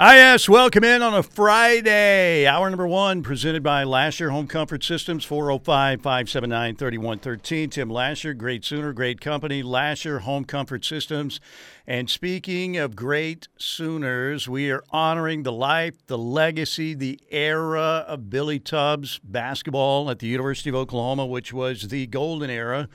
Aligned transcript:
Ah, 0.00 0.14
yes, 0.14 0.48
welcome 0.48 0.84
in 0.84 1.02
on 1.02 1.12
a 1.12 1.24
Friday. 1.24 2.46
Hour 2.46 2.70
number 2.70 2.86
one, 2.86 3.20
presented 3.20 3.64
by 3.64 3.82
Lasher 3.82 4.30
Home 4.30 4.46
Comfort 4.46 4.84
Systems, 4.84 5.24
405 5.24 6.00
579 6.00 6.76
3113. 6.76 7.68
Tim 7.68 7.90
Lasher, 7.90 8.32
great 8.32 8.64
Sooner, 8.64 8.92
great 8.92 9.20
company, 9.20 9.60
Lasher 9.60 10.20
Home 10.20 10.44
Comfort 10.44 10.84
Systems. 10.84 11.40
And 11.84 12.08
speaking 12.08 12.76
of 12.76 12.94
great 12.94 13.48
Sooners, 13.56 14.48
we 14.48 14.70
are 14.70 14.84
honoring 14.90 15.42
the 15.42 15.50
life, 15.50 16.06
the 16.06 16.16
legacy, 16.16 16.94
the 16.94 17.18
era 17.32 18.04
of 18.06 18.30
Billy 18.30 18.60
Tubbs 18.60 19.18
basketball 19.24 20.10
at 20.10 20.20
the 20.20 20.28
University 20.28 20.70
of 20.70 20.76
Oklahoma, 20.76 21.26
which 21.26 21.52
was 21.52 21.88
the 21.88 22.06
golden 22.06 22.50
era 22.50 22.88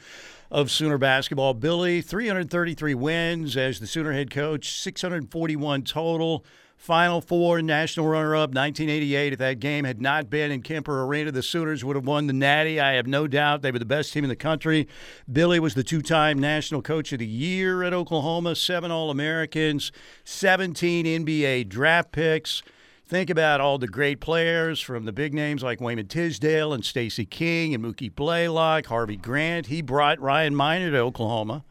of 0.49 0.71
Sooner 0.71 0.97
basketball. 0.97 1.53
Billy, 1.53 1.99
333 1.99 2.95
wins 2.95 3.57
as 3.57 3.81
the 3.81 3.87
Sooner 3.87 4.13
head 4.13 4.31
coach, 4.31 4.69
641 4.79 5.81
total. 5.81 6.45
Final 6.77 7.21
Four, 7.21 7.61
national 7.61 8.07
runner 8.07 8.35
up, 8.35 8.49
1988. 8.49 9.33
If 9.33 9.39
that 9.39 9.59
game 9.59 9.85
had 9.85 10.01
not 10.01 10.29
been 10.29 10.51
in 10.51 10.61
Kemper 10.61 11.03
Arena, 11.03 11.31
the 11.31 11.41
Sooners 11.41 11.83
would 11.85 11.95
have 11.95 12.05
won 12.05 12.27
the 12.27 12.33
Natty. 12.33 12.79
I 12.79 12.93
have 12.93 13.07
no 13.07 13.25
doubt 13.25 13.61
they 13.61 13.71
were 13.71 13.79
the 13.79 13.85
best 13.85 14.11
team 14.11 14.25
in 14.25 14.29
the 14.29 14.35
country. 14.35 14.87
Billy 15.31 15.59
was 15.59 15.75
the 15.75 15.83
two 15.83 16.01
time 16.01 16.39
National 16.39 16.81
Coach 16.81 17.13
of 17.13 17.19
the 17.19 17.25
Year 17.25 17.83
at 17.83 17.93
Oklahoma, 17.93 18.55
seven 18.55 18.91
All 18.91 19.09
Americans, 19.09 19.91
17 20.25 21.05
NBA 21.05 21.69
draft 21.69 22.11
picks. 22.11 22.63
Think 23.05 23.29
about 23.29 23.61
all 23.61 23.77
the 23.77 23.87
great 23.87 24.19
players 24.19 24.79
from 24.79 25.05
the 25.05 25.11
big 25.11 25.33
names 25.33 25.61
like 25.61 25.79
Wayman 25.79 26.07
Tisdale 26.07 26.73
and 26.73 26.83
Stacy 26.83 27.25
King 27.25 27.73
and 27.73 27.83
Mookie 27.83 28.13
Blaylock, 28.13 28.87
Harvey 28.87 29.17
Grant. 29.17 29.67
He 29.67 29.81
brought 29.81 30.19
Ryan 30.19 30.55
Minor 30.55 30.91
to 30.91 30.97
Oklahoma. 30.97 31.63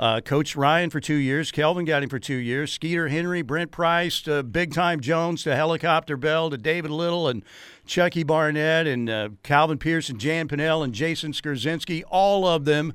Uh, 0.00 0.20
Coach 0.20 0.54
Ryan 0.54 0.90
for 0.90 1.00
two 1.00 1.14
years. 1.14 1.50
Kelvin 1.50 1.84
got 1.84 2.04
him 2.04 2.08
for 2.08 2.20
two 2.20 2.36
years. 2.36 2.72
Skeeter 2.72 3.08
Henry, 3.08 3.42
Brent 3.42 3.72
Price, 3.72 4.20
to 4.22 4.44
Big 4.44 4.72
Time 4.72 5.00
Jones, 5.00 5.42
to 5.42 5.56
Helicopter 5.56 6.16
Bell, 6.16 6.50
to 6.50 6.56
David 6.56 6.92
Little 6.92 7.26
and 7.26 7.42
Chucky 7.84 8.22
Barnett 8.22 8.86
and 8.86 9.10
uh, 9.10 9.30
Calvin 9.42 9.78
Pierce 9.78 10.08
and 10.08 10.20
Jan 10.20 10.46
Pinnell 10.46 10.84
and 10.84 10.94
Jason 10.94 11.32
Skurzinski. 11.32 12.04
All 12.08 12.46
of 12.46 12.64
them 12.64 12.92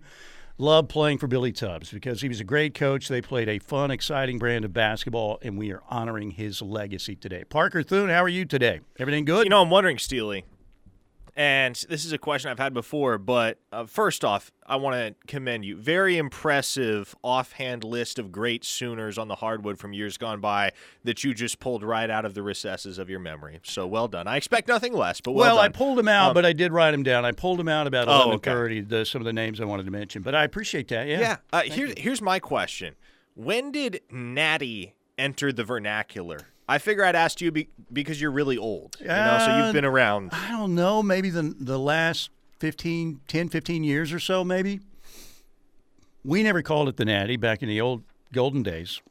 loved 0.57 0.87
playing 0.87 1.17
for 1.17 1.27
Billy 1.27 1.51
Tubbs 1.51 1.91
because 1.91 2.21
he 2.21 2.29
was 2.29 2.39
a 2.39 2.45
great 2.45 2.73
coach. 2.73 3.09
They 3.09 3.21
played 3.21 3.49
a 3.49 3.59
fun, 3.59 3.91
exciting 3.91 4.39
brand 4.39 4.63
of 4.63 4.71
basketball, 4.71 5.39
and 5.41 5.57
we 5.57 5.71
are 5.73 5.81
honoring 5.89 6.31
his 6.31 6.61
legacy 6.61 7.15
today. 7.17 7.43
Parker 7.43 7.83
Thune, 7.83 8.09
how 8.09 8.23
are 8.23 8.29
you 8.29 8.45
today? 8.45 8.79
Everything 8.97 9.25
good? 9.25 9.43
You 9.45 9.49
know, 9.49 9.61
I'm 9.61 9.69
wondering, 9.69 9.97
Steely, 9.97 10.45
and 11.35 11.75
this 11.89 12.05
is 12.05 12.13
a 12.13 12.17
question 12.17 12.51
I've 12.51 12.59
had 12.59 12.73
before, 12.73 13.17
but 13.17 13.57
uh, 13.71 13.85
first 13.85 14.23
off, 14.23 14.51
I 14.67 14.75
want 14.75 14.95
to 14.95 15.15
commend 15.27 15.65
you. 15.65 15.77
Very 15.77 16.17
impressive 16.17 17.15
offhand 17.23 17.83
list 17.83 18.19
of 18.19 18.31
great 18.31 18.63
Sooners 18.63 19.17
on 19.17 19.27
the 19.27 19.35
hardwood 19.35 19.79
from 19.79 19.93
years 19.93 20.17
gone 20.17 20.39
by 20.39 20.71
that 21.03 21.23
you 21.23 21.33
just 21.33 21.59
pulled 21.59 21.83
right 21.83 22.09
out 22.09 22.25
of 22.25 22.33
the 22.35 22.43
recesses 22.43 22.97
of 22.99 23.09
your 23.09 23.19
memory. 23.19 23.59
So 23.63 23.87
well 23.87 24.07
done. 24.07 24.27
I 24.27 24.37
expect 24.37 24.67
nothing 24.67 24.93
less, 24.93 25.21
but 25.21 25.31
well, 25.31 25.55
well 25.55 25.63
I 25.63 25.69
pulled 25.69 25.97
them 25.97 26.07
out, 26.07 26.29
Um, 26.29 26.33
but 26.35 26.45
I 26.45 26.53
did 26.53 26.71
write 26.71 26.91
them 26.91 27.03
down. 27.03 27.25
I 27.25 27.31
pulled 27.31 27.57
them 27.59 27.67
out 27.69 27.87
about 27.87 28.07
Oh, 28.07 28.31
eleven 28.31 28.33
okay. 28.35 28.81
The 28.81 29.05
some 29.05 29.21
of 29.21 29.25
the 29.25 29.33
names 29.33 29.59
I 29.59 29.65
wanted 29.65 29.85
to 29.85 29.91
mention, 29.91 30.21
but 30.21 30.35
I 30.35 30.43
appreciate 30.43 30.87
that. 30.89 31.07
Yeah. 31.07 31.19
Yeah. 31.19 31.37
Uh, 31.51 31.61
here, 31.61 31.93
here's 31.97 32.21
my 32.21 32.39
question: 32.39 32.95
When 33.35 33.71
did 33.71 34.01
Natty 34.11 34.93
enter 35.17 35.51
the 35.51 35.63
vernacular? 35.63 36.39
I 36.67 36.77
figure 36.77 37.03
I'd 37.03 37.15
ask 37.15 37.41
you 37.41 37.51
be, 37.51 37.67
because 37.91 38.21
you're 38.21 38.31
really 38.31 38.57
old. 38.57 38.95
You 39.01 39.07
know, 39.07 39.37
so 39.45 39.51
Uh, 39.51 39.63
you've 39.65 39.73
been 39.73 39.85
around. 39.85 40.29
I 40.33 40.49
don't 40.49 40.75
know. 40.75 41.03
Maybe 41.03 41.29
the 41.29 41.53
the 41.59 41.77
last 41.79 42.29
15, 42.59 43.19
10, 43.27 43.49
15 43.49 43.83
years 43.83 44.13
or 44.13 44.19
so. 44.19 44.43
Maybe. 44.43 44.79
We 46.23 46.41
never 46.43 46.61
called 46.61 46.87
it 46.87 46.97
the 46.97 47.05
Natty 47.05 47.35
back 47.35 47.61
in 47.61 47.67
the 47.69 47.81
old 47.81 48.03
golden 48.31 48.63
days. 48.63 49.01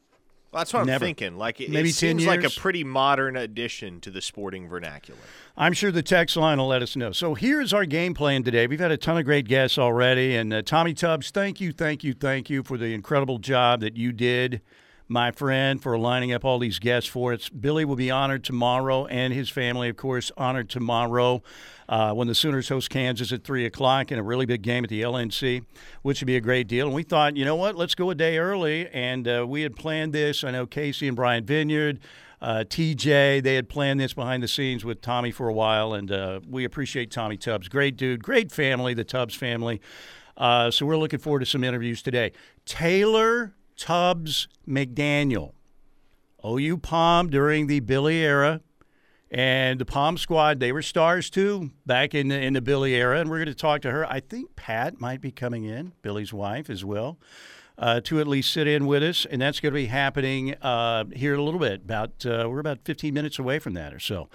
Well, 0.51 0.59
that's 0.59 0.73
what 0.73 0.87
I'm 0.87 0.99
thinking. 0.99 1.37
Like 1.37 1.61
it, 1.61 1.69
Maybe 1.71 1.89
it 1.89 1.93
10 1.93 2.19
seems 2.19 2.25
like 2.27 2.39
a 2.39 2.43
years. 2.43 2.57
pretty 2.57 2.83
modern 2.83 3.35
addition 3.35 3.99
to 4.01 4.11
the 4.11 4.21
sporting 4.21 4.67
vernacular. 4.69 5.19
I'm 5.57 5.73
sure 5.73 5.91
the 5.91 6.03
text 6.03 6.35
line 6.35 6.59
will 6.59 6.67
let 6.67 6.83
us 6.83 6.95
know. 6.95 7.11
So 7.11 7.33
here's 7.33 7.73
our 7.73 7.85
game 7.85 8.13
plan 8.13 8.43
today. 8.43 8.67
We've 8.67 8.79
had 8.79 8.91
a 8.91 8.97
ton 8.97 9.17
of 9.17 9.25
great 9.25 9.47
guests 9.47 9.79
already. 9.79 10.35
And 10.35 10.53
uh, 10.53 10.61
Tommy 10.61 10.93
Tubbs, 10.93 11.31
thank 11.31 11.59
you, 11.59 11.71
thank 11.71 12.03
you, 12.03 12.13
thank 12.13 12.51
you 12.51 12.61
for 12.61 12.77
the 12.77 12.93
incredible 12.93 13.39
job 13.39 13.79
that 13.81 13.95
you 13.97 14.11
did, 14.11 14.61
my 15.07 15.31
friend, 15.31 15.81
for 15.81 15.97
lining 15.97 16.31
up 16.31 16.45
all 16.45 16.59
these 16.59 16.79
guests 16.79 17.09
for 17.09 17.33
us. 17.33 17.49
Billy 17.49 17.85
will 17.85 17.95
be 17.95 18.09
honored 18.09 18.43
tomorrow, 18.43 19.05
and 19.05 19.33
his 19.33 19.49
family, 19.49 19.89
of 19.89 19.97
course, 19.97 20.31
honored 20.37 20.69
tomorrow 20.69 21.41
uh, 21.89 22.13
when 22.13 22.27
the 22.27 22.35
Sooners 22.35 22.69
host 22.69 22.89
Kansas 22.89 23.31
at 23.31 23.43
3 23.43 23.65
o'clock 23.65 24.11
in 24.11 24.19
a 24.19 24.23
really 24.23 24.45
big 24.45 24.61
game 24.61 24.83
at 24.83 24.89
the 24.89 25.01
LNC, 25.01 25.65
which 26.01 26.21
would 26.21 26.27
be 26.27 26.35
a 26.35 26.41
great 26.41 26.67
deal. 26.67 26.87
And 26.87 26.95
we 26.95 27.03
thought, 27.03 27.37
you 27.37 27.45
know 27.45 27.55
what, 27.55 27.75
let's 27.75 27.95
go 27.95 28.09
a 28.09 28.15
day 28.15 28.37
early. 28.37 28.89
And 28.89 29.27
uh, 29.27 29.45
we 29.47 29.61
had 29.61 29.75
planned 29.75 30.13
this. 30.13 30.43
I 30.43 30.51
know 30.51 30.65
Casey 30.65 31.07
and 31.07 31.15
Brian 31.15 31.45
Vineyard 31.45 31.99
uh, 32.43 32.65
TJ. 32.67 33.41
They 33.41 33.55
had 33.55 33.69
planned 33.69 33.99
this 33.99 34.13
behind 34.13 34.43
the 34.43 34.47
scenes 34.47 34.83
with 34.83 35.01
Tommy 35.01 35.31
for 35.31 35.47
a 35.47 35.53
while, 35.53 35.93
and 35.93 36.11
uh, 36.11 36.41
we 36.47 36.65
appreciate 36.65 37.09
Tommy 37.09 37.37
Tubbs. 37.37 37.69
Great 37.69 37.95
dude, 37.95 38.21
great 38.21 38.51
family, 38.51 38.93
the 38.93 39.05
Tubbs 39.05 39.33
family. 39.33 39.81
Uh, 40.35 40.69
so 40.69 40.85
we're 40.85 40.97
looking 40.97 41.19
forward 41.19 41.39
to 41.39 41.45
some 41.45 41.63
interviews 41.63 42.01
today. 42.01 42.33
Taylor 42.65 43.55
Tubbs 43.75 44.47
McDaniel, 44.67 45.53
OU 46.45 46.77
Pom 46.77 47.29
during 47.29 47.67
the 47.67 47.79
Billy 47.79 48.17
era. 48.17 48.61
And 49.31 49.79
the 49.79 49.85
Pom 49.85 50.17
squad, 50.17 50.59
they 50.59 50.71
were 50.71 50.83
stars 50.83 51.31
too 51.31 51.71
back 51.87 52.13
in 52.13 52.27
the, 52.27 52.39
in 52.39 52.53
the 52.53 52.61
Billy 52.61 52.93
era. 52.93 53.19
And 53.19 53.31
we're 53.31 53.37
going 53.37 53.47
to 53.47 53.55
talk 53.55 53.81
to 53.81 53.91
her. 53.91 54.05
I 54.05 54.19
think 54.19 54.55
Pat 54.55 55.01
might 55.01 55.21
be 55.21 55.31
coming 55.31 55.63
in, 55.63 55.93
Billy's 56.03 56.31
wife 56.31 56.69
as 56.69 56.85
well, 56.85 57.17
uh, 57.77 57.99
to 58.01 58.19
at 58.19 58.27
least 58.27 58.53
sit 58.53 58.67
in 58.67 58.85
with 58.85 59.03
us. 59.03 59.25
And 59.25 59.41
that's 59.41 59.59
going 59.59 59.73
to 59.73 59.75
be 59.75 59.87
happening 59.87 60.55
uh, 60.55 61.05
here 61.13 61.33
in 61.33 61.39
a 61.39 61.43
little 61.43 61.59
bit. 61.59 61.81
About 61.81 62.25
uh, 62.25 62.47
We're 62.49 62.59
about 62.59 62.79
15 62.85 63.13
minutes 63.13 63.39
away 63.39 63.59
from 63.59 63.73
that 63.73 63.93
or 63.93 63.99
so. 63.99 64.29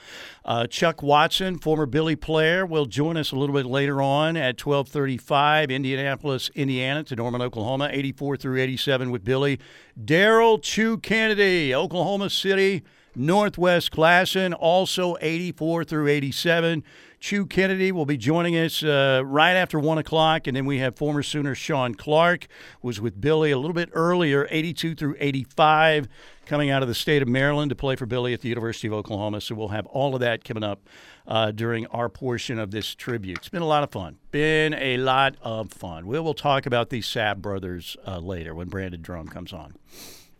Uh, 0.44 0.66
Chuck 0.66 1.02
Watson, 1.02 1.58
former 1.58 1.86
Billy 1.86 2.16
player, 2.16 2.66
will 2.66 2.86
join 2.86 3.16
us 3.16 3.32
a 3.32 3.36
little 3.36 3.54
bit 3.54 3.66
later 3.66 4.02
on 4.02 4.36
at 4.36 4.64
1235, 4.64 5.70
Indianapolis, 5.70 6.50
Indiana 6.54 7.04
to 7.04 7.16
Norman, 7.16 7.42
Oklahoma, 7.42 7.88
84 7.92 8.36
through 8.36 8.60
87 8.60 9.10
with 9.10 9.24
Billy. 9.24 9.58
Daryl 9.98 10.60
Chew 10.62 10.98
Kennedy, 10.98 11.74
Oklahoma 11.74 12.30
City. 12.30 12.82
Northwest 13.18 13.90
Classen, 13.90 14.54
also 14.56 15.16
84 15.20 15.84
through 15.84 16.06
87. 16.06 16.84
Chew 17.20 17.46
Kennedy 17.46 17.90
will 17.90 18.06
be 18.06 18.16
joining 18.16 18.56
us 18.56 18.82
uh, 18.82 19.22
right 19.24 19.54
after 19.54 19.78
1 19.78 19.98
o'clock. 19.98 20.46
And 20.46 20.56
then 20.56 20.66
we 20.66 20.78
have 20.78 20.96
former 20.96 21.22
Sooner 21.22 21.54
Sean 21.54 21.94
Clark, 21.94 22.46
was 22.80 23.00
with 23.00 23.20
Billy 23.20 23.50
a 23.50 23.58
little 23.58 23.74
bit 23.74 23.90
earlier, 23.92 24.46
82 24.50 24.94
through 24.94 25.16
85, 25.18 26.08
coming 26.46 26.70
out 26.70 26.82
of 26.82 26.88
the 26.88 26.94
state 26.94 27.20
of 27.20 27.28
Maryland 27.28 27.70
to 27.70 27.74
play 27.74 27.96
for 27.96 28.06
Billy 28.06 28.32
at 28.32 28.40
the 28.40 28.48
University 28.48 28.86
of 28.86 28.94
Oklahoma. 28.94 29.40
So 29.40 29.54
we'll 29.54 29.68
have 29.68 29.86
all 29.86 30.14
of 30.14 30.20
that 30.20 30.44
coming 30.44 30.62
up 30.62 30.88
uh, 31.26 31.50
during 31.50 31.86
our 31.88 32.08
portion 32.08 32.58
of 32.58 32.70
this 32.70 32.94
tribute. 32.94 33.38
It's 33.38 33.48
been 33.48 33.62
a 33.62 33.66
lot 33.66 33.82
of 33.82 33.90
fun. 33.90 34.18
Been 34.30 34.74
a 34.74 34.96
lot 34.98 35.36
of 35.42 35.72
fun. 35.72 36.06
We 36.06 36.18
will 36.20 36.34
talk 36.34 36.66
about 36.66 36.90
these 36.90 37.06
Sab 37.06 37.42
brothers 37.42 37.96
uh, 38.06 38.18
later 38.18 38.54
when 38.54 38.68
Brandon 38.68 39.02
Drum 39.02 39.28
comes 39.28 39.52
on. 39.52 39.74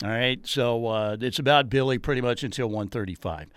All 0.05 0.10
right, 0.10 0.47
so 0.47 0.87
uh, 0.87 1.16
it's 1.21 1.41
about 1.41 1.69
Billy 1.69 1.99
pretty 1.99 2.21
much 2.21 2.45
until 2.45 2.69
135. 2.69 3.49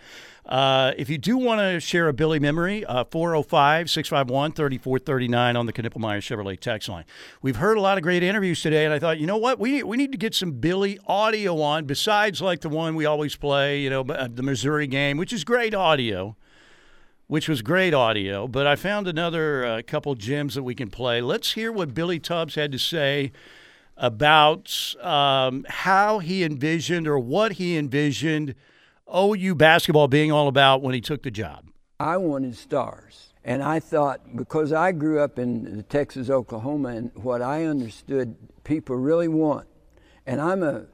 Uh, 0.45 0.91
if 0.97 1.09
you 1.09 1.17
do 1.17 1.37
want 1.37 1.59
to 1.59 1.79
share 1.79 2.07
a 2.07 2.13
Billy 2.13 2.39
memory, 2.39 2.83
uh, 2.85 3.03
405 3.05 3.89
651 3.89 4.53
3439 4.53 5.55
on 5.55 5.65
the 5.65 5.73
Knippelmeyer 5.73 6.17
Chevrolet 6.17 6.59
text 6.59 6.89
line. 6.89 7.05
We've 7.41 7.57
heard 7.57 7.77
a 7.77 7.81
lot 7.81 7.97
of 7.97 8.03
great 8.03 8.23
interviews 8.23 8.61
today, 8.61 8.83
and 8.83 8.93
I 8.93 8.99
thought, 8.99 9.19
you 9.19 9.27
know 9.27 9.37
what? 9.37 9.59
We, 9.59 9.83
we 9.83 9.97
need 9.97 10.11
to 10.11 10.17
get 10.17 10.33
some 10.33 10.53
Billy 10.53 10.99
audio 11.05 11.61
on 11.61 11.85
besides 11.85 12.41
like 12.41 12.61
the 12.61 12.69
one 12.69 12.95
we 12.95 13.05
always 13.05 13.35
play, 13.35 13.81
you 13.81 13.89
know, 13.89 14.01
uh, 14.01 14.27
the 14.33 14.43
Missouri 14.43 14.87
game, 14.87 15.17
which 15.17 15.31
is 15.33 15.43
great 15.43 15.73
audio 15.73 16.35
which 17.27 17.47
was 17.47 17.61
great 17.61 17.93
audio. 17.93 18.45
But 18.45 18.67
I 18.67 18.75
found 18.75 19.07
another 19.07 19.65
uh, 19.65 19.81
couple 19.87 20.15
gems 20.15 20.53
that 20.55 20.63
we 20.63 20.75
can 20.75 20.89
play. 20.89 21.21
Let's 21.21 21.53
hear 21.53 21.71
what 21.71 21.93
Billy 21.93 22.19
Tubbs 22.19 22.55
had 22.55 22.73
to 22.73 22.77
say 22.77 23.31
about 23.95 24.95
um, 24.99 25.65
how 25.69 26.19
he 26.19 26.43
envisioned 26.43 27.07
or 27.07 27.17
what 27.17 27.53
he 27.53 27.77
envisioned 27.77 28.53
OU 29.15 29.55
basketball 29.55 30.07
being 30.07 30.31
all 30.31 30.47
about 30.47 30.81
when 30.81 30.93
he 30.93 31.01
took 31.01 31.23
the 31.23 31.31
job. 31.31 31.65
I 31.99 32.17
wanted 32.17 32.55
stars. 32.55 33.31
And 33.43 33.63
I 33.63 33.79
thought, 33.79 34.35
because 34.35 34.71
I 34.71 34.91
grew 34.91 35.19
up 35.19 35.39
in 35.39 35.83
Texas, 35.89 36.29
Oklahoma, 36.29 36.89
and 36.89 37.11
what 37.15 37.41
I 37.41 37.65
understood 37.65 38.35
people 38.63 38.95
really 38.95 39.27
want, 39.27 39.67
and 40.27 40.39
I'm 40.39 40.61
a, 40.61 40.85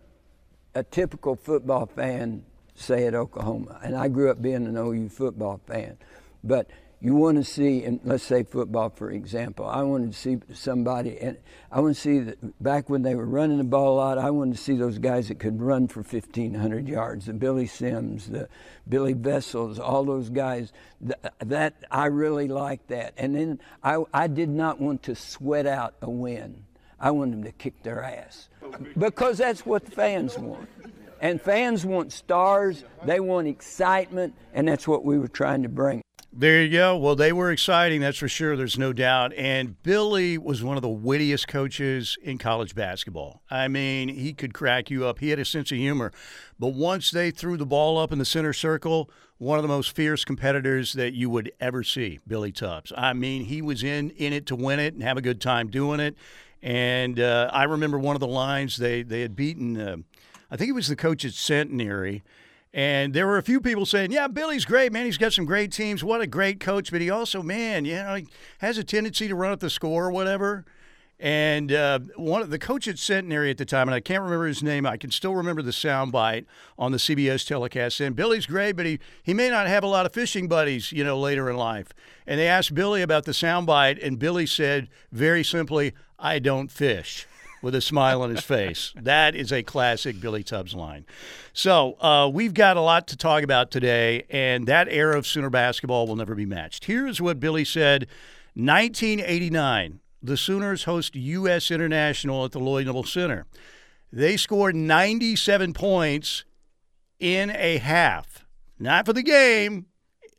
a 0.73 0.83
typical 0.83 1.35
football 1.35 1.85
fan, 1.85 2.45
say 2.75 3.05
at 3.05 3.15
Oklahoma, 3.15 3.79
and 3.83 3.95
I 3.95 4.07
grew 4.07 4.31
up 4.31 4.41
being 4.41 4.65
an 4.65 4.77
OU 4.77 5.09
football 5.09 5.59
fan. 5.67 5.97
But 6.43 6.69
you 6.99 7.13
want 7.13 7.37
to 7.37 7.43
see, 7.43 7.83
and 7.83 7.99
let's 8.03 8.23
say 8.23 8.43
football 8.43 8.89
for 8.89 9.11
example, 9.11 9.67
I 9.67 9.83
wanted 9.83 10.13
to 10.13 10.17
see 10.17 10.39
somebody, 10.53 11.19
and 11.19 11.37
I 11.71 11.79
want 11.79 11.95
to 11.95 12.01
see 12.01 12.19
that 12.19 12.63
back 12.63 12.89
when 12.89 13.03
they 13.03 13.13
were 13.13 13.25
running 13.25 13.59
the 13.59 13.63
ball 13.63 13.93
a 13.93 13.97
lot, 13.97 14.17
I 14.17 14.31
wanted 14.31 14.57
to 14.57 14.61
see 14.61 14.75
those 14.75 14.97
guys 14.97 15.27
that 15.27 15.37
could 15.37 15.61
run 15.61 15.87
for 15.87 16.01
1,500 16.01 16.87
yards, 16.87 17.27
the 17.27 17.33
Billy 17.33 17.67
Sims, 17.67 18.29
the 18.29 18.49
Billy 18.89 19.13
Vessels, 19.13 19.77
all 19.77 20.05
those 20.05 20.29
guys. 20.29 20.73
Th- 20.99 21.19
that 21.45 21.75
I 21.91 22.05
really 22.07 22.47
liked 22.47 22.87
that. 22.87 23.13
And 23.17 23.35
then 23.35 23.59
I, 23.83 24.03
I 24.11 24.27
did 24.27 24.49
not 24.49 24.81
want 24.81 25.03
to 25.03 25.15
sweat 25.15 25.67
out 25.67 25.93
a 26.01 26.09
win. 26.09 26.63
I 26.99 27.11
wanted 27.11 27.33
them 27.33 27.43
to 27.43 27.51
kick 27.51 27.83
their 27.83 28.03
ass 28.03 28.49
because 28.97 29.37
that's 29.37 29.65
what 29.65 29.85
the 29.85 29.91
fans 29.91 30.35
want. 30.37 30.67
And 31.21 31.39
fans 31.39 31.85
want 31.85 32.11
stars, 32.11 32.83
they 33.05 33.19
want 33.19 33.47
excitement, 33.47 34.35
and 34.53 34.67
that's 34.67 34.87
what 34.87 35.03
we 35.05 35.17
were 35.19 35.27
trying 35.27 35.63
to 35.63 35.69
bring. 35.69 36.01
There 36.39 36.61
you 36.61 36.69
go. 36.69 36.95
Well, 36.95 37.15
they 37.15 37.33
were 37.33 37.51
exciting, 37.51 38.01
that's 38.01 38.19
for 38.19 38.27
sure. 38.27 38.55
There's 38.55 38.77
no 38.77 38.93
doubt. 38.93 39.33
And 39.33 39.81
Billy 39.81 40.37
was 40.37 40.63
one 40.63 40.77
of 40.77 40.83
the 40.83 40.87
wittiest 40.87 41.47
coaches 41.47 42.15
in 42.21 42.37
college 42.37 42.75
basketball. 42.75 43.41
I 43.49 43.67
mean, 43.67 44.07
he 44.09 44.33
could 44.33 44.53
crack 44.53 44.91
you 44.91 45.03
up. 45.07 45.17
He 45.17 45.31
had 45.31 45.39
a 45.39 45.45
sense 45.45 45.71
of 45.71 45.79
humor. 45.79 46.11
But 46.59 46.75
once 46.75 47.09
they 47.09 47.31
threw 47.31 47.57
the 47.57 47.65
ball 47.65 47.97
up 47.97 48.11
in 48.11 48.19
the 48.19 48.25
center 48.25 48.53
circle, 48.53 49.09
one 49.39 49.57
of 49.57 49.63
the 49.63 49.67
most 49.67 49.95
fierce 49.95 50.23
competitors 50.23 50.93
that 50.93 51.15
you 51.15 51.27
would 51.31 51.51
ever 51.59 51.83
see, 51.83 52.19
Billy 52.27 52.51
Tubbs. 52.51 52.93
I 52.95 53.13
mean, 53.13 53.45
he 53.45 53.63
was 53.63 53.83
in 53.83 54.11
in 54.11 54.31
it 54.31 54.45
to 54.45 54.55
win 54.55 54.79
it 54.79 54.93
and 54.93 55.01
have 55.01 55.17
a 55.17 55.23
good 55.23 55.41
time 55.41 55.69
doing 55.71 55.99
it. 55.99 56.15
And 56.61 57.19
uh, 57.19 57.49
I 57.51 57.63
remember 57.63 57.97
one 57.97 58.15
of 58.15 58.19
the 58.19 58.27
lines 58.27 58.77
they 58.77 59.01
they 59.01 59.21
had 59.21 59.35
beaten. 59.35 59.81
Uh, 59.81 59.97
I 60.51 60.55
think 60.55 60.69
it 60.69 60.73
was 60.73 60.87
the 60.87 60.95
coach 60.95 61.25
at 61.25 61.33
Centenary. 61.33 62.21
And 62.77 63.15
there 63.15 63.25
were 63.25 63.39
a 63.39 63.43
few 63.43 63.59
people 63.59 63.87
saying, 63.87 64.11
"Yeah, 64.11 64.27
Billy's 64.27 64.63
great, 64.63 64.93
man. 64.93 65.05
He's 65.05 65.17
got 65.17 65.33
some 65.33 65.45
great 65.45 65.71
teams. 65.71 66.03
What 66.03 66.21
a 66.21 66.27
great 66.27 66.59
coach!" 66.59 66.91
But 66.91 67.01
he 67.01 67.09
also, 67.09 67.41
man, 67.41 67.85
you 67.85 67.95
know, 67.95 68.13
he 68.13 68.27
has 68.59 68.77
a 68.77 68.83
tendency 68.83 69.27
to 69.27 69.33
run 69.33 69.51
up 69.51 69.61
the 69.61 69.71
score 69.71 70.05
or 70.05 70.11
whatever. 70.11 70.63
And 71.19 71.71
uh, 71.71 71.97
one 72.17 72.43
of 72.43 72.51
the 72.51 72.59
coach 72.59 72.87
at 72.87 72.99
Centenary 72.99 73.49
at 73.49 73.57
the 73.57 73.65
time, 73.65 73.87
and 73.87 73.95
I 73.95 73.99
can't 73.99 74.21
remember 74.21 74.45
his 74.45 74.61
name. 74.61 74.85
I 74.85 74.95
can 74.95 75.09
still 75.09 75.33
remember 75.33 75.63
the 75.63 75.71
soundbite 75.71 76.45
on 76.77 76.91
the 76.91 76.99
CBS 76.99 77.47
telecast 77.47 77.97
saying, 77.97 78.13
"Billy's 78.13 78.45
great, 78.45 78.73
but 78.73 78.85
he 78.85 78.99
he 79.23 79.33
may 79.33 79.49
not 79.49 79.65
have 79.65 79.83
a 79.83 79.87
lot 79.87 80.05
of 80.05 80.13
fishing 80.13 80.47
buddies, 80.47 80.91
you 80.91 81.03
know, 81.03 81.19
later 81.19 81.49
in 81.49 81.57
life." 81.57 81.87
And 82.27 82.39
they 82.39 82.47
asked 82.47 82.75
Billy 82.75 83.01
about 83.01 83.25
the 83.25 83.31
soundbite, 83.31 84.05
and 84.05 84.19
Billy 84.19 84.45
said 84.45 84.87
very 85.11 85.43
simply, 85.43 85.93
"I 86.19 86.37
don't 86.37 86.71
fish." 86.71 87.25
With 87.61 87.73
a 87.73 87.81
smile 87.81 88.21
on 88.21 88.29
his 88.29 88.43
face. 88.43 88.93
That 88.95 89.35
is 89.35 89.51
a 89.51 89.63
classic 89.63 90.21
Billy 90.21 90.43
Tubbs 90.43 90.75
line. 90.75 91.05
So, 91.53 91.93
uh, 91.99 92.29
we've 92.31 92.53
got 92.53 92.77
a 92.77 92.81
lot 92.81 93.07
to 93.07 93.17
talk 93.17 93.43
about 93.43 93.71
today, 93.71 94.25
and 94.29 94.67
that 94.67 94.87
era 94.89 95.17
of 95.17 95.25
Sooner 95.25 95.49
basketball 95.49 96.05
will 96.05 96.15
never 96.15 96.35
be 96.35 96.45
matched. 96.45 96.85
Here's 96.85 97.19
what 97.19 97.39
Billy 97.39 97.65
said 97.65 98.07
1989 98.53 99.99
the 100.21 100.37
Sooners 100.37 100.83
host 100.83 101.15
U.S. 101.15 101.71
International 101.71 102.45
at 102.45 102.51
the 102.51 102.59
Lloyd 102.59 102.87
Noble 102.87 103.03
Center. 103.03 103.45
They 104.11 104.37
scored 104.37 104.75
97 104.75 105.73
points 105.73 106.43
in 107.19 107.51
a 107.51 107.77
half. 107.77 108.45
Not 108.79 109.05
for 109.05 109.13
the 109.13 109.23
game. 109.23 109.87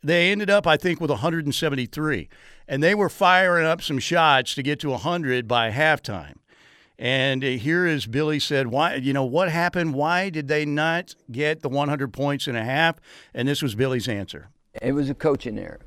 They 0.03 0.31
ended 0.31 0.49
up, 0.49 0.65
I 0.65 0.77
think, 0.77 1.01
with 1.01 1.09
173. 1.09 2.29
And 2.67 2.83
they 2.83 2.95
were 2.95 3.09
firing 3.09 3.65
up 3.65 3.81
some 3.81 3.99
shots 3.99 4.55
to 4.55 4.63
get 4.63 4.79
to 4.81 4.89
100 4.89 5.47
by 5.47 5.71
halftime. 5.71 6.35
And 6.99 7.41
here 7.43 7.87
is 7.87 8.05
Billy 8.05 8.41
said, 8.41 8.67
"Why? 8.67 8.95
You 8.95 9.13
know 9.13 9.23
what 9.23 9.49
happened? 9.49 9.93
Why 9.93 10.29
did 10.29 10.49
they 10.49 10.65
not 10.65 11.15
get 11.31 11.61
the 11.61 11.69
100 11.69 12.11
points 12.11 12.45
and 12.45 12.57
a 12.57 12.63
half?" 12.63 12.97
And 13.33 13.47
this 13.47 13.61
was 13.61 13.73
Billy's 13.73 14.09
answer. 14.09 14.49
It 14.81 14.91
was 14.91 15.09
a 15.09 15.13
coaching 15.13 15.57
error. 15.57 15.79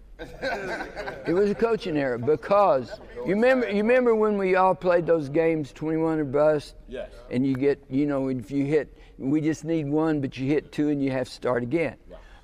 it 1.26 1.34
was 1.34 1.50
a 1.50 1.54
coaching 1.54 1.98
error 1.98 2.16
because 2.16 2.98
you 3.26 3.34
remember 3.34 3.68
you 3.68 3.82
remember 3.82 4.14
when 4.14 4.38
we 4.38 4.54
all 4.54 4.74
played 4.74 5.04
those 5.04 5.28
games 5.28 5.72
21 5.72 6.20
or 6.20 6.24
bust 6.24 6.76
yes 6.88 7.10
and 7.30 7.44
you 7.44 7.56
get 7.56 7.82
you 7.90 8.06
know 8.06 8.28
if 8.28 8.48
you 8.48 8.64
hit 8.64 8.96
we 9.18 9.40
just 9.40 9.64
need 9.64 9.88
one 9.88 10.20
but 10.20 10.38
you 10.38 10.46
hit 10.46 10.70
two 10.70 10.90
and 10.90 11.02
you 11.02 11.10
have 11.10 11.26
to 11.26 11.32
start 11.32 11.64
again 11.64 11.96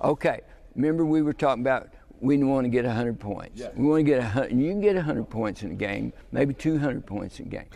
okay 0.03 0.41
remember 0.75 1.05
we 1.05 1.23
were 1.23 1.33
talking 1.33 1.63
about 1.63 1.89
we 2.21 2.37
want 2.43 2.65
to 2.65 2.69
get 2.69 2.85
100 2.85 3.21
points 3.21 3.61
yes. 3.61 3.71
we 3.77 3.87
want 3.87 4.01
to 4.01 4.03
get 4.05 4.19
100 4.19 4.51
you 4.51 4.71
can 4.71 4.81
get 4.81 4.97
100 4.97 5.31
points 5.31 5.63
in 5.63 5.71
a 5.71 5.75
game 5.75 6.13
maybe 6.33 6.53
200 6.53 7.07
points 7.07 7.39
in 7.39 7.47
a 7.47 7.49
game 7.49 7.67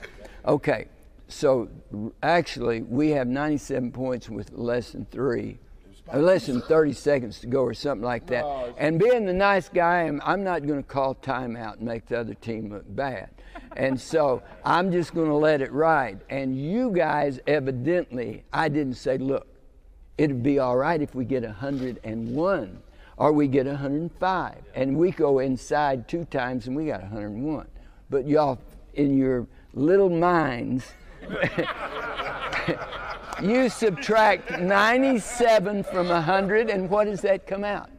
okay 0.47 0.87
so 1.29 1.69
actually 2.23 2.83
we 2.83 3.11
have 3.11 3.27
97 3.27 3.93
points 3.93 4.29
with 4.29 4.53
less 4.53 4.93
than 4.93 5.05
three 5.07 5.59
less 6.15 6.47
than 6.47 6.61
30 6.61 6.93
seconds 6.93 7.41
to 7.41 7.47
go 7.47 7.63
or 7.63 7.75
something 7.75 8.05
like 8.05 8.27
that. 8.27 8.45
Oh, 8.45 8.75
and 8.77 8.99
being 8.99 9.25
the 9.25 9.33
nice 9.33 9.69
guy, 9.69 10.03
I'm, 10.03 10.21
I'm 10.25 10.45
not 10.45 10.67
going 10.67 10.83
to 10.83 10.87
call 10.87 11.15
timeout 11.15 11.75
and 11.75 11.83
make 11.83 12.07
the 12.07 12.21
other 12.21 12.35
team 12.35 12.71
look 12.71 12.85
bad. 12.89 13.31
And 13.77 13.99
so 13.99 14.43
I'm 14.65 14.93
just 14.93 15.15
going 15.15 15.29
to 15.29 15.35
let 15.35 15.63
it 15.63 15.73
ride. 15.73 16.21
And 16.29 16.61
you 16.61 16.91
guys, 16.91 17.41
evidently, 17.47 18.45
I 18.53 18.69
didn't 18.69 18.95
say, 18.95 19.19
look, 19.19 19.47
it'd 20.19 20.43
be 20.43 20.59
all 20.59 20.77
right 20.77 21.01
if 21.01 21.15
we 21.15 21.25
get 21.25 21.43
101 21.43 22.83
or 23.17 23.33
we 23.33 23.49
get 23.49 23.67
105. 23.67 24.57
And 24.75 24.97
we 24.97 25.11
go 25.11 25.39
inside 25.39 26.09
two 26.09 26.25
times 26.27 26.67
and 26.67 26.77
we 26.77 26.87
got 26.87 27.01
101. 27.03 27.67
But 28.11 28.27
y'all, 28.27 28.59
in 28.95 29.17
your 29.17 29.47
little 29.75 30.11
minds, 30.11 30.93
you 33.43 33.69
subtract 33.69 34.61
97 34.61 35.85
from 35.85 36.09
100, 36.09 36.71
and 36.71 36.89
what 36.91 37.05
does 37.05 37.21
that 37.23 37.47
come 37.47 37.65
out? 37.65 37.91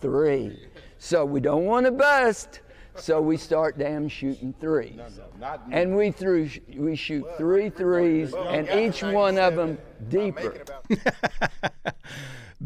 Three. 0.00 0.68
So 0.98 1.24
we 1.24 1.40
don't 1.40 1.64
want 1.64 1.86
to 1.86 1.92
bust, 1.92 2.60
so 2.94 3.20
we 3.20 3.36
start 3.36 3.78
damn 3.78 4.08
shooting 4.08 4.54
threes. 4.60 4.96
No, 4.96 5.08
no, 5.40 5.58
And 5.70 5.96
we 5.96 6.10
threw, 6.10 6.48
we 6.76 6.94
shoot 6.94 7.24
three 7.36 7.70
threes, 7.70 8.34
and 8.34 8.68
each 8.70 9.02
one 9.02 9.38
of 9.38 9.56
them 9.56 9.78
deeper. 10.08 10.64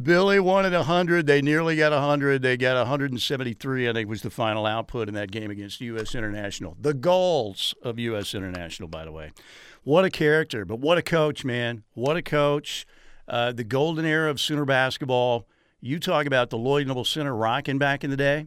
Billy 0.02 0.38
wanted 0.38 0.72
100. 0.72 1.26
They 1.26 1.40
nearly 1.40 1.76
got 1.76 1.92
100. 1.92 2.42
They 2.42 2.56
got 2.56 2.76
173, 2.76 3.88
I 3.88 3.92
think, 3.92 4.08
was 4.08 4.22
the 4.22 4.30
final 4.30 4.66
output 4.66 5.08
in 5.08 5.14
that 5.14 5.30
game 5.30 5.50
against 5.50 5.80
U.S. 5.80 6.14
International. 6.14 6.76
The 6.80 6.94
goals 6.94 7.74
of 7.82 7.98
U.S. 7.98 8.34
International, 8.34 8.88
by 8.88 9.04
the 9.04 9.12
way. 9.12 9.32
What 9.84 10.04
a 10.04 10.10
character, 10.10 10.64
but 10.64 10.80
what 10.80 10.98
a 10.98 11.02
coach, 11.02 11.44
man. 11.44 11.84
What 11.94 12.16
a 12.16 12.22
coach. 12.22 12.86
Uh, 13.28 13.52
the 13.52 13.64
golden 13.64 14.04
era 14.04 14.30
of 14.30 14.40
Sooner 14.40 14.64
basketball. 14.64 15.46
You 15.80 15.98
talk 15.98 16.26
about 16.26 16.50
the 16.50 16.58
Lloyd 16.58 16.86
Noble 16.86 17.04
Center 17.04 17.34
rocking 17.34 17.78
back 17.78 18.04
in 18.04 18.10
the 18.10 18.16
day. 18.16 18.46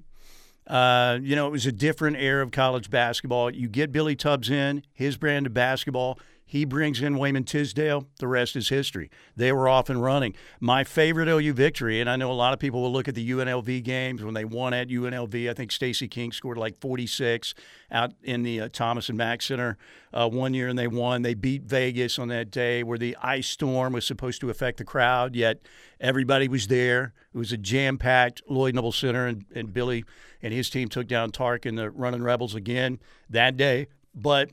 Uh, 0.68 1.18
you 1.22 1.36
know, 1.36 1.48
it 1.48 1.52
was 1.52 1.66
a 1.66 1.72
different 1.72 2.18
era 2.18 2.44
of 2.44 2.52
college 2.52 2.90
basketball. 2.90 3.50
You 3.50 3.68
get 3.68 3.92
Billy 3.92 4.16
Tubbs 4.16 4.50
in, 4.50 4.84
his 4.94 5.18
brand 5.18 5.48
of 5.48 5.54
basketball. 5.54 6.20
He 6.50 6.66
brings 6.66 7.00
in 7.00 7.20
Wayman 7.20 7.44
Tisdale. 7.44 8.08
The 8.18 8.28
rest 8.28 8.56
is 8.56 8.70
history. 8.70 9.12
They 9.36 9.52
were 9.52 9.70
off 9.70 9.88
and 9.88 10.02
running. 10.02 10.34
My 10.60 10.84
favorite 10.84 11.28
OU 11.28 11.54
victory, 11.54 12.02
and 12.02 12.10
I 12.10 12.16
know 12.16 12.32
a 12.32 12.34
lot 12.34 12.54
of 12.54 12.60
people 12.60 12.82
will 12.82 12.92
look 12.92 13.08
at 13.08 13.14
the 13.14 13.30
UNLV 13.30 13.84
games 13.84 14.24
when 14.24 14.34
they 14.34 14.46
won 14.46 14.74
at 14.74 14.88
UNLV. 14.88 15.48
I 15.48 15.54
think 15.54 15.72
Stacy 15.72 16.08
King 16.08 16.32
scored 16.32 16.58
like 16.58 16.76
46 16.80 17.54
out 17.92 18.14
in 18.24 18.42
the 18.42 18.62
uh, 18.62 18.70
Thomas 18.74 19.10
and 19.10 19.18
Mack 19.20 19.44
Center 19.44 19.78
uh, 20.12 20.28
one 20.28 20.56
year, 20.56 20.68
and 20.68 20.80
they 20.80 20.88
won. 20.88 21.22
They 21.22 21.36
beat 21.36 21.66
Vegas 21.66 22.18
on 22.18 22.30
that 22.30 22.50
day 22.50 22.82
where 22.82 22.98
the 22.98 23.16
ice 23.22 23.48
storm 23.48 23.94
was 23.94 24.08
supposed 24.08 24.42
to 24.42 24.50
affect 24.50 24.80
the 24.80 24.84
crowd, 24.84 25.36
yet 25.36 25.60
everybody 26.00 26.48
was 26.48 26.66
there. 26.66 27.14
It 27.32 27.38
was 27.38 27.52
a 27.52 27.58
jam 27.58 28.00
packed 28.00 28.42
Lloyd 28.50 28.74
Noble 28.74 28.92
Center, 28.92 29.28
and, 29.28 29.46
and 29.54 29.72
Billy 29.72 30.04
and 30.42 30.52
his 30.52 30.72
team 30.72 30.90
took 30.90 31.06
down 31.06 31.30
Tark 31.30 31.68
and 31.68 31.78
the 31.78 31.92
Running 31.92 32.24
Rebels 32.24 32.56
again 32.56 32.98
that 33.30 33.56
day. 33.56 33.86
But 34.16 34.50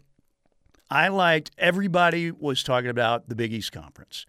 I 0.90 1.09
liked 1.09 1.50
everybody 1.59 2.31
was 2.31 2.62
talking 2.62 2.90
about 2.90 3.28
the 3.28 3.35
Big 3.35 3.52
East 3.52 3.73
Conference. 3.73 4.26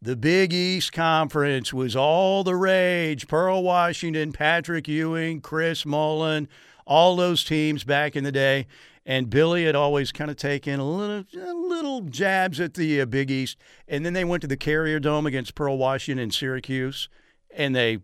The 0.00 0.16
Big 0.16 0.52
East 0.52 0.92
Conference 0.92 1.72
was 1.72 1.96
all 1.96 2.44
the 2.44 2.54
rage. 2.54 3.26
Pearl 3.26 3.62
Washington, 3.62 4.32
Patrick 4.32 4.86
Ewing, 4.86 5.40
Chris 5.40 5.84
Mullin, 5.84 6.48
all 6.86 7.16
those 7.16 7.44
teams 7.44 7.84
back 7.84 8.16
in 8.16 8.24
the 8.24 8.32
day. 8.32 8.66
And 9.04 9.28
Billy 9.28 9.64
had 9.64 9.74
always 9.74 10.12
kind 10.12 10.30
of 10.30 10.36
taken 10.36 10.78
a 10.78 10.88
little, 10.88 11.24
a 11.34 11.52
little 11.52 12.02
jabs 12.02 12.60
at 12.60 12.74
the 12.74 13.00
uh, 13.00 13.06
Big 13.06 13.30
East. 13.30 13.58
And 13.88 14.04
then 14.04 14.12
they 14.12 14.24
went 14.24 14.42
to 14.42 14.46
the 14.46 14.56
Carrier 14.56 15.00
Dome 15.00 15.26
against 15.26 15.54
Pearl 15.54 15.78
Washington 15.78 16.22
and 16.22 16.34
Syracuse, 16.34 17.08
and 17.50 17.74
they 17.74 17.98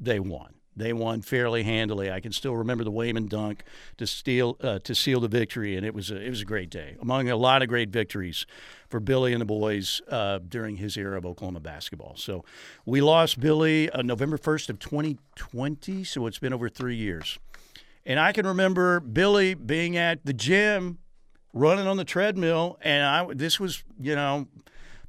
they 0.00 0.18
won. 0.18 0.54
They 0.80 0.92
won 0.92 1.20
fairly 1.22 1.62
handily. 1.62 2.10
I 2.10 2.20
can 2.20 2.32
still 2.32 2.56
remember 2.56 2.84
the 2.84 2.90
Wayman 2.90 3.26
dunk 3.26 3.64
to 3.98 4.06
steal 4.06 4.56
uh, 4.62 4.78
to 4.80 4.94
seal 4.94 5.20
the 5.20 5.28
victory, 5.28 5.76
and 5.76 5.84
it 5.84 5.94
was 5.94 6.10
a, 6.10 6.16
it 6.16 6.30
was 6.30 6.42
a 6.42 6.44
great 6.44 6.70
day. 6.70 6.96
Among 7.00 7.28
a 7.28 7.36
lot 7.36 7.62
of 7.62 7.68
great 7.68 7.90
victories 7.90 8.46
for 8.88 8.98
Billy 9.00 9.32
and 9.32 9.40
the 9.40 9.46
boys 9.46 10.00
uh, 10.08 10.38
during 10.38 10.76
his 10.76 10.96
era 10.96 11.18
of 11.18 11.26
Oklahoma 11.26 11.60
basketball. 11.60 12.16
So 12.16 12.44
we 12.84 13.00
lost 13.00 13.38
Billy 13.38 13.90
uh, 13.90 14.02
November 14.02 14.38
first 14.38 14.70
of 14.70 14.78
2020, 14.78 16.04
so 16.04 16.26
it's 16.26 16.38
been 16.38 16.52
over 16.52 16.68
three 16.68 16.96
years. 16.96 17.38
And 18.06 18.18
I 18.18 18.32
can 18.32 18.46
remember 18.46 19.00
Billy 19.00 19.54
being 19.54 19.96
at 19.96 20.24
the 20.24 20.32
gym, 20.32 20.98
running 21.52 21.86
on 21.86 21.96
the 21.96 22.04
treadmill, 22.04 22.78
and 22.82 23.04
I 23.04 23.34
this 23.34 23.60
was 23.60 23.84
you 24.00 24.14
know 24.14 24.48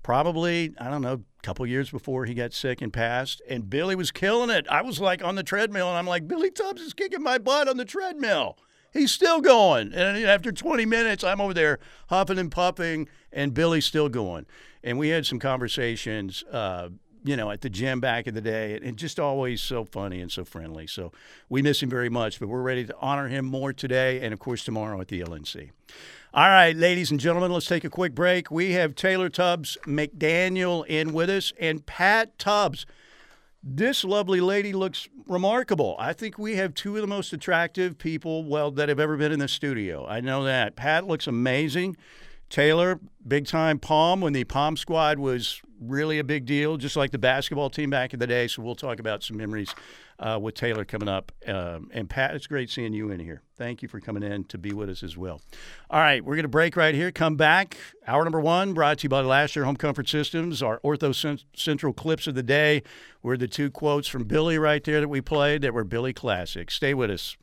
probably 0.04 0.74
I 0.80 0.90
don't 0.90 1.02
know 1.02 1.14
a 1.14 1.42
couple 1.44 1.66
years 1.66 1.90
before 1.90 2.26
he 2.26 2.34
got 2.34 2.54
sick 2.54 2.82
and 2.82 2.92
passed, 2.92 3.42
and 3.50 3.70
Billy 3.70 3.96
was 3.96 4.12
killing 4.12 4.50
it. 4.50 4.68
I 4.70 4.82
was 4.82 5.00
like 5.00 5.24
on 5.24 5.36
the 5.36 5.44
treadmill, 5.44 5.90
and 5.90 5.98
I'm 5.98 6.08
like, 6.08 6.28
Billy 6.28 6.52
Tubbs 6.52 6.82
is 6.82 6.94
kicking 6.94 7.24
my 7.24 7.38
butt 7.38 7.68
on 7.68 7.78
the 7.78 7.86
treadmill. 7.86 8.58
He's 8.94 9.12
still 9.12 9.40
going, 9.40 9.94
and 9.94 10.24
after 10.26 10.52
20 10.52 10.86
minutes, 10.86 11.24
I'm 11.24 11.40
over 11.40 11.54
there 11.54 11.80
huffing 12.10 12.38
and 12.38 12.52
puffing, 12.52 13.08
and 13.32 13.54
Billy's 13.54 13.86
still 13.86 14.10
going. 14.10 14.46
And 14.84 14.98
we 14.98 15.10
had 15.10 15.26
some 15.26 15.40
conversations 15.40 16.44
uh, 16.52 16.90
you 17.24 17.36
know, 17.36 17.52
at 17.52 17.62
the 17.62 17.70
gym 17.70 18.00
back 18.00 18.28
in 18.28 18.34
the 18.34 18.42
day, 18.42 18.80
and 18.82 18.98
just 18.98 19.20
always 19.20 19.62
so 19.62 19.86
funny 19.86 20.22
and 20.22 20.32
so 20.32 20.44
friendly. 20.44 20.88
So 20.88 21.12
we 21.50 21.62
miss 21.62 21.82
him 21.82 21.90
very 21.90 22.10
much, 22.10 22.40
but 22.40 22.48
we're 22.48 22.62
ready 22.62 22.86
to 22.86 22.96
honor 23.00 23.28
him 23.28 23.46
more 23.46 23.74
today 23.74 24.22
and, 24.22 24.34
of 24.34 24.40
course, 24.40 24.64
tomorrow 24.64 25.00
at 25.02 25.08
the 25.08 25.22
LNC. 25.22 25.72
All 26.34 26.48
right, 26.48 26.74
ladies 26.74 27.12
and 27.12 27.20
gentlemen, 27.20 27.52
let's 27.52 27.66
take 27.66 27.84
a 27.84 27.90
quick 27.90 28.16
break. 28.16 28.50
We 28.50 28.72
have 28.72 28.96
Taylor 28.96 29.28
Tubbs 29.28 29.78
McDaniel 29.86 30.86
in 30.88 31.12
with 31.12 31.30
us 31.30 31.52
and 31.60 31.86
Pat 31.86 32.40
Tubbs. 32.40 32.86
This 33.62 34.06
lovely 34.06 34.40
lady 34.40 34.72
looks 34.72 35.10
remarkable. 35.28 35.98
I 36.00 36.14
think 36.14 36.40
we 36.40 36.56
have 36.56 36.74
two 36.74 36.96
of 36.96 37.02
the 37.02 37.08
most 37.08 37.34
attractive 37.34 37.98
people, 37.98 38.46
well, 38.46 38.72
that 38.72 38.88
have 38.88 38.98
ever 38.98 39.18
been 39.18 39.34
in 39.34 39.40
the 39.40 39.50
studio. 39.50 40.08
I 40.08 40.22
know 40.22 40.46
that. 40.46 40.78
Pat 40.78 41.06
looks 41.06 41.28
amazing. 41.28 41.98
Taylor, 42.50 43.02
big 43.28 43.46
time 43.46 43.78
Pom 43.78 44.22
when 44.22 44.32
the 44.32 44.46
Pom 44.46 44.78
squad 44.78 45.20
was 45.20 45.62
really 45.82 46.20
a 46.20 46.24
big 46.24 46.46
deal, 46.46 46.78
just 46.78 46.96
like 46.96 47.12
the 47.12 47.18
basketball 47.18 47.70
team 47.70 47.90
back 47.90 48.14
in 48.14 48.20
the 48.20 48.28
day. 48.28 48.48
So 48.48 48.62
we'll 48.62 48.76
talk 48.76 49.00
about 49.00 49.24
some 49.24 49.38
memories 49.38 49.74
uh, 50.20 50.40
with 50.42 50.56
Taylor 50.56 50.86
coming 50.86 51.10
up. 51.10 51.32
Um, 51.48 51.90
and 51.92 52.10
Pat, 52.10 52.36
it's 52.36 52.48
great 52.48 52.70
seeing 52.70 52.94
you 52.94 53.10
in 53.10 53.20
here. 53.20 53.42
Thank 53.58 53.82
you 53.82 53.88
for 53.88 54.00
coming 54.00 54.24
in 54.24 54.44
to 54.46 54.58
be 54.58 54.72
with 54.72 54.90
us 54.90 55.04
as 55.04 55.18
well. 55.18 55.42
All 55.90 56.00
right, 56.00 56.24
we're 56.24 56.36
going 56.36 56.44
to 56.44 56.50
break 56.50 56.76
right 56.76 56.94
here. 56.94 57.12
Come 57.12 57.36
back. 57.36 57.78
Hour 58.08 58.24
number 58.24 58.40
one 58.40 58.74
brought 58.74 59.00
to 59.00 59.04
you 59.04 59.10
by 59.10 59.22
Lasher 59.22 59.66
Home 59.66 59.76
Comfort 59.76 60.08
Systems. 60.08 60.62
Our 60.62 60.80
Ortho 60.80 61.44
Central 61.56 61.94
clips 61.94 62.28
of 62.28 62.36
the 62.36 62.44
day 62.44 62.84
were 63.24 63.38
the 63.38 63.48
two 63.48 63.72
quotes 63.72 64.08
from 64.08 64.24
Billy 64.26 64.58
right 64.58 64.84
there 64.84 65.02
that 65.02 65.10
we 65.10 65.22
played 65.22 65.62
that 65.64 65.74
were 65.74 65.84
Billy 65.84 66.14
classics. 66.14 66.76
Stay 66.76 66.94
with 66.94 67.10
us. 67.10 67.36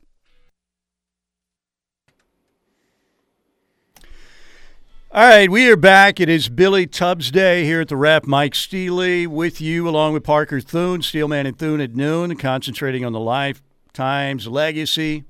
All 5.11 5.27
right, 5.27 5.49
we 5.49 5.67
are 5.71 5.75
back. 5.75 6.19
It 6.19 6.29
is 6.29 6.49
Billy 6.49 6.85
Tubbs 6.85 7.31
Day 7.31 7.63
here 7.63 7.81
at 7.81 7.87
the 7.87 7.97
Rep. 7.97 8.27
Mike 8.27 8.53
Steely 8.53 9.25
with 9.25 9.59
you, 9.59 9.89
along 9.89 10.13
with 10.13 10.23
Parker 10.23 10.61
Thune, 10.61 11.01
Steelman 11.01 11.47
and 11.47 11.57
Thune 11.57 11.81
at 11.81 11.95
noon, 11.95 12.37
concentrating 12.37 13.03
on 13.03 13.11
the 13.11 13.19
lifetimes 13.19 14.45
legacy 14.45 15.23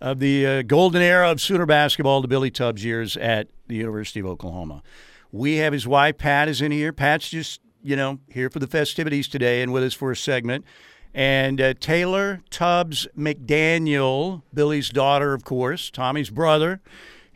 of 0.00 0.20
the 0.20 0.46
uh, 0.46 0.62
golden 0.62 1.02
era 1.02 1.32
of 1.32 1.40
Sooner 1.40 1.66
basketball, 1.66 2.22
the 2.22 2.28
Billy 2.28 2.52
Tubbs 2.52 2.84
years 2.84 3.16
at 3.16 3.48
the 3.66 3.74
University 3.74 4.20
of 4.20 4.26
Oklahoma. 4.26 4.84
We 5.32 5.56
have 5.56 5.72
his 5.72 5.84
wife, 5.84 6.16
Pat, 6.16 6.48
is 6.48 6.62
in 6.62 6.70
here. 6.70 6.92
Pat's 6.92 7.28
just, 7.28 7.60
you 7.82 7.96
know, 7.96 8.20
here 8.28 8.48
for 8.48 8.60
the 8.60 8.68
festivities 8.68 9.26
today 9.26 9.62
and 9.62 9.72
with 9.72 9.82
us 9.82 9.94
for 9.94 10.12
a 10.12 10.16
segment. 10.16 10.64
And 11.12 11.60
uh, 11.60 11.74
Taylor 11.80 12.42
Tubbs 12.50 13.08
McDaniel, 13.18 14.42
Billy's 14.54 14.90
daughter, 14.90 15.34
of 15.34 15.42
course, 15.42 15.90
Tommy's 15.90 16.30
brother 16.30 16.80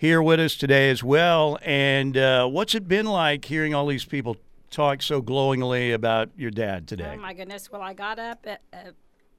here 0.02 0.20
with 0.20 0.40
us 0.40 0.56
today 0.56 0.90
as 0.90 1.00
well. 1.04 1.56
And 1.62 2.16
uh, 2.16 2.48
what's 2.48 2.74
it 2.74 2.88
been 2.88 3.06
like 3.06 3.44
hearing 3.44 3.72
all 3.72 3.86
these 3.86 4.04
people 4.04 4.36
talk 4.68 5.00
so 5.00 5.22
glowingly 5.22 5.92
about 5.92 6.30
your 6.36 6.50
dad 6.50 6.88
today? 6.88 7.14
Oh 7.16 7.20
my 7.20 7.32
goodness! 7.32 7.70
Well, 7.70 7.80
I 7.80 7.94
got 7.94 8.18
up 8.18 8.44
at. 8.44 8.60
Uh, 8.72 8.90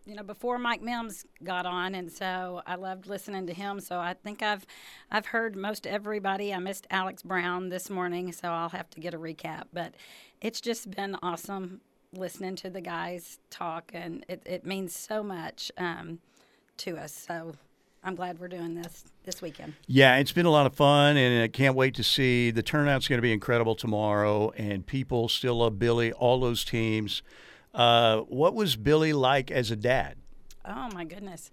you 0.06 0.16
know, 0.16 0.24
before 0.24 0.58
Mike 0.60 0.82
Mims 0.82 1.26
got 1.46 1.66
on, 1.66 1.96
and 1.96 2.12
so 2.12 2.62
I 2.68 2.76
loved 2.76 3.08
listening 3.08 3.48
to 3.48 3.54
him. 3.54 3.80
So 3.80 4.00
I 4.00 4.14
think 4.14 4.42
I've, 4.42 4.66
I've 5.10 5.28
heard 5.28 5.56
most 5.56 5.88
everybody. 5.88 6.54
I 6.54 6.60
missed 6.60 6.86
Alex 6.90 7.24
Brown 7.24 7.70
this 7.70 7.90
morning, 7.90 8.34
so 8.34 8.50
I'll 8.50 8.68
have 8.68 8.90
to 8.90 9.00
get 9.00 9.14
a 9.14 9.18
recap. 9.18 9.68
But 9.72 9.94
it's 10.42 10.60
just 10.60 10.92
been 10.92 11.16
awesome 11.24 11.80
listening 12.12 12.58
to 12.58 12.70
the 12.70 12.82
guys 12.82 13.40
talk, 13.50 13.92
and 13.94 14.26
it, 14.28 14.44
it 14.46 14.66
means 14.66 14.94
so 14.94 15.24
much 15.24 15.72
um, 15.78 16.20
to 16.80 16.98
us. 16.98 17.14
So 17.14 17.54
I'm 18.04 18.16
glad 18.16 18.40
we're 18.40 18.50
doing 18.50 18.76
this 18.76 19.06
this 19.24 19.42
weekend. 19.42 19.74
Yeah, 19.88 20.18
it's 20.18 20.34
been 20.34 20.46
a 20.46 20.52
lot 20.52 20.66
of 20.66 20.76
fun, 20.76 21.16
and 21.16 21.44
I 21.44 21.48
can't 21.48 21.76
wait 21.76 21.96
to 21.96 22.04
see 22.04 22.52
the 22.52 22.64
turnout's 22.64 23.08
going 23.08 23.18
to 23.18 23.22
be 23.22 23.32
incredible 23.32 23.76
tomorrow. 23.76 24.52
And 24.58 24.86
people 24.86 25.30
still 25.30 25.56
love 25.56 25.80
Billy, 25.80 26.12
all 26.12 26.40
those 26.40 26.66
teams. 26.66 27.24
Uh, 27.74 28.20
what 28.22 28.54
was 28.54 28.76
Billy 28.76 29.14
like 29.14 29.50
as 29.52 29.72
a 29.72 29.76
dad? 29.76 30.18
Oh 30.66 30.90
my 30.94 31.06
goodness. 31.06 31.50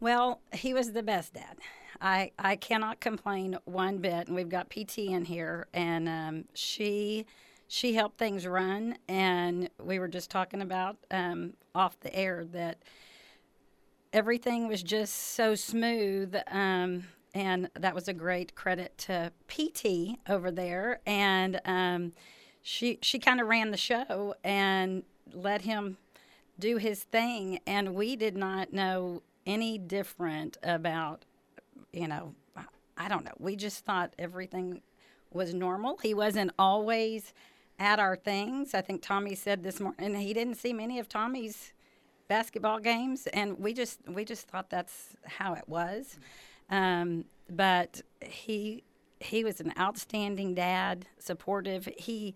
Well, 0.00 0.40
he 0.52 0.74
was 0.74 0.92
the 0.92 1.02
best 1.02 1.34
dad. 1.34 1.56
I 2.00 2.32
I 2.38 2.56
cannot 2.56 3.00
complain 3.00 3.56
one 3.64 3.98
bit. 3.98 4.26
And 4.26 4.36
we've 4.36 4.48
got 4.48 4.68
PT 4.68 4.98
in 4.98 5.24
here, 5.24 5.66
and 5.72 6.08
um, 6.08 6.44
she 6.52 7.24
she 7.68 7.94
helped 7.94 8.18
things 8.18 8.46
run. 8.46 8.98
And 9.08 9.70
we 9.82 9.98
were 9.98 10.08
just 10.08 10.30
talking 10.30 10.60
about 10.60 10.98
um, 11.10 11.54
off 11.74 11.98
the 12.00 12.14
air 12.14 12.44
that 12.52 12.78
everything 14.14 14.68
was 14.68 14.82
just 14.82 15.34
so 15.34 15.54
smooth. 15.54 16.34
Um, 16.50 17.04
and 17.34 17.68
that 17.74 17.94
was 17.94 18.06
a 18.06 18.12
great 18.12 18.54
credit 18.54 18.96
to 18.96 19.32
PT 19.48 20.18
over 20.28 20.52
there. 20.52 21.00
And 21.04 21.60
um, 21.64 22.12
she 22.62 22.98
she 23.02 23.18
kind 23.18 23.40
of 23.40 23.48
ran 23.48 23.72
the 23.72 23.76
show 23.76 24.36
and 24.44 25.02
let 25.32 25.62
him 25.62 25.98
do 26.58 26.76
his 26.76 27.02
thing. 27.02 27.58
And 27.66 27.94
we 27.94 28.14
did 28.14 28.36
not 28.36 28.72
know 28.72 29.22
any 29.44 29.76
different 29.76 30.56
about, 30.62 31.24
you 31.92 32.06
know, 32.06 32.34
I 32.96 33.08
don't 33.08 33.24
know. 33.24 33.34
We 33.38 33.56
just 33.56 33.84
thought 33.84 34.14
everything 34.16 34.80
was 35.32 35.52
normal. 35.52 35.98
He 36.00 36.14
wasn't 36.14 36.52
always 36.56 37.34
at 37.80 37.98
our 37.98 38.14
things. 38.14 38.72
I 38.72 38.80
think 38.80 39.02
Tommy 39.02 39.34
said 39.34 39.64
this 39.64 39.80
morning 39.80 40.14
and 40.14 40.16
he 40.16 40.32
didn't 40.32 40.54
see 40.54 40.72
many 40.72 41.00
of 41.00 41.08
Tommy's 41.08 41.72
basketball 42.28 42.78
games, 42.78 43.26
and 43.28 43.58
we 43.58 43.72
just 43.72 44.00
we 44.08 44.24
just 44.24 44.48
thought 44.48 44.70
that's 44.70 45.16
how 45.26 45.54
it 45.54 45.64
was. 45.66 46.18
Um, 46.70 47.24
but 47.50 48.02
he 48.20 48.84
he 49.20 49.44
was 49.44 49.60
an 49.60 49.72
outstanding 49.78 50.54
dad, 50.54 51.06
supportive. 51.18 51.88
He 51.96 52.34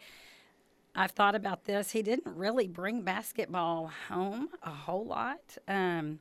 I've 0.95 1.12
thought 1.12 1.35
about 1.35 1.64
this. 1.64 1.92
He 1.92 2.02
didn't 2.02 2.35
really 2.35 2.66
bring 2.66 3.02
basketball 3.02 3.90
home 4.09 4.49
a 4.62 4.71
whole 4.71 5.04
lot. 5.04 5.57
Um, 5.68 6.18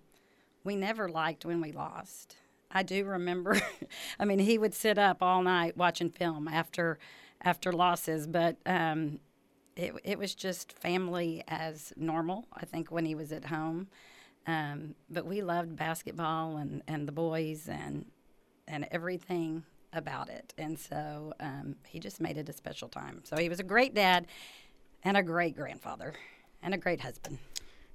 we 0.63 0.75
never 0.75 1.09
liked 1.09 1.45
when 1.45 1.61
we 1.61 1.71
lost. 1.71 2.35
I 2.69 2.83
do 2.83 3.05
remember. 3.05 3.59
I 4.19 4.25
mean, 4.25 4.39
he 4.39 4.57
would 4.57 4.73
sit 4.73 4.97
up 4.97 5.23
all 5.23 5.41
night 5.41 5.77
watching 5.77 6.09
film 6.09 6.47
after 6.47 6.99
after 7.41 7.71
losses, 7.71 8.27
but 8.27 8.57
um, 8.65 9.19
it, 9.77 9.93
it 10.03 10.19
was 10.19 10.35
just 10.35 10.73
family 10.73 11.43
as 11.47 11.93
normal, 11.95 12.45
I 12.53 12.65
think, 12.65 12.91
when 12.91 13.05
he 13.05 13.15
was 13.15 13.31
at 13.31 13.45
home. 13.45 13.87
Um, 14.45 14.95
but 15.09 15.25
we 15.25 15.41
loved 15.41 15.75
basketball 15.75 16.57
and, 16.57 16.81
and 16.87 17.07
the 17.07 17.11
boys 17.11 17.67
and 17.69 18.05
and 18.67 18.85
everything 18.91 19.63
about 19.93 20.29
it. 20.29 20.53
And 20.57 20.77
so 20.77 21.33
um, 21.39 21.75
he 21.87 21.99
just 21.99 22.19
made 22.19 22.37
it 22.37 22.49
a 22.49 22.53
special 22.53 22.89
time. 22.89 23.21
So 23.23 23.37
he 23.37 23.47
was 23.47 23.61
a 23.61 23.63
great 23.63 23.93
dad 23.93 24.27
and 25.03 25.15
a 25.15 25.23
great 25.23 25.55
grandfather 25.55 26.13
and 26.61 26.73
a 26.73 26.77
great 26.77 26.99
husband. 26.99 27.37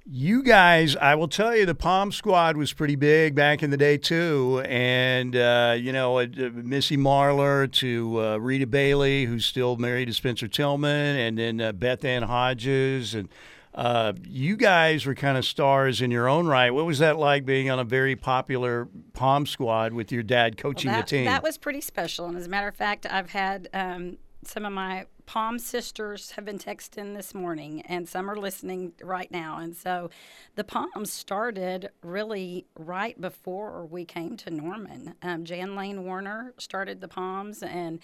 You 0.05 0.43
guys, 0.43 0.97
I 0.97 1.15
will 1.15 1.29
tell 1.29 1.55
you, 1.55 1.65
the 1.65 1.77
Pom 1.77 2.11
Squad 2.11 2.57
was 2.57 2.73
pretty 2.73 2.97
big 2.97 3.37
back 3.37 3.63
in 3.63 3.71
the 3.71 3.77
day 3.77 3.97
too, 3.97 4.61
and 4.67 5.37
uh, 5.37 5.77
you 5.79 5.93
know, 5.93 6.19
uh, 6.19 6.27
Missy 6.53 6.97
Marlar 6.97 7.71
to 7.75 8.21
uh, 8.21 8.37
Rita 8.39 8.67
Bailey, 8.67 9.27
who's 9.27 9.45
still 9.45 9.77
married 9.77 10.07
to 10.07 10.13
Spencer 10.13 10.49
Tillman, 10.49 11.17
and 11.17 11.39
then 11.39 11.61
uh, 11.61 11.71
Beth 11.71 12.05
Ann 12.05 12.25
Hodges, 12.25 13.15
and 13.15 13.29
uh, 13.77 14.15
you 14.27 14.57
guys 14.57 15.07
were 15.07 15.15
kind 15.15 15.39
of 15.39 15.45
stars 15.45 16.03
in 16.03 16.11
your 16.11 16.29
own 16.29 16.49
right. 16.49 16.73
What 16.73 16.85
was 16.85 16.99
that 16.99 17.17
like 17.17 17.47
being 17.47 17.71
on 17.71 17.79
a 17.79 17.85
very 17.85 18.17
popular 18.17 18.89
Pom 19.13 19.47
Squad 19.47 19.93
with 19.93 20.11
your 20.11 20.25
dad 20.25 20.57
coaching 20.57 20.91
well, 20.91 20.99
that, 20.99 21.07
the 21.07 21.17
team? 21.19 21.25
That 21.27 21.45
was 21.45 21.59
pretty 21.59 21.81
special, 21.81 22.27
and 22.27 22.37
as 22.37 22.47
a 22.47 22.51
matter 22.51 22.67
of 22.67 22.75
fact, 22.75 23.07
I've 23.09 23.31
had 23.31 23.69
um, 23.73 24.19
some 24.45 24.65
of 24.65 24.73
my 24.73 25.07
Pom 25.33 25.59
sisters 25.59 26.33
have 26.33 26.45
been 26.45 26.59
texting 26.59 27.17
this 27.17 27.35
morning, 27.35 27.81
and 27.87 28.07
some 28.07 28.31
are 28.31 28.37
listening 28.37 28.93
right 29.03 29.31
now. 29.31 29.57
And 29.57 29.75
so 29.75 30.11
the 30.57 30.63
Poms 30.63 31.11
started 31.11 31.89
really 32.03 32.67
right 32.79 33.19
before 33.19 33.87
we 33.87 34.05
came 34.05 34.37
to 34.37 34.51
Norman. 34.51 35.15
Um, 35.23 35.47
Jan 35.47 35.75
Lane 35.75 36.05
Warner 36.05 36.53
started 36.59 37.01
the 37.01 37.09
Poms, 37.09 37.63
and 37.63 38.01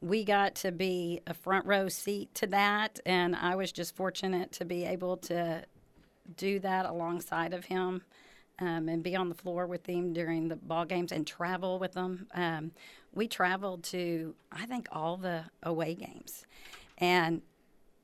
we 0.00 0.24
got 0.24 0.54
to 0.54 0.72
be 0.72 1.20
a 1.26 1.34
front 1.34 1.66
row 1.66 1.90
seat 1.90 2.34
to 2.36 2.46
that. 2.46 2.98
And 3.04 3.36
I 3.36 3.56
was 3.56 3.72
just 3.72 3.94
fortunate 3.94 4.50
to 4.52 4.64
be 4.64 4.86
able 4.86 5.18
to 5.18 5.66
do 6.34 6.60
that 6.60 6.86
alongside 6.86 7.52
of 7.52 7.66
him. 7.66 8.04
Um, 8.62 8.90
and 8.90 9.02
be 9.02 9.16
on 9.16 9.30
the 9.30 9.34
floor 9.34 9.66
with 9.66 9.86
him 9.86 10.12
during 10.12 10.48
the 10.48 10.56
ball 10.56 10.84
games 10.84 11.12
and 11.12 11.26
travel 11.26 11.78
with 11.78 11.92
them. 11.92 12.26
Um, 12.34 12.72
we 13.14 13.28
traveled 13.28 13.84
to 13.84 14.34
I 14.52 14.66
think 14.66 14.88
all 14.92 15.16
the 15.16 15.44
away 15.62 15.94
games, 15.94 16.44
and 16.98 17.42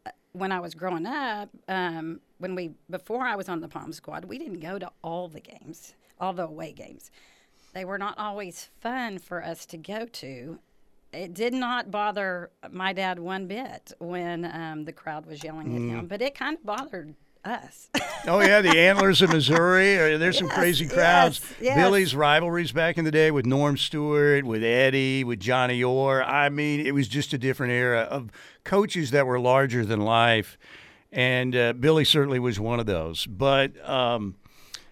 uh, 0.05 0.11
when 0.33 0.53
I 0.53 0.61
was 0.61 0.75
growing 0.75 1.07
up, 1.07 1.51
um, 1.69 2.21
when 2.39 2.55
we 2.55 2.73
before 2.91 3.25
I 3.25 3.37
was 3.37 3.49
on 3.49 3.61
the 3.61 3.69
Pom 3.69 3.93
Squad, 3.93 4.25
we 4.25 4.39
didn't 4.39 4.61
go 4.61 4.79
to 4.79 4.91
all 5.03 5.29
the 5.29 5.41
games, 5.41 5.95
all 6.21 6.33
the 6.33 6.47
away 6.47 6.73
games. 6.73 7.11
They 7.75 7.85
were 7.85 7.99
not 7.99 8.19
always 8.19 8.71
fun 8.81 9.19
for 9.19 9.45
us 9.45 9.67
to 9.67 9.77
go 9.77 10.07
to. 10.07 10.59
It 11.13 11.35
did 11.35 11.53
not 11.53 11.91
bother 11.91 12.51
my 12.71 12.93
dad 12.93 13.19
one 13.19 13.47
bit 13.47 13.93
when 13.99 14.45
um, 14.45 14.85
the 14.85 14.93
crowd 14.93 15.27
was 15.27 15.45
yelling 15.45 15.69
mm. 15.69 15.77
at 15.77 15.97
him, 15.97 16.05
mm. 16.07 16.09
but 16.09 16.23
it 16.23 16.35
kind 16.35 16.57
of 16.57 16.65
bothered 16.65 17.15
us. 17.47 17.89
oh 18.27 18.41
yeah, 18.41 18.61
the 18.61 18.79
Antlers 18.79 19.23
of 19.23 19.31
Missouri. 19.31 19.97
Uh, 19.97 20.19
there's 20.19 20.35
yes, 20.35 20.39
some 20.39 20.49
crazy 20.49 20.87
crowds. 20.87 21.41
Yes, 21.43 21.61
yes. 21.61 21.77
Billy's 21.77 22.15
rivalries 22.15 22.73
back 22.73 22.99
in 22.99 23.05
the 23.05 23.11
day 23.11 23.31
with 23.31 23.47
Norm 23.47 23.77
Stewart, 23.77 24.45
with 24.45 24.63
Eddie, 24.63 25.25
with 25.25 25.41
Johnny 25.41 25.83
Orr. 25.83 26.23
I 26.23 26.49
mean, 26.49 26.85
it 26.85 26.93
was 26.93 27.09
just 27.09 27.33
a 27.33 27.39
different 27.39 27.73
era 27.73 28.01
of 28.01 28.31
coaches 28.65 29.13
that 29.13 29.27
were 29.27 29.39
larger 29.39 29.85
than 29.85 30.01
life. 30.01 30.59
and 31.13 31.55
uh, 31.55 31.73
Billy 31.73 32.05
certainly 32.05 32.39
was 32.39 32.59
one 32.59 32.81
of 32.81 32.87
those. 32.87 33.27
But 33.27 33.73
um, 33.89 34.35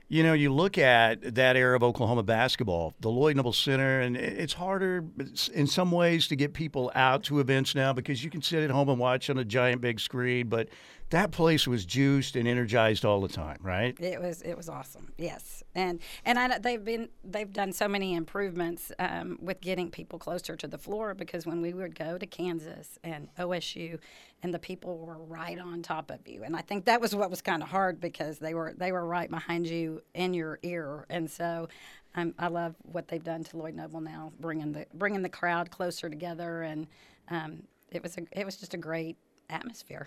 you 0.08 0.22
know, 0.22 0.34
you 0.34 0.52
look 0.52 0.78
at 0.78 1.34
that 1.34 1.56
era 1.56 1.74
of 1.74 1.82
Oklahoma 1.82 2.22
basketball, 2.22 2.94
the 3.00 3.08
Lloyd 3.08 3.36
Noble 3.36 3.52
Center, 3.52 4.00
and 4.00 4.16
it's 4.16 4.52
harder 4.52 5.04
in 5.52 5.66
some 5.66 5.90
ways 5.90 6.28
to 6.28 6.36
get 6.36 6.52
people 6.52 6.92
out 6.94 7.24
to 7.24 7.40
events 7.40 7.74
now 7.74 7.92
because 7.92 8.22
you 8.22 8.30
can 8.30 8.42
sit 8.42 8.62
at 8.62 8.70
home 8.70 8.88
and 8.90 8.98
watch 8.98 9.30
on 9.30 9.38
a 9.38 9.44
giant 9.44 9.80
big 9.80 9.98
screen. 9.98 10.48
But 10.48 10.68
that 11.10 11.30
place 11.30 11.66
was 11.66 11.84
juiced 11.84 12.34
and 12.34 12.48
energized 12.48 13.04
all 13.04 13.20
the 13.20 13.28
time, 13.28 13.58
right? 13.62 13.98
It 14.00 14.20
was 14.20 14.42
it 14.42 14.56
was 14.56 14.68
awesome. 14.68 15.12
Yes, 15.18 15.62
and 15.74 16.00
and 16.24 16.38
I, 16.38 16.58
they've 16.58 16.82
been 16.82 17.08
they've 17.22 17.52
done 17.52 17.72
so 17.72 17.86
many 17.86 18.14
improvements 18.14 18.90
um, 18.98 19.38
with 19.40 19.60
getting 19.60 19.90
people 19.90 20.18
closer 20.18 20.56
to 20.56 20.66
the 20.66 20.78
floor 20.78 21.14
because 21.14 21.46
when 21.46 21.60
we 21.60 21.72
would 21.72 21.96
go 21.96 22.18
to 22.18 22.26
Kansas 22.26 22.98
and 23.04 23.28
OSU, 23.38 23.98
and 24.42 24.52
the 24.52 24.58
people 24.58 24.98
were 24.98 25.18
right 25.18 25.58
on 25.58 25.82
top 25.82 26.10
of 26.10 26.26
you, 26.26 26.42
and 26.42 26.56
I 26.56 26.62
think 26.62 26.86
that 26.86 27.00
was 27.00 27.14
what 27.14 27.30
was 27.30 27.42
kind 27.42 27.62
of 27.62 27.68
hard 27.68 28.00
because 28.00 28.38
they 28.38 28.54
were 28.54 28.74
they 28.76 28.90
were 28.90 29.06
right 29.06 29.30
behind 29.30 29.66
you 29.66 30.02
in 30.14 30.34
your 30.34 30.58
ear, 30.62 31.06
and 31.08 31.30
so. 31.30 31.68
Um, 32.16 32.32
I 32.38 32.46
love 32.46 32.76
what 32.82 33.08
they've 33.08 33.24
done 33.24 33.42
to 33.42 33.56
Lloyd 33.56 33.74
Noble 33.74 34.00
now, 34.00 34.32
bringing 34.38 34.70
the 34.70 34.86
bringing 34.94 35.22
the 35.22 35.28
crowd 35.28 35.72
closer 35.72 36.08
together, 36.08 36.62
and 36.62 36.86
um, 37.28 37.64
it 37.90 38.04
was 38.04 38.16
a, 38.16 38.20
it 38.30 38.44
was 38.44 38.56
just 38.56 38.72
a 38.72 38.76
great 38.76 39.16
atmosphere. 39.50 40.06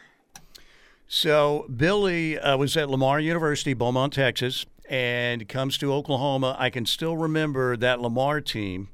So 1.08 1.66
Billy 1.74 2.38
uh, 2.38 2.58
was 2.58 2.76
at 2.76 2.90
Lamar 2.90 3.20
University, 3.20 3.74
Beaumont, 3.74 4.14
Texas, 4.14 4.66
and 4.90 5.48
comes 5.48 5.78
to 5.78 5.94
Oklahoma. 5.94 6.56
I 6.60 6.70
can 6.70 6.86
still 6.86 7.16
remember 7.16 7.78
that 7.78 8.02
Lamar 8.02 8.42
team 8.42 8.90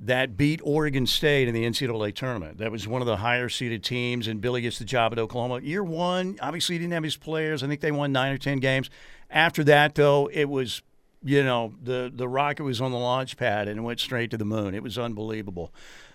that 0.00 0.36
beat 0.36 0.60
Oregon 0.64 1.06
State 1.06 1.48
in 1.48 1.54
the 1.54 1.64
NCAA 1.64 2.14
tournament. 2.14 2.58
That 2.58 2.72
was 2.72 2.86
one 2.88 3.02
of 3.02 3.06
the 3.06 3.18
higher 3.18 3.48
seeded 3.48 3.84
teams, 3.84 4.26
and 4.26 4.40
Billy 4.40 4.62
gets 4.62 4.78
the 4.78 4.84
job 4.84 5.12
at 5.12 5.18
Oklahoma. 5.18 5.60
Year 5.60 5.82
one, 5.84 6.38
obviously, 6.40 6.74
he 6.74 6.80
didn't 6.80 6.94
have 6.94 7.04
his 7.04 7.16
players. 7.16 7.62
I 7.62 7.68
think 7.68 7.80
they 7.80 7.92
won 7.92 8.12
nine 8.12 8.32
or 8.32 8.38
ten 8.38 8.58
games. 8.58 8.90
After 9.30 9.62
that, 9.64 9.94
though, 9.94 10.28
it 10.32 10.48
was 10.48 10.82
you 11.24 11.42
know 11.44 11.72
the 11.82 12.12
the 12.14 12.28
rocket 12.28 12.64
was 12.64 12.80
on 12.80 12.92
the 12.92 12.98
launch 12.98 13.36
pad 13.36 13.66
and 13.66 13.78
it 13.78 13.82
went 13.82 14.00
straight 14.00 14.30
to 14.32 14.36
the 14.36 14.44
moon. 14.44 14.74
It 14.74 14.82
was 14.82 14.98
unbelievable. 14.98 15.72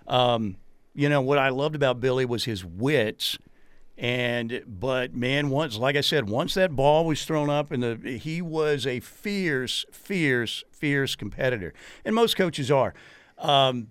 Um, 0.07 0.57
you 0.93 1.07
know 1.07 1.21
what 1.21 1.37
I 1.37 1.49
loved 1.49 1.75
about 1.75 1.99
Billy 1.99 2.25
was 2.25 2.45
his 2.45 2.63
wits 2.63 3.37
and 3.97 4.63
but 4.67 5.13
man, 5.13 5.49
once 5.49 5.77
like 5.77 5.95
I 5.95 6.01
said, 6.01 6.29
once 6.29 6.53
that 6.55 6.75
ball 6.75 7.05
was 7.05 7.25
thrown 7.25 7.49
up, 7.49 7.71
and 7.71 7.83
the 7.83 8.17
he 8.17 8.41
was 8.41 8.87
a 8.87 8.99
fierce, 8.99 9.85
fierce, 9.91 10.63
fierce 10.71 11.15
competitor, 11.15 11.73
and 12.03 12.15
most 12.15 12.35
coaches 12.35 12.71
are. 12.71 12.93
Um, 13.37 13.87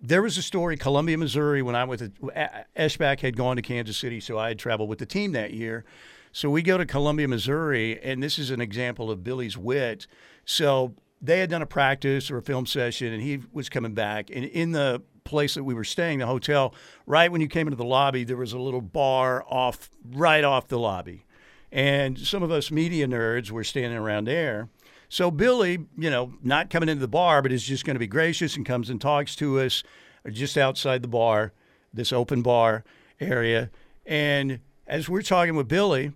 there 0.00 0.22
was 0.22 0.36
a 0.36 0.42
story, 0.42 0.76
Columbia, 0.76 1.16
Missouri, 1.16 1.62
when 1.62 1.76
I 1.76 1.84
was 1.84 2.02
at 2.02 2.72
Eshbach 2.76 3.20
had 3.20 3.36
gone 3.36 3.56
to 3.56 3.62
Kansas 3.62 3.96
City, 3.96 4.20
so 4.20 4.38
I 4.38 4.48
had 4.48 4.58
traveled 4.58 4.88
with 4.88 4.98
the 4.98 5.06
team 5.06 5.32
that 5.32 5.52
year. 5.52 5.84
So 6.32 6.48
we 6.48 6.62
go 6.62 6.78
to 6.78 6.86
Columbia, 6.86 7.28
Missouri, 7.28 8.02
and 8.02 8.22
this 8.22 8.38
is 8.38 8.50
an 8.50 8.60
example 8.60 9.10
of 9.10 9.22
Billy's 9.22 9.56
wit. 9.56 10.06
So 10.44 10.94
they 11.20 11.38
had 11.38 11.50
done 11.50 11.62
a 11.62 11.66
practice 11.66 12.30
or 12.30 12.38
a 12.38 12.42
film 12.42 12.66
session, 12.66 13.12
and 13.12 13.22
he 13.22 13.40
was 13.52 13.68
coming 13.68 13.94
back, 13.94 14.30
and 14.30 14.44
in 14.44 14.72
the 14.72 15.02
place 15.24 15.54
that 15.54 15.64
we 15.64 15.74
were 15.74 15.84
staying, 15.84 16.18
the 16.18 16.26
hotel, 16.26 16.74
right 17.06 17.30
when 17.30 17.40
you 17.40 17.48
came 17.48 17.66
into 17.66 17.76
the 17.76 17.84
lobby, 17.84 18.24
there 18.24 18.36
was 18.36 18.52
a 18.52 18.58
little 18.58 18.80
bar 18.80 19.44
off 19.48 19.90
right 20.10 20.44
off 20.44 20.68
the 20.68 20.78
lobby. 20.78 21.24
And 21.70 22.18
some 22.18 22.42
of 22.42 22.50
us 22.50 22.70
media 22.70 23.06
nerds 23.06 23.50
were 23.50 23.64
standing 23.64 23.98
around 23.98 24.26
there. 24.26 24.68
So 25.08 25.30
Billy, 25.30 25.86
you 25.96 26.10
know, 26.10 26.34
not 26.42 26.70
coming 26.70 26.88
into 26.88 27.00
the 27.00 27.08
bar, 27.08 27.42
but 27.42 27.52
is 27.52 27.64
just 27.64 27.84
going 27.84 27.94
to 27.94 28.00
be 28.00 28.06
gracious 28.06 28.56
and 28.56 28.64
comes 28.64 28.90
and 28.90 29.00
talks 29.00 29.36
to 29.36 29.60
us 29.60 29.82
just 30.30 30.56
outside 30.56 31.02
the 31.02 31.08
bar, 31.08 31.52
this 31.92 32.12
open 32.12 32.42
bar 32.42 32.84
area. 33.20 33.70
And 34.06 34.60
as 34.86 35.08
we're 35.08 35.22
talking 35.22 35.54
with 35.54 35.68
Billy, 35.68 36.12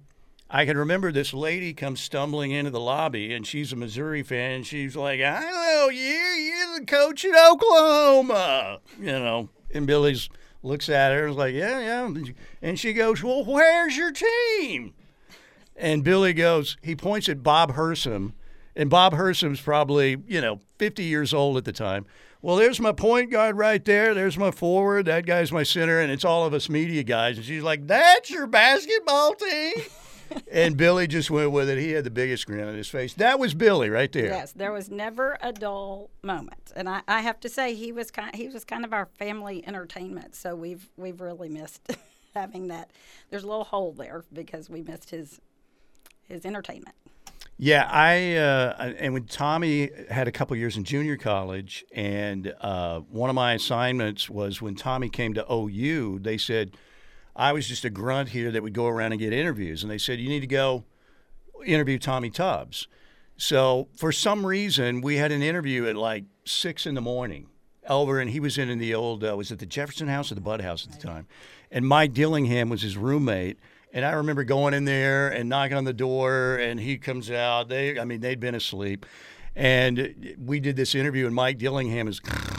I 0.48 0.64
can 0.64 0.78
remember 0.78 1.10
this 1.10 1.34
lady 1.34 1.74
comes 1.74 2.00
stumbling 2.00 2.52
into 2.52 2.70
the 2.70 2.80
lobby, 2.80 3.34
and 3.34 3.46
she's 3.46 3.72
a 3.72 3.76
Missouri 3.76 4.22
fan. 4.22 4.52
And 4.52 4.66
she's 4.66 4.94
like, 4.94 5.20
"I 5.20 5.40
know 5.40 5.88
you. 5.88 6.00
You're 6.00 6.78
the 6.78 6.86
coach 6.86 7.24
at 7.24 7.34
Oklahoma." 7.50 8.78
You 8.98 9.06
know, 9.06 9.48
and 9.72 9.86
Billy's 9.86 10.28
looks 10.62 10.88
at 10.88 11.12
her 11.12 11.22
and 11.24 11.30
is 11.32 11.36
like, 11.36 11.54
"Yeah, 11.54 11.80
yeah." 11.80 12.32
And 12.62 12.78
she 12.78 12.92
goes, 12.92 13.22
"Well, 13.22 13.44
where's 13.44 13.96
your 13.96 14.12
team?" 14.12 14.94
And 15.76 16.02
Billy 16.02 16.32
goes, 16.32 16.78
he 16.82 16.96
points 16.96 17.28
at 17.28 17.42
Bob 17.42 17.74
Hersom, 17.74 18.32
and 18.74 18.88
Bob 18.88 19.12
Hersom's 19.12 19.60
probably 19.60 20.16
you 20.26 20.40
know 20.40 20.60
50 20.78 21.04
years 21.04 21.34
old 21.34 21.56
at 21.56 21.64
the 21.64 21.72
time. 21.72 22.06
Well, 22.40 22.56
there's 22.56 22.80
my 22.80 22.92
point 22.92 23.30
guard 23.30 23.56
right 23.58 23.84
there. 23.84 24.14
There's 24.14 24.38
my 24.38 24.50
forward. 24.52 25.06
That 25.06 25.26
guy's 25.26 25.50
my 25.50 25.64
center, 25.64 25.98
and 26.00 26.12
it's 26.12 26.24
all 26.24 26.46
of 26.46 26.54
us 26.54 26.68
media 26.68 27.02
guys. 27.02 27.36
And 27.36 27.44
she's 27.44 27.62
like, 27.62 27.86
"That's 27.86 28.30
your 28.30 28.46
basketball 28.46 29.34
team." 29.34 29.74
And 30.50 30.76
Billy 30.76 31.06
just 31.06 31.30
went 31.30 31.50
with 31.50 31.68
it. 31.68 31.78
He 31.78 31.92
had 31.92 32.04
the 32.04 32.10
biggest 32.10 32.46
grin 32.46 32.66
on 32.66 32.74
his 32.74 32.88
face. 32.88 33.14
That 33.14 33.38
was 33.38 33.54
Billy 33.54 33.90
right 33.90 34.10
there. 34.12 34.26
Yes, 34.26 34.52
there 34.52 34.72
was 34.72 34.90
never 34.90 35.38
a 35.42 35.52
dull 35.52 36.10
moment, 36.22 36.72
and 36.74 36.88
I, 36.88 37.02
I 37.08 37.20
have 37.20 37.40
to 37.40 37.48
say 37.48 37.74
he 37.74 37.92
was 37.92 38.10
kind 38.10 38.34
he 38.34 38.48
was 38.48 38.64
kind 38.64 38.84
of 38.84 38.92
our 38.92 39.06
family 39.18 39.66
entertainment. 39.66 40.34
So 40.34 40.54
we've 40.54 40.88
we've 40.96 41.20
really 41.20 41.48
missed 41.48 41.96
having 42.34 42.68
that. 42.68 42.90
There's 43.30 43.44
a 43.44 43.48
little 43.48 43.64
hole 43.64 43.92
there 43.92 44.24
because 44.32 44.70
we 44.70 44.82
missed 44.82 45.10
his 45.10 45.40
his 46.28 46.44
entertainment. 46.44 46.94
Yeah, 47.58 47.88
I 47.90 48.34
uh, 48.34 48.94
and 48.98 49.14
when 49.14 49.24
Tommy 49.24 49.90
had 50.10 50.28
a 50.28 50.32
couple 50.32 50.54
years 50.56 50.76
in 50.76 50.84
junior 50.84 51.16
college, 51.16 51.86
and 51.90 52.52
uh, 52.60 53.00
one 53.00 53.30
of 53.30 53.34
my 53.34 53.54
assignments 53.54 54.28
was 54.28 54.60
when 54.60 54.74
Tommy 54.74 55.08
came 55.08 55.32
to 55.34 55.46
OU, 55.50 56.18
they 56.20 56.36
said 56.36 56.76
I 57.36 57.52
was 57.52 57.68
just 57.68 57.84
a 57.84 57.90
grunt 57.90 58.30
here 58.30 58.50
that 58.50 58.62
would 58.62 58.72
go 58.72 58.86
around 58.86 59.12
and 59.12 59.20
get 59.20 59.32
interviews. 59.32 59.82
And 59.82 59.90
they 59.90 59.98
said, 59.98 60.18
you 60.18 60.28
need 60.28 60.40
to 60.40 60.46
go 60.46 60.84
interview 61.64 61.98
Tommy 61.98 62.30
Tubbs. 62.30 62.88
So 63.36 63.88
for 63.94 64.10
some 64.10 64.46
reason, 64.46 65.02
we 65.02 65.16
had 65.16 65.30
an 65.30 65.42
interview 65.42 65.86
at 65.86 65.96
like 65.96 66.24
six 66.44 66.86
in 66.86 66.94
the 66.94 67.02
morning 67.02 67.48
over, 67.86 68.18
and 68.18 68.30
he 68.30 68.40
was 68.40 68.56
in, 68.56 68.70
in 68.70 68.78
the 68.78 68.94
old, 68.94 69.22
uh, 69.22 69.36
was 69.36 69.50
it 69.50 69.58
the 69.58 69.66
Jefferson 69.66 70.08
House 70.08 70.32
or 70.32 70.34
the 70.34 70.40
Bud 70.40 70.62
House 70.62 70.86
at 70.86 70.92
the 70.92 71.06
time? 71.06 71.26
And 71.70 71.86
Mike 71.86 72.14
Dillingham 72.14 72.70
was 72.70 72.80
his 72.80 72.96
roommate. 72.96 73.58
And 73.92 74.04
I 74.04 74.12
remember 74.12 74.44
going 74.44 74.74
in 74.74 74.84
there 74.84 75.28
and 75.28 75.48
knocking 75.48 75.76
on 75.76 75.84
the 75.84 75.92
door, 75.92 76.56
and 76.56 76.80
he 76.80 76.98
comes 76.98 77.30
out. 77.30 77.68
They, 77.68 77.98
I 77.98 78.04
mean, 78.04 78.20
they'd 78.20 78.40
been 78.40 78.54
asleep. 78.54 79.06
And 79.54 80.36
we 80.38 80.60
did 80.60 80.76
this 80.76 80.94
interview, 80.94 81.26
and 81.26 81.34
Mike 81.34 81.58
Dillingham 81.58 82.08
is 82.08 82.20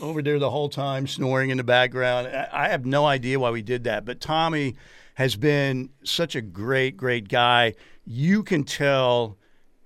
over 0.00 0.22
there 0.22 0.38
the 0.38 0.50
whole 0.50 0.68
time, 0.68 1.06
snoring 1.06 1.50
in 1.50 1.56
the 1.56 1.64
background. 1.64 2.28
I 2.28 2.68
have 2.68 2.86
no 2.86 3.06
idea 3.06 3.38
why 3.38 3.50
we 3.50 3.62
did 3.62 3.84
that, 3.84 4.04
but 4.04 4.20
Tommy 4.20 4.76
has 5.14 5.36
been 5.36 5.90
such 6.04 6.34
a 6.34 6.40
great, 6.40 6.96
great 6.96 7.28
guy. 7.28 7.74
You 8.04 8.42
can 8.42 8.64
tell 8.64 9.38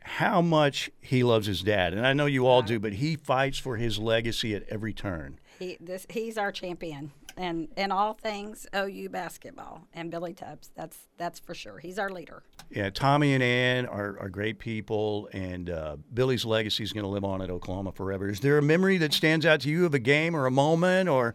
how 0.03 0.41
much 0.41 0.91
he 1.01 1.23
loves 1.23 1.47
his 1.47 1.63
dad, 1.63 1.95
and 1.95 2.07
I 2.07 2.13
know 2.13 2.27
you 2.27 2.47
all 2.47 2.63
do, 2.63 2.81
but 2.81 2.95
he 2.95 3.17
fights 3.17 3.59
for 3.59 3.77
his 3.77 3.99
legacy 3.99 4.55
at 4.55 4.65
every 4.69 4.93
turn. 4.93 5.39
He, 5.59 5.77
this, 5.81 6.07
he's 6.09 6.37
our 6.39 6.51
champion 6.51 7.13
and 7.41 7.69
in 7.75 7.91
all 7.91 8.13
things 8.13 8.67
OU 8.77 9.09
basketball 9.09 9.87
and 9.95 10.11
Billy 10.11 10.35
Tubbs. 10.35 10.71
That's 10.77 11.09
that's 11.17 11.39
for 11.39 11.55
sure. 11.55 11.79
He's 11.79 11.99
our 11.99 12.11
leader. 12.11 12.43
Yeah, 12.71 12.91
Tommy 12.91 13.33
and 13.33 13.43
Ann 13.43 13.87
are, 13.87 14.19
are 14.21 14.29
great 14.29 14.59
people, 14.59 15.29
and 15.33 15.71
uh, 15.71 15.97
Billy's 16.13 16.45
legacy 16.45 16.85
is 16.85 16.93
going 16.93 17.05
to 17.05 17.09
live 17.09 17.25
on 17.25 17.41
at 17.41 17.51
Oklahoma 17.51 17.93
forever. 17.93 18.29
Is 18.29 18.41
there 18.41 18.59
a 18.59 18.63
memory 18.63 18.99
that 18.99 19.15
stands 19.15 19.47
out 19.47 19.63
to 19.63 19.71
you 19.71 19.87
of 19.87 19.95
a 19.95 19.99
game 19.99 20.37
or 20.37 20.47
a 20.47 20.51
moment 20.51 21.09
or 21.09 21.35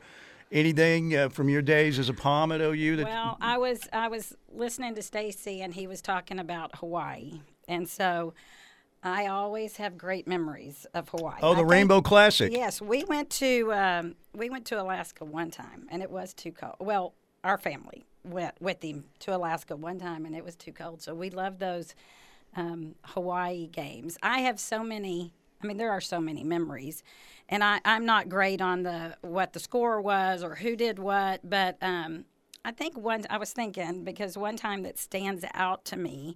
anything 0.52 1.16
uh, 1.16 1.30
from 1.30 1.50
your 1.50 1.64
days 1.64 1.98
as 1.98 2.08
a 2.08 2.14
Pom 2.14 2.52
at 2.52 2.62
OU? 2.62 2.98
That 2.98 3.06
well, 3.08 3.38
I 3.42 3.58
was 3.58 3.90
I 3.92 4.08
was 4.08 4.36
listening 4.54 4.94
to 4.96 5.02
Stacy, 5.02 5.62
and 5.62 5.74
he 5.74 5.88
was 5.88 6.02
talking 6.02 6.38
about 6.38 6.78
Hawaii, 6.78 7.42
and 7.68 7.90
so. 7.90 8.34
I 9.06 9.28
always 9.28 9.78
have 9.78 10.00
great 10.00 10.28
memories 10.28 10.88
of 10.96 11.10
Hawaii. 11.10 11.40
Oh, 11.44 11.54
the 11.54 11.62
I 11.62 11.66
Rainbow 11.66 11.98
think, 11.98 12.06
Classic. 12.06 12.52
Yes, 12.52 12.82
we 12.82 13.04
went 13.04 13.30
to 13.32 13.72
um, 13.72 14.16
we 14.34 14.50
went 14.50 14.66
to 14.66 14.82
Alaska 14.82 15.24
one 15.24 15.52
time, 15.52 15.88
and 15.92 16.02
it 16.02 16.10
was 16.10 16.34
too 16.34 16.52
cold. 16.52 16.78
Well, 16.80 17.14
our 17.44 17.60
family 17.60 18.04
went 18.24 18.56
with 18.60 18.84
him 18.84 19.06
to 19.20 19.36
Alaska 19.36 19.76
one 19.76 20.00
time, 20.00 20.26
and 20.26 20.36
it 20.36 20.44
was 20.44 20.56
too 20.56 20.72
cold. 20.72 21.04
So 21.04 21.14
we 21.14 21.30
love 21.30 21.60
those 21.60 21.94
um, 22.56 22.96
Hawaii 23.04 23.68
games. 23.68 24.18
I 24.24 24.40
have 24.40 24.60
so 24.60 24.84
many. 24.84 25.32
I 25.62 25.68
mean, 25.68 25.78
there 25.78 25.92
are 25.92 26.02
so 26.02 26.20
many 26.20 26.44
memories, 26.44 27.04
and 27.48 27.64
I, 27.64 27.82
I'm 27.86 28.08
not 28.08 28.28
great 28.28 28.60
on 28.60 28.82
the 28.82 29.18
what 29.22 29.54
the 29.54 29.60
score 29.60 30.02
was 30.02 30.42
or 30.42 30.56
who 30.56 30.76
did 30.76 30.98
what, 30.98 31.48
but 31.48 31.78
um, 31.80 32.26
I 32.66 32.72
think 32.72 32.98
one. 32.98 33.24
I 33.30 33.38
was 33.38 33.54
thinking 33.54 34.04
because 34.04 34.36
one 34.36 34.58
time 34.58 34.82
that 34.82 34.98
stands 34.98 35.46
out 35.54 35.86
to 35.86 35.96
me. 35.96 36.36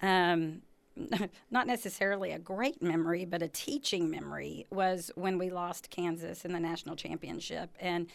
Um, 0.00 0.62
not 1.50 1.66
necessarily 1.66 2.32
a 2.32 2.38
great 2.38 2.82
memory, 2.82 3.24
but 3.24 3.42
a 3.42 3.48
teaching 3.48 4.10
memory 4.10 4.66
was 4.70 5.10
when 5.14 5.38
we 5.38 5.50
lost 5.50 5.90
Kansas 5.90 6.44
in 6.44 6.52
the 6.52 6.60
national 6.60 6.96
championship. 6.96 7.70
And 7.78 8.08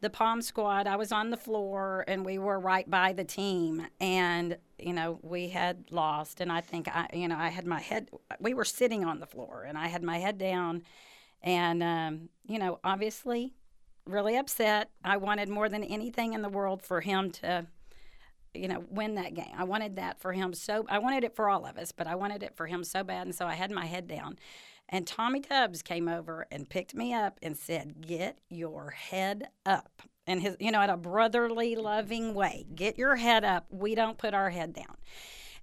the 0.00 0.10
Pom 0.10 0.42
squad, 0.42 0.86
I 0.86 0.96
was 0.96 1.12
on 1.12 1.30
the 1.30 1.36
floor 1.36 2.04
and 2.06 2.26
we 2.26 2.38
were 2.38 2.58
right 2.58 2.88
by 2.90 3.12
the 3.12 3.24
team. 3.24 3.86
And, 4.00 4.58
you 4.78 4.92
know, 4.92 5.18
we 5.22 5.48
had 5.48 5.84
lost. 5.90 6.40
And 6.40 6.52
I 6.52 6.60
think, 6.60 6.88
I, 6.88 7.08
you 7.12 7.28
know, 7.28 7.36
I 7.36 7.48
had 7.48 7.66
my 7.66 7.80
head, 7.80 8.10
we 8.40 8.52
were 8.52 8.64
sitting 8.64 9.04
on 9.04 9.20
the 9.20 9.26
floor 9.26 9.64
and 9.66 9.78
I 9.78 9.86
had 9.86 10.02
my 10.02 10.18
head 10.18 10.36
down. 10.36 10.82
And, 11.42 11.82
um, 11.82 12.28
you 12.46 12.58
know, 12.58 12.80
obviously 12.84 13.54
really 14.06 14.36
upset. 14.36 14.90
I 15.02 15.16
wanted 15.16 15.48
more 15.48 15.68
than 15.68 15.84
anything 15.84 16.34
in 16.34 16.42
the 16.42 16.48
world 16.48 16.82
for 16.82 17.00
him 17.00 17.30
to 17.32 17.66
you 18.54 18.68
know, 18.68 18.84
win 18.90 19.14
that 19.16 19.34
game. 19.34 19.52
I 19.56 19.64
wanted 19.64 19.96
that 19.96 20.20
for 20.20 20.32
him 20.32 20.52
so 20.54 20.84
I 20.88 20.98
wanted 20.98 21.24
it 21.24 21.34
for 21.34 21.48
all 21.48 21.66
of 21.66 21.76
us, 21.76 21.92
but 21.92 22.06
I 22.06 22.14
wanted 22.14 22.42
it 22.42 22.56
for 22.56 22.66
him 22.66 22.84
so 22.84 23.02
bad 23.04 23.26
and 23.26 23.34
so 23.34 23.46
I 23.46 23.54
had 23.54 23.70
my 23.70 23.86
head 23.86 24.06
down. 24.06 24.38
And 24.88 25.06
Tommy 25.06 25.40
Tubbs 25.40 25.82
came 25.82 26.08
over 26.08 26.46
and 26.50 26.68
picked 26.68 26.94
me 26.94 27.14
up 27.14 27.38
and 27.42 27.56
said, 27.56 28.06
"Get 28.06 28.38
your 28.48 28.90
head 28.90 29.48
up." 29.64 30.02
And 30.26 30.40
his, 30.42 30.56
you 30.60 30.70
know, 30.70 30.82
in 30.82 30.90
a 30.90 30.96
brotherly, 30.96 31.74
loving 31.74 32.34
way, 32.34 32.66
get 32.74 32.98
your 32.98 33.16
head 33.16 33.44
up. 33.44 33.66
We 33.70 33.94
don't 33.94 34.18
put 34.18 34.34
our 34.34 34.50
head 34.50 34.74
down 34.74 34.96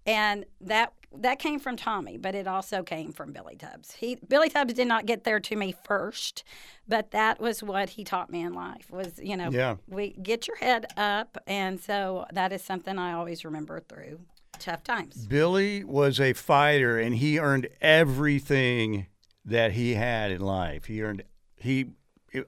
and 0.06 0.46
that 0.62 0.94
that 1.14 1.40
came 1.40 1.60
from 1.60 1.76
Tommy, 1.76 2.18
but 2.18 2.36
it 2.36 2.48
also 2.48 2.84
came 2.84 3.12
from 3.12 3.34
Billy 3.34 3.58
Tubbs. 3.58 3.94
He 3.94 4.16
Billy 4.28 4.50
Tubbs 4.50 4.74
did 4.74 4.88
not 4.88 5.06
get 5.06 5.24
there 5.26 5.40
to 5.42 5.56
me 5.56 5.76
first, 5.84 6.44
but 6.88 7.12
that 7.12 7.42
was 7.42 7.62
what 7.62 7.90
he 7.92 8.04
taught 8.04 8.30
me 8.32 8.42
in 8.42 8.54
life. 8.54 8.90
Was 8.92 9.20
you 9.22 9.36
know, 9.36 9.50
Yeah. 9.52 9.76
we 9.88 10.12
get 10.12 10.48
your 10.48 10.58
head 10.58 10.86
up, 10.96 11.38
and 11.48 11.80
so 11.80 12.26
that 12.34 12.54
is 12.54 12.62
something 12.64 12.98
I 12.98 13.14
always 13.14 13.44
remember 13.44 13.80
through 13.82 14.22
tough 14.60 14.84
times. 14.84 15.28
Billy 15.28 15.84
was 15.84 16.20
a 16.20 16.34
fighter, 16.34 16.98
and 17.00 17.16
he 17.16 17.40
earned 17.40 17.68
everything 17.82 19.08
that 19.44 19.74
he 19.74 19.96
had 19.96 20.32
in 20.32 20.40
life. 20.42 20.86
He 20.86 21.02
earned 21.02 21.24
he 21.56 21.88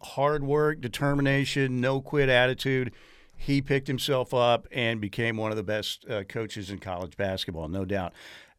hard 0.01 0.43
work, 0.43 0.79
determination, 0.79 1.81
no 1.81 1.99
quit 1.99 2.29
attitude. 2.29 2.93
He 3.35 3.61
picked 3.61 3.87
himself 3.87 4.33
up 4.33 4.67
and 4.71 5.01
became 5.01 5.35
one 5.37 5.51
of 5.51 5.57
the 5.57 5.63
best 5.63 6.05
uh, 6.09 6.23
coaches 6.23 6.69
in 6.69 6.79
college 6.79 7.17
basketball, 7.17 7.67
no 7.67 7.83
doubt. 7.85 8.13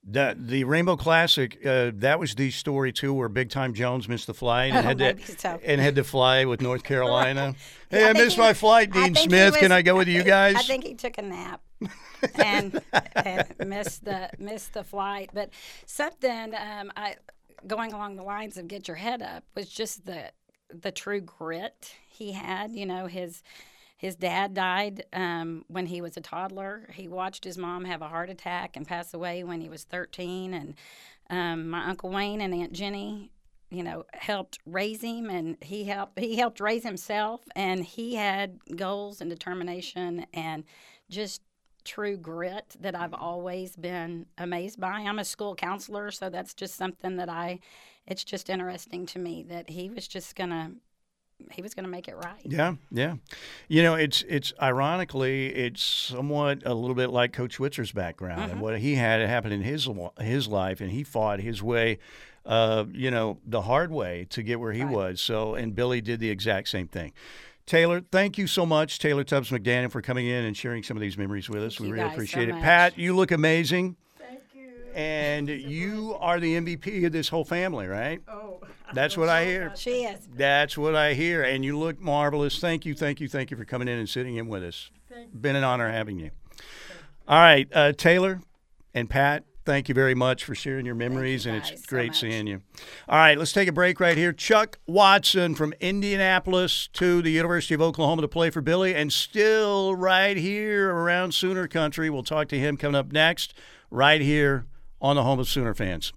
The, 0.06 0.36
the 0.38 0.64
Rainbow 0.64 0.96
Classic, 0.96 1.56
uh, 1.64 1.90
that 1.94 2.20
was 2.20 2.34
the 2.34 2.50
story 2.50 2.92
too, 2.92 3.14
where 3.14 3.30
Big 3.30 3.48
Time 3.48 3.72
Jones 3.72 4.06
missed 4.06 4.26
the 4.26 4.34
flight 4.34 4.72
and 4.74 4.78
Oh, 4.84 4.88
had 4.88 4.98
to 5.18 5.38
so. 5.38 5.58
and 5.64 5.80
had 5.80 5.94
to 5.94 6.04
fly 6.04 6.44
with 6.44 6.60
North 6.60 6.82
Carolina. 6.90 7.54
Yeah, 7.90 7.98
Hey, 7.98 8.04
I, 8.04 8.12
think 8.12 8.24
missed 8.24 8.36
he- 8.36 8.42
my 8.42 8.52
flight, 8.52 8.92
Dean 8.92 9.14
Smith. 9.14 9.56
Can 9.56 9.72
I 9.72 9.80
go 9.80 9.96
with 9.96 10.08
you 10.08 10.22
guys? 10.36 10.56
I 10.56 10.62
think 10.62 10.84
he 10.84 10.92
took 10.94 11.16
a 11.16 11.22
nap 11.22 11.62
and, 12.34 12.82
and 13.16 13.46
missed 13.66 14.04
the 14.04 14.28
missed 14.38 14.74
the 14.74 14.84
flight. 14.84 15.30
But 15.32 15.48
something 15.86 16.54
um, 16.54 16.92
I 16.98 17.16
going 17.66 17.94
along 17.94 18.16
the 18.16 18.22
lines 18.24 18.58
of 18.58 18.68
get 18.68 18.86
your 18.86 18.98
head 18.98 19.22
up 19.22 19.44
was 19.54 19.70
just 19.70 20.04
the 20.04 20.30
the 20.68 20.92
true 20.92 21.22
grit 21.22 21.94
he 22.06 22.32
had. 22.32 22.72
You 22.72 22.84
know 22.84 23.06
his. 23.06 23.42
His 24.04 24.16
dad 24.16 24.52
died 24.52 25.06
um, 25.14 25.64
when 25.68 25.86
he 25.86 26.02
was 26.02 26.18
a 26.18 26.20
toddler. 26.20 26.90
He 26.92 27.08
watched 27.08 27.42
his 27.42 27.56
mom 27.56 27.86
have 27.86 28.02
a 28.02 28.08
heart 28.08 28.28
attack 28.28 28.76
and 28.76 28.86
pass 28.86 29.14
away 29.14 29.42
when 29.44 29.62
he 29.62 29.70
was 29.70 29.84
13. 29.84 30.52
And 30.52 30.74
um, 31.30 31.70
my 31.70 31.86
uncle 31.86 32.10
Wayne 32.10 32.42
and 32.42 32.52
Aunt 32.52 32.74
Jenny 32.74 33.30
you 33.70 33.82
know 33.82 34.04
helped 34.12 34.58
raise 34.66 35.00
him 35.00 35.30
and 35.30 35.56
he 35.62 35.84
helped 35.84 36.18
he 36.18 36.36
helped 36.36 36.60
raise 36.60 36.82
himself 36.82 37.40
and 37.56 37.82
he 37.82 38.14
had 38.14 38.58
goals 38.76 39.22
and 39.22 39.30
determination 39.30 40.26
and 40.34 40.64
just 41.08 41.40
true 41.82 42.18
grit 42.18 42.76
that 42.80 42.94
I've 42.94 43.14
always 43.14 43.74
been 43.74 44.26
amazed 44.36 44.78
by. 44.78 45.00
I'm 45.00 45.18
a 45.18 45.24
school 45.24 45.54
counselor 45.54 46.10
so 46.10 46.28
that's 46.28 46.52
just 46.52 46.74
something 46.74 47.16
that 47.16 47.30
I 47.30 47.58
it's 48.06 48.22
just 48.22 48.50
interesting 48.50 49.06
to 49.06 49.18
me 49.18 49.44
that 49.48 49.70
he 49.70 49.88
was 49.88 50.06
just 50.06 50.36
going 50.36 50.50
to 50.50 50.72
he 51.50 51.62
was 51.62 51.74
going 51.74 51.84
to 51.84 51.90
make 51.90 52.08
it 52.08 52.16
right. 52.16 52.40
Yeah, 52.44 52.74
yeah. 52.90 53.14
You 53.68 53.82
know, 53.82 53.94
it's 53.94 54.22
it's 54.28 54.52
ironically, 54.60 55.46
it's 55.54 55.82
somewhat 55.82 56.62
a 56.64 56.74
little 56.74 56.94
bit 56.96 57.10
like 57.10 57.32
Coach 57.32 57.58
Schwitzer's 57.58 57.92
background 57.92 58.50
and 58.50 58.60
what 58.60 58.78
he 58.78 58.94
had 58.96 59.20
happen 59.28 59.52
in 59.52 59.62
his 59.62 59.88
his 60.20 60.48
life, 60.48 60.80
and 60.80 60.90
he 60.90 61.02
fought 61.02 61.40
his 61.40 61.62
way, 61.62 61.98
uh, 62.46 62.84
you 62.92 63.10
know, 63.10 63.38
the 63.46 63.62
hard 63.62 63.90
way 63.90 64.26
to 64.30 64.42
get 64.42 64.60
where 64.60 64.72
he 64.72 64.82
Right. 64.82 64.92
was. 64.94 65.20
So, 65.20 65.54
and 65.54 65.74
Billy 65.74 66.00
did 66.00 66.20
the 66.20 66.30
exact 66.30 66.68
same 66.68 66.88
thing. 66.88 67.12
Taylor, 67.66 68.02
thank 68.12 68.36
you 68.36 68.46
so 68.46 68.66
much, 68.66 68.98
Taylor 68.98 69.24
Tubbs 69.24 69.48
McDaniel, 69.50 69.90
for 69.90 70.02
coming 70.02 70.26
in 70.26 70.44
and 70.44 70.54
sharing 70.54 70.82
some 70.82 70.98
of 70.98 71.00
these 71.00 71.16
memories 71.16 71.48
with 71.48 71.62
us. 71.62 71.76
Thank 71.76 71.86
we 71.86 71.92
really 71.92 72.04
guys 72.04 72.10
so 72.10 72.14
appreciate 72.16 72.48
it. 72.50 72.52
much. 72.52 72.62
Pat, 72.62 72.98
you 72.98 73.16
look 73.16 73.30
amazing. 73.30 73.96
You. 74.94 75.00
And 75.00 75.48
you 75.48 76.16
are 76.20 76.38
the 76.38 76.54
MVP 76.60 77.06
of 77.06 77.12
this 77.12 77.28
whole 77.28 77.44
family, 77.44 77.86
right? 77.86 78.20
Oh, 78.28 78.60
that's 78.94 79.16
what 79.16 79.28
I 79.28 79.44
hear. 79.44 79.72
She 79.76 80.04
is. 80.04 80.28
That's 80.34 80.78
what 80.78 80.94
I 80.94 81.14
hear. 81.14 81.42
And 81.42 81.64
you 81.64 81.78
look 81.78 82.00
marvelous. 82.00 82.58
Thank 82.58 82.86
you, 82.86 82.94
thank 82.94 83.20
you, 83.20 83.28
thank 83.28 83.50
you 83.50 83.56
for 83.56 83.64
coming 83.64 83.88
in 83.88 83.98
and 83.98 84.08
sitting 84.08 84.36
in 84.36 84.48
with 84.48 84.62
us. 84.62 84.90
Been 85.38 85.56
an 85.56 85.64
honor 85.64 85.90
having 85.90 86.18
you. 86.18 86.30
All 87.26 87.38
right, 87.38 87.68
uh, 87.72 87.92
Taylor 87.92 88.42
and 88.92 89.08
Pat, 89.08 89.44
thank 89.64 89.88
you 89.88 89.94
very 89.94 90.14
much 90.14 90.44
for 90.44 90.54
sharing 90.54 90.84
your 90.84 90.94
memories, 90.94 91.46
and 91.46 91.56
it's 91.56 91.86
great 91.86 92.08
much. 92.08 92.20
seeing 92.20 92.46
you. 92.46 92.60
All 93.08 93.16
right, 93.16 93.38
let's 93.38 93.52
take 93.52 93.68
a 93.68 93.72
break 93.72 93.98
right 93.98 94.16
here. 94.16 94.32
Chuck 94.32 94.78
Watson 94.86 95.54
from 95.54 95.72
Indianapolis 95.80 96.88
to 96.94 97.22
the 97.22 97.30
University 97.30 97.74
of 97.74 97.80
Oklahoma 97.80 98.22
to 98.22 98.28
play 98.28 98.50
for 98.50 98.60
Billy, 98.60 98.94
and 98.94 99.12
still 99.12 99.94
right 99.94 100.36
here 100.36 100.94
around 100.94 101.32
Sooner 101.32 101.66
Country. 101.66 102.10
We'll 102.10 102.22
talk 102.22 102.48
to 102.48 102.58
him 102.58 102.76
coming 102.76 102.96
up 102.96 103.10
next, 103.10 103.54
right 103.90 104.20
here 104.20 104.66
on 105.04 105.16
the 105.16 105.22
home 105.22 105.38
of 105.38 105.46
Sooner 105.46 105.74
fans. 105.74 106.14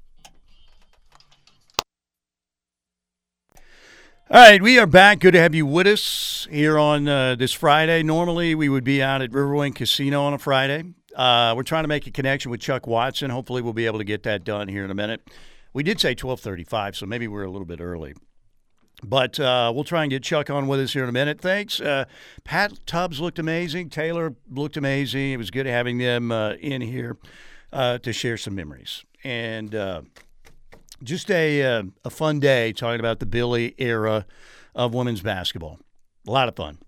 All 4.29 4.41
right, 4.41 4.61
we 4.61 4.79
are 4.79 4.87
back. 4.87 5.19
Good 5.19 5.33
to 5.33 5.41
have 5.41 5.53
you 5.53 5.65
with 5.65 5.87
us 5.87 6.47
here 6.49 6.79
on 6.79 7.05
uh, 7.05 7.35
this 7.35 7.51
Friday. 7.51 8.01
Normally, 8.01 8.55
we 8.55 8.69
would 8.69 8.85
be 8.85 9.03
out 9.03 9.21
at 9.21 9.31
Riverwind 9.31 9.75
Casino 9.75 10.23
on 10.23 10.33
a 10.33 10.37
Friday. 10.37 10.85
Uh, 11.13 11.53
we're 11.55 11.63
trying 11.63 11.83
to 11.83 11.89
make 11.89 12.07
a 12.07 12.11
connection 12.11 12.49
with 12.49 12.61
Chuck 12.61 12.87
Watson. 12.87 13.29
Hopefully, 13.29 13.61
we'll 13.61 13.73
be 13.73 13.85
able 13.85 13.97
to 13.97 14.05
get 14.05 14.23
that 14.23 14.45
done 14.45 14.69
here 14.69 14.85
in 14.85 14.91
a 14.91 14.95
minute. 14.95 15.21
We 15.73 15.83
did 15.83 15.99
say 15.99 16.15
12:35, 16.15 16.95
so 16.95 17.05
maybe 17.05 17.27
we're 17.27 17.43
a 17.43 17.51
little 17.51 17.67
bit 17.67 17.81
early. 17.81 18.13
But 19.03 19.37
uh, 19.37 19.69
we'll 19.75 19.83
try 19.83 20.03
and 20.03 20.09
get 20.09 20.23
Chuck 20.23 20.49
on 20.49 20.67
with 20.67 20.79
us 20.79 20.93
here 20.93 21.03
in 21.03 21.09
a 21.09 21.13
minute. 21.13 21.41
Thanks. 21.41 21.81
Uh, 21.81 22.05
Pat 22.45 22.79
Tubbs 22.85 23.19
looked 23.19 23.37
amazing. 23.37 23.89
Taylor 23.89 24.35
looked 24.49 24.77
amazing. 24.77 25.33
It 25.33 25.37
was 25.37 25.51
good 25.51 25.65
having 25.65 25.97
them 25.97 26.31
uh, 26.31 26.53
in 26.53 26.79
here 26.79 27.17
uh, 27.77 27.99
to 27.99 28.11
share 28.11 28.37
some 28.37 28.55
memories. 28.55 29.05
And 29.23 29.73
uh, 29.75 30.01
just 31.03 31.29
a 31.29 31.63
uh, 31.63 31.83
a 32.03 32.09
fun 32.09 32.39
day 32.39 32.73
talking 32.73 32.99
about 32.99 33.19
the 33.19 33.25
Billy 33.25 33.75
era 33.77 34.25
of 34.75 34.93
women's 34.93 35.21
basketball. 35.21 35.79
A 36.27 36.31
lot 36.31 36.47
of 36.47 36.55
fun. 36.55 36.79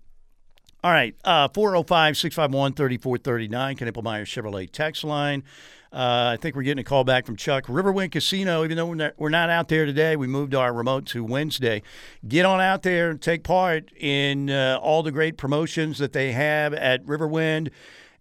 All 0.82 0.90
right, 0.90 1.14
uh, 1.24 1.48
405 1.48 2.16
651 2.16 2.72
3439, 2.72 3.76
Knippelmeyer 3.76 4.22
Chevrolet 4.22 4.70
text 4.70 5.04
line. 5.04 5.44
Uh, 5.92 6.34
I 6.34 6.38
think 6.40 6.54
we're 6.54 6.62
getting 6.62 6.80
a 6.80 6.84
call 6.84 7.04
back 7.04 7.26
from 7.26 7.36
Chuck. 7.36 7.66
Riverwind 7.66 8.12
Casino, 8.12 8.64
even 8.64 8.76
though 8.76 8.86
we're 8.86 8.94
not, 8.94 9.12
we're 9.18 9.28
not 9.28 9.50
out 9.50 9.68
there 9.68 9.84
today, 9.84 10.16
we 10.16 10.26
moved 10.26 10.54
our 10.54 10.72
remote 10.72 11.04
to 11.06 11.22
Wednesday. 11.24 11.82
Get 12.26 12.46
on 12.46 12.60
out 12.60 12.82
there 12.82 13.10
and 13.10 13.20
take 13.20 13.42
part 13.42 13.90
in 13.96 14.50
uh, 14.50 14.78
all 14.80 15.02
the 15.02 15.10
great 15.10 15.36
promotions 15.36 15.98
that 15.98 16.12
they 16.12 16.32
have 16.32 16.72
at 16.74 17.04
Riverwind. 17.04 17.70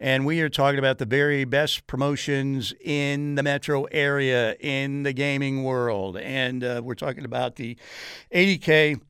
And 0.02 0.26
we 0.26 0.40
are 0.40 0.48
talking 0.48 0.80
about 0.80 0.98
the 0.98 1.06
very 1.06 1.44
best 1.44 1.86
promotions 1.86 2.74
in 2.80 3.36
the 3.36 3.44
metro 3.44 3.84
area, 3.86 4.56
in 4.62 5.04
the 5.04 5.12
gaming 5.12 5.66
world. 5.66 6.16
And 6.16 6.64
uh, 6.64 6.82
we're 6.82 6.96
talking 6.96 7.26
about 7.26 7.58
the 7.58 7.76
80K 8.34 9.02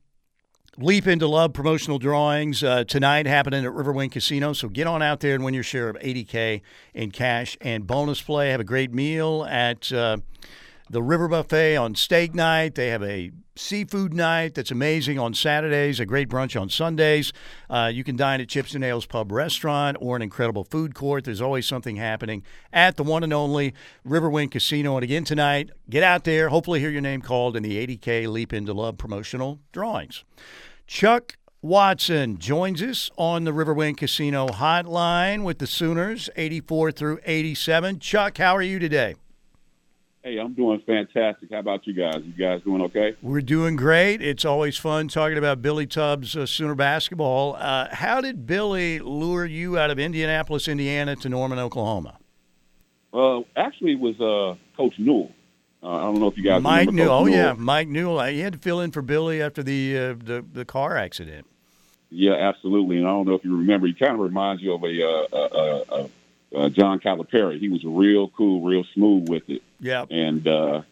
Leap 0.78 1.06
into 1.06 1.28
Love 1.28 1.52
promotional 1.52 2.00
drawings 2.00 2.64
uh, 2.64 2.82
tonight 2.84 3.26
happening 3.26 3.64
at 3.64 3.70
Riverwind 3.70 4.10
Casino. 4.10 4.52
So 4.52 4.68
get 4.68 4.88
on 4.88 5.00
out 5.00 5.20
there 5.20 5.36
and 5.36 5.44
win 5.44 5.54
your 5.54 5.62
share 5.62 5.88
of 5.88 5.96
80K 5.96 6.60
in 6.94 7.12
cash 7.12 7.56
and 7.60 7.86
bonus 7.86 8.20
play. 8.20 8.50
Have 8.50 8.60
a 8.60 8.64
great 8.64 8.92
meal 8.92 9.46
at 9.48 9.92
uh, 9.92 10.16
the 10.90 11.02
River 11.02 11.28
Buffet 11.28 11.76
on 11.76 11.94
steak 11.94 12.34
night. 12.34 12.74
They 12.74 12.88
have 12.88 13.02
a 13.04 13.30
seafood 13.54 14.12
night 14.12 14.54
that's 14.54 14.72
amazing 14.72 15.20
on 15.20 15.34
Saturdays, 15.34 16.00
a 16.00 16.04
great 16.04 16.28
brunch 16.28 16.60
on 16.60 16.68
Sundays. 16.68 17.32
Uh, 17.68 17.90
you 17.94 18.02
can 18.02 18.16
dine 18.16 18.40
at 18.40 18.48
Chips 18.48 18.74
and 18.74 18.80
Nails 18.80 19.06
Pub 19.06 19.30
Restaurant 19.30 19.96
or 20.00 20.16
an 20.16 20.22
incredible 20.22 20.64
food 20.64 20.96
court. 20.96 21.24
There's 21.24 21.40
always 21.40 21.66
something 21.66 21.94
happening 21.94 22.42
at 22.72 22.96
the 22.96 23.04
one 23.04 23.22
and 23.22 23.32
only 23.32 23.72
Riverwind 24.04 24.50
Casino. 24.50 24.96
And 24.96 25.04
again 25.04 25.22
tonight, 25.22 25.70
get 25.88 26.02
out 26.02 26.24
there, 26.24 26.48
hopefully 26.48 26.80
hear 26.80 26.90
your 26.90 27.02
name 27.02 27.22
called 27.22 27.56
in 27.56 27.62
the 27.62 27.86
80K 27.86 28.26
Leap 28.26 28.52
into 28.52 28.72
Love 28.72 28.98
promotional 28.98 29.60
drawings. 29.70 30.24
Chuck 30.88 31.36
Watson 31.62 32.38
joins 32.38 32.82
us 32.82 33.12
on 33.16 33.44
the 33.44 33.52
Riverwind 33.52 33.96
Casino 33.96 34.48
hotline 34.48 35.44
with 35.44 35.58
the 35.60 35.68
Sooners, 35.68 36.28
84 36.34 36.90
through 36.90 37.20
87. 37.24 38.00
Chuck, 38.00 38.38
how 38.38 38.56
are 38.56 38.62
you 38.62 38.80
today? 38.80 39.14
Hey, 40.22 40.36
I'm 40.36 40.52
doing 40.52 40.82
fantastic. 40.84 41.50
How 41.50 41.60
about 41.60 41.86
you 41.86 41.94
guys? 41.94 42.16
You 42.22 42.32
guys 42.32 42.60
doing 42.62 42.82
okay? 42.82 43.16
We're 43.22 43.40
doing 43.40 43.74
great. 43.76 44.20
It's 44.20 44.44
always 44.44 44.76
fun 44.76 45.08
talking 45.08 45.38
about 45.38 45.62
Billy 45.62 45.86
Tubbs, 45.86 46.36
uh, 46.36 46.44
Sooner 46.44 46.74
basketball. 46.74 47.56
Uh, 47.58 47.88
how 47.90 48.20
did 48.20 48.46
Billy 48.46 48.98
lure 48.98 49.46
you 49.46 49.78
out 49.78 49.90
of 49.90 49.98
Indianapolis, 49.98 50.68
Indiana, 50.68 51.16
to 51.16 51.28
Norman, 51.30 51.58
Oklahoma? 51.58 52.18
Uh, 53.14 53.40
actually, 53.56 53.92
it 53.92 54.00
was 54.00 54.20
uh, 54.20 54.56
Coach 54.76 54.98
Newell. 54.98 55.32
Uh, 55.82 55.88
I 55.88 56.00
don't 56.02 56.20
know 56.20 56.28
if 56.28 56.36
you 56.36 56.44
guys 56.44 56.62
Mike 56.62 56.88
remember 56.88 57.04
Newell. 57.04 57.18
Oh 57.20 57.24
Newell. 57.24 57.36
yeah, 57.38 57.52
Mike 57.54 57.88
Newell. 57.88 58.22
He 58.24 58.40
had 58.40 58.52
to 58.52 58.58
fill 58.58 58.80
in 58.80 58.90
for 58.90 59.00
Billy 59.00 59.40
after 59.40 59.62
the 59.62 59.96
uh, 59.96 60.14
the 60.22 60.44
the 60.52 60.66
car 60.66 60.98
accident. 60.98 61.46
Yeah, 62.10 62.34
absolutely. 62.34 62.98
And 62.98 63.06
I 63.06 63.10
don't 63.10 63.26
know 63.26 63.34
if 63.34 63.44
you 63.44 63.56
remember. 63.56 63.86
He 63.86 63.94
kind 63.94 64.12
of 64.12 64.20
reminds 64.20 64.60
you 64.60 64.74
of 64.74 64.82
a, 64.82 65.02
uh, 65.02 65.26
uh, 65.32 65.84
uh, 65.88 66.08
uh, 66.54 66.68
John 66.68 67.00
Calipari. 67.00 67.58
He 67.58 67.68
was 67.68 67.82
real 67.84 68.28
cool, 68.28 68.62
real 68.62 68.84
smooth 68.94 69.28
with 69.28 69.48
it. 69.48 69.62
Yeah. 69.80 70.04
And 70.10 70.46
uh, 70.46 70.82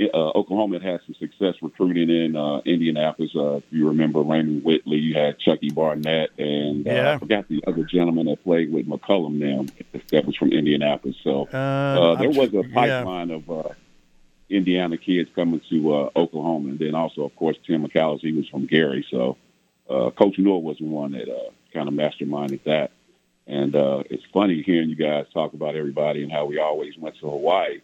uh, 0.00 0.06
Oklahoma 0.34 0.80
had 0.80 1.00
some 1.06 1.14
success 1.16 1.54
recruiting 1.62 2.08
in 2.10 2.34
uh, 2.34 2.58
Indianapolis. 2.64 3.30
Uh, 3.36 3.56
if 3.56 3.64
you 3.70 3.88
remember 3.88 4.20
Raymond 4.20 4.64
Whitley, 4.64 4.96
you 4.98 5.14
had 5.14 5.38
Chucky 5.38 5.70
Barnett, 5.70 6.30
and 6.38 6.86
uh, 6.88 6.90
Yeah. 6.92 7.14
I 7.14 7.18
forgot 7.18 7.48
the 7.48 7.62
other 7.66 7.84
gentleman 7.84 8.26
that 8.26 8.42
played 8.42 8.72
with 8.72 8.86
McCullum 8.88 9.34
now. 9.34 9.66
That 10.10 10.24
was 10.26 10.34
from 10.36 10.52
Indianapolis. 10.52 11.16
So 11.22 11.44
Uh, 11.46 12.16
there 12.16 12.30
was 12.30 12.52
a 12.54 12.62
yeah. 12.66 12.74
pipeline 12.74 13.30
of 13.30 13.50
uh, 13.50 13.68
Indiana 14.48 14.96
kids 14.96 15.30
coming 15.34 15.60
to 15.70 15.94
uh, 15.94 16.10
Oklahoma, 16.16 16.70
and 16.70 16.78
then 16.78 16.94
also, 16.94 17.24
of 17.24 17.34
course, 17.36 17.56
Tim 17.66 17.86
McCalister. 17.86 18.22
He 18.22 18.32
was 18.32 18.48
from 18.48 18.66
Gary, 18.66 19.06
so 19.10 19.36
uh, 19.88 20.10
Coach 20.10 20.38
Newell 20.38 20.62
was 20.62 20.78
the 20.78 20.84
one 20.84 21.12
that 21.12 21.28
uh, 21.28 21.50
kind 21.72 21.86
of 21.88 21.94
masterminded 21.94 22.62
that. 22.64 22.90
And 23.52 23.76
uh, 23.76 24.02
it's 24.08 24.22
funny 24.32 24.62
hearing 24.64 24.88
you 24.88 24.96
guys 24.96 25.26
talk 25.34 25.52
about 25.52 25.76
everybody 25.76 26.22
and 26.22 26.32
how 26.32 26.46
we 26.46 26.58
always 26.58 26.96
went 26.96 27.16
to 27.20 27.28
Hawaii. 27.28 27.80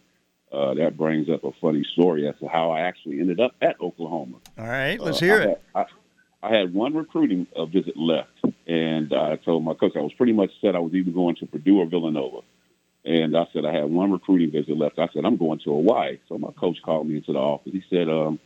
Uh, 0.51 0.73
that 0.73 0.97
brings 0.97 1.29
up 1.29 1.43
a 1.43 1.51
funny 1.61 1.83
story 1.93 2.27
as 2.27 2.33
to 2.39 2.47
how 2.47 2.71
I 2.71 2.79
actually 2.81 3.19
ended 3.19 3.39
up 3.39 3.51
at 3.61 3.79
Oklahoma. 3.79 4.37
All 4.57 4.65
right, 4.65 4.99
let's 4.99 5.21
Uh, 5.21 5.25
hear 5.25 5.35
I 5.41 5.43
it. 5.43 5.61
Had, 5.75 5.85
I, 6.41 6.47
I 6.47 6.57
had 6.57 6.73
one 6.73 6.95
recruiting 6.95 7.45
uh, 7.55 7.65
visit 7.65 7.95
left, 7.95 8.31
and 8.65 9.13
I 9.13 9.35
told 9.35 9.63
my 9.63 9.75
coach 9.75 9.91
I 9.95 9.99
was 9.99 10.13
pretty 10.13 10.33
much 10.33 10.49
set 10.59 10.75
I 10.75 10.79
was 10.79 10.91
either 10.95 11.11
going 11.11 11.35
to 11.35 11.45
Purdue 11.45 11.77
or 11.81 11.85
Villanova. 11.85 12.39
And 13.05 13.37
I 13.37 13.45
said 13.53 13.63
I 13.63 13.71
had 13.71 13.91
one 13.91 14.11
recruiting 14.11 14.51
visit 14.51 14.75
left. 14.75 14.97
I 14.97 15.07
said 15.13 15.23
I'm 15.23 15.37
going 15.37 15.59
to 15.59 15.65
Hawaii. 15.65 16.17
So 16.27 16.39
my 16.39 16.51
coach 16.53 16.77
called 16.83 17.07
me 17.07 17.17
into 17.17 17.31
the 17.33 17.39
office. 17.39 17.71
He 17.73 17.83
said, 17.91 18.09
um, 18.09 18.39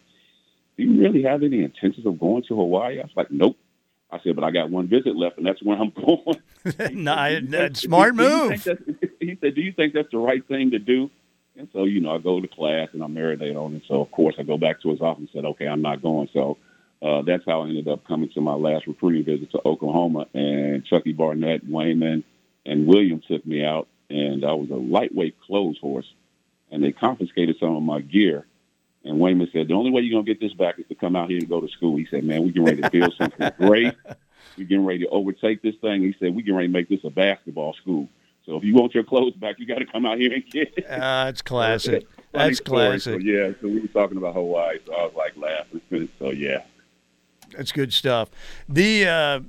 "Do 0.76 0.84
you 0.84 1.02
really 1.02 1.24
have 1.24 1.42
any 1.42 1.64
intentions 1.64 2.06
of 2.06 2.20
going 2.20 2.44
to 2.50 2.56
Hawaii?" 2.58 3.00
I 3.00 3.04
was 3.04 3.12
like, 3.16 3.32
"Nope." 3.32 3.56
I 4.14 4.20
said, 4.24 4.36
"But 4.36 4.44
I 4.44 4.52
got 4.52 4.70
one 4.70 4.88
visit 4.88 5.16
left, 5.16 5.38
and 5.38 5.46
that's 5.46 5.62
where 5.64 5.78
I'm 5.78 5.90
going." 6.06 6.42
Nah, 7.04 7.26
you 7.28 7.58
uh, 7.58 7.70
smart 7.74 8.16
move. 8.16 8.52
He 9.20 9.38
said, 9.40 9.56
"Do 9.56 9.62
you 9.62 9.72
think 9.72 9.94
that's 9.94 10.12
the 10.12 10.18
right 10.18 10.46
thing 10.48 10.72
to 10.72 10.80
do?" 10.80 11.10
And 11.58 11.68
so, 11.72 11.84
you 11.86 12.02
know, 12.02 12.16
I 12.16 12.18
go 12.18 12.42
to 12.42 12.48
class 12.48 12.90
and 12.94 13.04
I 13.04 13.08
marinate 13.08 13.56
on 13.56 13.76
it. 13.76 13.84
So, 13.88 14.02
of 14.02 14.12
course, 14.12 14.36
I 14.40 14.44
go 14.44 14.58
back 14.58 14.82
to 14.82 14.90
his 14.90 15.02
office 15.02 15.22
and 15.22 15.30
said, 15.34 15.46
"Okay, 15.46 15.68
I'm 15.68 15.82
not 15.82 16.02
going." 16.02 16.30
So, 16.34 16.58
uh, 17.02 17.22
that's 17.22 17.44
how 17.46 17.62
I 17.62 17.68
ended 17.68 17.88
up 17.88 18.06
coming 18.06 18.30
to 18.34 18.42
my 18.42 18.54
last 18.54 18.88
recruiting 18.88 19.24
visit 19.24 19.52
to 19.52 19.62
Oklahoma. 19.66 20.28
And 20.34 20.86
Chucky 20.86 21.14
Barnett, 21.14 21.68
Wayman, 21.68 22.24
and 22.66 22.88
William 22.88 23.22
took 23.28 23.46
me 23.46 23.64
out, 23.64 23.88
and 24.10 24.46
I 24.46 24.54
was 24.54 24.70
a 24.70 24.76
lightweight 24.76 25.40
clothes 25.42 25.78
horse, 25.80 26.12
and 26.72 26.84
they 26.84 26.92
confiscated 26.92 27.58
some 27.60 27.76
of 27.76 27.84
my 27.84 28.02
gear. 28.02 28.46
And 29.04 29.20
Wayman 29.20 29.50
said, 29.52 29.68
"The 29.68 29.74
only 29.74 29.92
way 29.92 30.02
you're 30.02 30.20
gonna 30.20 30.26
get 30.26 30.40
this 30.40 30.54
back 30.54 30.80
is 30.80 30.86
to 30.88 30.96
come 30.96 31.16
out 31.16 31.30
here 31.30 31.40
and 31.40 31.50
go 31.50 31.60
to 31.60 31.68
school." 31.68 31.98
He 31.98 32.08
said, 32.10 32.24
"Man, 32.24 32.44
we 32.44 32.50
getting 32.50 32.66
ready 32.66 32.82
to 32.82 32.90
build 32.90 33.14
something 33.18 33.52
great. 33.58 33.94
We 34.58 34.64
getting 34.64 34.86
ready 34.86 35.00
to 35.00 35.10
overtake 35.10 35.62
this 35.62 35.76
thing." 35.82 36.04
He 36.04 36.16
said, 36.20 36.34
"We 36.34 36.42
getting 36.42 36.56
ready 36.56 36.68
to 36.68 36.74
make 36.74 36.90
this 36.90 37.04
a 37.04 37.10
basketball 37.10 37.74
school." 37.74 38.08
So 38.46 38.58
if 38.58 38.64
you 38.64 38.74
want 38.76 38.94
your 38.94 39.04
clothes 39.04 39.36
back, 39.36 39.60
you 39.60 39.66
got 39.66 39.80
to 39.80 39.86
come 39.86 40.06
out 40.06 40.18
here 40.18 40.34
and 40.34 40.46
get 40.50 40.74
it. 40.78 40.86
Uh, 40.86 41.26
that's 41.26 41.42
classic. 41.44 42.06
That's 42.32 42.58
story. 42.58 43.00
So, 43.00 43.12
classic. 43.12 43.26
yeah, 43.26 43.52
so 43.62 43.68
we 43.68 43.80
were 43.80 43.88
talking 43.88 44.18
about 44.18 44.34
Hawaii, 44.34 44.80
so 44.86 44.94
I 44.94 45.06
was 45.06 45.14
like 45.16 45.38
laughing. 45.38 45.82
So 46.20 46.32
yeah, 46.32 46.64
That's 47.56 47.72
good 47.72 47.94
stuff. 47.94 48.30
The 48.68 49.06
uh, 49.06 49.40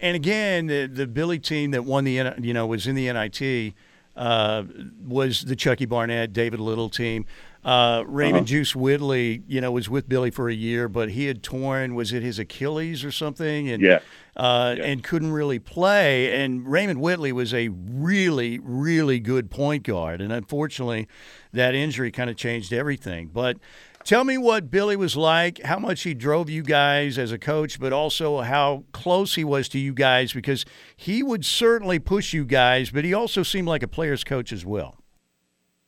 and 0.00 0.16
again, 0.16 0.66
the, 0.66 0.86
the 0.86 1.06
Billy 1.06 1.38
team 1.38 1.72
that 1.72 1.84
won 1.84 2.04
the 2.04 2.34
you 2.40 2.54
know 2.54 2.66
was 2.66 2.86
in 2.86 2.94
the 2.94 3.12
NIT 3.12 3.74
uh, 4.16 4.64
was 5.06 5.42
the 5.42 5.56
Chucky 5.56 5.86
Barnett, 5.86 6.32
David 6.32 6.60
Little 6.60 6.88
team. 6.88 7.26
Uh, 7.64 8.02
Raymond 8.08 8.38
Uh-huh. 8.38 8.44
Juice 8.46 8.74
Whitley, 8.74 9.42
you 9.46 9.60
know, 9.60 9.70
was 9.70 9.88
with 9.88 10.08
Billy 10.08 10.32
for 10.32 10.48
a 10.48 10.54
year, 10.54 10.88
but 10.88 11.10
he 11.10 11.26
had 11.26 11.44
torn 11.44 11.94
was 11.94 12.12
it 12.12 12.22
his 12.22 12.40
Achilles 12.40 13.04
or 13.04 13.12
something, 13.12 13.68
and 13.68 13.80
Yeah. 13.80 14.00
uh, 14.36 14.74
Yeah. 14.76 14.84
and 14.84 15.04
couldn't 15.04 15.30
really 15.30 15.60
play. 15.60 16.42
And 16.42 16.66
Raymond 16.66 17.00
Whitley 17.00 17.30
was 17.30 17.54
a 17.54 17.68
really, 17.68 18.58
really 18.60 19.20
good 19.20 19.48
point 19.48 19.84
guard, 19.84 20.20
and 20.20 20.32
unfortunately, 20.32 21.06
that 21.52 21.74
injury 21.76 22.10
kind 22.10 22.28
of 22.28 22.34
changed 22.36 22.72
everything. 22.72 23.30
But 23.32 23.58
tell 24.02 24.24
me 24.24 24.36
what 24.38 24.68
Billy 24.68 24.96
was 24.96 25.14
like, 25.16 25.62
how 25.62 25.78
much 25.78 26.02
he 26.02 26.14
drove 26.14 26.50
you 26.50 26.64
guys 26.64 27.16
as 27.16 27.30
a 27.30 27.38
coach, 27.38 27.78
but 27.78 27.92
also 27.92 28.40
how 28.40 28.82
close 28.90 29.36
he 29.36 29.44
was 29.44 29.68
to 29.68 29.78
you 29.78 29.92
guys, 29.92 30.32
because 30.32 30.64
he 30.96 31.22
would 31.22 31.44
certainly 31.44 32.00
push 32.00 32.32
you 32.32 32.44
guys, 32.44 32.90
but 32.90 33.04
he 33.04 33.14
also 33.14 33.44
seemed 33.44 33.68
like 33.68 33.84
a 33.84 33.88
player's 33.88 34.24
coach 34.24 34.52
as 34.52 34.66
well. 34.66 34.96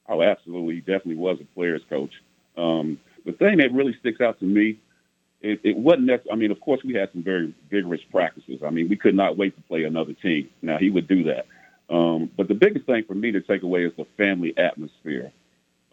Oh, 0.09 0.23
absolutely. 0.23 0.81
Definitely 0.81 1.17
was 1.17 1.39
a 1.41 1.45
player's 1.55 1.83
coach. 1.89 2.13
Um, 2.57 2.99
the 3.25 3.33
thing 3.33 3.59
that 3.59 3.73
really 3.73 3.97
sticks 4.01 4.21
out 4.21 4.39
to 4.41 4.45
me, 4.45 4.79
it, 5.41 5.61
it 5.65 5.77
wasn't 5.77 6.09
that, 6.09 6.25
I 6.31 6.37
mean, 6.37 6.51
of 6.51 6.61
course, 6.61 6.81
we 6.85 6.95
had 6.95 7.11
some 7.13 7.23
very 7.23 7.55
vigorous 7.71 8.01
practices. 8.11 8.61
I 8.65 8.71
mean, 8.71 8.89
we 8.89 8.97
could 8.97 9.15
not 9.15 9.37
wait 9.37 9.57
to 9.57 9.63
play 9.63 9.85
another 9.85 10.13
team. 10.15 10.49
Now, 10.63 10.79
he 10.79 10.91
would 10.91 11.09
do 11.09 11.25
that. 11.25 11.47
Um, 11.95 12.31
but 12.37 12.49
the 12.49 12.55
biggest 12.55 12.87
thing 12.87 13.05
for 13.07 13.15
me 13.15 13.33
to 13.33 13.41
take 13.41 13.63
away 13.63 13.85
is 13.85 13.93
the 13.97 14.07
family 14.17 14.55
atmosphere 14.57 15.33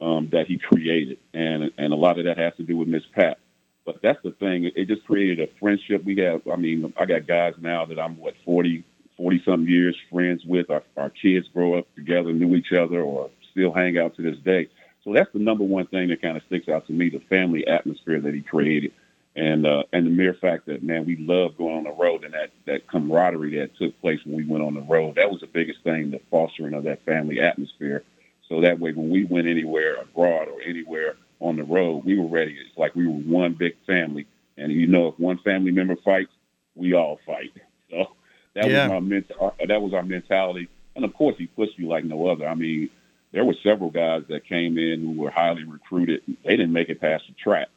um, 0.01 0.29
that 0.31 0.47
he 0.47 0.57
created. 0.57 1.17
And, 1.33 1.71
and 1.77 1.93
a 1.93 1.97
lot 1.97 2.17
of 2.19 2.25
that 2.25 2.37
has 2.37 2.53
to 2.57 2.63
do 2.63 2.77
with 2.77 2.87
Miss 2.87 3.03
Pat. 3.13 3.39
But 3.85 4.01
that's 4.01 4.21
the 4.23 4.31
thing. 4.31 4.69
It 4.75 4.87
just 4.87 5.05
created 5.05 5.39
a 5.39 5.51
friendship. 5.59 6.03
We 6.03 6.15
have, 6.17 6.41
I 6.47 6.55
mean, 6.55 6.93
I 6.99 7.05
got 7.05 7.27
guys 7.27 7.53
now 7.59 7.85
that 7.85 7.99
I'm, 7.99 8.17
what, 8.17 8.35
40, 8.45 8.83
40 9.17 9.41
something 9.45 9.67
years 9.67 9.97
friends 10.11 10.43
with. 10.45 10.69
Our, 10.69 10.83
our 10.97 11.09
kids 11.09 11.47
grow 11.53 11.77
up 11.77 11.93
together, 11.95 12.31
knew 12.31 12.55
each 12.55 12.71
other, 12.71 13.01
or 13.01 13.29
still 13.51 13.71
hang 13.71 13.97
out 13.97 14.15
to 14.15 14.21
this 14.21 14.37
day. 14.43 14.69
So 15.03 15.13
that's 15.13 15.31
the 15.33 15.39
number 15.39 15.63
one 15.63 15.87
thing 15.87 16.09
that 16.09 16.21
kind 16.21 16.37
of 16.37 16.43
sticks 16.47 16.69
out 16.69 16.87
to 16.87 16.93
me: 16.93 17.09
the 17.09 17.21
family 17.29 17.65
atmosphere 17.67 18.19
that 18.21 18.33
he 18.33 18.41
created, 18.41 18.91
and 19.35 19.65
uh, 19.65 19.83
and 19.93 20.05
the 20.05 20.11
mere 20.11 20.33
fact 20.33 20.67
that 20.67 20.83
man, 20.83 21.05
we 21.05 21.17
love 21.17 21.57
going 21.57 21.77
on 21.77 21.83
the 21.83 21.91
road 21.91 22.23
and 22.23 22.33
that 22.33 22.51
that 22.65 22.87
camaraderie 22.87 23.59
that 23.59 23.75
took 23.77 23.99
place 24.01 24.19
when 24.25 24.37
we 24.37 24.45
went 24.45 24.63
on 24.63 24.73
the 24.73 24.81
road. 24.81 25.15
That 25.15 25.31
was 25.31 25.41
the 25.41 25.47
biggest 25.47 25.83
thing, 25.83 26.11
the 26.11 26.21
fostering 26.29 26.73
of 26.73 26.83
that 26.83 27.03
family 27.05 27.39
atmosphere. 27.39 28.03
So 28.47 28.61
that 28.61 28.79
way, 28.79 28.91
when 28.93 29.09
we 29.09 29.25
went 29.25 29.47
anywhere 29.47 29.95
abroad 30.01 30.47
or 30.49 30.61
anywhere 30.61 31.15
on 31.39 31.55
the 31.55 31.63
road, 31.63 32.05
we 32.05 32.19
were 32.19 32.27
ready. 32.27 32.51
It's 32.53 32.77
like 32.77 32.95
we 32.95 33.07
were 33.07 33.13
one 33.13 33.53
big 33.57 33.73
family, 33.87 34.27
and 34.57 34.71
you 34.71 34.85
know, 34.87 35.07
if 35.07 35.19
one 35.19 35.39
family 35.39 35.71
member 35.71 35.95
fights, 36.03 36.31
we 36.75 36.93
all 36.93 37.19
fight. 37.25 37.51
So 37.89 38.07
that 38.55 38.69
Yeah. 38.69 38.87
was 38.87 38.93
my 38.93 38.99
ment- 39.01 39.31
uh, 39.37 39.49
that 39.67 39.81
was 39.81 39.93
our 39.93 40.01
mentality, 40.03 40.69
and 40.95 41.03
of 41.03 41.13
course, 41.13 41.35
he 41.37 41.47
pushed 41.47 41.77
you 41.77 41.89
like 41.89 42.05
no 42.05 42.27
other. 42.27 42.47
I 42.47 42.55
mean 42.55 42.89
there 43.31 43.45
were 43.45 43.55
several 43.63 43.89
guys 43.89 44.23
that 44.29 44.45
came 44.45 44.77
in 44.77 45.01
who 45.01 45.21
were 45.21 45.31
highly 45.31 45.63
recruited. 45.63 46.21
They 46.43 46.57
didn't 46.57 46.73
make 46.73 46.89
it 46.89 46.99
past 46.99 47.23
the 47.27 47.33
track. 47.33 47.67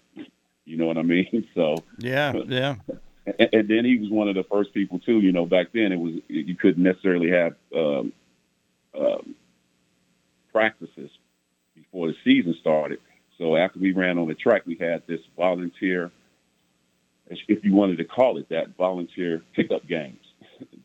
You 0.64 0.77
know 0.77 0.87
what 0.87 0.99
I 0.99 1.03
mean? 1.03 1.47
So, 1.55 1.77
Yeah, 1.99 2.33
yeah. 2.47 2.77
and, 3.27 3.49
and 3.53 3.69
then 3.69 3.85
he 3.85 3.99
was 3.99 4.11
one 4.11 4.29
of 4.29 4.35
the 4.35 4.45
first 4.45 4.75
people 4.75 4.99
too. 4.99 5.21
You 5.21 5.33
know, 5.33 5.47
back 5.47 5.69
then 5.73 5.93
it 5.93 5.99
was 5.99 6.14
you 6.29 6.57
couldn't 6.57 6.83
necessarily 6.83 7.31
have 7.31 7.55
um, 7.75 8.12
um, 8.99 9.35
practices 10.53 11.11
before 11.75 12.09
the 12.09 12.17
season 12.25 12.57
started. 12.61 13.01
So 13.38 13.57
after 13.57 13.79
we 13.79 13.93
ran 13.93 14.19
on 14.19 14.29
the 14.29 14.35
track, 14.35 14.62
we 14.67 14.77
had 14.77 15.03
this 15.07 15.21
volunteer, 15.37 16.11
if 17.29 17.64
you 17.64 17.75
wanted 17.75 17.99
to 17.99 18.05
call 18.05 18.38
it 18.38 18.49
that, 18.51 18.77
volunteer 18.77 19.43
pickup 19.55 19.87
games. 19.87 20.23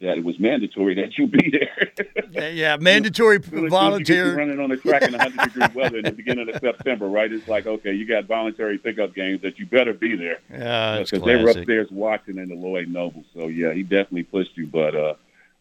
That 0.02 0.18
it 0.18 0.24
was 0.24 0.40
mandatory 0.40 0.96
that 0.96 1.18
you 1.18 1.28
be 1.28 1.50
there. 1.52 1.92
Yeah, 2.32 2.48
yeah. 2.50 2.78
Mandatory 2.78 3.38
As 3.38 3.46
soon 3.46 3.58
as 3.58 3.64
you 3.64 3.70
volunteer. 3.70 4.36
running 4.38 4.60
on 4.60 4.70
the 4.70 4.78
track 4.78 5.02
in 5.02 5.12
100 5.12 5.54
degree 5.54 5.68
weather 5.74 5.98
in 5.98 6.06
the 6.06 6.12
beginning 6.12 6.48
of 6.50 6.60
September, 6.62 7.08
right? 7.08 7.32
It's 7.32 7.48
like, 7.48 7.66
okay, 7.66 7.94
you 7.94 8.06
got 8.06 8.26
voluntary 8.26 8.78
pickup 8.78 9.14
games 9.14 9.42
that 9.42 9.60
you 9.60 9.66
better 9.66 9.94
be 9.94 10.16
there 10.16 10.40
Yeah, 10.50 10.98
that's 10.98 11.12
because 11.12 11.26
they 11.26 11.36
were 11.36 11.50
upstairs 11.50 11.88
watching 11.92 12.38
in 12.38 12.50
the 12.50 12.56
Lloyd 12.56 12.88
Noble. 12.88 13.24
So 13.34 13.48
yeah, 13.48 13.74
he 13.74 13.84
definitely 13.84 14.24
pushed 14.24 14.56
you. 14.58 14.68
But 14.68 14.96
uh, 14.96 15.14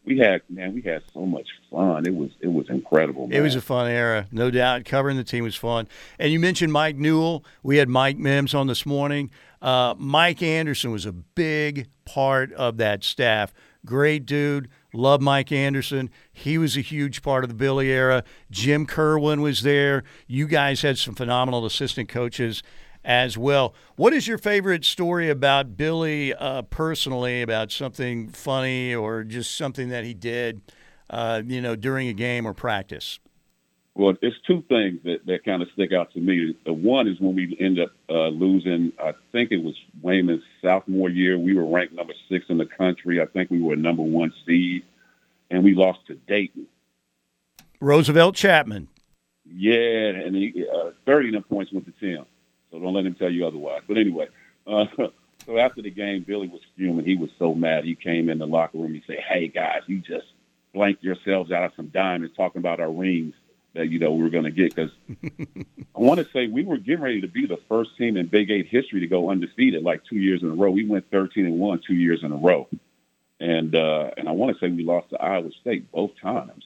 we 0.04 0.18
had 0.18 0.42
man, 0.48 0.74
we 0.74 0.82
had 0.82 1.02
so 1.12 1.26
much 1.26 1.48
fun. 1.70 2.06
It 2.06 2.14
was 2.14 2.30
it 2.40 2.48
was 2.48 2.68
incredible. 2.68 3.28
It 3.30 3.40
was 3.40 3.54
a 3.54 3.60
fun 3.60 3.90
era, 3.90 4.26
no 4.30 4.50
doubt. 4.50 4.84
Covering 4.84 5.16
the 5.16 5.24
team 5.24 5.44
was 5.44 5.56
fun. 5.56 5.88
And 6.18 6.32
you 6.32 6.40
mentioned 6.40 6.72
Mike 6.72 6.96
Newell. 6.96 7.44
We 7.62 7.76
had 7.76 7.88
Mike 7.88 8.18
Mims 8.18 8.54
on 8.54 8.66
this 8.66 8.86
morning. 8.86 9.30
Uh, 9.60 9.94
Mike 9.98 10.42
Anderson 10.42 10.92
was 10.92 11.04
a 11.04 11.12
big 11.12 11.88
part 12.04 12.52
of 12.52 12.76
that 12.78 13.04
staff. 13.04 13.52
Great 13.84 14.26
dude. 14.26 14.68
Love 14.92 15.20
Mike 15.20 15.52
Anderson. 15.52 16.10
He 16.32 16.58
was 16.58 16.76
a 16.76 16.80
huge 16.80 17.22
part 17.22 17.44
of 17.44 17.48
the 17.48 17.54
Billy 17.54 17.90
era. 17.90 18.24
Jim 18.50 18.86
Kerwin 18.86 19.40
was 19.40 19.62
there. 19.62 20.02
You 20.26 20.46
guys 20.46 20.82
had 20.82 20.98
some 20.98 21.14
phenomenal 21.14 21.64
assistant 21.64 22.08
coaches 22.08 22.62
as 23.04 23.38
well. 23.38 23.74
What 23.96 24.12
is 24.12 24.26
your 24.26 24.38
favorite 24.38 24.84
story 24.84 25.30
about 25.30 25.76
Billy 25.76 26.34
uh, 26.34 26.62
personally, 26.62 27.42
about 27.42 27.70
something 27.70 28.28
funny 28.28 28.94
or 28.94 29.24
just 29.24 29.56
something 29.56 29.88
that 29.88 30.04
he 30.04 30.14
did, 30.14 30.60
uh, 31.08 31.42
you 31.46 31.60
know, 31.60 31.76
during 31.76 32.08
a 32.08 32.12
game 32.12 32.46
or 32.46 32.54
practice? 32.54 33.18
Well, 33.98 34.14
it's 34.22 34.36
two 34.46 34.62
things 34.68 35.00
that, 35.02 35.26
that 35.26 35.44
kind 35.44 35.60
of 35.60 35.66
stick 35.72 35.92
out 35.92 36.12
to 36.12 36.20
me. 36.20 36.56
The 36.64 36.72
one 36.72 37.08
is 37.08 37.18
when 37.18 37.34
we 37.34 37.56
end 37.58 37.80
up 37.80 37.90
uh, 38.08 38.28
losing. 38.28 38.92
I 39.02 39.12
think 39.32 39.50
it 39.50 39.60
was 39.60 39.74
Wayman's 40.00 40.44
sophomore 40.62 41.10
year. 41.10 41.36
We 41.36 41.56
were 41.56 41.66
ranked 41.66 41.94
number 41.94 42.12
six 42.28 42.46
in 42.48 42.58
the 42.58 42.66
country. 42.66 43.20
I 43.20 43.26
think 43.26 43.50
we 43.50 43.60
were 43.60 43.74
number 43.74 44.04
one 44.04 44.32
seed, 44.46 44.84
and 45.50 45.64
we 45.64 45.74
lost 45.74 45.98
to 46.06 46.14
Dayton. 46.14 46.68
Roosevelt 47.80 48.36
Chapman. 48.36 48.86
Yeah, 49.44 49.74
and 49.74 50.36
he, 50.36 50.64
uh, 50.72 50.90
30 51.04 51.28
of 51.30 51.34
them 51.34 51.42
points 51.42 51.72
went 51.72 51.86
to 51.86 51.92
Tim. 51.98 52.24
So 52.70 52.78
don't 52.78 52.94
let 52.94 53.04
him 53.04 53.16
tell 53.16 53.32
you 53.32 53.48
otherwise. 53.48 53.82
But 53.88 53.98
anyway, 53.98 54.28
uh, 54.64 54.84
so 55.44 55.58
after 55.58 55.82
the 55.82 55.90
game, 55.90 56.24
Billy 56.24 56.46
was 56.46 56.60
fuming. 56.76 57.04
He 57.04 57.16
was 57.16 57.30
so 57.36 57.52
mad. 57.52 57.82
He 57.82 57.96
came 57.96 58.28
in 58.28 58.38
the 58.38 58.46
locker 58.46 58.78
room. 58.78 58.94
He 58.94 59.02
said, 59.08 59.18
"Hey 59.28 59.48
guys, 59.48 59.80
you 59.88 59.98
just 59.98 60.26
blanked 60.72 61.02
yourselves 61.02 61.50
out 61.50 61.64
of 61.64 61.72
some 61.74 61.88
diamonds 61.88 62.36
talking 62.36 62.60
about 62.60 62.78
our 62.78 62.92
rings 62.92 63.34
that 63.78 63.90
you 63.90 63.98
know 63.98 64.12
we 64.12 64.22
were 64.22 64.30
going 64.30 64.44
to 64.44 64.50
get 64.50 64.74
because 64.74 64.90
I 65.24 66.00
want 66.00 66.18
to 66.18 66.26
say 66.32 66.48
we 66.48 66.64
were 66.64 66.76
getting 66.76 67.00
ready 67.00 67.20
to 67.20 67.28
be 67.28 67.46
the 67.46 67.58
first 67.68 67.96
team 67.96 68.16
in 68.16 68.26
Big 68.26 68.50
Eight 68.50 68.66
history 68.68 69.00
to 69.00 69.06
go 69.06 69.30
undefeated 69.30 69.82
like 69.82 70.02
two 70.04 70.16
years 70.16 70.42
in 70.42 70.50
a 70.50 70.54
row. 70.54 70.70
We 70.70 70.84
went 70.84 71.10
13 71.10 71.46
and 71.46 71.58
one 71.58 71.80
two 71.86 71.94
years 71.94 72.20
in 72.22 72.32
a 72.32 72.36
row, 72.36 72.68
and 73.40 73.74
uh, 73.74 74.10
and 74.16 74.28
I 74.28 74.32
want 74.32 74.54
to 74.54 74.60
say 74.60 74.70
we 74.70 74.84
lost 74.84 75.10
to 75.10 75.22
Iowa 75.22 75.50
State 75.60 75.90
both 75.92 76.10
times. 76.20 76.64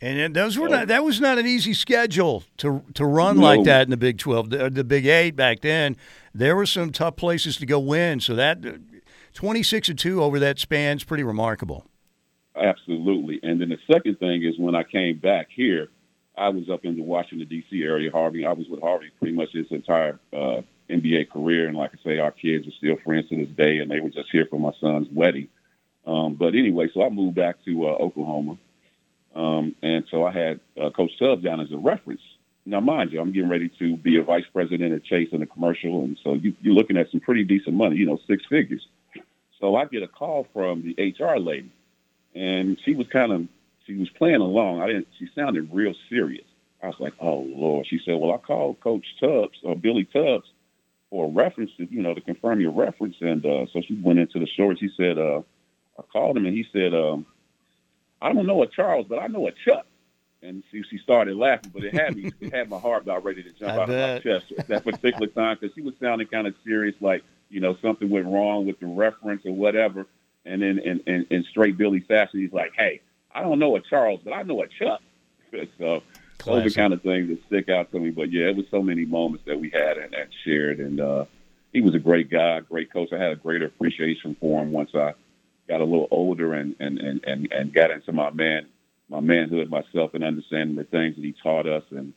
And 0.00 0.36
those 0.36 0.58
were 0.58 0.68
not, 0.68 0.88
that 0.88 1.02
was 1.02 1.18
not 1.18 1.38
an 1.38 1.46
easy 1.46 1.72
schedule 1.72 2.44
to 2.58 2.82
to 2.94 3.04
run 3.04 3.38
no. 3.38 3.42
like 3.42 3.64
that 3.64 3.82
in 3.82 3.90
the 3.90 3.96
Big 3.96 4.18
12, 4.18 4.50
the, 4.50 4.70
the, 4.70 4.84
Big 4.84 5.06
8 5.06 5.34
back 5.34 5.60
then. 5.60 5.96
There 6.34 6.54
were 6.54 6.66
some 6.66 6.92
tough 6.92 7.16
places 7.16 7.56
to 7.56 7.66
go 7.66 7.78
win. 7.78 8.20
So 8.20 8.34
that 8.34 8.58
26 9.32 9.88
and 9.88 9.98
2 9.98 10.22
over 10.22 10.38
that 10.40 10.58
span 10.58 10.98
is 10.98 11.04
pretty 11.04 11.24
remarkable. 11.24 11.86
Absolutely. 12.54 13.40
And 13.42 13.60
then 13.60 13.70
the 13.70 13.78
second 13.90 14.18
thing 14.18 14.44
is 14.44 14.58
when 14.58 14.74
I 14.74 14.82
came 14.82 15.18
back 15.18 15.48
here, 15.54 15.88
I 16.36 16.48
was 16.48 16.68
up 16.68 16.84
in 16.84 16.96
the 16.96 17.02
Washington 17.02 17.48
D.C. 17.48 17.82
area. 17.82 18.10
Harvey, 18.10 18.44
I 18.44 18.52
was 18.52 18.68
with 18.68 18.80
Harvey 18.80 19.10
pretty 19.18 19.34
much 19.34 19.52
his 19.52 19.66
entire 19.70 20.18
uh, 20.32 20.62
NBA 20.90 21.30
career, 21.30 21.68
and 21.68 21.76
like 21.76 21.92
I 21.94 22.04
say, 22.04 22.18
our 22.18 22.32
kids 22.32 22.66
are 22.66 22.72
still 22.72 22.96
friends 23.04 23.28
to 23.28 23.36
this 23.36 23.54
day, 23.56 23.78
and 23.78 23.90
they 23.90 24.00
were 24.00 24.10
just 24.10 24.30
here 24.30 24.46
for 24.50 24.58
my 24.58 24.72
son's 24.80 25.08
wedding. 25.12 25.48
Um, 26.06 26.34
but 26.34 26.54
anyway, 26.54 26.88
so 26.92 27.04
I 27.04 27.08
moved 27.08 27.36
back 27.36 27.64
to 27.64 27.86
uh, 27.86 27.92
Oklahoma, 27.92 28.58
um, 29.34 29.74
and 29.82 30.04
so 30.10 30.24
I 30.24 30.32
had 30.32 30.60
uh, 30.80 30.90
Coach 30.90 31.12
Tubbs 31.18 31.42
down 31.42 31.60
as 31.60 31.72
a 31.72 31.78
reference. 31.78 32.20
Now, 32.66 32.80
mind 32.80 33.12
you, 33.12 33.20
I'm 33.20 33.32
getting 33.32 33.50
ready 33.50 33.70
to 33.78 33.96
be 33.96 34.18
a 34.18 34.22
vice 34.22 34.44
president 34.52 34.92
at 34.92 35.04
Chase 35.04 35.28
in 35.32 35.42
a 35.42 35.46
commercial, 35.46 36.02
and 36.02 36.18
so 36.22 36.34
you, 36.34 36.54
you're 36.62 36.74
looking 36.74 36.96
at 36.96 37.10
some 37.10 37.20
pretty 37.20 37.44
decent 37.44 37.76
money, 37.76 37.96
you 37.96 38.06
know, 38.06 38.18
six 38.26 38.44
figures. 38.46 38.86
So 39.60 39.76
I 39.76 39.84
get 39.86 40.02
a 40.02 40.08
call 40.08 40.46
from 40.52 40.82
the 40.82 41.14
HR 41.18 41.38
lady, 41.38 41.70
and 42.34 42.78
she 42.84 42.94
was 42.94 43.06
kind 43.08 43.32
of 43.32 43.48
she 43.86 43.94
was 43.96 44.08
playing 44.10 44.40
along. 44.40 44.80
I 44.80 44.86
didn't. 44.88 45.08
She 45.18 45.28
sounded 45.34 45.68
real 45.72 45.94
serious. 46.08 46.46
I 46.82 46.86
was 46.88 46.96
like, 46.98 47.14
"Oh 47.20 47.46
Lord." 47.48 47.86
She 47.86 48.00
said, 48.04 48.16
"Well, 48.16 48.32
I 48.32 48.38
called 48.38 48.80
Coach 48.80 49.06
Tubbs 49.20 49.58
or 49.62 49.76
Billy 49.76 50.04
Tubbs 50.04 50.46
for 51.10 51.26
a 51.26 51.28
reference 51.30 51.70
to 51.78 51.86
you 51.90 52.02
know 52.02 52.14
to 52.14 52.20
confirm 52.20 52.60
your 52.60 52.72
reference." 52.72 53.16
And 53.20 53.44
uh, 53.44 53.66
so 53.72 53.80
she 53.86 53.94
went 53.94 54.18
into 54.18 54.38
the 54.38 54.46
story. 54.46 54.76
She 54.78 54.90
said, 54.96 55.18
uh, 55.18 55.42
"I 55.98 56.02
called 56.12 56.36
him 56.36 56.46
and 56.46 56.54
he 56.54 56.66
said, 56.72 56.94
um, 56.94 57.26
I 58.20 58.32
don't 58.32 58.46
know 58.46 58.62
a 58.62 58.66
Charles, 58.66 59.06
but 59.08 59.18
I 59.18 59.26
know 59.28 59.46
a 59.48 59.52
Chuck." 59.52 59.86
And 60.42 60.62
she 60.70 60.82
she 60.90 60.98
started 60.98 61.36
laughing, 61.36 61.72
but 61.74 61.84
it 61.84 61.94
had 61.94 62.16
me 62.16 62.30
it 62.40 62.52
had 62.52 62.68
my 62.68 62.78
heart 62.78 63.02
about 63.02 63.24
ready 63.24 63.42
to 63.42 63.52
jump 63.58 63.72
I 63.72 63.78
out 63.78 63.88
bet. 63.88 64.18
of 64.18 64.24
my 64.24 64.30
chest 64.30 64.52
at 64.58 64.68
that 64.68 64.84
particular 64.84 65.26
time 65.34 65.56
because 65.60 65.74
she 65.74 65.82
was 65.82 65.94
sounding 66.00 66.26
kind 66.26 66.46
of 66.46 66.54
serious, 66.64 66.94
like 67.00 67.22
you 67.48 67.60
know 67.60 67.76
something 67.80 68.10
went 68.10 68.26
wrong 68.26 68.66
with 68.66 68.78
the 68.80 68.86
reference 68.86 69.46
or 69.46 69.52
whatever. 69.52 70.06
And 70.46 70.60
then 70.60 70.78
in, 70.78 71.00
in, 71.06 71.26
in 71.30 71.44
straight 71.44 71.78
Billy 71.78 72.00
fashion, 72.00 72.40
he's 72.40 72.52
like, 72.52 72.72
"Hey." 72.76 73.00
I 73.34 73.42
don't 73.42 73.58
know 73.58 73.76
a 73.76 73.80
Charles, 73.80 74.20
but 74.24 74.32
I 74.32 74.42
know 74.42 74.62
a 74.62 74.68
Chuck. 74.68 75.00
so 75.78 76.02
Classic. 76.38 76.64
those 76.64 76.72
are 76.72 76.76
kind 76.76 76.92
of 76.92 77.02
things 77.02 77.28
that 77.28 77.38
stick 77.46 77.68
out 77.68 77.90
to 77.92 78.00
me. 78.00 78.10
But 78.10 78.30
yeah, 78.30 78.46
it 78.46 78.56
was 78.56 78.66
so 78.70 78.82
many 78.82 79.04
moments 79.04 79.44
that 79.46 79.58
we 79.58 79.70
had 79.70 79.98
and, 79.98 80.14
and 80.14 80.28
shared. 80.44 80.78
And 80.80 81.00
uh, 81.00 81.24
he 81.72 81.80
was 81.80 81.94
a 81.94 81.98
great 81.98 82.30
guy, 82.30 82.60
great 82.60 82.92
coach. 82.92 83.08
I 83.12 83.18
had 83.18 83.32
a 83.32 83.36
greater 83.36 83.66
appreciation 83.66 84.36
for 84.40 84.62
him 84.62 84.72
once 84.72 84.90
I 84.94 85.14
got 85.68 85.80
a 85.80 85.84
little 85.84 86.08
older 86.10 86.54
and 86.54 86.76
and 86.78 86.98
and 86.98 87.24
and, 87.24 87.52
and 87.52 87.74
got 87.74 87.90
into 87.90 88.12
my 88.12 88.30
man 88.30 88.66
my 89.08 89.20
manhood 89.20 89.70
myself 89.70 90.14
and 90.14 90.24
understanding 90.24 90.76
the 90.76 90.84
things 90.84 91.16
that 91.16 91.24
he 91.24 91.34
taught 91.42 91.66
us 91.66 91.84
and 91.90 92.12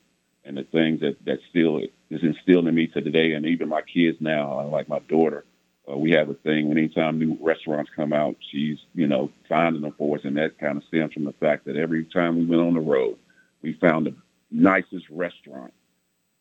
and 0.45 0.57
the 0.57 0.63
things 0.63 0.99
that 1.01 1.15
that 1.25 1.39
still 1.49 1.77
is 1.77 2.23
instilled 2.23 2.67
in 2.67 2.75
me 2.75 2.87
to 2.87 3.01
today 3.01 3.33
and 3.33 3.45
even 3.45 3.69
my 3.69 3.81
kids 3.81 4.17
now 4.19 4.65
like 4.67 4.89
my 4.89 4.99
daughter 4.99 5.45
uh, 5.91 5.97
we 5.97 6.11
have 6.11 6.29
a 6.29 6.33
thing 6.33 6.71
anytime 6.71 7.19
new 7.19 7.37
restaurants 7.41 7.91
come 7.95 8.13
out, 8.13 8.35
she's, 8.51 8.77
you 8.93 9.07
know, 9.07 9.31
finding 9.47 9.81
them 9.81 9.93
for 9.97 10.17
us. 10.17 10.25
And 10.25 10.37
that 10.37 10.59
kind 10.59 10.77
of 10.77 10.83
stems 10.87 11.13
from 11.13 11.25
the 11.25 11.33
fact 11.33 11.65
that 11.65 11.77
every 11.77 12.05
time 12.05 12.37
we 12.37 12.45
went 12.45 12.61
on 12.61 12.73
the 12.73 12.79
road, 12.79 13.17
we 13.61 13.73
found 13.73 14.05
the 14.05 14.15
nicest 14.51 15.05
restaurant. 15.09 15.73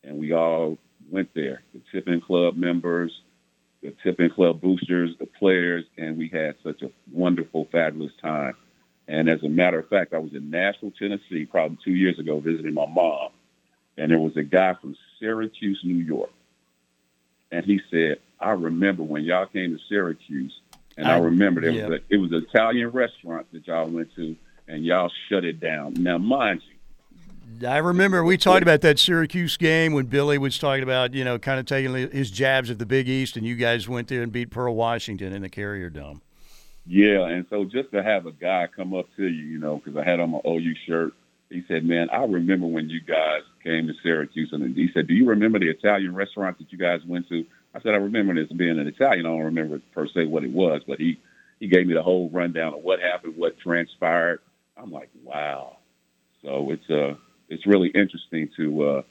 And 0.02 0.18
we 0.18 0.32
all 0.32 0.78
went 1.11 1.30
there, 1.35 1.62
the 1.74 1.80
tipping 1.92 2.20
club 2.20 2.56
members, 2.56 3.12
the 3.82 3.94
tipping 4.02 4.30
club 4.30 4.61
boosters, 4.61 5.11
the 5.18 5.26
players, 5.26 5.85
and 5.96 6.18
we 6.18 6.28
had 6.28 6.56
such 6.64 6.82
a 6.82 6.90
wonderful, 7.12 7.68
fabulous 7.70 8.12
time. 8.20 8.54
And 9.09 9.28
as 9.28 9.42
a 9.44 9.48
matter 9.48 9.78
of 9.78 9.88
fact, 9.88 10.14
I 10.14 10.18
was 10.18 10.32
in 10.35 10.50
Nashville, 10.50 10.92
Tennessee, 10.98 11.46
probably 11.48 11.78
two 11.85 11.92
years 11.92 12.18
ago, 12.18 12.40
visiting 12.40 12.74
my 12.74 12.87
mom. 12.87 13.30
And 13.96 14.11
there 14.11 14.18
was 14.18 14.37
a 14.37 14.42
guy 14.42 14.74
from 14.80 14.96
Syracuse, 15.20 15.80
New 15.85 16.04
York. 16.04 16.30
And 17.52 17.64
he 17.64 17.80
said, 17.90 18.18
I 18.40 18.51
remember 18.51 19.03
when 19.03 19.25
y'all 19.25 19.46
came 19.46 19.77
to 19.77 19.83
Syracuse, 19.88 20.53
and 20.96 21.07
I, 21.07 21.16
I 21.16 21.18
remember 21.18 21.61
there 21.61 21.70
yeah. 21.70 21.88
was 21.88 22.01
a, 22.01 22.14
it 22.14 22.16
was 22.18 22.33
an 22.33 22.46
Italian 22.49 22.90
restaurant 22.90 23.46
that 23.53 23.66
y'all 23.66 23.88
went 23.88 24.14
to, 24.16 24.37
and 24.68 24.85
y'all 24.85 25.11
shut 25.29 25.44
it 25.44 25.61
down. 25.61 25.94
Now, 25.94 26.18
mind 26.18 26.62
you, 26.68 26.77
I 27.64 27.79
remember 27.79 28.25
we 28.25 28.37
talked 28.37 28.62
about 28.62 28.81
that 28.83 28.99
Syracuse 28.99 29.57
game 29.57 29.92
when 29.92 30.07
Billy 30.07 30.37
was 30.37 30.59
talking 30.59 30.83
about, 30.83 31.14
you 31.14 31.25
know, 31.25 31.38
kind 31.38 31.59
of 31.59 31.66
taking 31.66 31.94
his 31.94 32.31
jabs 32.31 32.70
at 32.70 32.79
the 32.79 32.87
Big 32.87 33.09
East, 33.09 33.37
and 33.37 33.46
you 33.46 33.55
guys 33.55 33.88
went 33.88 34.09
there 34.09 34.22
and 34.22 34.33
beat 34.33 34.51
Pearl 34.51 34.75
Washington 34.75 35.33
in 35.33 35.42
the 35.42 35.49
Carrier 35.49 35.88
Dome. 35.88 36.20
Yeah, 36.87 37.27
and 37.27 37.46
so 37.51 37.64
just 37.64 37.90
to 37.92 38.03
have 38.03 38.27
a 38.27 38.33
guy 38.33 38.68
come 38.75 38.94
up 38.94 39.07
to 39.16 39.27
you, 39.27 39.44
you 39.44 39.59
know, 39.59 39.77
because 39.83 39.96
I 39.96 40.09
had 40.09 40.20
on 40.20 40.31
my 40.31 40.40
OU 40.46 40.75
shirt, 40.87 41.14
he 41.51 41.64
said, 41.66 41.85
"Man, 41.85 42.09
I 42.11 42.25
remember 42.25 42.66
when 42.66 42.88
you 42.88 43.01
guys 43.01 43.42
came 43.62 43.87
to 43.87 43.94
Syracuse," 44.03 44.51
and 44.53 44.77
he 44.77 44.90
said, 44.92 45.07
"Do 45.07 45.14
you 45.14 45.27
remember 45.27 45.59
the 45.59 45.68
Italian 45.68 46.14
restaurant 46.14 46.59
that 46.59 46.70
you 46.70 46.79
guys 46.79 47.01
went 47.07 47.29
to?" 47.29 47.44
I 47.77 47.81
said, 47.83 47.93
I 47.93 47.99
remember 47.99 48.35
this 48.35 48.51
being 48.57 48.79
an 48.79 48.87
Italian. 48.87 49.27
I 49.27 49.29
don't 49.29 49.41
remember 49.41 49.81
per 49.93 50.07
se 50.09 50.27
what 50.27 50.45
it 50.45 50.51
was, 50.51 50.81
but 50.87 50.99
he 50.99 51.21
he 51.61 51.69
gave 51.69 51.87
me 51.87 51.95
the 51.95 52.03
whole 52.03 52.31
rundown 52.31 52.75
of 52.75 52.81
what 52.83 53.01
happened, 53.01 53.37
what 53.37 53.59
transpired. 53.59 54.41
I'm 54.79 54.91
like, 54.91 55.11
wow. 55.23 55.77
So 56.43 56.71
it's 56.71 56.89
uh 56.89 57.17
it's 57.51 57.67
really 57.67 57.89
interesting 57.89 58.49
to 58.57 58.83
uh 58.83 59.03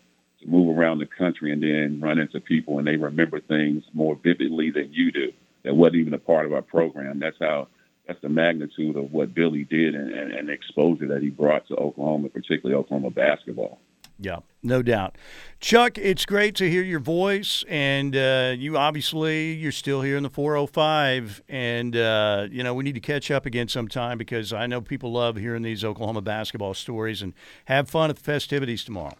to 0.42 0.48
move 0.48 0.76
around 0.76 0.98
the 0.98 1.06
country 1.06 1.54
and 1.54 1.62
then 1.62 2.02
run 2.02 2.18
into 2.18 2.40
people 2.40 2.80
and 2.80 2.88
they 2.88 2.96
remember 2.96 3.40
things 3.40 3.84
more 3.94 4.16
vividly 4.16 4.72
than 4.72 4.92
you 4.92 5.12
do. 5.12 5.32
That 5.64 5.76
wasn't 5.76 5.98
even 5.98 6.14
a 6.16 6.20
part 6.20 6.48
of 6.48 6.54
our 6.54 6.64
program. 6.64 7.20
That's 7.20 7.38
how 7.40 7.68
that's 8.08 8.22
the 8.22 8.30
magnitude 8.30 8.96
of 8.96 9.12
what 9.12 9.36
Billy 9.36 9.64
did 9.64 9.94
and, 9.94 10.12
and, 10.12 10.32
and 10.32 10.50
exposure 10.50 11.08
that 11.10 11.22
he 11.22 11.30
brought 11.30 11.68
to 11.68 11.76
Oklahoma, 11.76 12.30
particularly 12.30 12.76
Oklahoma 12.80 13.12
basketball. 13.12 13.80
Yeah, 14.18 14.40
no 14.64 14.82
doubt. 14.82 15.18
Chuck, 15.60 15.98
it's 15.98 16.26
great 16.26 16.56
to 16.56 16.70
hear 16.70 16.84
your 16.84 17.02
voice, 17.02 17.66
and 17.68 18.16
uh, 18.16 18.54
you 18.58 18.78
obviously 18.78 19.54
you're 19.54 19.74
still 19.74 20.02
here 20.02 20.16
in 20.16 20.24
the 20.24 20.30
405, 20.30 21.42
and 21.50 21.96
uh, 21.96 22.48
you 22.50 22.64
know 22.64 22.74
we 22.74 22.84
need 22.84 22.96
to 22.96 23.02
catch 23.02 23.30
up 23.30 23.46
again 23.46 23.68
sometime 23.68 24.18
because 24.18 24.54
I 24.54 24.68
know 24.68 24.80
people 24.80 25.12
love 25.12 25.36
hearing 25.36 25.64
these 25.64 25.84
Oklahoma 25.84 26.22
basketball 26.22 26.74
stories, 26.74 27.22
and 27.22 27.34
have 27.66 27.90
fun 27.90 28.10
at 28.10 28.16
the 28.16 28.24
festivities 28.24 28.86
tomorrow. 28.86 29.16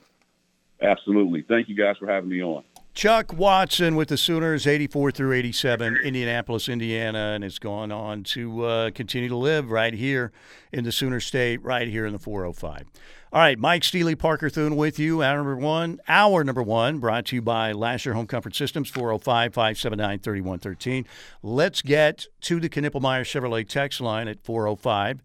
Absolutely. 0.82 1.44
Thank 1.48 1.68
you 1.68 1.76
guys 1.76 1.96
for 1.98 2.08
having 2.08 2.30
me 2.30 2.42
on. 2.42 2.64
Chuck 2.94 3.34
Watson 3.34 3.98
with 3.98 4.08
the 4.08 4.16
Sooners, 4.16 4.66
84 4.66 5.12
through 5.12 5.34
87, 5.34 5.98
Indianapolis, 5.98 6.70
Indiana, 6.70 7.34
and 7.36 7.44
it's 7.44 7.60
gone 7.60 7.92
on 7.92 8.24
to 8.24 8.64
uh, 8.64 8.92
continue 8.92 9.28
to 9.28 9.36
live 9.36 9.70
right 9.70 9.94
here 9.94 10.32
in 10.72 10.86
the 10.86 10.94
Sooner 10.94 11.20
State, 11.20 11.62
right 11.62 11.90
here 11.90 12.06
in 12.06 12.14
the 12.14 12.20
405. 12.20 12.86
All 13.36 13.42
right, 13.42 13.60
Mike 13.60 13.84
Steely, 13.84 14.16
Parker 14.16 14.50
Thune 14.50 14.78
with 14.78 14.98
you. 14.98 15.22
Hour 15.22 15.36
number 15.36 15.58
one, 15.58 16.00
hour 16.08 16.42
number 16.46 16.64
one, 16.64 17.00
brought 17.00 17.26
to 17.26 17.36
you 17.36 17.42
by 17.42 17.74
Lasher 17.74 18.14
Home 18.14 18.28
Comfort 18.28 18.56
Systems, 18.56 18.90
405 18.90 19.54
579 19.54 20.20
3113. 20.20 21.06
Let's 21.44 21.82
get 21.82 22.28
to 22.40 22.62
the 22.62 22.70
Knippelmeyer 22.70 23.24
Chevrolet 23.26 23.68
text 23.68 24.00
line 24.00 24.30
at 24.30 24.42
405 24.46 25.22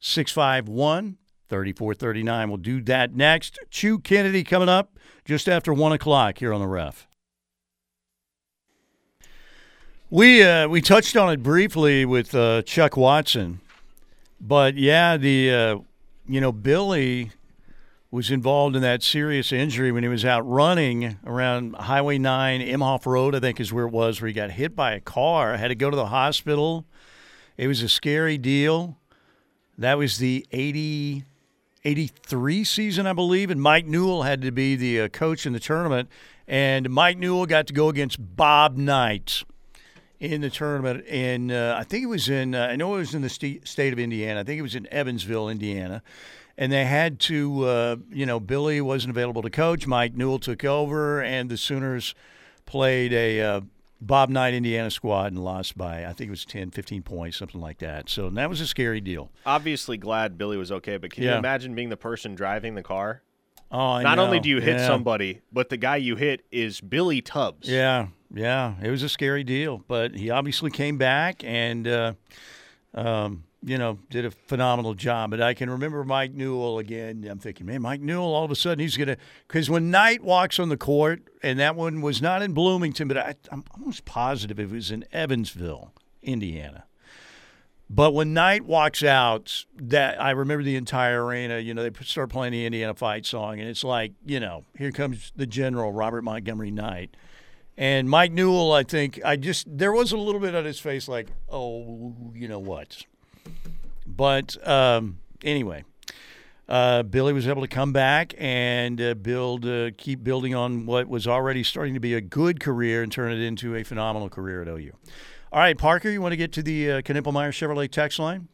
651 0.00 1.16
3439. 1.48 2.48
We'll 2.48 2.56
do 2.56 2.80
that 2.80 3.14
next. 3.14 3.60
Chew 3.70 4.00
Kennedy 4.00 4.42
coming 4.42 4.68
up 4.68 4.98
just 5.24 5.48
after 5.48 5.72
1 5.72 5.92
o'clock 5.92 6.38
here 6.38 6.52
on 6.52 6.60
the 6.60 6.66
ref. 6.66 7.06
We, 10.10 10.42
uh, 10.42 10.66
we 10.66 10.80
touched 10.80 11.16
on 11.16 11.32
it 11.32 11.40
briefly 11.40 12.04
with 12.04 12.34
uh, 12.34 12.62
Chuck 12.62 12.96
Watson, 12.96 13.60
but 14.40 14.74
yeah, 14.74 15.16
the. 15.16 15.52
Uh, 15.52 15.78
you 16.26 16.40
know, 16.40 16.52
Billy 16.52 17.30
was 18.14 18.30
involved 18.30 18.76
in 18.76 18.82
that 18.82 19.02
serious 19.02 19.52
injury 19.52 19.90
when 19.90 20.04
he 20.04 20.08
was 20.08 20.24
out 20.24 20.48
running 20.48 21.18
around 21.26 21.74
Highway 21.74 22.16
9, 22.16 22.60
Imhoff 22.60 23.06
Road, 23.06 23.34
I 23.34 23.40
think 23.40 23.58
is 23.58 23.72
where 23.72 23.86
it 23.86 23.90
was, 23.90 24.20
where 24.20 24.28
he 24.28 24.32
got 24.32 24.52
hit 24.52 24.76
by 24.76 24.92
a 24.92 25.00
car, 25.00 25.56
had 25.56 25.66
to 25.66 25.74
go 25.74 25.90
to 25.90 25.96
the 25.96 26.06
hospital. 26.06 26.84
It 27.56 27.66
was 27.66 27.82
a 27.82 27.88
scary 27.88 28.38
deal. 28.38 28.98
That 29.76 29.98
was 29.98 30.18
the 30.18 30.46
80, 30.52 31.24
83 31.84 32.62
season, 32.62 33.08
I 33.08 33.14
believe, 33.14 33.50
and 33.50 33.60
Mike 33.60 33.86
Newell 33.86 34.22
had 34.22 34.42
to 34.42 34.52
be 34.52 34.76
the 34.76 35.00
uh, 35.00 35.08
coach 35.08 35.44
in 35.44 35.52
the 35.52 35.58
tournament. 35.58 36.08
And 36.46 36.90
Mike 36.90 37.18
Newell 37.18 37.46
got 37.46 37.66
to 37.66 37.72
go 37.72 37.88
against 37.88 38.18
Bob 38.36 38.76
Knight 38.76 39.42
in 40.20 40.40
the 40.40 40.50
tournament. 40.50 41.04
And 41.08 41.50
uh, 41.50 41.76
I 41.80 41.82
think 41.82 42.04
it 42.04 42.08
was 42.08 42.28
in, 42.28 42.54
uh, 42.54 42.68
I 42.70 42.76
know 42.76 42.94
it 42.94 42.98
was 42.98 43.16
in 43.16 43.22
the 43.22 43.28
st- 43.28 43.66
state 43.66 43.92
of 43.92 43.98
Indiana. 43.98 44.38
I 44.38 44.44
think 44.44 44.60
it 44.60 44.62
was 44.62 44.76
in 44.76 44.86
Evansville, 44.92 45.48
Indiana 45.48 46.00
and 46.56 46.70
they 46.72 46.84
had 46.84 47.18
to, 47.20 47.64
uh, 47.64 47.96
you 48.10 48.26
know, 48.26 48.40
Billy 48.40 48.80
wasn't 48.80 49.10
available 49.10 49.42
to 49.42 49.50
coach. 49.50 49.86
Mike 49.86 50.14
Newell 50.14 50.38
took 50.38 50.64
over, 50.64 51.22
and 51.22 51.50
the 51.50 51.56
Sooners 51.56 52.14
played 52.66 53.12
a 53.12 53.40
uh, 53.40 53.60
Bob 54.00 54.28
Knight 54.28 54.54
Indiana 54.54 54.90
squad 54.90 55.32
and 55.32 55.42
lost 55.42 55.76
by, 55.78 56.04
I 56.04 56.12
think 56.12 56.28
it 56.28 56.30
was 56.30 56.44
10, 56.44 56.70
15 56.70 57.02
points, 57.02 57.38
something 57.38 57.60
like 57.60 57.78
that. 57.78 58.08
So 58.08 58.28
that 58.30 58.48
was 58.48 58.60
a 58.60 58.66
scary 58.66 59.00
deal. 59.00 59.30
Obviously, 59.46 59.96
glad 59.96 60.36
Billy 60.38 60.56
was 60.56 60.70
okay, 60.70 60.96
but 60.96 61.12
can 61.12 61.22
yeah. 61.24 61.32
you 61.32 61.38
imagine 61.38 61.74
being 61.74 61.88
the 61.88 61.96
person 61.96 62.34
driving 62.34 62.74
the 62.74 62.82
car? 62.82 63.22
Oh, 63.70 63.92
I 63.94 64.02
Not 64.02 64.16
know. 64.16 64.24
only 64.24 64.40
do 64.40 64.48
you 64.48 64.60
hit 64.60 64.76
Yeah. 64.78 64.86
somebody, 64.86 65.40
but 65.52 65.68
the 65.68 65.76
guy 65.76 65.96
you 65.96 66.16
hit 66.16 66.44
is 66.52 66.80
Billy 66.80 67.20
Tubbs. 67.22 67.68
Yeah, 67.68 68.08
yeah, 68.32 68.74
it 68.82 68.90
was 68.90 69.02
a 69.02 69.08
scary 69.08 69.42
deal, 69.42 69.82
but 69.88 70.14
he 70.14 70.30
obviously 70.30 70.70
came 70.70 70.98
back 70.98 71.42
and, 71.42 71.88
uh, 71.88 72.12
um, 72.94 73.44
you 73.64 73.78
know, 73.78 73.98
did 74.10 74.26
a 74.26 74.30
phenomenal 74.30 74.94
job. 74.94 75.30
But 75.30 75.40
I 75.40 75.54
can 75.54 75.70
remember 75.70 76.04
Mike 76.04 76.34
Newell 76.34 76.78
again. 76.78 77.26
I'm 77.28 77.38
thinking, 77.38 77.66
man, 77.66 77.82
Mike 77.82 78.00
Newell, 78.00 78.34
all 78.34 78.44
of 78.44 78.50
a 78.50 78.56
sudden 78.56 78.80
he's 78.80 78.96
gonna 78.96 79.16
because 79.48 79.70
when 79.70 79.90
Knight 79.90 80.22
walks 80.22 80.58
on 80.58 80.68
the 80.68 80.76
court, 80.76 81.22
and 81.42 81.58
that 81.58 81.74
one 81.74 82.02
was 82.02 82.20
not 82.20 82.42
in 82.42 82.52
Bloomington, 82.52 83.08
but 83.08 83.16
I, 83.16 83.34
I'm 83.50 83.64
almost 83.74 84.04
positive 84.04 84.60
it 84.60 84.70
was 84.70 84.90
in 84.90 85.04
Evansville, 85.12 85.92
Indiana. 86.22 86.84
But 87.88 88.12
when 88.12 88.32
Knight 88.32 88.64
walks 88.64 89.02
out, 89.02 89.64
that 89.76 90.20
I 90.20 90.30
remember 90.30 90.64
the 90.64 90.76
entire 90.76 91.24
arena. 91.24 91.58
You 91.58 91.74
know, 91.74 91.82
they 91.82 92.04
start 92.04 92.30
playing 92.30 92.52
the 92.52 92.66
Indiana 92.66 92.94
fight 92.94 93.26
song, 93.26 93.60
and 93.60 93.68
it's 93.68 93.84
like, 93.84 94.12
you 94.24 94.40
know, 94.40 94.64
here 94.76 94.90
comes 94.90 95.32
the 95.36 95.46
general 95.46 95.92
Robert 95.92 96.22
Montgomery 96.22 96.70
Knight. 96.70 97.16
And 97.76 98.08
Mike 98.08 98.32
Newell, 98.32 98.72
I 98.72 98.84
think, 98.84 99.20
I 99.24 99.36
just 99.36 99.66
there 99.68 99.92
was 99.92 100.12
a 100.12 100.16
little 100.16 100.40
bit 100.40 100.54
on 100.54 100.64
his 100.64 100.78
face, 100.78 101.08
like, 101.08 101.28
oh, 101.48 102.14
you 102.34 102.46
know 102.46 102.60
what. 102.60 103.04
But 104.06 104.56
um, 104.66 105.18
anyway, 105.42 105.84
uh, 106.68 107.02
Billy 107.02 107.32
was 107.32 107.46
able 107.46 107.62
to 107.62 107.68
come 107.68 107.92
back 107.92 108.34
and 108.38 109.00
uh, 109.00 109.14
build, 109.14 109.66
uh, 109.66 109.90
keep 109.96 110.22
building 110.22 110.54
on 110.54 110.86
what 110.86 111.08
was 111.08 111.26
already 111.26 111.62
starting 111.62 111.94
to 111.94 112.00
be 112.00 112.14
a 112.14 112.20
good 112.20 112.60
career 112.60 113.02
and 113.02 113.10
turn 113.10 113.32
it 113.32 113.40
into 113.40 113.74
a 113.74 113.82
phenomenal 113.82 114.28
career 114.28 114.62
at 114.62 114.68
OU. 114.68 114.92
All 115.52 115.60
right, 115.60 115.76
Parker, 115.76 116.10
you 116.10 116.20
want 116.20 116.32
to 116.32 116.36
get 116.36 116.52
to 116.52 116.62
the 116.62 116.90
uh, 116.90 117.02
Knippelmeyer 117.02 117.50
Chevrolet 117.50 117.90
text 117.90 118.18
line? 118.18 118.48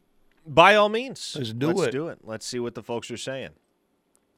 By 0.45 0.75
all 0.75 0.89
means. 0.89 1.35
Let's 1.37 1.53
do 1.53 1.67
Let's 1.67 1.87
it. 1.87 1.91
do 1.91 2.07
it. 2.07 2.19
Let's 2.23 2.45
see 2.45 2.59
what 2.59 2.75
the 2.75 2.83
folks 2.83 3.09
are 3.11 3.17
saying. 3.17 3.51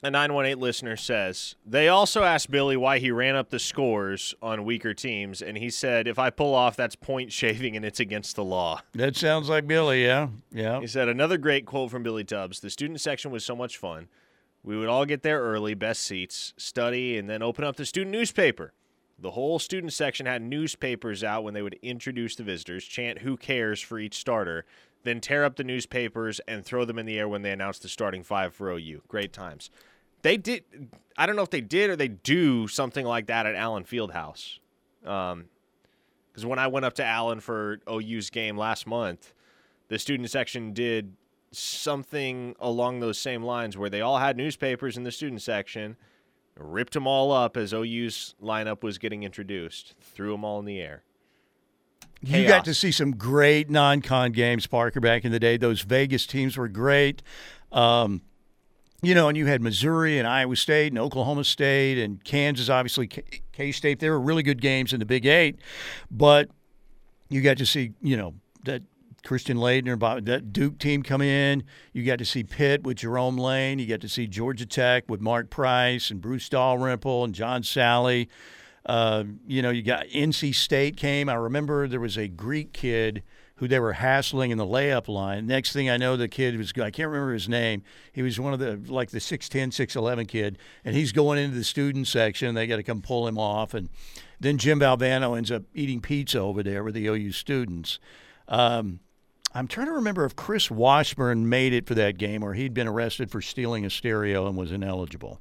A 0.05 0.11
918 0.11 0.59
listener 0.61 0.97
says, 0.97 1.55
They 1.65 1.87
also 1.87 2.23
asked 2.23 2.51
Billy 2.51 2.75
why 2.75 2.99
he 2.99 3.09
ran 3.09 3.37
up 3.37 3.49
the 3.49 3.59
scores 3.59 4.35
on 4.41 4.65
weaker 4.65 4.93
teams, 4.93 5.41
and 5.41 5.57
he 5.57 5.69
said, 5.69 6.09
If 6.09 6.19
I 6.19 6.29
pull 6.29 6.53
off, 6.53 6.75
that's 6.75 6.97
point 6.97 7.31
shaving 7.31 7.77
and 7.77 7.85
it's 7.85 8.01
against 8.01 8.35
the 8.35 8.43
law. 8.43 8.81
That 8.93 9.15
sounds 9.15 9.47
like 9.47 9.65
Billy, 9.65 10.03
yeah, 10.03 10.27
yeah. 10.51 10.81
He 10.81 10.87
said, 10.87 11.07
Another 11.07 11.37
great 11.37 11.65
quote 11.65 11.89
from 11.89 12.03
Billy 12.03 12.25
Tubbs 12.25 12.59
The 12.59 12.69
student 12.69 12.99
section 12.99 13.31
was 13.31 13.45
so 13.45 13.55
much 13.55 13.77
fun. 13.77 14.09
We 14.61 14.77
would 14.77 14.89
all 14.89 15.05
get 15.05 15.23
there 15.23 15.39
early, 15.41 15.73
best 15.73 16.03
seats, 16.03 16.53
study, 16.57 17.17
and 17.17 17.29
then 17.29 17.41
open 17.41 17.63
up 17.63 17.77
the 17.77 17.85
student 17.85 18.11
newspaper. 18.11 18.73
The 19.17 19.31
whole 19.31 19.57
student 19.57 19.93
section 19.93 20.25
had 20.25 20.41
newspapers 20.41 21.23
out 21.23 21.45
when 21.45 21.53
they 21.53 21.61
would 21.61 21.79
introduce 21.81 22.35
the 22.35 22.43
visitors, 22.43 22.83
chant 22.83 23.19
who 23.19 23.37
cares 23.37 23.79
for 23.79 23.99
each 23.99 24.17
starter, 24.17 24.65
then 25.03 25.21
tear 25.21 25.45
up 25.45 25.55
the 25.55 25.63
newspapers 25.63 26.41
and 26.45 26.65
throw 26.65 26.83
them 26.83 26.99
in 26.99 27.05
the 27.05 27.17
air 27.17 27.29
when 27.29 27.41
they 27.41 27.51
announced 27.51 27.83
the 27.83 27.89
starting 27.89 28.23
five 28.23 28.53
for 28.53 28.69
OU. 28.69 29.01
Great 29.07 29.31
times. 29.31 29.69
They 30.23 30.37
did, 30.37 30.63
I 31.17 31.25
don't 31.25 31.35
know 31.35 31.43
if 31.43 31.51
they 31.51 31.61
did 31.61 31.91
or 31.91 31.95
they 31.95 32.07
do 32.07 32.67
something 32.67 33.05
like 33.05 33.27
that 33.27 33.45
at 33.45 33.55
Allen 33.55 33.83
Fieldhouse. 33.83 34.59
Um, 35.05 35.45
because 36.31 36.45
when 36.47 36.57
I 36.57 36.67
went 36.67 36.85
up 36.85 36.93
to 36.93 37.05
Allen 37.05 37.39
for 37.39 37.79
OU's 37.87 38.31
game 38.31 38.57
last 38.57 38.87
month, 38.87 39.33
the 39.89 39.99
student 39.99 40.31
section 40.31 40.73
did 40.73 41.13
something 41.51 42.55
along 42.59 42.99
those 42.99 43.19
same 43.19 43.43
lines 43.43 43.77
where 43.77 43.89
they 43.89 44.01
all 44.01 44.17
had 44.17 44.35
newspapers 44.35 44.97
in 44.97 45.03
the 45.03 45.11
student 45.11 45.43
section, 45.43 45.95
ripped 46.57 46.93
them 46.93 47.05
all 47.05 47.31
up 47.31 47.55
as 47.55 47.71
OU's 47.71 48.33
lineup 48.41 48.81
was 48.81 48.97
getting 48.97 49.21
introduced, 49.21 49.93
threw 50.01 50.31
them 50.31 50.43
all 50.43 50.57
in 50.59 50.65
the 50.65 50.81
air. 50.81 51.03
You 52.21 52.47
got 52.47 52.65
to 52.65 52.73
see 52.73 52.91
some 52.91 53.11
great 53.11 53.69
non-con 53.69 54.31
games, 54.31 54.65
Parker, 54.65 55.01
back 55.01 55.25
in 55.25 55.31
the 55.31 55.39
day. 55.39 55.57
Those 55.57 55.81
Vegas 55.81 56.25
teams 56.25 56.55
were 56.55 56.69
great. 56.69 57.21
Um, 57.71 58.21
you 59.03 59.13
know, 59.13 59.27
and 59.27 59.37
you 59.37 59.45
had 59.45 59.61
Missouri 59.61 60.17
and 60.17 60.27
Iowa 60.27 60.55
State 60.55 60.93
and 60.93 60.97
Oklahoma 60.97 61.43
State 61.43 61.97
and 61.97 62.23
Kansas, 62.23 62.69
obviously 62.69 63.07
K 63.07 63.71
State. 63.71 63.99
They 63.99 64.09
were 64.09 64.19
really 64.19 64.43
good 64.43 64.61
games 64.61 64.93
in 64.93 64.99
the 64.99 65.05
Big 65.05 65.25
Eight, 65.25 65.59
but 66.09 66.49
you 67.29 67.41
got 67.41 67.57
to 67.57 67.65
see, 67.65 67.91
you 68.01 68.15
know, 68.15 68.33
that 68.63 68.81
Christian 69.25 69.57
Laettner, 69.57 70.25
that 70.25 70.53
Duke 70.53 70.79
team 70.79 71.03
come 71.03 71.21
in. 71.21 71.63
You 71.91 72.05
got 72.05 72.19
to 72.19 72.25
see 72.25 72.43
Pitt 72.43 72.83
with 72.83 72.97
Jerome 72.97 73.37
Lane. 73.37 73.79
You 73.79 73.87
got 73.87 74.01
to 74.01 74.09
see 74.09 74.25
Georgia 74.25 74.65
Tech 74.65 75.05
with 75.09 75.21
Mark 75.21 75.49
Price 75.49 76.09
and 76.09 76.21
Bruce 76.21 76.47
Dalrymple 76.49 77.25
and 77.25 77.35
John 77.35 77.61
Salley. 77.61 78.27
Uh, 78.85 79.23
you 79.47 79.61
know, 79.61 79.69
you 79.69 79.81
got 79.81 80.07
NC 80.07 80.55
State 80.55 80.97
came. 80.97 81.29
I 81.29 81.35
remember 81.35 81.87
there 81.87 81.99
was 81.99 82.17
a 82.17 82.27
Greek 82.27 82.73
kid 82.73 83.23
who 83.55 83.67
they 83.67 83.79
were 83.79 83.93
hassling 83.93 84.51
in 84.51 84.57
the 84.57 84.65
layup 84.65 85.07
line. 85.07 85.45
Next 85.45 85.73
thing 85.73 85.89
I 85.89 85.97
know, 85.97 86.17
the 86.17 86.27
kid 86.27 86.57
was, 86.57 86.71
I 86.71 86.89
can't 86.89 87.09
remember 87.09 87.33
his 87.33 87.47
name. 87.47 87.83
He 88.11 88.21
was 88.23 88.39
one 88.39 88.53
of 88.53 88.59
the, 88.59 88.81
like 88.91 89.11
the 89.11 89.19
6'10, 89.19 89.67
6'11 89.67 90.27
kid, 90.27 90.57
and 90.83 90.95
he's 90.95 91.11
going 91.11 91.37
into 91.37 91.55
the 91.55 91.63
student 91.63 92.07
section. 92.07 92.49
And 92.49 92.57
They 92.57 92.67
got 92.67 92.77
to 92.77 92.83
come 92.83 93.01
pull 93.01 93.27
him 93.27 93.37
off. 93.37 93.73
And 93.73 93.89
then 94.39 94.57
Jim 94.57 94.79
Valvano 94.79 95.37
ends 95.37 95.51
up 95.51 95.63
eating 95.73 96.01
pizza 96.01 96.39
over 96.39 96.63
there 96.63 96.83
with 96.83 96.95
the 96.95 97.07
OU 97.07 97.31
students. 97.31 97.99
Um, 98.47 98.99
I'm 99.53 99.67
trying 99.67 99.87
to 99.87 99.93
remember 99.93 100.25
if 100.25 100.35
Chris 100.35 100.71
Washburn 100.71 101.47
made 101.47 101.73
it 101.73 101.85
for 101.85 101.93
that 101.93 102.17
game 102.17 102.43
or 102.43 102.55
he'd 102.55 102.73
been 102.73 102.87
arrested 102.87 103.29
for 103.29 103.39
stealing 103.39 103.85
a 103.85 103.89
stereo 103.89 104.47
and 104.47 104.57
was 104.57 104.71
ineligible. 104.71 105.39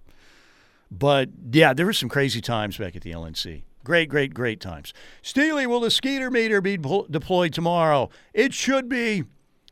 But 0.90 1.30
yeah, 1.50 1.72
there 1.72 1.86
were 1.86 1.94
some 1.94 2.10
crazy 2.10 2.42
times 2.42 2.76
back 2.76 2.94
at 2.94 3.02
the 3.02 3.12
LNC. 3.12 3.62
Great, 3.84 4.08
great, 4.08 4.32
great 4.32 4.60
times. 4.60 4.94
Steely, 5.22 5.66
will 5.66 5.80
the 5.80 5.90
Skeeter 5.90 6.30
meter 6.30 6.60
be 6.60 6.78
pl- 6.78 7.06
deployed 7.10 7.52
tomorrow? 7.52 8.10
It 8.32 8.54
should 8.54 8.88
be. 8.88 9.24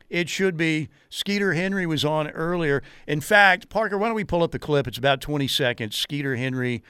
It 0.09 0.27
should 0.27 0.57
be. 0.57 0.89
Skeeter 1.09 1.53
Henry 1.53 1.85
was 1.85 2.03
on 2.03 2.29
earlier. 2.31 2.83
In 3.07 3.21
fact, 3.21 3.69
Parker, 3.69 3.97
why 3.97 4.07
don't 4.07 4.15
we 4.15 4.25
pull 4.25 4.43
up 4.43 4.51
the 4.51 4.59
clip? 4.59 4.85
It's 4.85 4.97
about 4.97 5.21
20 5.21 5.47
seconds. 5.47 5.95
Skeeter 5.95 6.35
Henry, 6.35 6.83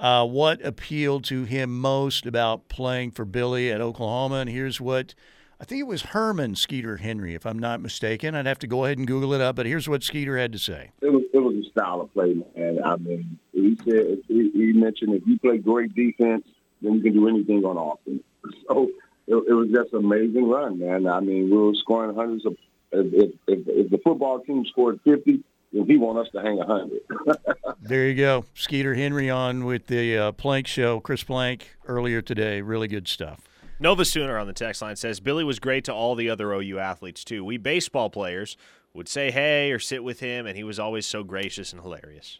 uh, 0.00 0.26
what 0.26 0.64
appealed 0.64 1.24
to 1.24 1.44
him 1.44 1.78
most 1.78 2.24
about 2.24 2.68
playing 2.68 3.10
for 3.10 3.26
Billy 3.26 3.70
at 3.70 3.82
Oklahoma? 3.82 4.36
And 4.36 4.50
here's 4.50 4.80
what 4.80 5.14
I 5.60 5.64
think 5.64 5.80
it 5.80 5.86
was 5.86 6.02
Herman 6.02 6.56
Skeeter 6.56 6.96
Henry, 6.96 7.34
if 7.34 7.46
I'm 7.46 7.58
not 7.58 7.80
mistaken. 7.80 8.34
I'd 8.34 8.46
have 8.46 8.58
to 8.60 8.66
go 8.66 8.84
ahead 8.84 8.98
and 8.98 9.06
Google 9.06 9.34
it 9.34 9.40
up, 9.40 9.54
but 9.54 9.66
here's 9.66 9.88
what 9.88 10.02
Skeeter 10.02 10.36
had 10.38 10.50
to 10.52 10.58
say. 10.58 10.90
it 11.02 11.12
was 11.12 11.22
it 11.32 11.38
was 11.38 11.66
a 11.66 11.70
style 11.70 12.00
of 12.00 12.12
play, 12.12 12.34
man. 12.56 12.78
I 12.84 12.96
mean, 12.96 13.38
he 13.52 13.78
said 13.84 14.18
he, 14.26 14.50
he 14.54 14.72
mentioned 14.72 15.14
if 15.14 15.22
you 15.26 15.38
play 15.38 15.58
great 15.58 15.94
defense, 15.94 16.46
then 16.82 16.94
you 16.94 17.02
can 17.02 17.12
do 17.12 17.28
anything 17.28 17.64
on 17.64 17.76
offense. 17.76 18.22
So 18.68 18.88
it, 19.28 19.34
it 19.34 19.52
was 19.52 19.68
just 19.72 19.92
an 19.92 20.00
amazing 20.00 20.48
run, 20.48 20.78
man. 20.78 21.06
I 21.06 21.20
mean, 21.20 21.50
we 21.50 21.56
were 21.56 21.74
scoring 21.74 22.14
hundreds 22.14 22.44
of. 22.44 22.56
If, 22.90 23.06
if, 23.14 23.30
if, 23.46 23.68
if 23.68 23.90
the 23.90 23.98
football 23.98 24.40
team 24.40 24.64
scored 24.66 25.00
fifty, 25.04 25.42
then 25.72 25.86
he 25.86 25.96
want 25.96 26.18
us 26.18 26.26
to 26.32 26.42
hang 26.42 26.58
a 26.60 26.66
hundred. 26.66 27.00
There 27.80 28.08
you 28.08 28.14
go. 28.14 28.44
Skeeter 28.54 28.94
Henry 28.94 29.28
on 29.28 29.64
with 29.64 29.88
the 29.88 30.16
uh, 30.16 30.32
Plank 30.32 30.68
Show. 30.68 31.00
Chris 31.00 31.24
Plank 31.24 31.76
earlier 31.86 32.22
today. 32.22 32.60
Really 32.62 32.86
good 32.86 33.08
stuff. 33.08 33.40
Nova 33.80 34.04
Sooner 34.04 34.38
on 34.38 34.46
the 34.46 34.52
text 34.52 34.82
line 34.82 34.94
says 34.94 35.18
Billy 35.18 35.42
was 35.42 35.58
great 35.58 35.84
to 35.86 35.92
all 35.92 36.14
the 36.14 36.30
other 36.30 36.52
OU 36.52 36.78
athletes 36.78 37.24
too. 37.24 37.44
We 37.44 37.56
baseball 37.56 38.10
players 38.10 38.56
would 38.94 39.08
say 39.08 39.32
hey 39.32 39.72
or 39.72 39.80
sit 39.80 40.04
with 40.04 40.20
him, 40.20 40.46
and 40.46 40.56
he 40.56 40.62
was 40.62 40.78
always 40.78 41.06
so 41.06 41.24
gracious 41.24 41.72
and 41.72 41.82
hilarious. 41.82 42.38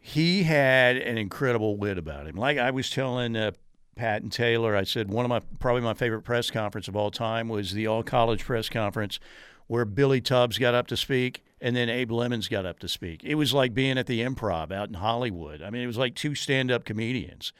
He 0.00 0.44
had 0.44 0.96
an 0.96 1.18
incredible 1.18 1.76
wit 1.76 1.98
about 1.98 2.26
him. 2.26 2.36
Like 2.36 2.56
I 2.56 2.70
was 2.70 2.88
telling 2.88 3.36
uh, 3.36 3.52
Pat 3.98 4.22
and 4.22 4.32
Taylor, 4.32 4.76
I 4.76 4.84
said 4.84 5.10
one 5.10 5.24
of 5.24 5.28
my 5.28 5.40
probably 5.58 5.82
my 5.82 5.94
favorite 5.94 6.22
press 6.22 6.50
conference 6.50 6.88
of 6.88 6.96
all 6.96 7.10
time 7.10 7.48
was 7.48 7.72
the 7.72 7.86
all 7.86 8.02
college 8.02 8.44
press 8.44 8.68
conference 8.68 9.18
where 9.66 9.84
Billy 9.84 10.20
Tubbs 10.20 10.56
got 10.56 10.74
up 10.74 10.86
to 10.86 10.96
speak 10.96 11.44
and 11.60 11.74
then 11.74 11.88
Abe 11.88 12.12
Lemons 12.12 12.48
got 12.48 12.64
up 12.64 12.78
to 12.78 12.88
speak. 12.88 13.24
It 13.24 13.34
was 13.34 13.52
like 13.52 13.74
being 13.74 13.98
at 13.98 14.06
the 14.06 14.20
improv 14.20 14.72
out 14.72 14.88
in 14.88 14.94
Hollywood. 14.94 15.60
I 15.60 15.70
mean, 15.70 15.82
it 15.82 15.86
was 15.86 15.98
like 15.98 16.14
two 16.14 16.34
stand 16.34 16.70
up 16.70 16.84
comedians. 16.84 17.52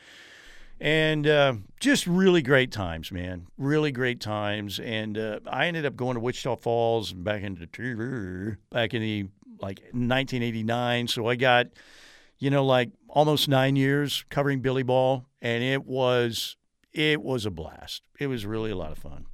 And 0.81 1.27
uh, 1.27 1.55
just 1.81 2.07
really 2.07 2.41
great 2.41 2.71
times, 2.71 3.11
man. 3.11 3.49
Really 3.59 3.91
great 3.91 4.21
times. 4.21 4.79
And 4.79 5.19
uh, 5.19 5.41
I 5.47 5.67
ended 5.67 5.85
up 5.85 5.97
going 5.97 6.15
to 6.15 6.21
Wichita 6.21 6.57
Falls 6.57 7.13
back 7.13 7.43
in 7.43 7.57
the 7.57 8.57
back 8.71 8.95
in 8.95 9.03
the 9.03 9.27
like 9.61 9.81
1989. 9.93 11.09
So 11.09 11.27
I 11.27 11.35
got, 11.35 11.67
you 12.39 12.51
know, 12.51 12.65
like 12.65 12.91
almost 13.09 13.49
nine 13.49 13.77
years 13.77 14.25
covering 14.31 14.61
Billy 14.61 14.83
Ball, 14.83 15.27
and 15.41 15.63
it 15.63 15.85
was 15.85 16.57
it 16.93 17.23
was 17.23 17.47
a 17.47 17.51
blast. 17.51 18.03
It 18.19 18.27
was 18.27 18.47
really 18.47 18.71
a 18.71 18.77
lot 18.77 18.93
of 18.93 18.99
fun. 18.99 19.27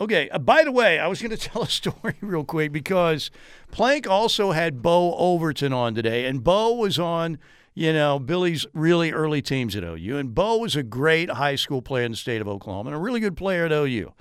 Okay. 0.00 0.28
Uh, 0.30 0.38
by 0.38 0.64
the 0.64 0.72
way, 0.72 0.98
I 0.98 1.06
was 1.06 1.22
going 1.22 1.30
to 1.36 1.36
tell 1.36 1.62
a 1.62 1.68
story 1.68 2.16
real 2.20 2.44
quick 2.44 2.72
because 2.72 3.30
Plank 3.70 4.08
also 4.08 4.52
had 4.52 4.82
Bo 4.82 5.14
Overton 5.16 5.72
on 5.72 5.94
today, 5.94 6.26
and 6.26 6.42
Bo 6.42 6.74
was 6.74 6.98
on, 6.98 7.38
you 7.74 7.92
know, 7.92 8.18
Billy's 8.18 8.66
really 8.72 9.12
early 9.12 9.42
teams 9.42 9.76
at 9.76 9.84
OU, 9.84 10.16
and 10.18 10.34
Bo 10.34 10.58
was 10.58 10.76
a 10.76 10.82
great 10.82 11.30
high 11.30 11.56
school 11.56 11.82
player 11.82 12.04
in 12.04 12.12
the 12.12 12.16
state 12.16 12.40
of 12.40 12.48
Oklahoma 12.48 12.90
and 12.90 12.96
a 12.96 13.00
really 13.00 13.20
good 13.20 13.36
player 13.36 13.66
at 13.66 13.72
OU, 13.72 14.12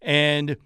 and 0.00 0.56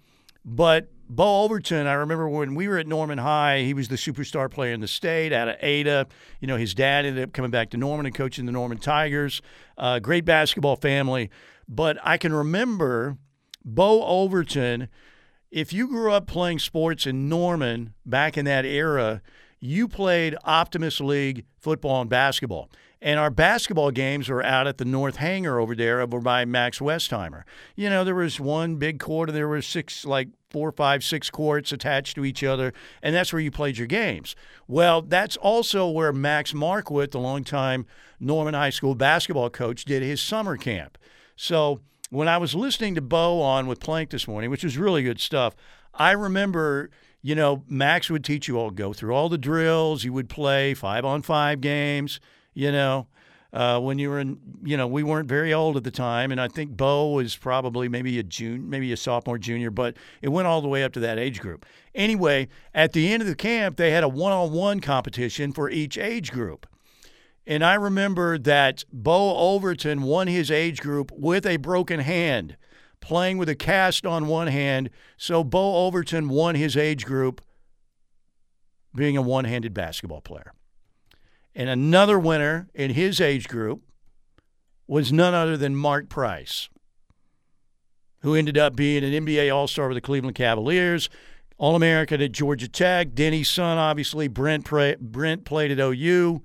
but 0.45 0.89
Bo 1.15 1.43
Overton, 1.43 1.85
I 1.85 1.93
remember 1.93 2.27
when 2.27 2.55
we 2.55 2.67
were 2.67 2.79
at 2.79 2.87
Norman 2.87 3.19
High, 3.19 3.61
he 3.61 3.73
was 3.73 3.87
the 3.87 3.95
superstar 3.95 4.49
player 4.49 4.73
in 4.73 4.79
the 4.79 4.87
state 4.87 5.31
out 5.31 5.47
of 5.47 5.57
Ada. 5.61 6.07
You 6.39 6.47
know, 6.47 6.57
his 6.57 6.73
dad 6.73 7.05
ended 7.05 7.23
up 7.23 7.33
coming 7.33 7.51
back 7.51 7.69
to 7.71 7.77
Norman 7.77 8.07
and 8.07 8.15
coaching 8.15 8.45
the 8.45 8.51
Norman 8.51 8.79
Tigers. 8.79 9.41
Uh, 9.77 9.99
great 9.99 10.25
basketball 10.25 10.75
family. 10.75 11.29
But 11.67 11.97
I 12.03 12.17
can 12.17 12.33
remember 12.33 13.17
Bo 13.63 14.03
Overton, 14.03 14.89
if 15.51 15.71
you 15.71 15.87
grew 15.87 16.11
up 16.11 16.25
playing 16.25 16.59
sports 16.59 17.05
in 17.05 17.29
Norman 17.29 17.93
back 18.05 18.37
in 18.37 18.45
that 18.45 18.65
era, 18.65 19.21
you 19.59 19.87
played 19.87 20.35
Optimist 20.43 20.99
League 20.99 21.45
football 21.59 22.01
and 22.01 22.09
basketball. 22.09 22.69
And 23.03 23.19
our 23.19 23.29
basketball 23.29 23.91
games 23.91 24.29
were 24.29 24.45
out 24.45 24.65
at 24.65 24.77
the 24.77 24.85
North 24.85 25.17
Hangar 25.17 25.59
over 25.59 25.75
there, 25.75 25.99
over 25.99 26.21
by 26.21 26.45
Max 26.45 26.79
Westheimer. 26.79 27.43
You 27.75 27.89
know, 27.89 28.05
there 28.05 28.15
was 28.15 28.39
one 28.39 28.77
big 28.77 28.97
court, 28.97 29.27
and 29.27 29.35
there 29.35 29.49
were 29.49 29.61
six, 29.61 30.05
like 30.05 30.29
four, 30.49 30.71
five, 30.71 31.03
six 31.03 31.29
courts 31.29 31.73
attached 31.73 32.15
to 32.15 32.23
each 32.23 32.45
other, 32.45 32.73
and 33.01 33.13
that's 33.13 33.33
where 33.33 33.41
you 33.41 33.51
played 33.51 33.77
your 33.77 33.87
games. 33.87 34.37
Well, 34.69 35.01
that's 35.01 35.35
also 35.35 35.89
where 35.89 36.13
Max 36.13 36.53
Marquardt, 36.53 37.11
the 37.11 37.19
longtime 37.19 37.85
Norman 38.21 38.53
High 38.53 38.69
School 38.69 38.95
basketball 38.95 39.49
coach, 39.49 39.83
did 39.83 40.01
his 40.01 40.21
summer 40.21 40.55
camp. 40.55 40.97
So 41.35 41.81
when 42.09 42.29
I 42.29 42.37
was 42.37 42.55
listening 42.55 42.95
to 42.95 43.01
Bo 43.01 43.41
on 43.41 43.67
with 43.67 43.81
Plank 43.81 44.11
this 44.11 44.29
morning, 44.29 44.49
which 44.49 44.63
was 44.63 44.77
really 44.77 45.03
good 45.03 45.19
stuff, 45.19 45.57
I 45.93 46.11
remember 46.11 46.89
you 47.25 47.35
know, 47.35 47.63
Max 47.69 48.09
would 48.09 48.25
teach 48.25 48.49
you 48.49 48.59
all 48.59 48.69
go 48.69 48.91
through 48.91 49.15
all 49.15 49.29
the 49.29 49.37
drills. 49.37 50.03
You 50.03 50.11
would 50.11 50.27
play 50.27 50.73
five 50.73 51.05
on 51.05 51.21
five 51.21 51.61
games 51.61 52.19
you 52.53 52.71
know, 52.71 53.07
uh, 53.53 53.79
when 53.79 53.99
you 53.99 54.09
were 54.09 54.19
in, 54.19 54.39
you 54.63 54.75
know, 54.75 54.87
we 54.87 55.03
weren't 55.03 55.29
very 55.29 55.53
old 55.53 55.77
at 55.77 55.83
the 55.83 55.91
time, 55.91 56.31
and 56.31 56.41
I 56.41 56.47
think 56.47 56.75
Bo 56.75 57.11
was 57.11 57.35
probably 57.35 57.87
maybe 57.87 58.17
a 58.17 58.23
junior, 58.23 58.59
maybe 58.59 58.91
a 58.91 58.97
sophomore, 58.97 59.37
junior, 59.37 59.69
but 59.69 59.95
it 60.23 60.29
went 60.29 60.47
all 60.47 60.61
the 60.61 60.67
way 60.67 60.83
up 60.83 60.91
to 60.93 60.99
that 61.01 61.19
age 61.19 61.39
group. 61.39 61.65
Anyway, 61.93 62.47
at 62.73 62.93
the 62.93 63.13
end 63.13 63.21
of 63.21 63.27
the 63.27 63.35
camp, 63.35 63.77
they 63.77 63.91
had 63.91 64.03
a 64.03 64.09
one-on-one 64.09 64.79
competition 64.79 65.53
for 65.53 65.69
each 65.69 65.99
age 65.99 66.31
group. 66.31 66.65
And 67.45 67.63
I 67.63 67.75
remember 67.75 68.39
that 68.39 68.85
Bo 68.91 69.37
Overton 69.37 70.01
won 70.01 70.27
his 70.27 70.49
age 70.49 70.81
group 70.81 71.11
with 71.11 71.45
a 71.45 71.57
broken 71.57 71.99
hand, 71.99 72.57
playing 73.01 73.37
with 73.37 73.49
a 73.49 73.55
cast 73.55 74.05
on 74.05 74.27
one 74.27 74.47
hand. 74.47 74.89
So 75.17 75.43
Bo 75.43 75.85
Overton 75.85 76.29
won 76.29 76.55
his 76.55 76.75
age 76.77 77.05
group 77.05 77.41
being 78.95 79.17
a 79.17 79.21
one 79.21 79.45
handed 79.45 79.73
basketball 79.73 80.21
player. 80.21 80.53
And 81.55 81.69
another 81.69 82.17
winner 82.17 82.69
in 82.73 82.91
his 82.91 83.21
age 83.21 83.47
group 83.47 83.81
was 84.87 85.11
none 85.11 85.33
other 85.33 85.55
than 85.55 85.75
Mark 85.75 86.09
Price, 86.09 86.69
who 88.21 88.35
ended 88.35 88.57
up 88.57 88.75
being 88.75 89.03
an 89.03 89.25
NBA 89.25 89.53
All 89.53 89.67
Star 89.67 89.87
with 89.87 89.95
the 89.95 90.01
Cleveland 90.01 90.35
Cavaliers, 90.35 91.09
All 91.57 91.75
American 91.75 92.21
at 92.21 92.31
Georgia 92.31 92.67
Tech. 92.67 93.13
Denny's 93.13 93.49
son, 93.49 93.77
obviously, 93.77 94.27
Brent, 94.27 94.69
Brent 94.99 95.45
played 95.45 95.71
at 95.71 95.79
OU. 95.79 96.41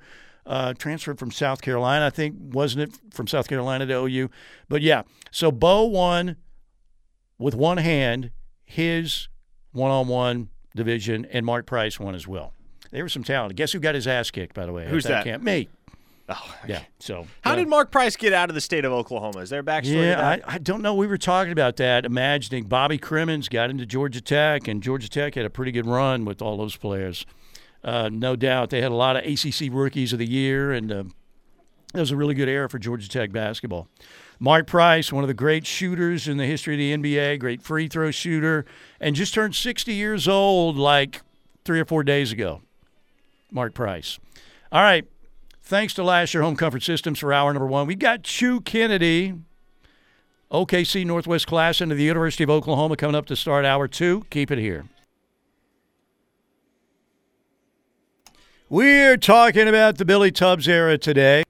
Uh, 0.47 0.73
transferred 0.73 1.19
from 1.19 1.31
South 1.31 1.61
Carolina, 1.61 2.07
I 2.07 2.11
think, 2.11 2.35
wasn't 2.39 2.89
it 2.89 2.99
from 3.13 3.27
South 3.27 3.49
Carolina 3.49 3.85
to 3.85 3.93
OU? 4.07 4.31
But 4.67 4.81
yeah, 4.81 5.03
so 5.31 5.53
Bo 5.53 5.85
won 5.85 6.37
with 7.39 7.55
one 7.55 7.77
hand 7.77 8.31
his 8.65 9.29
one 9.73 9.91
on 9.91 10.09
one 10.09 10.49
division, 10.75 11.27
and 11.27 11.45
Mark 11.45 11.67
Price 11.67 12.01
won 12.01 12.15
as 12.15 12.27
well. 12.27 12.55
There 12.91 13.03
was 13.03 13.13
some 13.13 13.25
talent. 13.25 13.55
Guess 13.57 13.73
who 13.73 13.81
got 13.81 13.95
his 13.95 14.07
ass 14.07 14.31
kicked, 14.31 14.55
by 14.55 14.67
the 14.67 14.73
way? 14.73 14.89
Who's 14.89 15.05
that? 15.05 15.25
Camp? 15.25 15.43
Me. 15.43 15.69
Oh, 16.31 16.55
yeah. 16.67 16.83
So, 16.99 17.27
how 17.41 17.53
uh, 17.53 17.57
did 17.57 17.69
Mark 17.69 17.91
Price 17.91 18.15
get 18.15 18.35
out 18.35 18.51
of 18.51 18.55
the 18.55 18.61
state 18.61 18.85
of 18.85 18.93
Oklahoma? 18.93 19.39
Is 19.41 19.49
there 19.49 19.61
a 19.61 19.63
backstory? 19.65 20.11
Yeah, 20.11 20.41
I, 20.47 20.55
I, 20.55 20.59
don't 20.59 20.83
know. 20.83 20.95
We 20.95 21.07
were 21.07 21.17
talking 21.17 21.53
about 21.53 21.77
that, 21.77 22.05
imagining 22.05 22.65
Bobby 22.65 22.99
Cremins 22.99 23.49
got 23.49 23.71
into 23.71 23.87
Georgia 23.87 24.21
Tech, 24.21 24.69
and 24.69 24.83
Georgia 24.83 25.09
Tech 25.09 25.37
had 25.37 25.47
a 25.47 25.51
pretty 25.51 25.73
good 25.73 25.87
run 25.87 26.27
with 26.27 26.43
all 26.43 26.59
those 26.59 26.77
players. 26.77 27.25
Uh, 27.83 28.11
no 28.13 28.37
doubt, 28.37 28.69
they 28.69 28.83
had 28.83 28.93
a 28.93 28.97
lot 28.97 29.17
of 29.17 29.25
ACC 29.25 29.73
rookies 29.73 30.13
of 30.13 30.19
the 30.19 30.29
year, 30.29 30.71
and 30.71 30.93
uh, 30.93 31.05
it 31.95 32.01
was 32.01 32.11
a 32.11 32.17
really 32.17 32.35
good 32.35 32.49
era 32.49 32.69
for 32.69 32.79
Georgia 32.79 33.09
Tech 33.09 33.33
basketball. 33.33 33.89
Mark 34.39 34.67
Price, 34.67 35.11
one 35.11 35.25
of 35.25 35.29
the 35.29 35.35
great 35.35 35.67
shooters 35.67 36.29
in 36.29 36.37
the 36.37 36.47
history 36.47 36.75
of 36.75 37.03
the 37.03 37.17
NBA, 37.17 37.39
great 37.39 37.63
free 37.63 37.89
throw 37.89 38.11
shooter, 38.11 38.67
and 39.01 39.17
just 39.17 39.33
turned 39.33 39.55
60 39.55 39.95
years 39.95 40.29
old 40.29 40.77
like 40.77 41.23
three 41.65 41.81
or 41.81 41.87
four 41.87 42.05
days 42.05 42.33
ago. 42.33 42.61
Mark 43.51 43.75
Price. 43.75 44.19
All 44.71 44.83
right. 44.83 45.07
Thanks 45.63 45.93
to 45.95 46.03
Lasher 46.03 46.43
Home 46.43 46.57
Comfort 46.57 46.83
Systems 46.83 47.19
for 47.19 47.33
hour 47.33 47.53
number 47.53 47.67
one. 47.67 47.87
We 47.87 47.95
got 47.95 48.23
Chew 48.23 48.63
Kennedy, 48.63 49.35
OKC 50.51 51.05
Northwest 51.05 51.47
Class 51.47 51.81
into 51.83 51.95
the 51.95 52.05
University 52.05 52.43
of 52.43 52.51
Oklahoma 52.51 52.97
coming 52.97 53.15
up 53.15 53.27
to 53.27 53.37
start 53.37 53.67
hour 53.67 53.87
two. 53.87 54.25
Keep 54.31 54.51
it 54.51 54.59
here. 54.59 54.87
We're 58.71 59.17
talking 59.17 59.69
about 59.69 59.99
the 59.99 60.05
Billy 60.05 60.31
Tubbs 60.31 60.69
era 60.69 60.99
today. 60.99 61.45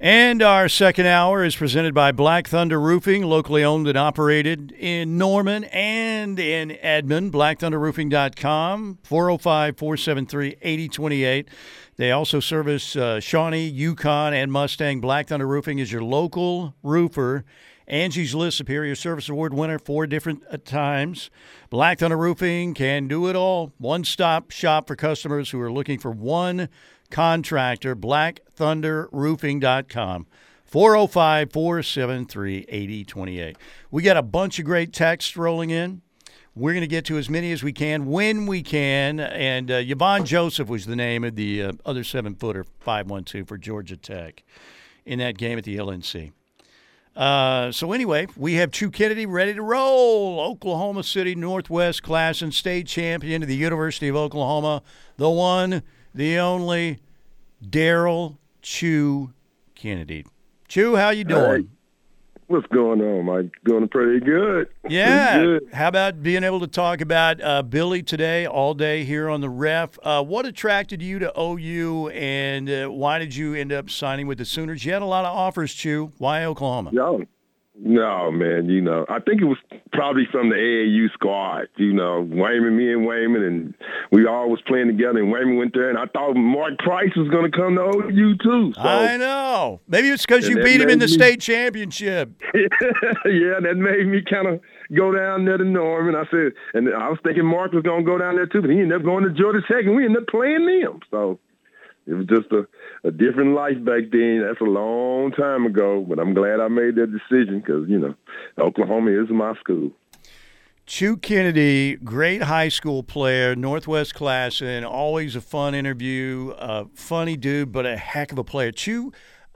And 0.00 0.42
our 0.42 0.68
second 0.68 1.06
hour 1.06 1.42
is 1.42 1.56
presented 1.56 1.92
by 1.92 2.12
Black 2.12 2.46
Thunder 2.46 2.80
Roofing, 2.80 3.24
locally 3.24 3.64
owned 3.64 3.88
and 3.88 3.98
operated 3.98 4.70
in 4.70 5.18
Norman 5.18 5.64
and 5.64 6.38
in 6.38 6.78
Edmond. 6.80 7.32
BlackThunderRoofing.com, 7.32 8.98
405 9.02 9.76
473 9.76 10.56
8028. 10.62 11.48
They 11.96 12.12
also 12.12 12.38
service 12.38 12.94
uh, 12.94 13.18
Shawnee, 13.18 13.66
Yukon, 13.66 14.34
and 14.34 14.52
Mustang. 14.52 15.00
Black 15.00 15.26
Thunder 15.26 15.48
Roofing 15.48 15.80
is 15.80 15.90
your 15.90 16.04
local 16.04 16.76
roofer. 16.84 17.44
Angie's 17.88 18.36
List 18.36 18.58
Superior 18.58 18.94
Service 18.94 19.28
Award 19.28 19.52
winner 19.52 19.80
four 19.80 20.06
different 20.06 20.44
uh, 20.48 20.58
times. 20.58 21.28
Black 21.70 21.98
Thunder 21.98 22.18
Roofing 22.18 22.72
can 22.72 23.08
do 23.08 23.28
it 23.28 23.34
all. 23.34 23.72
One 23.78 24.04
stop 24.04 24.52
shop 24.52 24.86
for 24.86 24.94
customers 24.94 25.50
who 25.50 25.60
are 25.60 25.72
looking 25.72 25.98
for 25.98 26.12
one 26.12 26.68
contractor, 27.10 27.96
blackthunderroofing.com. 27.96 30.26
405 30.64 31.50
473 31.50 32.66
8028. 32.68 33.56
We 33.90 34.02
got 34.02 34.18
a 34.18 34.22
bunch 34.22 34.58
of 34.58 34.66
great 34.66 34.92
texts 34.92 35.34
rolling 35.36 35.70
in. 35.70 36.02
We're 36.54 36.72
going 36.72 36.82
to 36.82 36.88
get 36.88 37.06
to 37.06 37.16
as 37.16 37.30
many 37.30 37.52
as 37.52 37.62
we 37.62 37.72
can 37.72 38.06
when 38.06 38.44
we 38.44 38.62
can. 38.62 39.20
And 39.20 39.70
uh, 39.70 39.80
Yvon 39.80 40.24
Joseph 40.24 40.68
was 40.68 40.86
the 40.86 40.96
name 40.96 41.24
of 41.24 41.36
the 41.36 41.62
uh, 41.62 41.72
other 41.86 42.04
seven 42.04 42.34
footer, 42.34 42.64
512 42.80 43.46
for 43.46 43.56
Georgia 43.56 43.96
Tech 43.96 44.42
in 45.06 45.20
that 45.20 45.38
game 45.38 45.56
at 45.56 45.64
the 45.64 45.76
LNC. 45.76 46.32
Uh, 47.16 47.72
so, 47.72 47.92
anyway, 47.92 48.26
we 48.36 48.54
have 48.54 48.70
Chew 48.70 48.90
Kennedy 48.90 49.26
ready 49.26 49.54
to 49.54 49.62
roll. 49.62 50.40
Oklahoma 50.40 51.02
City 51.02 51.34
Northwest 51.34 52.02
Class 52.02 52.42
and 52.42 52.52
State 52.52 52.86
Champion 52.86 53.42
of 53.42 53.48
the 53.48 53.56
University 53.56 54.08
of 54.08 54.16
Oklahoma, 54.16 54.82
the 55.16 55.30
one 55.30 55.82
the 56.14 56.38
only 56.38 56.98
Daryl 57.64 58.36
Chew 58.62 59.32
Kennedy. 59.74 60.24
Chew, 60.68 60.96
how 60.96 61.10
you 61.10 61.24
doing? 61.24 61.62
Hey, 61.62 61.68
what's 62.48 62.66
going 62.66 63.00
on, 63.00 63.24
Mike? 63.24 63.52
Going 63.64 63.88
pretty 63.88 64.24
good. 64.24 64.68
Yeah. 64.88 65.38
Pretty 65.38 65.46
good. 65.60 65.74
How 65.74 65.88
about 65.88 66.22
being 66.22 66.44
able 66.44 66.60
to 66.60 66.66
talk 66.66 67.00
about 67.00 67.40
uh, 67.40 67.62
Billy 67.62 68.02
today, 68.02 68.46
all 68.46 68.74
day 68.74 69.04
here 69.04 69.28
on 69.28 69.40
the 69.40 69.48
ref? 69.48 69.98
Uh, 70.02 70.22
what 70.22 70.44
attracted 70.46 71.00
you 71.00 71.18
to 71.20 71.32
OU, 71.40 72.08
and 72.08 72.68
uh, 72.68 72.88
why 72.88 73.18
did 73.18 73.34
you 73.34 73.54
end 73.54 73.72
up 73.72 73.88
signing 73.88 74.26
with 74.26 74.38
the 74.38 74.44
Sooners? 74.44 74.84
You 74.84 74.92
had 74.92 75.02
a 75.02 75.06
lot 75.06 75.24
of 75.24 75.34
offers, 75.34 75.72
Chew. 75.72 76.12
Why 76.18 76.44
Oklahoma? 76.44 76.90
Yeah, 76.92 77.24
no, 77.80 78.30
man, 78.32 78.68
you 78.68 78.80
know, 78.80 79.06
I 79.08 79.20
think 79.20 79.40
it 79.40 79.44
was 79.44 79.58
probably 79.92 80.26
from 80.32 80.48
the 80.48 80.56
AAU 80.56 81.12
squad, 81.12 81.68
you 81.76 81.92
know, 81.92 82.20
Wayman, 82.22 82.76
me 82.76 82.92
and 82.92 83.06
Wayman, 83.06 83.42
and 83.42 83.74
we 84.10 84.26
all 84.26 84.50
was 84.50 84.60
playing 84.66 84.88
together, 84.88 85.20
and 85.20 85.30
Wayman 85.30 85.56
went 85.56 85.74
there, 85.74 85.88
and 85.88 85.98
I 85.98 86.06
thought 86.06 86.34
Mark 86.34 86.78
Price 86.78 87.14
was 87.16 87.28
going 87.28 87.50
to 87.50 87.56
come 87.56 87.76
to 87.76 87.82
OU, 87.82 88.36
too. 88.42 88.72
So. 88.74 88.80
I 88.80 89.16
know. 89.16 89.80
Maybe 89.86 90.08
it's 90.08 90.26
because 90.26 90.48
you 90.48 90.62
beat 90.62 90.80
him 90.80 90.88
in 90.88 90.98
the 90.98 91.06
me, 91.06 91.12
state 91.12 91.40
championship. 91.40 92.30
yeah, 92.54 93.60
that 93.62 93.74
made 93.76 94.06
me 94.06 94.22
kind 94.28 94.48
of 94.48 94.60
go 94.94 95.12
down 95.12 95.44
there 95.44 95.58
to 95.58 95.64
Norman. 95.64 96.16
I 96.16 96.24
said, 96.30 96.52
and 96.74 96.88
I 96.92 97.08
was 97.08 97.18
thinking 97.22 97.44
Mark 97.44 97.72
was 97.72 97.84
going 97.84 98.04
to 98.04 98.10
go 98.10 98.18
down 98.18 98.36
there, 98.36 98.46
too, 98.46 98.60
but 98.60 98.70
he 98.70 98.80
ended 98.80 98.98
up 98.98 99.04
going 99.04 99.22
to 99.24 99.30
Georgia 99.30 99.60
Tech, 99.68 99.84
and 99.84 99.94
we 99.94 100.04
ended 100.04 100.22
up 100.22 100.28
playing 100.28 100.66
them. 100.66 101.00
So 101.10 101.38
it 102.08 102.14
was 102.14 102.26
just 102.26 102.50
a, 102.52 102.66
a 103.06 103.10
different 103.10 103.54
life 103.54 103.76
back 103.84 104.10
then. 104.10 104.42
That's 104.46 104.60
a 104.60 104.64
long 104.64 105.30
time 105.32 105.66
ago, 105.66 106.04
but 106.08 106.18
I'm 106.18 106.32
glad 106.32 106.58
I 106.58 106.68
made 106.68 106.96
that 106.96 107.12
decision 107.12 107.60
because, 107.60 107.88
you 107.88 107.98
know, 107.98 108.14
Oklahoma 108.58 109.10
is 109.10 109.28
my 109.30 109.54
school. 109.60 109.90
Chew 110.86 111.18
Kennedy, 111.18 111.96
great 111.96 112.42
high 112.42 112.70
school 112.70 113.02
player, 113.02 113.54
Northwest 113.54 114.14
class, 114.14 114.62
and 114.62 114.86
always 114.86 115.36
a 115.36 115.42
fun 115.42 115.74
interview. 115.74 116.54
Uh, 116.56 116.84
funny 116.94 117.36
dude, 117.36 117.72
but 117.72 117.84
a 117.84 117.98
heck 117.98 118.32
of 118.32 118.38
a 118.38 118.44
player. 118.44 118.72
Chew, 118.72 119.12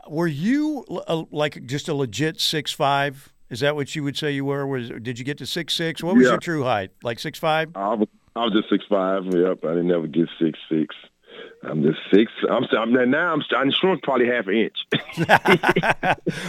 were 0.07 0.27
you 0.27 0.85
a, 1.09 1.25
like 1.31 1.65
just 1.65 1.89
a 1.89 1.95
legit 1.95 2.39
six 2.39 2.71
five? 2.71 3.33
Is 3.49 3.61
that 3.61 3.75
what 3.75 3.97
you 3.97 4.05
would 4.05 4.19
say 4.19 4.33
you 4.33 4.45
were? 4.45 4.67
Was 4.67 4.91
did 4.91 5.19
you 5.19 5.25
get 5.25 5.39
to 5.39 5.47
six 5.47 5.73
six? 5.73 6.03
What 6.03 6.17
was 6.17 6.25
yeah. 6.25 6.33
your 6.33 6.39
true 6.39 6.65
height? 6.65 6.91
Like 7.03 7.19
six 7.19 7.39
five? 7.39 7.71
I 7.75 7.95
was 7.95 8.09
I 8.37 8.41
was 8.41 8.53
just 8.53 8.69
six 8.69 8.85
five. 8.91 9.25
Yep, 9.25 9.65
I 9.65 9.69
didn't 9.69 9.91
ever 9.91 10.07
get 10.07 10.29
six 10.39 10.59
six. 10.71 10.95
I'm 11.65 11.83
just 11.83 11.99
six. 12.13 12.33
I'm, 12.51 12.65
I'm 12.77 13.11
now. 13.11 13.33
I'm, 13.33 13.43
I'm 13.57 13.71
shrunk 13.71 14.03
probably 14.03 14.27
half 14.27 14.47
an 14.49 14.55
inch. 14.55 14.77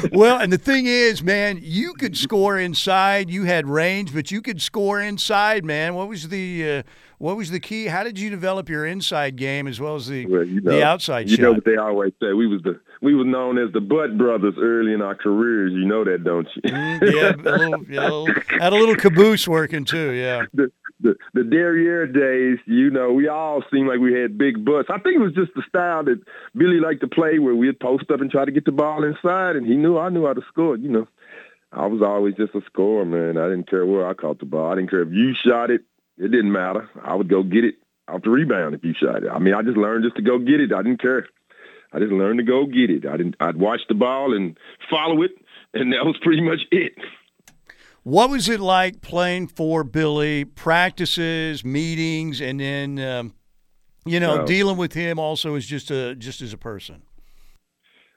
well, 0.12 0.40
and 0.40 0.52
the 0.52 0.58
thing 0.58 0.88
is, 0.88 1.22
man, 1.22 1.60
you 1.62 1.94
could 1.94 2.18
score 2.18 2.58
inside. 2.58 3.30
You 3.30 3.44
had 3.44 3.68
range, 3.68 4.14
but 4.14 4.32
you 4.32 4.42
could 4.42 4.62
score 4.62 5.00
inside, 5.02 5.66
man. 5.66 5.94
What 5.94 6.10
was 6.10 6.30
the 6.30 6.78
uh, 6.80 6.84
what 7.20 7.38
was 7.38 7.52
the 7.52 7.60
key? 7.60 7.86
How 7.86 8.04
did 8.04 8.18
you 8.18 8.32
develop 8.32 8.70
your 8.70 8.88
inside 8.88 9.36
game 9.36 9.68
as 9.68 9.80
well 9.80 9.96
as 9.96 10.08
the 10.08 10.26
well, 10.26 10.44
you 10.44 10.62
know, 10.62 10.72
the 10.72 10.84
outside 10.84 11.30
you 11.30 11.36
shot? 11.36 11.44
know 11.44 11.52
what 11.54 11.66
they 11.66 11.78
always 11.78 12.14
say. 12.20 12.34
We 12.34 12.48
was 12.48 12.64
the 12.64 12.80
we 13.04 13.14
were 13.14 13.26
known 13.26 13.58
as 13.58 13.72
the 13.74 13.82
Butt 13.82 14.18
Brothers 14.18 14.56
early 14.58 14.94
in 14.94 15.02
our 15.02 15.14
careers. 15.14 15.74
You 15.74 15.86
know 15.86 16.06
that, 16.06 16.24
don't 16.24 16.48
you? 16.56 16.62
Mm, 16.72 17.14
yeah, 17.14 17.34
a 17.36 17.58
little, 17.58 17.86
yeah, 17.90 18.00
a 18.00 18.04
little, 18.04 18.28
had 18.60 18.74
a 18.74 18.78
little 18.78 18.96
caboose 18.96 19.46
working 19.48 19.84
too. 19.84 20.12
Yeah. 20.12 20.44
the, 20.54 20.72
the 21.02 21.16
the 21.34 21.44
derriere 21.44 22.08
days, 22.08 22.60
you 22.66 22.90
know, 22.90 23.12
we 23.12 23.28
all 23.28 23.62
seemed 23.72 23.90
like 23.90 24.00
we 24.00 24.14
had 24.14 24.38
big 24.38 24.64
butts. 24.64 24.88
I 24.90 25.00
think 25.00 25.18
it 25.18 25.22
was 25.22 25.34
just 25.34 25.52
the 25.54 25.64
style 25.68 26.06
that 26.06 26.22
Billy 26.56 26.80
liked 26.80 27.02
to 27.02 27.08
play, 27.10 27.40
where 27.40 27.54
we'd 27.54 27.80
post 27.80 28.10
up 28.10 28.22
and 28.22 28.32
try 28.32 28.46
to 28.46 28.52
get 28.52 28.64
the 28.64 28.72
ball 28.72 29.04
inside, 29.04 29.58
and 29.58 29.68
he 29.68 29.76
knew 29.76 29.98
I 29.98 30.08
knew 30.08 30.26
how 30.26 30.34
to 30.34 30.42
score. 30.48 30.78
You 30.78 30.90
know, 30.90 31.08
I 31.74 31.88
was 31.88 32.02
always 32.02 32.36
just 32.36 32.56
a 32.56 32.62
scorer, 32.68 33.04
man. 33.04 33.38
I 33.38 33.50
didn't 33.50 33.70
care 33.70 33.86
where 33.86 34.08
I 34.08 34.14
caught 34.14 34.40
the 34.40 34.46
ball. 34.46 34.72
I 34.72 34.76
didn't 34.76 34.92
care 34.92 35.02
if 35.02 35.12
you 35.12 35.34
shot 35.46 35.72
it. 35.72 35.82
It 36.18 36.32
didn't 36.32 36.54
matter. 36.54 36.90
I 37.04 37.16
would 37.16 37.30
go 37.30 37.44
get 37.44 37.66
it 37.66 37.76
off 38.08 38.22
the 38.24 38.30
rebound 38.30 38.76
if 38.76 38.84
you 38.84 38.94
shot 38.94 39.24
it. 39.24 39.30
I 39.30 39.40
mean, 39.40 39.54
I 39.54 39.62
just 39.62 39.78
learned 39.78 40.06
just 40.06 40.16
to 40.18 40.22
go 40.22 40.38
get 40.38 40.62
it. 40.62 40.72
I 40.72 40.84
didn't 40.84 41.02
care. 41.02 41.28
I 41.94 42.00
just 42.00 42.12
learned 42.12 42.40
to 42.40 42.44
go 42.44 42.66
get 42.66 42.90
it. 42.90 43.06
I 43.06 43.18
didn't. 43.18 43.36
I'd 43.40 43.58
watch 43.58 43.82
the 43.88 43.94
ball 43.96 44.34
and 44.36 44.58
follow 44.90 45.22
it, 45.22 45.32
and 45.74 45.94
that 45.94 46.04
was 46.06 46.18
pretty 46.22 46.42
much 46.42 46.62
it. 46.72 46.94
What 48.04 48.30
was 48.30 48.50
it 48.50 48.60
like 48.60 49.02
playing 49.02 49.48
for 49.48 49.84
Billy? 49.84 50.44
Practices, 50.44 51.64
meetings, 51.64 52.42
and 52.42 52.60
then 52.60 53.00
um, 53.00 53.34
you 54.06 54.20
know 54.20 54.42
Oh. 54.42 54.46
dealing 54.46 54.76
with 54.78 54.94
him 54.94 55.20
also 55.20 55.56
as 55.56 55.66
just 55.66 55.92
a 55.92 56.16
just 56.16 56.42
as 56.42 56.52
a 56.52 56.58
person. 56.58 57.04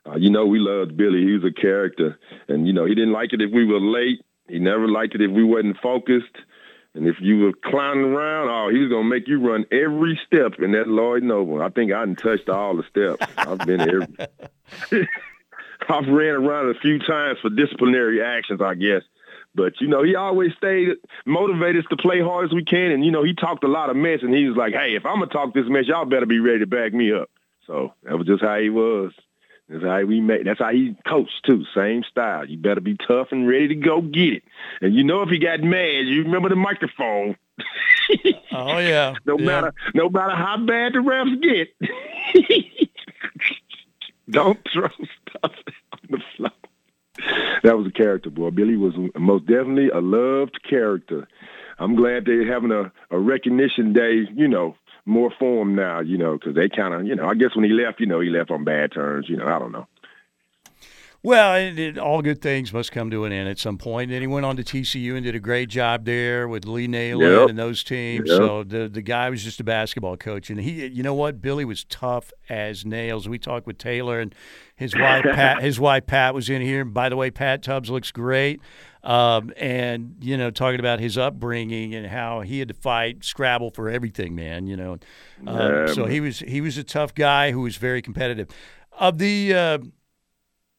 Uh, 0.09 0.17
you 0.17 0.31
know, 0.31 0.47
we 0.47 0.59
loved 0.61 0.97
Billy. 0.97 1.25
He 1.25 1.33
was 1.33 1.45
a 1.45 1.53
character, 1.61 2.19
and 2.49 2.67
you 2.67 2.73
know, 2.73 2.85
he 2.87 2.95
didn't 2.95 3.13
like 3.13 3.33
it 3.33 3.43
if 3.43 3.51
we 3.53 3.65
were 3.65 3.81
late. 3.81 4.21
He 4.49 4.59
never 4.59 4.87
liked 4.89 5.15
it 5.17 5.21
if 5.21 5.31
we 5.33 5.43
wasn't 5.45 5.77
focused. 5.83 6.37
And 6.97 7.07
if 7.07 7.17
you 7.21 7.41
were 7.41 7.53
clowning 7.53 8.07
around, 8.07 8.49
oh, 8.49 8.71
he 8.73 8.81
was 8.81 8.89
gonna 8.89 9.05
make 9.05 9.29
you 9.29 9.39
run 9.39 9.67
every 9.71 10.19
step 10.27 10.55
in 10.59 10.73
that 10.73 10.89
Lloyd 10.89 11.23
Noble. 11.23 11.63
I 11.63 11.69
think 11.69 11.93
I 11.93 12.05
done 12.05 12.17
touched 12.17 12.49
all 12.49 12.75
the 12.75 12.85
steps. 12.89 13.31
I've 13.37 13.59
been 13.59 13.81
every. 13.83 14.07
I've 15.89 16.09
ran 16.09 16.35
around 16.35 16.75
a 16.75 16.81
few 16.81 16.99
times 16.99 17.39
for 17.41 17.51
disciplinary 17.51 18.23
actions, 18.23 18.61
I 18.63 18.75
guess. 18.75 19.03
But 19.55 19.81
you 19.81 19.89
know, 19.89 20.03
he 20.03 20.17
always 20.17 20.53
stayed 20.57 20.89
motivated 21.27 21.85
us 21.85 21.89
to 21.91 21.97
play 21.97 22.21
hard 22.21 22.47
as 22.47 22.55
we 22.55 22.65
can. 22.65 22.93
And 22.93 23.05
you 23.05 23.11
know, 23.11 23.23
he 23.23 23.35
talked 23.35 23.63
a 23.65 23.69
lot 23.69 23.91
of 23.91 23.97
mess, 23.97 24.21
and 24.23 24.35
he 24.35 24.47
was 24.49 24.57
like, 24.57 24.73
"Hey, 24.73 24.97
if 24.97 25.05
I'm 25.05 25.19
gonna 25.19 25.27
talk 25.27 25.55
this 25.55 25.69
mess, 25.69 25.87
y'all 25.87 26.07
better 26.07 26.27
be 26.27 26.41
ready 26.41 26.61
to 26.61 26.67
back 26.67 26.93
me 26.93 27.13
up." 27.13 27.31
So 27.67 27.93
that 28.05 28.17
was 28.17 28.27
just 28.27 28.43
how 28.43 28.59
he 28.59 28.71
was. 28.71 29.13
That's 29.69 29.83
how 29.83 30.05
we 30.05 30.21
made. 30.21 30.47
That's 30.47 30.61
how 30.61 30.71
he 30.71 30.97
coached 31.09 31.45
too. 31.45 31.65
Same 31.75 32.03
style. 32.09 32.49
You 32.49 32.57
better 32.57 32.81
be 32.81 32.97
tough 32.97 33.29
and 33.33 33.49
ready 33.49 33.69
to 33.69 33.75
go 33.75 34.01
get 34.01 34.35
it. 34.35 34.43
And 34.81 34.95
you 34.95 35.03
know, 35.03 35.23
if 35.23 35.29
he 35.29 35.39
got 35.39 35.61
mad, 35.61 36.07
you 36.07 36.23
remember 36.23 36.49
the 36.49 36.57
microphone. 36.57 37.37
Oh 38.53 38.79
yeah. 38.79 39.15
No 39.27 39.39
yeah. 39.39 39.45
matter, 39.45 39.75
no 39.95 40.09
matter 40.09 40.35
how 40.35 40.57
bad 40.59 40.93
the 40.93 40.99
refs 40.99 41.43
get, 41.43 42.79
don't 44.31 44.59
throw 44.73 44.89
stuff 44.89 45.53
on 45.93 46.01
the 46.09 46.19
floor. 46.37 46.51
That 47.63 47.77
was 47.77 47.87
a 47.87 47.91
character, 47.91 48.31
boy. 48.31 48.51
Billy 48.51 48.77
was 48.77 48.95
most 49.19 49.47
definitely 49.47 49.89
a 49.89 50.01
loved 50.01 50.59
character. 50.69 51.27
I'm 51.79 51.97
glad 51.97 52.25
they're 52.25 52.51
having 52.51 52.71
a, 52.71 52.93
a 53.11 53.19
recognition 53.19 53.93
day, 53.93 54.27
you 54.35 54.49
know, 54.49 54.77
more 55.07 55.31
form 55.39 55.75
now, 55.75 56.01
you 56.01 56.19
know, 56.19 56.35
because 56.35 56.55
they 56.55 56.69
kind 56.69 56.93
of, 56.93 57.07
you 57.07 57.15
know, 57.15 57.27
I 57.27 57.35
guess 57.35 57.55
when 57.55 57.65
he 57.65 57.71
left, 57.71 58.01
you 58.01 58.07
know, 58.07 58.21
he 58.21 58.29
left 58.29 58.51
on 58.51 58.65
bad 58.65 58.93
terms, 58.93 59.27
you 59.29 59.37
know, 59.37 59.47
I 59.47 59.59
don't 59.59 59.73
know. 59.73 59.87
Well, 61.23 61.57
it, 61.57 61.77
it, 61.77 61.99
all 61.99 62.23
good 62.23 62.41
things 62.41 62.73
must 62.73 62.93
come 62.93 63.11
to 63.11 63.25
an 63.25 63.33
end 63.33 63.49
at 63.49 63.59
some 63.59 63.79
point. 63.79 64.13
And 64.13 64.21
he 64.21 64.29
went 64.29 64.47
on 64.47 64.57
to 64.59 64.63
TCU 64.63 65.17
and 65.17 65.25
did 65.25 65.35
a 65.35 65.41
great 65.41 65.69
job 65.69 66.05
there 66.05 66.47
with 66.47 66.67
Lee 66.67 66.87
Nailon 66.87 67.41
Yep. 67.41 67.49
and 67.51 67.59
those 67.59 67.83
teams. 67.83 68.29
Yep. 68.29 68.37
So 68.37 68.63
the 68.63 68.87
the 68.89 69.03
guy 69.03 69.29
was 69.29 69.43
just 69.43 69.59
a 69.59 69.65
basketball 69.65 70.17
coach, 70.17 70.51
and 70.51 70.61
he, 70.61 70.87
you 70.87 71.03
know 71.03 71.15
what, 71.15 71.43
Billy 71.43 71.65
was 71.65 71.83
tough 71.85 72.33
as 72.49 72.85
nails. 72.85 73.29
We 73.29 73.41
talked 73.41 73.67
with 73.67 73.77
Taylor 73.77 74.21
and 74.21 74.33
his 74.77 74.95
wife 74.95 75.25
Pat. 75.33 75.63
His 75.63 75.81
wife 75.81 76.07
Pat 76.07 76.33
was 76.33 76.49
in 76.49 76.63
here. 76.63 76.85
By 76.85 77.09
the 77.09 77.17
way, 77.17 77.33
Pat 77.33 77.61
Tubbs 77.61 77.91
looks 77.91 78.13
great. 78.13 78.61
Um, 79.07 79.53
and 79.57 80.17
you 80.21 80.37
know, 80.37 80.51
talking 80.51 80.81
about 80.81 80.99
his 80.99 81.17
upbringing 81.17 81.95
and 81.95 82.09
how 82.09 82.41
he 82.41 82.59
had 82.59 82.67
to 82.69 82.75
fight 82.75 83.25
Scrabble 83.25 83.71
for 83.71 83.89
everything, 83.89 84.35
man. 84.35 84.67
You 84.67 84.77
know, 84.77 84.99
um, 85.47 85.95
so 85.95 86.07
he 86.07 86.19
was 86.19 86.41
he 86.41 86.61
was 86.61 86.77
a 86.77 86.83
tough 86.83 87.15
guy 87.15 87.53
who 87.53 87.61
was 87.61 87.77
very 87.77 88.03
competitive. 88.03 88.49
Of 88.99 89.19
the 89.19 89.55
uh, 89.55 89.79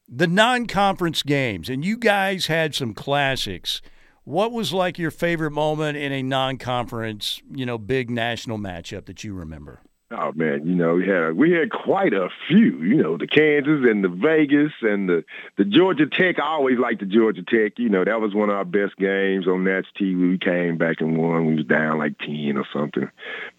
the 0.09 0.27
non-conference 0.27 1.23
games, 1.23 1.69
and 1.69 1.85
you 1.85 1.95
guys 1.97 2.47
had 2.47 2.75
some 2.75 2.93
classics. 2.93 3.81
What 4.25 4.51
was 4.51 4.73
like 4.73 4.99
your 4.99 5.11
favorite 5.11 5.51
moment 5.51 5.97
in 5.97 6.11
a 6.11 6.21
non-conference, 6.21 7.41
you 7.49 7.65
know, 7.65 7.77
big 7.77 8.09
national 8.09 8.57
matchup 8.57 9.05
that 9.05 9.23
you 9.23 9.33
remember? 9.33 9.79
Oh 10.09 10.31
man, 10.33 10.65
you 10.65 10.73
know 10.73 10.95
we 10.95 11.07
had 11.07 11.33
we 11.33 11.51
had 11.51 11.69
quite 11.69 12.13
a 12.13 12.29
few. 12.47 12.81
You 12.81 12.95
know 12.95 13.17
the 13.17 13.27
Kansas 13.27 13.81
and 13.83 14.05
the 14.05 14.09
Vegas 14.09 14.71
and 14.81 15.09
the 15.09 15.25
the 15.57 15.65
Georgia 15.65 16.05
Tech. 16.07 16.39
I 16.39 16.47
always 16.47 16.79
liked 16.79 17.01
the 17.01 17.05
Georgia 17.05 17.43
Tech. 17.43 17.73
You 17.77 17.89
know 17.89 18.05
that 18.05 18.21
was 18.21 18.33
one 18.33 18.49
of 18.49 18.55
our 18.55 18.63
best 18.63 18.95
games 18.95 19.47
on 19.47 19.65
Nats 19.65 19.89
TV. 19.99 20.29
We 20.31 20.37
came 20.37 20.77
back 20.77 21.01
and 21.01 21.17
won. 21.17 21.45
We 21.47 21.55
was 21.55 21.65
down 21.65 21.97
like 21.97 22.17
ten 22.19 22.55
or 22.55 22.65
something, 22.71 23.09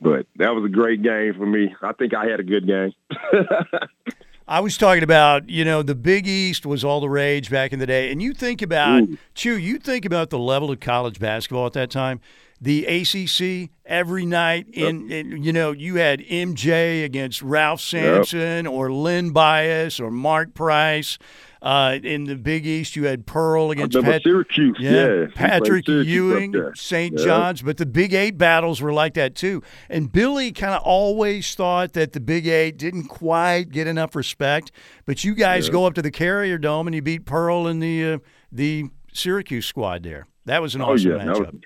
but 0.00 0.26
that 0.36 0.54
was 0.54 0.64
a 0.64 0.70
great 0.72 1.02
game 1.02 1.34
for 1.34 1.44
me. 1.44 1.74
I 1.82 1.92
think 1.92 2.14
I 2.14 2.24
had 2.24 2.40
a 2.40 2.44
good 2.44 2.66
game. 2.66 2.94
I 4.48 4.60
was 4.60 4.78
talking 4.78 5.02
about, 5.02 5.50
you 5.50 5.62
know, 5.62 5.82
the 5.82 5.94
Big 5.94 6.26
East 6.26 6.64
was 6.64 6.82
all 6.82 7.00
the 7.00 7.10
rage 7.10 7.50
back 7.50 7.74
in 7.74 7.78
the 7.80 7.86
day, 7.86 8.10
and 8.10 8.22
you 8.22 8.32
think 8.32 8.62
about 8.62 9.06
Chew, 9.34 9.58
you 9.58 9.78
think 9.78 10.06
about 10.06 10.30
the 10.30 10.38
level 10.38 10.70
of 10.70 10.80
college 10.80 11.20
basketball 11.20 11.66
at 11.66 11.74
that 11.74 11.90
time. 11.90 12.20
The 12.60 12.86
ACC 12.86 13.70
every 13.86 14.26
night 14.26 14.66
in, 14.72 15.10
in 15.12 15.42
you 15.44 15.52
know, 15.52 15.70
you 15.72 15.96
had 15.96 16.20
MJ 16.20 17.04
against 17.04 17.40
Ralph 17.40 17.80
Sampson 17.80 18.66
or 18.66 18.90
Len 18.92 19.30
Bias 19.30 20.00
or 20.00 20.10
Mark 20.10 20.54
Price. 20.54 21.18
Uh, 21.60 21.98
in 22.04 22.22
the 22.24 22.36
Big 22.36 22.64
East, 22.64 22.94
you 22.94 23.06
had 23.06 23.26
Pearl 23.26 23.72
against 23.72 24.00
Pat- 24.00 24.22
Syracuse. 24.22 24.76
Yeah, 24.78 24.90
Yeah, 24.92 25.26
Patrick 25.34 25.86
Syracuse 25.86 26.06
Ewing. 26.06 26.54
St. 26.76 27.18
Yeah. 27.18 27.24
John's, 27.24 27.62
but 27.62 27.78
the 27.78 27.86
Big 27.86 28.14
Eight 28.14 28.38
battles 28.38 28.80
were 28.80 28.92
like 28.92 29.14
that 29.14 29.34
too. 29.34 29.62
And 29.88 30.10
Billy 30.12 30.52
kind 30.52 30.72
of 30.74 30.82
always 30.82 31.52
thought 31.56 31.94
that 31.94 32.12
the 32.12 32.20
Big 32.20 32.46
Eight 32.46 32.76
didn't 32.76 33.08
quite 33.08 33.70
get 33.70 33.88
enough 33.88 34.14
respect. 34.14 34.70
But 35.04 35.24
you 35.24 35.34
guys 35.34 35.68
go 35.68 35.84
up 35.84 35.94
to 35.94 36.02
the 36.02 36.12
Carrier 36.12 36.58
Dome 36.58 36.86
and 36.86 36.94
you 36.94 37.02
beat 37.02 37.24
Pearl 37.26 37.66
and 37.66 37.82
the 37.82 38.04
uh, 38.04 38.18
the 38.52 38.84
Syracuse 39.12 39.66
squad 39.66 40.04
there. 40.04 40.28
That 40.44 40.62
was 40.62 40.76
an 40.76 40.80
Oh 40.82 40.92
awesome 40.92 41.10
yeah, 41.10 41.18
that 41.18 41.26
matchup. 41.26 41.60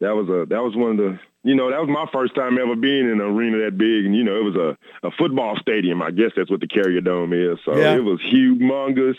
That 0.00 0.14
was 0.14 0.28
a 0.28 0.46
that 0.48 0.62
was 0.62 0.74
one 0.76 0.92
of 0.92 0.96
the 0.98 1.18
you 1.42 1.54
know 1.54 1.70
that 1.70 1.80
was 1.80 1.88
my 1.88 2.06
first 2.12 2.34
time 2.34 2.58
ever 2.58 2.76
being 2.76 3.04
in 3.10 3.20
an 3.20 3.20
arena 3.20 3.64
that 3.64 3.76
big, 3.78 4.04
and 4.06 4.14
you 4.16 4.24
know 4.24 4.36
it 4.38 4.44
was 4.44 4.56
a 4.56 5.06
a 5.06 5.10
football 5.18 5.56
stadium. 5.60 6.02
I 6.02 6.10
guess 6.10 6.30
that's 6.36 6.50
what 6.50 6.60
the 6.60 6.66
Carrier 6.68 7.00
Dome 7.00 7.32
is. 7.32 7.58
So 7.64 7.76
Yeah. 7.76 7.96
it 7.96 8.04
was 8.04 8.20
humongous. 8.20 9.16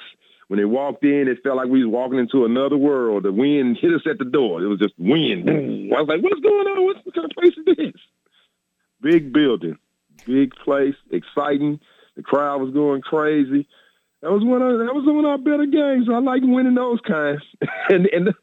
When 0.47 0.59
they 0.59 0.65
walked 0.65 1.03
in, 1.03 1.28
it 1.28 1.41
felt 1.41 1.57
like 1.57 1.69
we 1.69 1.84
was 1.84 1.91
walking 1.91 2.19
into 2.19 2.45
another 2.45 2.78
world. 2.78 3.23
The 3.23 3.32
wind 3.32 3.78
hit 3.82 3.91
us 3.93 4.05
at 4.07 4.19
the 4.19 4.26
door. 4.26 4.61
It 4.61 4.67
was 4.67 4.78
just 4.78 4.93
wind. 4.99 5.45
Mm. 5.47 5.91
I 5.91 6.01
was 6.01 6.07
like, 6.07 6.21
"What's 6.21 6.39
going 6.41 6.67
on? 6.67 6.86
What, 6.86 6.97
what 7.03 7.15
kind 7.15 7.26
of 7.26 7.32
place 7.32 7.53
is 7.57 7.65
this?" 7.78 8.01
Big 9.01 9.34
building, 9.34 9.78
big 10.26 10.53
place, 10.55 10.95
exciting. 11.11 11.80
The 12.15 12.21
crowd 12.23 12.61
was 12.61 12.73
going 12.73 13.01
crazy. 13.01 13.67
That 14.21 14.32
was 14.32 14.43
one 14.43 14.61
of 14.61 14.80
that 14.80 14.93
was 14.95 15.03
one 15.05 15.26
of 15.26 15.32
our 15.32 15.38
better 15.38 15.65
games. 15.65 16.07
I 16.11 16.19
like 16.19 16.41
winning 16.43 16.76
those 16.76 16.99
kinds. 17.01 17.41
and 17.89 18.05
and 18.07 18.34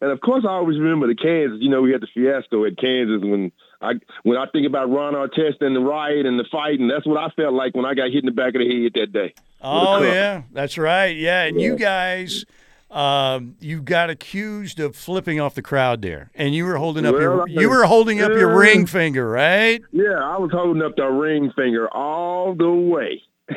and 0.00 0.10
of 0.10 0.20
course 0.20 0.44
I 0.46 0.52
always 0.52 0.78
remember 0.78 1.06
the 1.06 1.14
Kansas. 1.14 1.58
You 1.60 1.70
know, 1.70 1.82
we 1.82 1.92
had 1.92 2.00
the 2.02 2.08
fiasco 2.14 2.64
at 2.64 2.76
Kansas 2.78 3.22
when 3.22 3.52
I 3.80 3.92
when 4.22 4.36
I 4.38 4.46
think 4.52 4.66
about 4.66 4.90
Ron 4.90 5.14
Artest 5.14 5.60
and 5.60 5.74
the 5.76 5.80
riot 5.80 6.26
and 6.26 6.38
the 6.38 6.44
fight, 6.50 6.78
and 6.80 6.90
that's 6.90 7.06
what 7.06 7.18
I 7.18 7.28
felt 7.30 7.54
like 7.54 7.74
when 7.74 7.84
I 7.84 7.94
got 7.94 8.10
hit 8.10 8.20
in 8.22 8.26
the 8.26 8.32
back 8.32 8.54
of 8.54 8.60
the 8.60 8.82
head 8.84 8.92
that 8.94 9.12
day. 9.12 9.34
Oh 9.62 10.02
yeah, 10.02 10.42
that's 10.52 10.78
right. 10.78 11.16
Yeah, 11.16 11.44
and 11.44 11.60
you 11.60 11.76
guys. 11.76 12.44
Um, 12.90 13.56
you 13.58 13.82
got 13.82 14.08
accused 14.08 14.78
of 14.78 14.94
flipping 14.94 15.40
off 15.40 15.56
the 15.56 15.62
crowd 15.62 16.00
there, 16.00 16.30
and 16.36 16.54
you 16.54 16.64
were 16.64 16.76
holding 16.76 17.04
up 17.04 17.16
your 17.16 17.38
Well, 17.38 17.46
I- 17.48 17.60
you 17.60 17.68
were 17.68 17.82
holding 17.82 18.20
up 18.20 18.30
your 18.30 18.56
ring 18.56 18.86
finger, 18.86 19.28
right? 19.28 19.82
Yeah, 19.90 20.12
I 20.22 20.38
was 20.38 20.52
holding 20.52 20.80
up 20.80 20.94
the 20.94 21.06
ring 21.08 21.50
finger 21.56 21.88
all 21.88 22.54
the 22.54 22.70
way. 22.70 23.20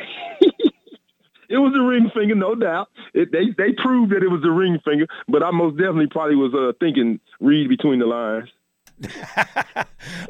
it 1.48 1.58
was 1.58 1.72
a 1.78 1.82
ring 1.82 2.10
finger, 2.14 2.34
no 2.34 2.54
doubt. 2.54 2.88
It, 3.14 3.32
they 3.32 3.46
they 3.56 3.72
proved 3.72 4.12
that 4.12 4.22
it 4.22 4.30
was 4.30 4.42
a 4.44 4.50
ring 4.50 4.78
finger, 4.84 5.06
but 5.28 5.42
I 5.42 5.50
most 5.50 5.76
definitely 5.76 6.08
probably 6.08 6.36
was 6.36 6.54
uh, 6.54 6.72
thinking 6.80 7.20
read 7.40 7.68
between 7.68 7.98
the 7.98 8.06
lines. 8.06 8.48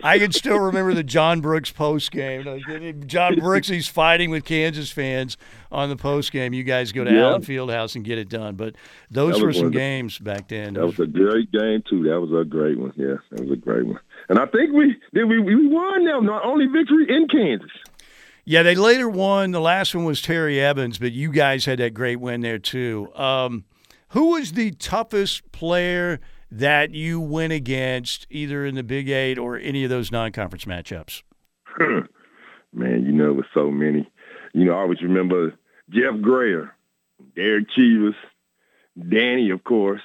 I 0.03 0.19
can 0.19 0.33
still 0.33 0.59
remember 0.59 0.93
the 0.95 1.03
John 1.03 1.41
Brooks 1.41 1.71
post 1.71 2.11
game. 2.11 3.03
John 3.07 3.37
Brooks, 3.39 3.69
he's 3.69 3.89
fighting 3.89 4.31
with 4.31 4.45
Kansas 4.45 4.91
fans 4.91 5.37
on 5.73 5.89
the 5.89 5.97
post 5.97 6.33
game. 6.33 6.53
You 6.53 6.65
guys 6.65 6.93
go 6.93 7.05
to 7.05 7.11
Yeah. 7.13 7.29
Allen 7.29 7.43
Fieldhouse 7.43 7.97
and 7.97 8.05
get 8.05 8.19
it 8.19 8.29
done. 8.29 8.57
But 8.57 8.75
those 9.11 9.41
were 9.41 9.53
some 9.53 9.71
games 9.71 10.19
back 10.19 10.49
then. 10.49 10.75
That 10.75 10.87
was 10.87 10.99
a 11.01 11.07
great 11.07 11.51
game 11.51 11.83
too. 11.89 12.03
That 12.05 12.21
was 12.21 12.31
a 12.39 12.45
great 12.45 12.79
one. 12.79 12.93
Yeah, 12.97 13.17
that 13.31 13.41
was 13.41 13.51
a 13.51 13.57
great 13.57 13.87
one. 13.87 13.99
And 14.29 14.39
I 14.39 14.47
think 14.47 14.73
we 14.73 14.97
did 15.15 15.25
we 15.25 15.39
we 15.41 15.67
won 15.67 16.05
them. 16.05 16.27
Not 16.27 16.45
only 16.45 16.67
victory 16.67 17.07
in 17.09 17.27
Kansas. 17.29 17.71
Yeah, 18.49 18.63
they 18.63 18.77
later 18.77 19.11
won. 19.11 19.51
The 19.51 19.61
last 19.61 19.95
one 19.95 20.07
was 20.07 20.23
Terry 20.23 20.59
Evans, 20.59 20.99
but 20.99 21.13
you 21.13 21.31
guys 21.31 21.67
had 21.67 21.81
that 21.81 21.93
great 21.93 22.19
win 22.19 22.41
there 22.41 22.59
too. 22.59 23.15
Um, 23.15 23.67
who 24.13 24.31
was 24.31 24.53
the 24.53 24.71
toughest 24.71 25.53
player 25.53 26.19
that 26.51 26.93
you 26.93 27.21
went 27.21 27.53
against, 27.53 28.27
either 28.31 28.65
in 28.65 28.75
the 28.75 28.83
Big 28.83 29.11
Eight 29.11 29.37
or 29.37 29.59
any 29.59 29.85
of 29.85 29.91
those 29.91 30.11
non-conference 30.11 30.65
matchups? 30.65 31.25
Man, 32.73 33.05
you 33.05 33.13
know, 33.13 33.35
with 33.35 33.45
so 33.53 33.71
many. 33.71 34.11
You 34.55 34.65
know, 34.65 34.73
I 34.73 34.81
always 34.81 35.03
remember 35.03 35.53
Jeff 35.91 36.19
Grayer, 36.23 36.75
Derrick 37.37 37.67
Chievous, 37.77 38.17
Danny, 39.11 39.51
of 39.51 39.63
course. 39.63 40.01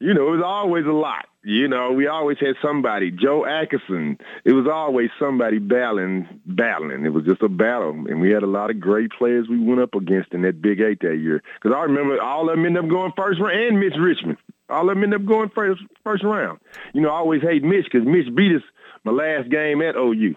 You 0.00 0.14
know, 0.14 0.28
it 0.28 0.36
was 0.38 0.44
always 0.44 0.86
a 0.86 0.92
lot. 0.92 1.26
You 1.42 1.68
know, 1.68 1.92
we 1.92 2.06
always 2.06 2.38
had 2.38 2.54
somebody. 2.62 3.10
Joe 3.10 3.46
Atkinson. 3.46 4.18
It 4.44 4.52
was 4.52 4.66
always 4.66 5.10
somebody 5.18 5.58
battling, 5.58 6.26
battling. 6.46 7.04
It 7.04 7.12
was 7.12 7.24
just 7.24 7.42
a 7.42 7.48
battle, 7.48 7.90
and 7.90 8.20
we 8.20 8.30
had 8.30 8.42
a 8.42 8.46
lot 8.46 8.70
of 8.70 8.80
great 8.80 9.10
players 9.10 9.46
we 9.48 9.58
went 9.58 9.80
up 9.80 9.94
against 9.94 10.32
in 10.32 10.42
that 10.42 10.60
Big 10.60 10.80
Eight 10.80 11.00
that 11.00 11.16
year. 11.16 11.42
Because 11.60 11.76
I 11.76 11.82
remember 11.82 12.20
all 12.20 12.48
of 12.48 12.56
them 12.56 12.64
ended 12.64 12.84
up 12.84 12.90
going 12.90 13.12
first 13.16 13.40
round, 13.40 13.58
and 13.58 13.78
Mitch 13.80 13.94
Richmond. 13.98 14.38
All 14.70 14.88
of 14.88 14.88
them 14.88 15.04
ended 15.04 15.20
up 15.20 15.26
going 15.26 15.50
first 15.54 15.82
first 16.02 16.24
round. 16.24 16.60
You 16.94 17.02
know, 17.02 17.10
I 17.10 17.18
always 17.18 17.42
hate 17.42 17.62
Mitch 17.62 17.84
because 17.90 18.06
Mitch 18.06 18.34
beat 18.34 18.56
us 18.56 18.62
my 19.04 19.12
last 19.12 19.50
game 19.50 19.82
at 19.82 19.96
OU. 19.96 20.34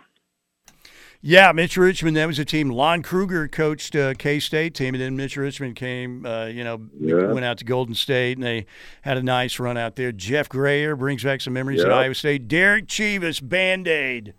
Yeah, 1.26 1.53
Mitch 1.53 1.78
Richmond. 1.78 2.17
That 2.17 2.26
was 2.26 2.38
a 2.38 2.43
team. 2.43 2.69
Lon 2.69 3.01
Kruger 3.01 3.47
coached 3.47 3.95
uh, 3.95 4.13
K 4.13 4.41
State 4.41 4.76
team, 4.76 4.93
and 4.93 5.01
then 5.01 5.15
Mitch 5.15 5.38
Richmond 5.38 5.78
came. 5.78 6.26
Uh, 6.26 6.47
you 6.47 6.65
know, 6.65 6.82
Yeah. 6.99 7.32
went 7.32 7.45
out 7.45 7.57
to 7.59 7.65
Golden 7.65 7.95
State, 7.95 8.38
and 8.38 8.45
they 8.45 8.65
had 9.03 9.15
a 9.17 9.24
nice 9.24 9.57
run 9.57 9.78
out 9.78 9.95
there. 9.95 10.11
Jeff 10.11 10.49
Grayer 10.49 10.97
brings 10.97 11.24
back 11.24 11.39
some 11.39 11.53
memories 11.53 11.82
at 11.82 11.93
Iowa 11.93 12.13
State. 12.13 12.49
Derrick 12.49 12.89
Chievous, 12.89 13.39
Band 13.39 13.88
Aid. 13.88 14.34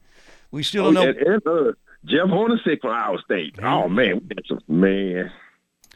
We 0.50 0.62
still 0.62 0.88
Oh, 0.88 0.90
know. 0.90 1.08
and, 1.08 1.16
and, 1.16 1.46
uh, 1.46 1.72
Jeff 2.04 2.26
Hornacek 2.26 2.82
from 2.82 2.90
Iowa 2.90 3.18
State. 3.24 3.54
Oh 3.62 3.88
man, 3.88 4.20
man. 4.68 5.32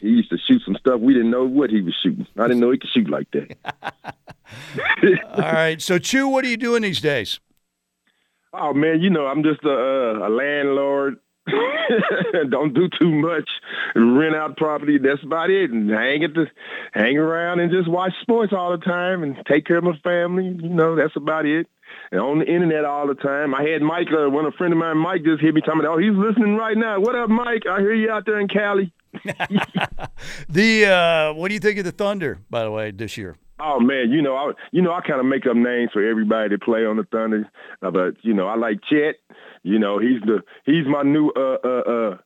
He 0.00 0.08
used 0.08 0.30
to 0.30 0.38
shoot 0.38 0.62
some 0.64 0.76
stuff 0.80 1.00
we 1.00 1.12
didn't 1.12 1.30
know 1.30 1.44
what 1.44 1.68
he 1.68 1.82
was 1.82 1.94
shooting. 2.02 2.26
I 2.38 2.46
didn't 2.46 2.60
know 2.60 2.70
he 2.70 2.78
could 2.78 2.88
shoot 2.94 3.10
like 3.10 3.28
that. 3.32 3.56
All 5.34 5.42
right, 5.52 5.82
so 5.82 5.98
Chew, 5.98 6.28
what 6.28 6.46
are 6.46 6.48
you 6.48 6.56
doing 6.56 6.80
these 6.82 7.00
days? 7.02 7.40
Oh 8.52 8.72
man, 8.72 9.00
you 9.00 9.10
know 9.10 9.26
I'm 9.26 9.42
just 9.42 9.62
a, 9.64 9.70
uh, 9.70 10.28
a 10.28 10.30
landlord. 10.30 11.16
Don't 12.50 12.74
do 12.74 12.88
too 13.00 13.10
much. 13.10 13.48
Rent 13.94 14.36
out 14.36 14.56
property. 14.56 14.98
That's 14.98 15.22
about 15.22 15.50
it. 15.50 15.70
And 15.70 15.90
hang 15.90 16.22
at 16.24 16.34
the, 16.34 16.46
hang 16.92 17.16
around 17.16 17.60
and 17.60 17.70
just 17.70 17.88
watch 17.88 18.12
sports 18.22 18.52
all 18.54 18.70
the 18.70 18.84
time 18.84 19.22
and 19.22 19.36
take 19.46 19.64
care 19.66 19.78
of 19.78 19.84
my 19.84 19.96
family. 20.04 20.44
You 20.44 20.68
know 20.68 20.96
that's 20.96 21.16
about 21.16 21.46
it. 21.46 21.66
And 22.10 22.20
on 22.20 22.38
the 22.40 22.44
internet 22.44 22.84
all 22.84 23.06
the 23.06 23.14
time. 23.14 23.54
I 23.54 23.62
had 23.62 23.80
Mike, 23.80 24.08
uh, 24.12 24.28
one 24.28 24.44
a 24.44 24.52
friend 24.52 24.72
of 24.72 24.78
mine, 24.78 24.98
Mike, 24.98 25.24
just 25.24 25.40
hit 25.40 25.54
me 25.54 25.62
talking 25.62 25.80
about, 25.80 25.94
oh, 25.94 25.98
he's 25.98 26.14
listening 26.14 26.56
right 26.56 26.76
now. 26.76 27.00
What 27.00 27.14
up, 27.14 27.30
Mike? 27.30 27.62
I 27.68 27.80
hear 27.80 27.94
you 27.94 28.10
out 28.10 28.26
there 28.26 28.40
in 28.40 28.48
Cali. 28.48 28.92
The 30.48 30.86
uh, 30.86 31.34
what 31.34 31.48
do 31.48 31.54
you 31.54 31.60
think 31.60 31.78
of 31.78 31.84
the 31.84 31.92
Thunder? 31.92 32.38
By 32.50 32.64
the 32.64 32.70
way, 32.70 32.90
this 32.90 33.16
year. 33.16 33.36
Oh 33.60 33.80
man, 33.80 34.10
you 34.10 34.22
know, 34.22 34.36
I 34.36 34.52
you 34.70 34.82
know 34.82 34.92
I 34.92 35.00
kind 35.00 35.20
of 35.20 35.26
make 35.26 35.46
up 35.46 35.56
names 35.56 35.90
for 35.92 36.06
everybody 36.06 36.50
that 36.50 36.62
play 36.62 36.86
on 36.86 36.96
the 36.96 37.04
Thunder, 37.04 37.50
uh, 37.82 37.90
but 37.90 38.14
you 38.22 38.32
know 38.32 38.46
I 38.46 38.56
like 38.56 38.80
Chet. 38.88 39.16
You 39.64 39.78
know 39.78 39.98
he's 39.98 40.20
the 40.22 40.42
he's 40.64 40.86
my 40.86 41.02
new 41.02 41.30
uh 41.30 41.58
uh 41.64 41.82
uh 41.86 42.16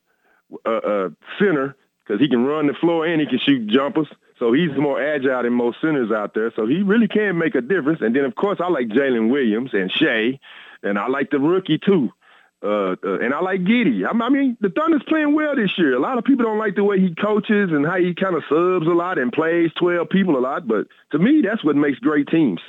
uh, 0.65 0.69
uh 0.69 1.09
center 1.39 1.75
because 2.05 2.21
he 2.21 2.27
can 2.29 2.45
run 2.45 2.67
the 2.67 2.73
floor 2.73 3.05
and 3.05 3.19
he 3.19 3.27
can 3.27 3.39
shoot 3.39 3.67
jumpers. 3.67 4.07
So 4.37 4.53
he's 4.53 4.71
more 4.77 5.01
agile 5.01 5.41
than 5.43 5.53
most 5.53 5.77
centers 5.81 6.11
out 6.11 6.33
there. 6.33 6.51
So 6.55 6.67
he 6.67 6.83
really 6.83 7.07
can 7.07 7.37
make 7.37 7.55
a 7.55 7.61
difference. 7.61 8.01
And 8.01 8.15
then 8.15 8.25
of 8.25 8.35
course 8.35 8.59
I 8.61 8.69
like 8.69 8.87
Jalen 8.89 9.31
Williams 9.31 9.71
and 9.73 9.91
Shai, 9.91 10.39
and 10.83 10.99
I 10.99 11.07
like 11.07 11.31
the 11.31 11.39
rookie 11.39 11.79
too. 11.79 12.11
Uh, 12.63 12.95
uh, 13.03 13.19
and 13.19 13.33
I 13.33 13.41
like 13.41 13.61
Giddey. 13.61 14.05
I, 14.05 14.11
I 14.11 14.29
mean, 14.29 14.57
the 14.61 14.69
Thunder's 14.69 15.03
playing 15.07 15.35
well 15.35 15.55
this 15.55 15.71
year. 15.77 15.95
A 15.95 15.99
lot 15.99 16.17
of 16.17 16.23
people 16.23 16.45
don't 16.45 16.57
like 16.57 16.75
the 16.75 16.83
way 16.83 16.97
he 16.99 17.13
coaches 17.13 17.71
and 17.71 17.85
how 17.85 17.97
he 17.97 18.15
kind 18.15 18.35
of 18.35 18.43
subs 18.47 18.87
a 18.87 18.95
lot 18.95 19.17
and 19.17 19.33
plays 19.33 19.71
12 19.79 20.07
people 20.09 20.37
a 20.37 20.39
lot. 20.39 20.65
But 20.65 20.87
to 21.11 21.19
me, 21.19 21.41
that's 21.45 21.63
what 21.63 21.75
makes 21.75 21.99
great 21.99 22.27
teams. 22.27 22.61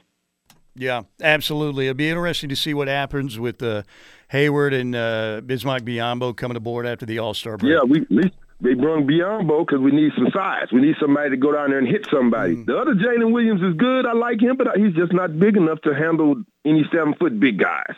Yeah, 0.75 1.03
absolutely. 1.23 1.87
It'll 1.87 1.97
be 1.97 2.09
interesting 2.09 2.49
to 2.49 2.57
see 2.57 2.75
what 2.75 2.89
happens 2.89 3.39
with 3.39 3.63
uh, 3.63 3.85
Hayward 4.29 4.75
and 4.75 4.97
uh, 4.97 5.41
Bismack 5.45 5.83
Biyombo 5.83 6.37
coming 6.37 6.57
aboard 6.57 6.87
after 6.87 7.07
the 7.07 7.21
All 7.21 7.33
Star 7.33 7.57
break. 7.57 7.73
Yeah, 7.73 7.85
we 7.85 8.01
at 8.01 8.11
least 8.11 8.35
they 8.65 8.75
brung 8.75 9.07
Biyombo 9.07 9.67
because 9.67 9.81
we 9.81 9.93
need 9.93 10.13
some 10.17 10.29
size. 10.33 10.73
We 10.73 10.81
need 10.81 10.97
somebody 10.99 11.31
to 11.31 11.37
go 11.37 11.53
down 11.53 11.71
there 11.71 11.79
and 11.79 11.87
hit 11.87 12.07
somebody. 12.11 12.57
Mm. 12.57 12.67
The 12.67 12.77
other 12.77 12.95
Jaylin 12.95 13.33
Williams 13.33 13.63
is 13.63 13.75
good. 13.77 14.07
I 14.07 14.15
like 14.15 14.41
him, 14.41 14.57
but 14.57 14.69
he's 14.77 14.95
just 14.95 15.13
not 15.13 15.39
big 15.39 15.57
enough 15.57 15.81
to 15.83 15.95
handle 15.95 16.43
any 16.65 16.85
seven 16.91 17.15
foot 17.15 17.39
big 17.39 17.59
guys. 17.59 17.95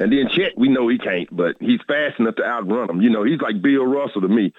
And 0.00 0.12
then 0.12 0.28
Chet, 0.28 0.58
we 0.58 0.68
know 0.68 0.88
he 0.88 0.98
can't, 0.98 1.28
but 1.34 1.56
he's 1.60 1.80
fast 1.86 2.18
enough 2.18 2.34
to 2.36 2.44
outrun 2.44 2.88
them. 2.88 3.00
You 3.00 3.10
know, 3.10 3.22
he's 3.22 3.40
like 3.40 3.62
Bill 3.62 3.86
Russell 3.86 4.22
to 4.22 4.28
me. 4.28 4.52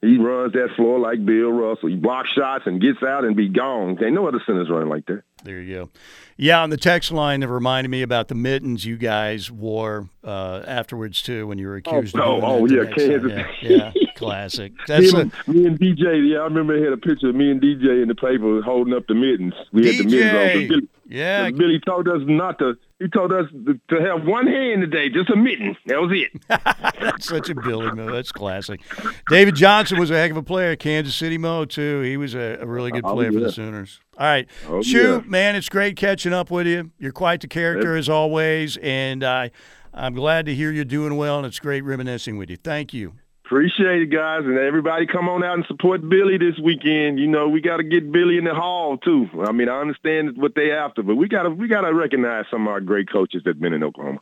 He 0.00 0.18
runs 0.18 0.52
that 0.52 0.70
floor 0.76 0.98
like 0.98 1.24
Bill 1.24 1.50
Russell. 1.50 1.88
He 1.90 1.96
blocks 1.96 2.30
shots 2.30 2.64
and 2.66 2.80
gets 2.80 3.02
out 3.02 3.24
and 3.24 3.36
be 3.36 3.48
gone. 3.48 4.02
Ain't 4.02 4.14
no 4.14 4.26
other 4.26 4.40
centers 4.46 4.68
running 4.70 4.88
like 4.88 5.06
that. 5.06 5.22
There 5.44 5.60
you 5.60 5.74
go. 5.74 5.90
Yeah, 6.36 6.62
on 6.62 6.70
the 6.70 6.76
text 6.76 7.12
line, 7.12 7.42
it 7.42 7.46
reminded 7.46 7.90
me 7.90 8.02
about 8.02 8.28
the 8.28 8.34
mittens 8.34 8.84
you 8.84 8.96
guys 8.96 9.50
wore 9.50 10.08
uh, 10.24 10.62
afterwards 10.66 11.22
too 11.22 11.46
when 11.46 11.58
you 11.58 11.68
were 11.68 11.76
accused 11.76 12.16
oh, 12.18 12.40
of 12.42 12.68
doing 12.68 12.80
oh, 12.80 12.84
yeah. 12.84 12.90
Kansas. 12.92 13.32
Yeah, 13.60 13.92
yeah, 13.94 14.12
classic. 14.16 14.72
Me 14.72 14.78
That's 14.88 15.12
a, 15.12 15.16
and, 15.18 15.32
me 15.46 15.66
and 15.66 15.78
DJ, 15.78 16.28
yeah, 16.32 16.38
I 16.38 16.44
remember 16.44 16.76
I 16.76 16.82
had 16.82 16.92
a 16.92 16.96
picture 16.96 17.28
of 17.28 17.36
me 17.36 17.50
and 17.50 17.60
DJ 17.60 18.02
in 18.02 18.08
the 18.08 18.14
paper 18.14 18.62
holding 18.62 18.94
up 18.94 19.06
the 19.06 19.14
mittens. 19.14 19.54
We 19.72 19.86
had 19.86 20.04
the 20.04 20.10
mittens 20.10 20.32
on. 20.32 20.38
DJ. 20.38 20.68
Billy, 20.68 20.88
Yeah, 21.06 21.50
Billy 21.50 21.80
told 21.86 22.08
us 22.08 22.22
not 22.24 22.58
to. 22.58 22.74
He 23.00 23.08
told 23.08 23.32
us 23.32 23.46
to 23.90 23.96
have 24.00 24.24
one 24.24 24.46
hand 24.46 24.80
today, 24.80 25.10
just 25.10 25.28
a 25.28 25.36
mitten. 25.36 25.76
That 25.86 26.00
was 26.00 26.10
it. 26.12 26.40
That's 27.00 27.26
such 27.26 27.50
a 27.50 27.54
Billy 27.54 27.90
move. 27.92 28.12
That's 28.12 28.32
classic. 28.32 28.80
David 29.28 29.56
Johnson 29.56 29.98
was 29.98 30.10
a 30.10 30.14
heck 30.14 30.30
of 30.30 30.36
a 30.38 30.42
player. 30.42 30.74
Kansas 30.74 31.14
City 31.14 31.36
Mo 31.36 31.64
too. 31.66 32.00
He 32.00 32.16
was 32.16 32.34
a, 32.34 32.58
a 32.60 32.66
really 32.66 32.90
good 32.92 33.04
Oh, 33.04 33.14
player 33.14 33.30
for 33.30 33.40
the. 33.40 33.52
Sooners. 33.52 34.00
All 34.16 34.26
right, 34.26 34.48
Oh, 34.68 34.80
Chew, 34.80 35.14
yeah. 35.14 35.20
Man, 35.34 35.56
it's 35.56 35.68
great 35.68 35.96
catching 35.96 36.32
up 36.32 36.48
with 36.48 36.64
you. 36.64 36.92
You're 36.96 37.10
quite 37.10 37.40
the 37.40 37.48
character 37.48 37.96
as 37.96 38.08
always, 38.08 38.76
and 38.76 39.24
I, 39.24 39.50
I'm 39.92 40.14
glad 40.14 40.46
to 40.46 40.54
hear 40.54 40.70
you're 40.70 40.84
doing 40.84 41.16
well, 41.16 41.38
and 41.38 41.44
it's 41.44 41.58
great 41.58 41.82
reminiscing 41.82 42.38
with 42.38 42.50
you. 42.50 42.56
Thank 42.56 42.94
you. 42.94 43.14
Appreciate 43.44 44.02
it, 44.02 44.12
guys, 44.12 44.42
and 44.44 44.56
everybody 44.56 45.08
come 45.08 45.28
on 45.28 45.42
out 45.42 45.54
and 45.54 45.64
support 45.66 46.08
Billy 46.08 46.38
this 46.38 46.56
weekend. 46.62 47.18
You 47.18 47.26
know, 47.26 47.48
we 47.48 47.60
got 47.60 47.78
to 47.78 47.82
get 47.82 48.12
Billy 48.12 48.38
in 48.38 48.44
the 48.44 48.54
hall 48.54 48.96
too. 48.96 49.26
I 49.44 49.50
mean, 49.50 49.68
I 49.68 49.80
understand 49.80 50.36
what 50.36 50.54
they 50.54 50.70
after, 50.70 51.02
but 51.02 51.16
we 51.16 51.26
got 51.26 51.42
to 51.42 51.50
we 51.50 51.66
got 51.66 51.80
to 51.80 51.92
recognize 51.92 52.44
some 52.48 52.68
of 52.68 52.68
our 52.68 52.80
great 52.80 53.10
coaches 53.10 53.42
that've 53.44 53.60
been 53.60 53.72
in 53.72 53.82
Oklahoma. 53.82 54.20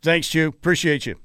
Thanks, 0.00 0.28
Chew. 0.28 0.48
Appreciate 0.48 1.04
you. 1.04 1.16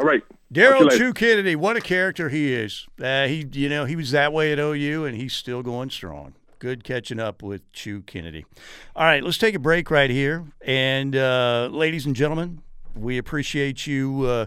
All 0.00 0.04
right, 0.04 0.22
Daryl. 0.52 0.90
Chew 0.90 1.12
Kennedy, 1.12 1.54
what 1.54 1.76
a 1.76 1.80
character 1.80 2.28
he 2.28 2.52
is. 2.52 2.88
Uh, 3.00 3.28
he, 3.28 3.46
you 3.52 3.68
know, 3.68 3.84
he 3.84 3.94
was 3.94 4.10
that 4.10 4.32
way 4.32 4.52
at 4.52 4.58
OU, 4.58 5.04
and 5.04 5.16
he's 5.16 5.32
still 5.32 5.62
going 5.62 5.90
strong. 5.90 6.34
Good 6.58 6.84
catching 6.84 7.20
up 7.20 7.42
with 7.42 7.70
Chew 7.72 8.02
Kennedy. 8.02 8.46
All 8.94 9.04
right, 9.04 9.22
let's 9.22 9.38
take 9.38 9.54
a 9.54 9.58
break 9.58 9.90
right 9.90 10.08
here, 10.08 10.44
and 10.62 11.14
uh, 11.14 11.68
ladies 11.70 12.06
and 12.06 12.16
gentlemen, 12.16 12.62
we 12.94 13.18
appreciate 13.18 13.86
you. 13.86 14.24
Uh, 14.24 14.46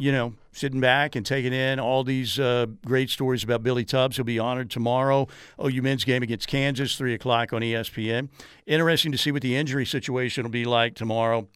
you 0.00 0.12
know, 0.12 0.34
sitting 0.52 0.80
back 0.80 1.16
and 1.16 1.26
taking 1.26 1.52
in 1.52 1.80
all 1.80 2.04
these 2.04 2.38
uh, 2.38 2.66
great 2.84 3.10
stories 3.10 3.42
about 3.42 3.64
Billy 3.64 3.84
Tubbs. 3.84 4.16
He'll 4.16 4.24
be 4.24 4.38
honored 4.38 4.70
tomorrow. 4.70 5.26
OU 5.62 5.82
men's 5.82 6.04
game 6.04 6.22
against 6.22 6.46
Kansas, 6.46 6.96
3 6.96 7.14
o'clock 7.14 7.52
on 7.52 7.62
ESPN. 7.62 8.28
Interesting 8.64 9.10
to 9.10 9.18
see 9.18 9.32
what 9.32 9.42
the 9.42 9.56
injury 9.56 9.84
situation 9.84 10.44
will 10.44 10.50
be 10.50 10.64
like 10.64 10.94
tomorrow. 10.94 11.48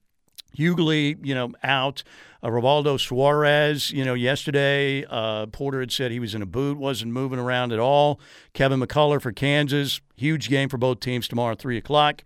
Hugley, 0.57 1.16
you 1.22 1.34
know, 1.34 1.53
out. 1.62 2.03
Uh, 2.42 2.48
Rivaldo 2.48 2.96
Soares, 2.98 3.92
you 3.92 4.05
know, 4.05 4.14
yesterday, 4.14 5.05
uh, 5.09 5.46
Porter 5.46 5.78
had 5.80 5.92
said 5.92 6.11
he 6.11 6.18
was 6.18 6.34
in 6.34 6.42
a 6.42 6.46
boot, 6.46 6.76
wasn't 6.76 7.12
moving 7.12 7.38
around 7.38 7.72
at 7.72 7.78
all. 7.78 8.20
Kevin 8.53 8.80
McCullar 8.80 9.22
for 9.22 9.30
Kansas. 9.30 10.00
Huge 10.16 10.48
game 10.48 10.68
for 10.68 10.76
both 10.76 10.98
teams 10.98 11.28
tomorrow, 11.28 11.55
3 11.55 11.76
o'clock. 11.76 12.24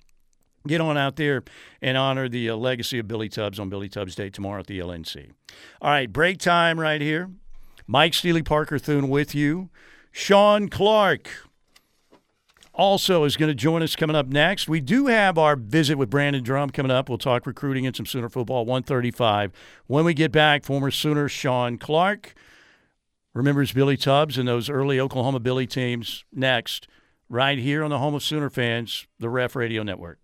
Get 0.66 0.80
on 0.80 0.96
out 0.96 1.16
there 1.16 1.44
and 1.82 1.96
honor 1.96 2.28
the 2.28 2.50
uh, 2.50 2.56
legacy 2.56 2.98
of 2.98 3.06
Billy 3.06 3.28
Tubbs 3.28 3.60
on 3.60 3.68
Billy 3.68 3.88
Tubbs 3.88 4.14
Day 4.14 4.30
tomorrow 4.30 4.60
at 4.60 4.66
the 4.66 4.78
LNC. 4.78 5.30
All 5.80 5.90
right, 5.90 6.12
break 6.12 6.38
time 6.38 6.80
right 6.80 7.00
here. 7.00 7.30
Mike 7.86 8.14
Steely 8.14 8.42
Parker 8.42 8.78
Thune 8.78 9.08
with 9.08 9.34
you. 9.34 9.68
Sean 10.10 10.68
Clark 10.68 11.28
also 12.76 13.24
is 13.24 13.36
going 13.36 13.48
to 13.48 13.54
join 13.54 13.82
us 13.82 13.96
coming 13.96 14.14
up 14.14 14.28
next. 14.28 14.68
We 14.68 14.80
do 14.80 15.06
have 15.06 15.38
our 15.38 15.56
visit 15.56 15.96
with 15.96 16.10
Brandon 16.10 16.42
Drum 16.42 16.70
coming 16.70 16.92
up. 16.92 17.08
We'll 17.08 17.18
talk 17.18 17.46
recruiting 17.46 17.86
and 17.86 17.96
some 17.96 18.06
Sooner 18.06 18.28
football 18.28 18.64
135. 18.64 19.50
When 19.86 20.04
we 20.04 20.14
get 20.14 20.30
back, 20.30 20.64
former 20.64 20.90
Sooner 20.90 21.28
Sean 21.28 21.78
Clark 21.78 22.34
remembers 23.34 23.72
Billy 23.72 23.96
Tubbs 23.96 24.38
and 24.38 24.46
those 24.46 24.70
early 24.70 25.00
Oklahoma 25.00 25.40
Billy 25.40 25.66
teams 25.66 26.24
next, 26.32 26.86
right 27.28 27.58
here 27.58 27.82
on 27.82 27.90
the 27.90 27.98
home 27.98 28.14
of 28.14 28.22
Sooner 28.22 28.50
fans, 28.50 29.06
the 29.18 29.28
Ref 29.28 29.56
Radio 29.56 29.82
Network. 29.82 30.18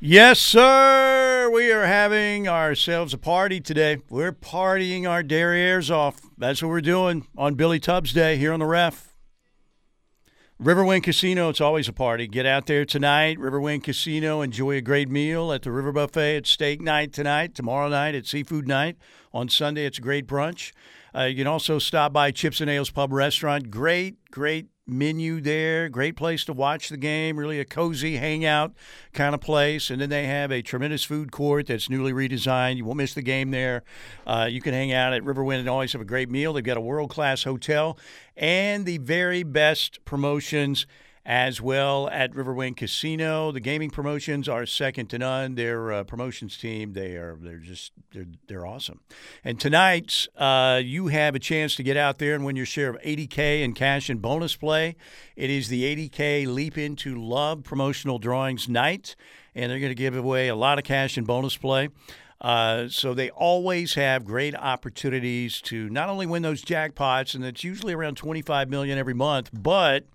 Yes, 0.00 0.38
sir. 0.38 1.50
We 1.52 1.70
are 1.70 1.84
having 1.84 2.48
ourselves 2.48 3.12
a 3.12 3.18
party 3.18 3.60
today. 3.60 3.98
We're 4.08 4.32
partying 4.32 5.08
our 5.08 5.22
derrieres 5.22 5.90
off. 5.90 6.22
That's 6.38 6.62
what 6.62 6.68
we're 6.70 6.80
doing 6.80 7.26
on 7.36 7.54
Billy 7.54 7.78
Tubbs 7.78 8.12
Day 8.12 8.36
here 8.36 8.52
on 8.52 8.60
the 8.60 8.66
Ref. 8.66 9.09
Riverwind 10.62 11.04
Casino, 11.04 11.48
it's 11.48 11.62
always 11.62 11.88
a 11.88 11.92
party. 11.92 12.26
Get 12.26 12.44
out 12.44 12.66
there 12.66 12.84
tonight, 12.84 13.38
Riverwind 13.38 13.82
Casino. 13.82 14.42
Enjoy 14.42 14.72
a 14.72 14.82
great 14.82 15.08
meal 15.08 15.54
at 15.54 15.62
the 15.62 15.72
River 15.72 15.90
Buffet. 15.90 16.36
It's 16.36 16.50
steak 16.50 16.82
night 16.82 17.14
tonight. 17.14 17.54
Tomorrow 17.54 17.88
night, 17.88 18.14
it's 18.14 18.28
seafood 18.28 18.68
night. 18.68 18.98
On 19.32 19.48
Sunday, 19.48 19.86
it's 19.86 19.96
a 19.96 20.02
great 20.02 20.26
brunch. 20.26 20.72
Uh, 21.16 21.22
you 21.22 21.36
can 21.36 21.46
also 21.46 21.78
stop 21.78 22.12
by 22.12 22.30
Chips 22.30 22.60
and 22.60 22.68
Ales 22.68 22.90
Pub 22.90 23.10
Restaurant. 23.10 23.70
Great, 23.70 24.18
great 24.30 24.66
menu 24.86 25.40
there. 25.40 25.88
Great 25.88 26.16
place 26.16 26.44
to 26.44 26.52
watch 26.52 26.88
the 26.88 26.96
game. 26.96 27.38
Really 27.38 27.60
a 27.60 27.64
cozy 27.64 28.16
hangout 28.16 28.72
kind 29.12 29.34
of 29.34 29.40
place. 29.40 29.88
And 29.90 30.00
then 30.00 30.10
they 30.10 30.26
have 30.26 30.50
a 30.50 30.62
tremendous 30.62 31.04
food 31.04 31.32
court 31.32 31.68
that's 31.68 31.88
newly 31.88 32.12
redesigned. 32.12 32.76
You 32.76 32.84
won't 32.84 32.98
miss 32.98 33.14
the 33.14 33.22
game 33.22 33.50
there. 33.50 33.82
Uh, 34.26 34.48
you 34.50 34.60
can 34.60 34.74
hang 34.74 34.92
out 34.92 35.12
at 35.12 35.22
Riverwind 35.22 35.60
and 35.60 35.68
always 35.68 35.92
have 35.92 36.02
a 36.02 36.06
great 36.06 36.28
meal. 36.28 36.52
They've 36.52 36.64
got 36.64 36.76
a 36.76 36.82
world 36.82 37.10
class 37.10 37.44
hotel 37.44 37.98
and 38.40 38.86
the 38.86 38.98
very 38.98 39.42
best 39.42 40.02
promotions 40.06 40.86
as 41.26 41.60
well 41.60 42.08
at 42.08 42.32
Riverwind 42.32 42.78
Casino. 42.78 43.52
The 43.52 43.60
gaming 43.60 43.90
promotions 43.90 44.48
are 44.48 44.64
second 44.64 45.08
to 45.10 45.18
none. 45.18 45.54
Their 45.54 45.92
uh, 45.92 46.04
promotions 46.04 46.56
team, 46.56 46.94
they 46.94 47.16
are 47.16 47.36
they're 47.38 47.58
just 47.58 47.92
they're 48.12 48.26
they're 48.48 48.66
awesome. 48.66 49.00
And 49.44 49.60
tonight, 49.60 50.26
uh, 50.36 50.80
you 50.82 51.08
have 51.08 51.34
a 51.34 51.38
chance 51.38 51.74
to 51.76 51.82
get 51.82 51.98
out 51.98 52.18
there 52.18 52.34
and 52.34 52.44
win 52.44 52.56
your 52.56 52.66
share 52.66 52.88
of 52.88 53.00
80k 53.02 53.62
in 53.62 53.74
cash 53.74 54.08
and 54.08 54.22
bonus 54.22 54.56
play. 54.56 54.96
It 55.36 55.50
is 55.50 55.68
the 55.68 55.84
80k 56.08 56.46
Leap 56.46 56.78
into 56.78 57.22
Love 57.22 57.62
promotional 57.62 58.18
drawings 58.18 58.68
night, 58.68 59.14
and 59.54 59.70
they're 59.70 59.78
going 59.78 59.90
to 59.90 59.94
give 59.94 60.16
away 60.16 60.48
a 60.48 60.56
lot 60.56 60.78
of 60.78 60.84
cash 60.84 61.18
and 61.18 61.26
bonus 61.26 61.56
play. 61.56 61.90
Uh, 62.40 62.88
so 62.88 63.12
they 63.12 63.30
always 63.30 63.94
have 63.94 64.24
great 64.24 64.54
opportunities 64.54 65.60
to 65.60 65.90
not 65.90 66.08
only 66.08 66.26
win 66.26 66.42
those 66.42 66.64
jackpots, 66.64 67.34
and 67.34 67.44
it's 67.44 67.64
usually 67.64 67.92
around 67.92 68.16
25 68.16 68.70
million 68.70 68.98
every 68.98 69.14
month, 69.14 69.50
but 69.52 70.06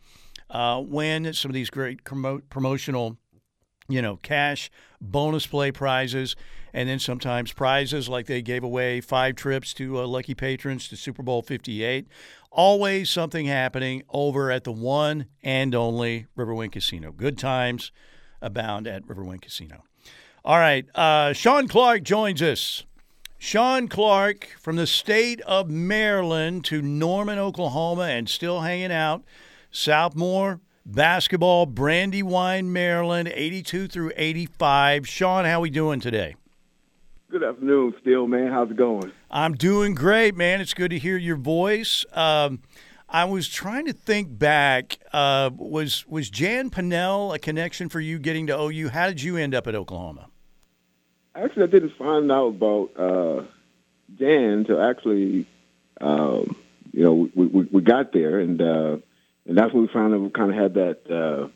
uh, 0.50 0.82
win 0.84 1.32
some 1.34 1.52
of 1.52 1.54
these 1.54 1.70
great 1.70 2.04
promo- 2.04 2.42
promotional, 2.50 3.18
you 3.88 4.02
know, 4.02 4.18
cash 4.18 4.72
bonus 5.00 5.46
play 5.46 5.72
prizes, 5.72 6.36
and 6.74 6.90
then 6.90 6.98
sometimes 6.98 7.54
prizes 7.54 8.10
like 8.10 8.26
they 8.26 8.42
gave 8.42 8.64
away 8.64 9.02
five 9.02 9.36
trips 9.36 9.74
to 9.76 10.00
uh, 10.00 10.08
lucky 10.08 10.34
patrons 10.34 10.88
to 10.88 10.98
Super 10.98 11.22
Bowl 11.22 11.44
58. 11.44 12.08
Always 12.52 13.10
something 13.10 13.46
happening 13.46 14.02
over 14.10 14.50
at 14.50 14.64
the 14.64 14.72
one 14.72 15.28
and 15.44 15.76
only 15.76 16.26
Riverwind 16.38 16.72
Casino. 16.72 17.12
Good 17.12 17.38
times 17.38 17.92
abound 18.42 18.88
at 18.88 19.06
Riverwind 19.06 19.42
Casino. 19.42 19.84
All 20.46 20.60
right, 20.60 20.86
uh, 20.94 21.34
Sean 21.34 21.68
Clark 21.68 22.04
joins 22.04 22.40
us. 22.40 22.84
Sean 23.40 23.88
Clark 23.88 24.48
from 24.60 24.76
the 24.76 24.86
state 24.86 25.42
of 25.42 25.72
Maryland 25.72 26.66
to 26.66 26.84
Norman, 26.84 27.40
Oklahoma, 27.40 28.04
and 28.04 28.30
still 28.30 28.62
hanging 28.62 28.92
out. 28.92 29.24
Southmore 29.74 30.60
basketball, 30.86 31.66
Brandywine, 31.66 32.72
Maryland, 32.72 33.28
82 33.34 33.88
through 33.88 34.12
85. 34.16 35.08
Sean, 35.08 35.46
how 35.46 35.58
are 35.58 35.62
we 35.62 35.72
doing 35.72 36.00
today? 36.00 36.36
Good 37.32 37.44
afternoon, 37.44 37.96
Steele, 38.02 38.28
man. 38.28 38.52
How's 38.52 38.70
it 38.70 38.78
going? 38.78 39.12
I'm 39.32 39.56
doing 39.56 39.96
great, 39.96 40.36
man. 40.36 40.62
It's 40.62 40.76
good 40.76 40.92
to 40.92 41.00
hear 41.00 41.18
your 41.18 41.38
voice. 41.38 42.06
Um, 42.14 42.60
I 43.10 43.26
was 43.26 43.48
trying 43.48 43.88
to 43.88 43.94
think 43.94 44.38
back. 44.38 45.00
Uh, 45.12 45.50
was 45.56 46.06
was 46.08 46.30
Jan 46.30 46.70
Pennell 46.70 47.34
a 47.34 47.40
connection 47.40 47.90
for 47.90 48.00
you 48.00 48.20
getting 48.20 48.46
to 48.46 48.56
OU? 48.56 48.90
How 48.90 49.08
did 49.08 49.24
you 49.24 49.38
end 49.38 49.56
up 49.56 49.66
at 49.66 49.74
Oklahoma? 49.74 50.28
Actually, 51.36 51.64
I 51.64 51.68
didn't 51.68 51.98
find 51.98 52.32
out 52.32 52.48
about 52.48 52.92
uh, 52.98 53.44
Jan 54.18 54.44
until 54.60 54.82
actually, 54.82 55.46
um, 56.00 56.56
you 56.94 57.04
know, 57.04 57.30
we, 57.36 57.46
we, 57.48 57.68
we 57.74 57.82
got 57.82 58.14
there, 58.14 58.40
and 58.40 58.62
uh, 58.62 58.98
and 59.46 59.58
that's 59.58 59.74
when 59.74 59.90
we 59.94 60.18
we 60.18 60.30
kind 60.30 60.52
of 60.52 60.58
had 60.58 60.74
that 60.76 61.52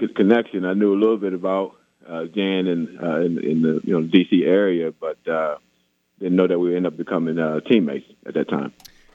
uh, 0.00 0.06
connection. 0.16 0.64
I 0.64 0.72
knew 0.72 0.94
a 0.94 0.98
little 0.98 1.18
bit 1.18 1.34
about 1.34 1.76
uh, 2.08 2.24
Jan 2.24 2.66
in, 2.66 2.98
uh, 3.02 3.20
in 3.20 3.38
in 3.44 3.62
the 3.62 3.80
you 3.84 4.00
know 4.00 4.08
DC 4.08 4.46
area, 4.46 4.92
but 4.98 5.18
uh, 5.28 5.58
didn't 6.18 6.36
know 6.36 6.46
that 6.46 6.58
we 6.58 6.74
end 6.74 6.86
up 6.86 6.96
becoming 6.96 7.38
uh, 7.38 7.60
teammates 7.60 8.06
at 8.24 8.32
that 8.32 8.48
time. 8.48 8.72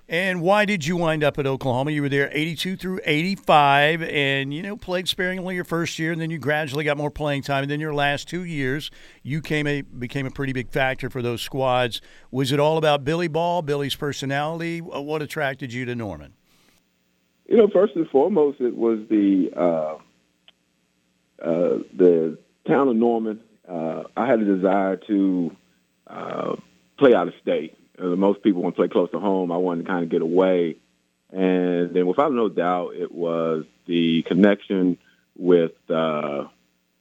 And 0.09 0.41
why 0.41 0.65
did 0.65 0.87
you 0.87 0.97
wind 0.97 1.23
up 1.23 1.37
at 1.37 1.45
Oklahoma? 1.45 1.91
You 1.91 2.01
were 2.01 2.09
there 2.09 2.31
82 2.33 2.77
through 2.77 2.99
85, 3.05 4.01
and 4.01 4.51
you 4.51 4.63
know 4.63 4.75
played 4.75 5.07
sparingly 5.07 5.53
your 5.53 5.63
first 5.63 5.99
year, 5.99 6.11
and 6.11 6.19
then 6.19 6.31
you 6.31 6.39
gradually 6.39 6.83
got 6.83 6.97
more 6.97 7.11
playing 7.11 7.43
time. 7.43 7.61
And 7.61 7.69
then 7.69 7.79
your 7.79 7.93
last 7.93 8.27
two 8.27 8.43
years, 8.43 8.89
you 9.21 9.39
came 9.39 9.67
a 9.67 9.81
became 9.83 10.25
a 10.25 10.31
pretty 10.31 10.51
big 10.51 10.71
factor 10.71 11.11
for 11.11 11.21
those 11.21 11.43
squads. 11.43 12.01
Was 12.31 12.51
it 12.51 12.59
all 12.59 12.79
about 12.79 13.03
Billy 13.03 13.27
Ball, 13.27 13.61
Billy's 13.61 13.93
personality? 13.93 14.81
What 14.81 15.21
attracted 15.21 15.71
you 15.71 15.85
to 15.85 15.93
Norman? 15.93 16.33
You 17.45 17.57
know, 17.57 17.67
first 17.71 17.95
and 17.95 18.09
foremost, 18.09 18.61
it 18.61 18.75
was 18.75 19.01
the 19.11 19.51
uh, 19.55 19.95
uh, 21.39 21.83
the 21.95 22.35
town 22.67 22.87
of 22.87 22.95
Norman. 22.95 23.41
Uh, 23.67 24.05
I 24.17 24.25
had 24.25 24.39
a 24.39 24.45
desire 24.45 24.95
to 25.05 25.55
uh, 26.07 26.55
play 26.97 27.13
out 27.13 27.27
of 27.27 27.35
state. 27.43 27.75
Most 27.99 28.41
people 28.43 28.61
want 28.61 28.75
to 28.75 28.81
play 28.81 28.87
close 28.87 29.11
to 29.11 29.19
home. 29.19 29.51
I 29.51 29.57
wanted 29.57 29.83
to 29.83 29.89
kind 29.89 30.03
of 30.03 30.09
get 30.09 30.21
away, 30.21 30.77
and 31.31 31.93
then 31.93 32.07
without 32.07 32.31
no 32.31 32.49
doubt, 32.49 32.95
it 32.95 33.11
was 33.11 33.65
the 33.85 34.23
connection 34.23 34.97
with 35.37 35.73
uh, 35.89 36.45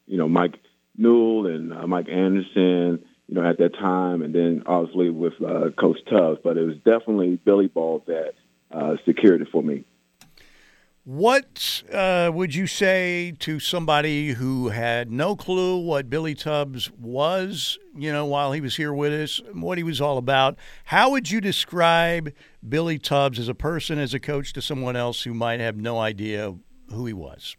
you 0.07 0.19
know 0.19 0.29
Mike 0.29 0.59
Newell 0.97 1.47
and 1.47 1.73
uh, 1.73 1.87
Mike 1.87 2.09
Anderson. 2.09 3.05
You 3.31 3.35
know, 3.35 3.47
at 3.47 3.59
that 3.59 3.75
time, 3.75 4.23
and 4.23 4.35
then 4.35 4.63
obviously 4.65 5.11
with 5.11 5.35
uh, 5.43 5.69
Coach 5.79 5.99
Tubbs. 6.09 6.41
But 6.43 6.57
it 6.57 6.65
was 6.65 6.77
definitely 6.77 7.37
Billy 7.37 7.67
Ball 7.67 8.03
that 8.07 8.33
uh, 8.71 8.97
secured 9.05 9.43
it 9.43 9.49
for 9.53 9.63
me. 9.63 9.85
What 11.09 11.85
uh, 11.91 12.31
would 12.35 12.55
you 12.55 12.67
say 12.67 13.33
to 13.39 13.59
somebody 13.59 14.33
who 14.33 14.69
had 14.69 15.11
no 15.11 15.37
clue 15.37 15.79
what 15.79 16.11
Billy 16.11 16.35
Tubbs 16.35 16.91
was, 17.01 17.79
you 17.97 18.13
know, 18.13 18.27
while 18.27 18.53
he 18.53 18.61
was 18.61 18.77
here 18.77 18.93
with 18.93 19.15
us, 19.15 19.41
what 19.55 19.79
he 19.79 19.85
was 19.85 20.03
all 20.03 20.19
about? 20.19 20.59
How 20.85 21.11
would 21.13 21.31
you 21.31 21.41
describe 21.41 22.31
Billy 22.69 22.99
Tubbs 22.99 23.39
as 23.39 23.49
a 23.49 23.55
person, 23.55 23.99
as 23.99 24.13
a 24.13 24.21
coach 24.21 24.53
to 24.53 24.61
someone 24.61 24.97
else 24.97 25.23
who 25.23 25.33
might 25.33 25.61
have 25.61 25.79
no 25.79 25.99
idea 25.99 26.55
who 26.91 27.07
he 27.07 27.15
was? 27.15 27.57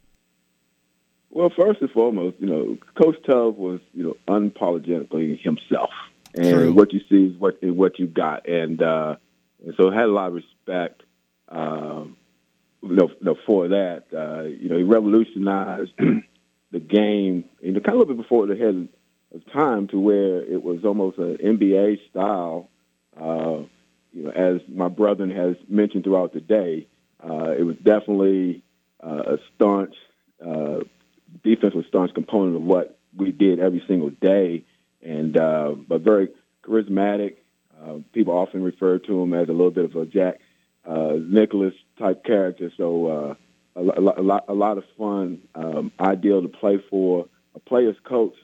Well, 1.31 1.49
first 1.57 1.81
and 1.81 1.89
foremost, 1.89 2.35
you 2.39 2.45
know, 2.45 2.77
Coach 3.01 3.15
Tubbs 3.25 3.57
was, 3.57 3.79
you 3.95 4.03
know, 4.03 4.17
unapologetically 4.27 5.41
himself. 5.41 5.89
And 6.35 6.53
True. 6.53 6.73
what 6.73 6.93
you 6.93 6.99
see 7.09 7.33
is 7.33 7.39
what 7.39 7.57
what 7.63 7.97
you 7.97 8.05
got. 8.05 8.47
And, 8.47 8.79
uh, 8.79 9.15
and 9.65 9.73
so 9.75 9.89
had 9.89 10.03
a 10.03 10.11
lot 10.11 10.27
of 10.27 10.33
respect. 10.35 11.01
Um, 11.47 12.15
you 12.81 12.95
know, 12.95 13.09
you 13.09 13.25
know, 13.25 13.35
for 13.45 13.67
that. 13.69 14.03
Uh, 14.15 14.43
you 14.43 14.69
know, 14.69 14.77
he 14.77 14.83
revolutionized 14.83 15.91
the 16.71 16.79
game, 16.79 17.45
you 17.61 17.71
know, 17.71 17.79
kind 17.79 17.89
of 17.89 17.93
a 17.95 17.97
little 17.99 18.15
bit 18.15 18.17
before 18.17 18.47
the 18.47 18.55
head 18.55 18.87
of 19.33 19.53
time 19.53 19.87
to 19.89 19.99
where 19.99 20.41
it 20.43 20.63
was 20.63 20.83
almost 20.85 21.17
an 21.17 21.37
NBA 21.37 21.97
style. 22.09 22.69
Uh, 23.19 23.63
you 24.11 24.23
know, 24.23 24.31
as 24.31 24.61
my 24.67 24.87
brother 24.87 25.27
has 25.27 25.55
mentioned 25.67 26.03
throughout 26.03 26.33
the 26.33 26.39
day, 26.39 26.87
uh, 27.23 27.51
it 27.51 27.63
was 27.63 27.75
definitely 27.77 28.63
uh, 29.03 29.33
a 29.33 29.37
staunch, 29.55 29.93
uh, 30.45 30.79
defensive 31.43 31.83
staunch 31.87 32.13
component 32.13 32.55
of 32.55 32.63
what 32.63 32.97
we 33.15 33.31
did 33.31 33.59
every 33.59 33.83
single 33.87 34.09
day, 34.09 34.63
and 35.01 35.37
uh, 35.37 35.71
but 35.87 36.01
very 36.01 36.29
charismatic. 36.63 37.35
People 38.13 38.33
often 38.37 38.61
refer 38.61 38.99
to 38.99 39.21
him 39.21 39.33
as 39.33 39.47
a 39.47 39.51
little 39.51 39.71
bit 39.71 39.85
of 39.85 39.95
a 39.95 40.05
Jack 40.05 40.39
uh, 40.89 41.13
Nicklaus 41.21 41.73
type 41.97 42.23
character. 42.23 42.71
So 42.75 43.07
uh, 43.07 43.79
a, 43.79 43.81
a, 43.81 44.23
lot, 44.23 44.45
a 44.47 44.53
lot 44.53 44.77
of 44.77 44.83
fun, 44.97 45.41
um, 45.55 45.91
ideal 45.99 46.41
to 46.41 46.47
play 46.47 46.79
for, 46.89 47.27
a 47.55 47.59
player's 47.59 47.95
coach 48.03 48.35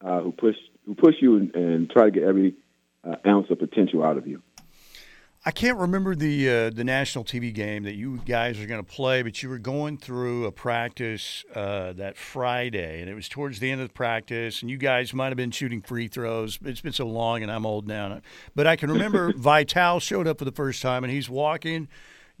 uh, 0.00 0.20
who 0.20 0.32
push 0.32 0.56
who 0.86 0.94
push 0.94 1.16
you 1.20 1.36
and, 1.36 1.54
and 1.54 1.90
try 1.90 2.04
to 2.04 2.10
get 2.10 2.22
every 2.22 2.54
uh, 3.04 3.16
ounce 3.26 3.50
of 3.50 3.58
potential 3.58 4.02
out 4.02 4.16
of 4.16 4.26
you. 4.26 4.42
I 5.44 5.52
can't 5.52 5.78
remember 5.78 6.16
the 6.16 6.50
uh, 6.50 6.70
the 6.70 6.82
national 6.82 7.24
TV 7.24 7.54
game 7.54 7.84
that 7.84 7.94
you 7.94 8.18
guys 8.26 8.60
are 8.60 8.66
going 8.66 8.84
to 8.84 8.92
play, 8.92 9.22
but 9.22 9.40
you 9.42 9.48
were 9.48 9.58
going 9.58 9.96
through 9.96 10.46
a 10.46 10.52
practice 10.52 11.44
uh, 11.54 11.92
that 11.92 12.16
Friday, 12.16 13.00
and 13.00 13.08
it 13.08 13.14
was 13.14 13.28
towards 13.28 13.60
the 13.60 13.70
end 13.70 13.80
of 13.80 13.88
the 13.88 13.94
practice, 13.94 14.62
and 14.62 14.70
you 14.70 14.76
guys 14.76 15.14
might 15.14 15.28
have 15.28 15.36
been 15.36 15.52
shooting 15.52 15.80
free 15.80 16.08
throws. 16.08 16.58
It's 16.64 16.80
been 16.80 16.92
so 16.92 17.06
long, 17.06 17.42
and 17.42 17.52
I'm 17.52 17.64
old 17.64 17.86
now, 17.86 18.20
but 18.56 18.66
I 18.66 18.74
can 18.74 18.90
remember 18.90 19.32
Vitale 19.36 20.00
showed 20.00 20.26
up 20.26 20.38
for 20.38 20.44
the 20.44 20.52
first 20.52 20.82
time, 20.82 21.04
and 21.04 21.12
he's 21.12 21.30
walking 21.30 21.86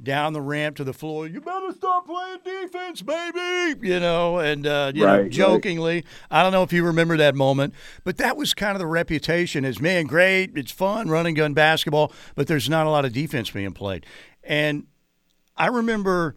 down 0.02 0.32
the 0.32 0.40
ramp 0.40 0.76
to 0.76 0.84
the 0.84 0.92
floor. 0.92 1.26
You 1.26 1.40
better 1.40 1.72
stop 1.72 2.06
playing 2.06 2.38
defense, 2.44 3.02
baby. 3.02 3.86
You 3.86 4.00
know, 4.00 4.38
and 4.38 4.66
uh, 4.66 4.92
you 4.94 5.04
right, 5.04 5.24
know, 5.24 5.28
jokingly. 5.28 5.94
Right. 5.96 6.04
I 6.30 6.42
don't 6.42 6.52
know 6.52 6.62
if 6.62 6.72
you 6.72 6.84
remember 6.84 7.16
that 7.16 7.34
moment, 7.34 7.74
but 8.04 8.16
that 8.18 8.36
was 8.36 8.54
kind 8.54 8.72
of 8.72 8.78
the 8.78 8.86
reputation 8.86 9.64
as 9.64 9.80
man, 9.80 10.06
great, 10.06 10.56
it's 10.56 10.70
fun, 10.72 11.08
running 11.08 11.34
gun 11.34 11.54
basketball, 11.54 12.12
but 12.34 12.46
there's 12.46 12.68
not 12.68 12.86
a 12.86 12.90
lot 12.90 13.04
of 13.04 13.12
defense 13.12 13.50
being 13.50 13.72
played. 13.72 14.06
And 14.44 14.86
I 15.56 15.66
remember 15.66 16.36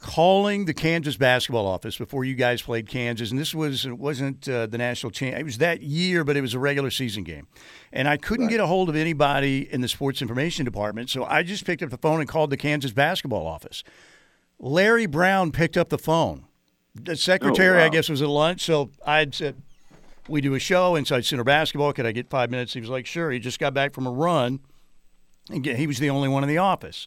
calling 0.00 0.64
the 0.64 0.74
Kansas 0.74 1.16
basketball 1.16 1.66
office 1.66 1.96
before 1.96 2.24
you 2.24 2.34
guys 2.34 2.62
played 2.62 2.88
Kansas, 2.88 3.30
and 3.30 3.38
this 3.38 3.54
was 3.54 3.84
it 3.84 3.98
wasn't 3.98 4.48
uh, 4.48 4.66
the 4.66 4.78
national 4.78 5.10
champ. 5.10 5.36
It 5.38 5.44
was 5.44 5.58
that 5.58 5.82
year, 5.82 6.24
but 6.24 6.36
it 6.36 6.40
was 6.40 6.54
a 6.54 6.58
regular 6.58 6.90
season 6.90 7.22
game, 7.22 7.46
and 7.92 8.08
I 8.08 8.16
couldn't 8.16 8.46
right. 8.46 8.52
get 8.52 8.60
a 8.60 8.66
hold 8.66 8.88
of 8.88 8.96
anybody 8.96 9.72
in 9.72 9.82
the 9.82 9.88
sports 9.88 10.22
information 10.22 10.64
department, 10.64 11.10
so 11.10 11.24
I 11.24 11.42
just 11.42 11.64
picked 11.64 11.82
up 11.82 11.90
the 11.90 11.98
phone 11.98 12.20
and 12.20 12.28
called 12.28 12.50
the 12.50 12.56
Kansas 12.56 12.92
basketball 12.92 13.46
office. 13.46 13.84
Larry 14.58 15.06
Brown 15.06 15.52
picked 15.52 15.76
up 15.76 15.90
the 15.90 15.98
phone. 15.98 16.44
The 16.94 17.16
secretary, 17.16 17.76
oh, 17.76 17.80
wow. 17.80 17.86
I 17.86 17.88
guess, 17.88 18.08
was 18.08 18.20
at 18.22 18.28
lunch, 18.28 18.62
so 18.62 18.90
I 19.06 19.28
said, 19.30 19.62
"We 20.28 20.40
do 20.40 20.54
a 20.54 20.58
show 20.58 20.96
inside 20.96 21.24
Center 21.24 21.44
Basketball. 21.44 21.92
Could 21.92 22.06
I 22.06 22.12
get 22.12 22.28
five 22.30 22.50
minutes?" 22.50 22.72
He 22.72 22.80
was 22.80 22.90
like, 22.90 23.06
"Sure." 23.06 23.30
He 23.30 23.38
just 23.38 23.60
got 23.60 23.74
back 23.74 23.92
from 23.92 24.06
a 24.06 24.10
run, 24.10 24.60
and 25.50 25.64
he 25.64 25.86
was 25.86 25.98
the 25.98 26.10
only 26.10 26.28
one 26.28 26.42
in 26.42 26.48
the 26.48 26.58
office. 26.58 27.06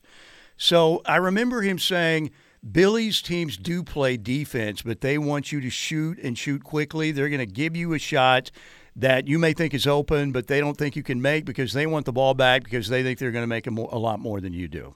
So 0.57 1.01
I 1.05 1.17
remember 1.17 1.63
him 1.63 1.79
saying 1.79 2.31
Billy's 2.71 3.21
teams 3.21 3.57
do 3.57 3.83
play 3.83 4.15
defense, 4.15 4.81
but 4.81 5.01
they 5.01 5.17
want 5.17 5.51
you 5.51 5.59
to 5.61 5.69
shoot 5.69 6.17
and 6.19 6.37
shoot 6.37 6.63
quickly. 6.63 7.11
They're 7.11 7.29
going 7.29 7.39
to 7.39 7.45
give 7.45 7.75
you 7.75 7.93
a 7.93 7.99
shot 7.99 8.51
that 8.95 9.27
you 9.27 9.37
may 9.37 9.53
think 9.53 9.73
is 9.73 9.87
open, 9.87 10.31
but 10.31 10.47
they 10.47 10.59
don't 10.59 10.77
think 10.77 10.95
you 10.95 11.03
can 11.03 11.21
make 11.21 11.45
because 11.45 11.73
they 11.73 11.87
want 11.87 12.05
the 12.05 12.13
ball 12.13 12.33
back 12.33 12.63
because 12.63 12.87
they 12.87 13.03
think 13.03 13.19
they're 13.19 13.31
going 13.31 13.43
to 13.43 13.47
make 13.47 13.67
a, 13.67 13.71
a 13.71 13.99
lot 13.99 14.19
more 14.19 14.39
than 14.39 14.53
you 14.53 14.67
do. 14.67 14.95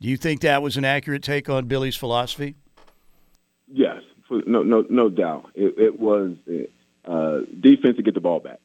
Do 0.00 0.08
you 0.08 0.16
think 0.16 0.40
that 0.40 0.62
was 0.62 0.76
an 0.76 0.84
accurate 0.84 1.22
take 1.22 1.48
on 1.48 1.66
Billy's 1.66 1.96
philosophy? 1.96 2.56
Yes, 3.68 4.02
no, 4.30 4.62
no, 4.62 4.84
no 4.88 5.08
doubt. 5.08 5.50
It, 5.54 5.74
it 5.78 6.00
was 6.00 6.36
uh, 7.04 7.40
defense 7.60 7.96
to 7.96 8.02
get 8.02 8.14
the 8.14 8.20
ball 8.20 8.40
back, 8.40 8.60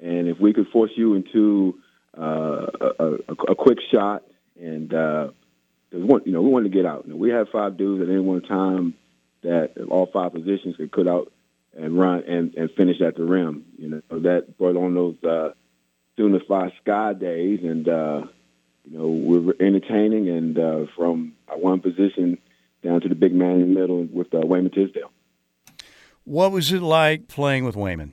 and 0.00 0.28
if 0.28 0.38
we 0.40 0.52
could 0.52 0.68
force 0.68 0.90
you 0.96 1.14
into 1.14 1.78
uh, 2.18 2.66
a, 2.80 3.04
a, 3.04 3.12
a, 3.50 3.54
quick 3.54 3.78
shot, 3.90 4.24
and 4.60 4.92
uh, 4.92 5.28
one, 5.92 6.22
you 6.24 6.32
know, 6.32 6.42
we 6.42 6.50
wanted 6.50 6.72
to 6.72 6.76
get 6.76 6.86
out. 6.86 7.04
You 7.06 7.12
know, 7.12 7.18
we 7.18 7.30
had 7.30 7.48
five 7.48 7.76
dudes 7.76 8.02
at 8.02 8.08
any 8.08 8.20
one 8.20 8.42
time 8.42 8.94
that 9.42 9.72
all 9.90 10.06
five 10.12 10.32
positions 10.32 10.76
could 10.76 10.92
cut 10.92 11.08
out 11.08 11.32
and 11.76 11.98
run 11.98 12.22
and, 12.24 12.54
and 12.54 12.70
finish 12.76 13.00
at 13.00 13.16
the 13.16 13.24
rim. 13.24 13.64
You 13.78 13.88
know, 13.88 14.18
that 14.20 14.58
brought 14.58 14.76
on 14.76 14.94
those 14.94 15.22
uh, 15.24 15.52
soon 16.16 16.38
fly 16.46 16.72
sky 16.82 17.12
days, 17.14 17.60
and 17.62 17.88
uh, 17.88 18.22
you 18.84 18.98
know, 18.98 19.08
we 19.08 19.38
were 19.38 19.56
entertaining, 19.60 20.28
and 20.28 20.58
uh, 20.58 20.86
from 20.96 21.34
one 21.48 21.80
position 21.80 22.38
down 22.82 23.00
to 23.00 23.08
the 23.08 23.14
big 23.14 23.34
man 23.34 23.60
in 23.60 23.74
the 23.74 23.80
middle 23.80 24.04
with 24.04 24.34
uh, 24.34 24.40
Wayman 24.40 24.72
Tisdale. 24.72 25.10
What 26.24 26.52
was 26.52 26.72
it 26.72 26.82
like 26.82 27.28
playing 27.28 27.64
with 27.64 27.76
Wayman? 27.76 28.12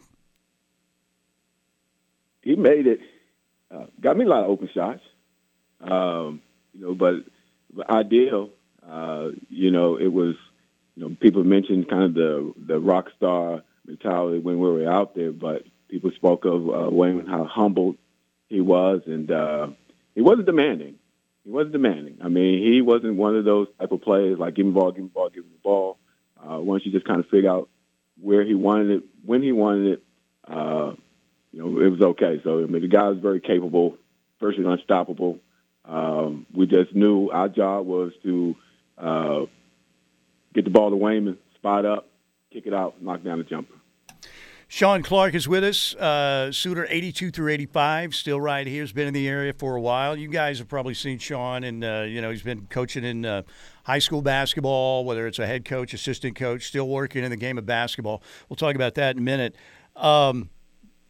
He 2.42 2.56
made 2.56 2.88
it. 2.88 3.00
Uh, 3.72 3.86
got 4.02 4.18
me 4.18 4.26
a 4.26 4.28
lot 4.28 4.44
of 4.44 4.50
open 4.50 4.70
shots. 4.74 5.02
Um, 5.82 6.42
you 6.74 6.82
know, 6.82 6.96
but 6.96 7.16
ideal. 7.90 8.50
Uh, 8.88 9.30
you 9.50 9.72
know, 9.72 9.98
it 9.98 10.12
was. 10.12 10.36
You 10.96 11.08
know, 11.08 11.16
people 11.18 11.46
mentioned 11.46 11.90
kind 11.90 12.04
of 12.04 12.14
the 12.14 12.54
the 12.68 12.78
rock 12.78 13.10
star 13.16 13.64
mentality 13.86 14.40
when 14.40 14.60
we 14.60 14.70
were 14.70 14.92
out 14.92 15.16
there, 15.16 15.32
but 15.32 15.64
people 15.90 16.12
spoke 16.16 16.46
of 16.46 16.70
uh, 16.70 16.90
Wayman 16.90 17.26
how 17.26 17.46
humbled 17.46 17.98
he 18.50 18.62
was, 18.62 19.02
and 19.06 19.32
uh, 19.32 19.68
he 20.16 20.22
wasn't 20.22 20.46
demanding. 20.46 20.96
He 21.44 21.52
wasn't 21.52 21.74
demanding. 21.74 22.18
I 22.22 22.28
mean, 22.28 22.62
he 22.64 22.82
wasn't 22.82 23.16
one 23.16 23.36
of 23.36 23.46
those 23.46 23.68
type 23.80 23.92
of 23.92 24.02
players 24.02 24.40
like 24.40 24.56
give 24.56 24.66
the 24.66 24.72
ball, 24.72 24.92
give 24.92 25.04
the 25.04 25.10
ball, 25.10 25.30
give 25.30 25.46
me 25.46 25.52
the 25.52 25.64
ball. 25.64 25.98
Uh, 26.38 26.60
once 26.60 26.86
you 26.86 26.92
just 26.92 27.06
kind 27.06 27.20
of 27.20 27.28
figure 27.30 27.50
out 27.50 27.70
where 28.22 28.44
he 28.44 28.54
wanted 28.54 28.90
it, 28.92 29.04
when 29.26 29.42
he 29.42 29.52
wanted 29.52 29.94
it, 29.94 30.04
uh, 30.48 30.94
you 31.52 31.60
know, 31.60 31.82
it 31.82 31.90
was 31.90 32.02
okay. 32.02 32.42
So 32.44 32.60
I 32.60 32.66
mean, 32.66 32.82
the 32.82 32.88
guy 32.88 33.08
was 33.10 33.20
very 33.20 33.40
capable, 33.40 33.98
virtually 34.40 34.72
unstoppable. 34.72 35.40
Um, 35.90 36.46
we 36.54 36.68
just 36.68 36.94
knew 36.94 37.30
our 37.32 37.50
job 37.50 37.88
was 37.88 38.12
to 38.24 38.56
uh, 38.98 39.40
get 40.54 40.64
the 40.64 40.70
ball 40.70 40.92
to 40.92 40.96
Wayman, 40.96 41.38
spot 41.56 41.86
up, 41.86 42.08
kick 42.54 42.68
it 42.68 42.74
out, 42.74 43.02
knock 43.02 43.24
down 43.24 43.40
the 43.40 43.44
jumper. 43.44 43.74
Sean 44.72 45.02
Clark 45.02 45.34
is 45.34 45.48
with 45.48 45.64
us. 45.64 45.96
Uh, 45.96 46.52
Sooner 46.52 46.86
82 46.88 47.32
through 47.32 47.52
85, 47.52 48.14
still 48.14 48.40
right 48.40 48.68
here. 48.68 48.84
Has 48.84 48.92
been 48.92 49.08
in 49.08 49.16
the 49.16 49.28
area 49.28 49.52
for 49.52 49.76
a 49.76 49.82
while. 49.82 50.16
You 50.16 50.28
guys 50.28 50.60
have 50.60 50.68
probably 50.68 50.94
seen 50.94 51.18
Sean, 51.18 51.64
and 51.64 51.84
uh, 51.84 52.06
you 52.08 52.22
know 52.22 52.30
he's 52.30 52.44
been 52.44 52.68
coaching 52.68 53.04
in 53.04 53.26
uh, 53.26 53.42
high 53.86 53.98
school 53.98 54.22
basketball, 54.22 55.06
whether 55.06 55.26
it's 55.26 55.40
a 55.40 55.48
head 55.48 55.66
coach, 55.66 55.96
assistant 55.96 56.36
coach, 56.36 56.68
still 56.68 56.88
working 56.88 57.24
in 57.24 57.32
the 57.32 57.36
game 57.36 57.58
of 57.58 57.66
basketball. 57.66 58.22
We'll 58.48 58.58
talk 58.58 58.76
about 58.76 58.94
that 58.94 59.16
in 59.16 59.24
a 59.24 59.26
minute. 59.26 59.56
Um, 59.96 60.52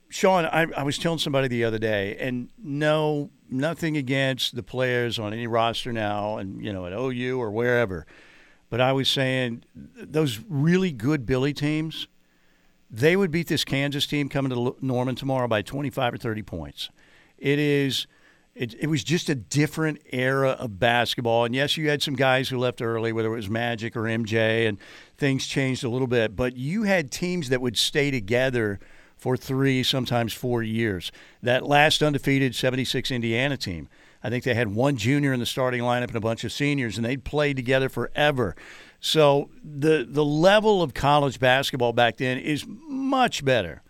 Sean, 0.09 0.45
I, 0.45 0.65
I 0.75 0.83
was 0.83 0.97
telling 0.97 1.19
somebody 1.19 1.47
the 1.47 1.63
other 1.63 1.77
day, 1.77 2.17
and 2.19 2.49
no, 2.57 3.29
nothing 3.49 3.95
against 3.95 4.55
the 4.55 4.63
players 4.63 5.19
on 5.19 5.33
any 5.33 5.47
roster 5.47 5.93
now, 5.93 6.37
and 6.37 6.63
you 6.63 6.73
know 6.73 6.85
at 6.85 6.93
OU 6.93 7.39
or 7.39 7.51
wherever, 7.51 8.07
but 8.69 8.81
I 8.81 8.91
was 8.91 9.09
saying 9.09 9.63
those 9.75 10.39
really 10.49 10.91
good 10.91 11.25
Billy 11.25 11.53
teams 11.53 12.07
they 12.89 13.15
would 13.15 13.31
beat 13.31 13.47
this 13.47 13.63
Kansas 13.63 14.07
team 14.07 14.29
coming 14.29 14.49
to 14.51 14.75
Norman 14.81 15.15
tomorrow 15.15 15.47
by 15.47 15.61
25 15.61 16.15
or 16.15 16.17
30 16.17 16.41
points. 16.43 16.89
It 17.37 17.59
is. 17.59 18.07
It, 18.55 18.73
it 18.79 18.87
was 18.87 19.03
just 19.03 19.29
a 19.29 19.35
different 19.35 20.01
era 20.11 20.49
of 20.49 20.79
basketball. 20.79 21.45
And 21.45 21.55
yes, 21.55 21.77
you 21.77 21.87
had 21.87 22.01
some 22.01 22.15
guys 22.15 22.49
who 22.49 22.57
left 22.57 22.81
early, 22.81 23.13
whether 23.13 23.31
it 23.31 23.35
was 23.35 23.49
Magic 23.49 23.95
or 23.95 24.01
MJ, 24.01 24.67
and 24.67 24.77
things 25.17 25.47
changed 25.47 25.83
a 25.83 25.89
little 25.89 26.07
bit. 26.07 26.35
But 26.35 26.57
you 26.57 26.83
had 26.83 27.11
teams 27.11 27.49
that 27.49 27.61
would 27.61 27.77
stay 27.77 28.11
together 28.11 28.79
for 29.19 29.35
three, 29.35 29.83
sometimes 29.83 30.33
four 30.33 30.63
years. 30.63 31.11
That 31.43 31.67
last 31.67 32.01
undefeated 32.01 32.55
76 32.55 33.11
Indiana 33.11 33.57
team, 33.57 33.89
I 34.23 34.29
think 34.29 34.45
they 34.45 34.53
had 34.53 34.73
one 34.73 34.95
junior 34.95 35.33
in 35.33 35.41
the 35.41 35.45
starting 35.45 35.81
lineup 35.81 36.07
and 36.07 36.15
a 36.15 36.21
bunch 36.21 36.43
of 36.43 36.51
seniors, 36.51 36.97
and 36.97 37.05
they'd 37.05 37.23
played 37.23 37.57
together 37.57 37.89
forever. 37.89 38.55
So 39.01 39.49
the 39.63 40.05
the 40.09 40.25
level 40.25 40.81
of 40.81 40.93
college 40.93 41.39
basketball 41.39 41.93
back 41.93 42.17
then 42.17 42.37
is 42.37 42.65
much 42.67 43.45
better 43.45 43.81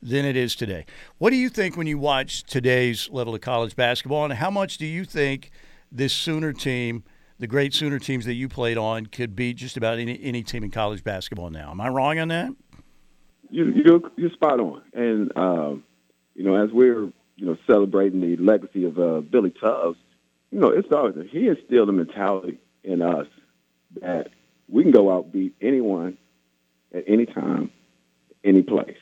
than 0.00 0.24
it 0.24 0.36
is 0.36 0.54
today. 0.54 0.84
What 1.18 1.30
do 1.30 1.36
you 1.36 1.48
think 1.48 1.76
when 1.76 1.86
you 1.88 1.98
watch 1.98 2.44
today's 2.44 3.08
level 3.10 3.34
of 3.34 3.40
college 3.40 3.74
basketball, 3.76 4.24
and 4.24 4.34
how 4.34 4.50
much 4.50 4.78
do 4.78 4.86
you 4.86 5.04
think 5.04 5.50
this 5.90 6.12
Sooner 6.12 6.52
team, 6.52 7.02
the 7.38 7.46
great 7.46 7.74
Sooner 7.74 7.98
teams 7.98 8.24
that 8.26 8.34
you 8.34 8.48
played 8.48 8.78
on, 8.78 9.06
could 9.06 9.34
beat 9.34 9.56
just 9.56 9.76
about 9.76 9.98
any 9.98 10.20
any 10.22 10.42
team 10.44 10.62
in 10.62 10.70
college 10.70 11.02
basketball 11.02 11.50
now? 11.50 11.70
Am 11.72 11.80
I 11.80 11.88
wrong 11.88 12.18
on 12.18 12.28
that? 12.28 12.52
You, 13.50 13.72
you're 13.84 14.00
you're 14.16 14.30
spot 14.30 14.60
on, 14.60 14.82
and 14.92 15.36
um, 15.36 15.84
you 16.34 16.44
know 16.44 16.62
as 16.62 16.70
we're 16.72 17.04
you 17.36 17.46
know 17.46 17.56
celebrating 17.66 18.20
the 18.20 18.36
legacy 18.36 18.84
of 18.84 18.98
uh, 18.98 19.20
Billy 19.20 19.50
Tubbs, 19.50 19.98
you 20.50 20.60
know 20.60 20.68
it's 20.68 20.92
always 20.92 21.14
he 21.30 21.48
instilled 21.48 21.88
a 21.88 21.92
mentality 21.92 22.58
in 22.84 23.02
us 23.02 23.26
that 24.00 24.28
we 24.68 24.82
can 24.82 24.92
go 24.92 25.10
out 25.10 25.32
beat 25.32 25.54
anyone 25.60 26.18
at 26.94 27.04
any 27.06 27.26
time, 27.26 27.70
any 28.44 28.62
place. 28.62 28.96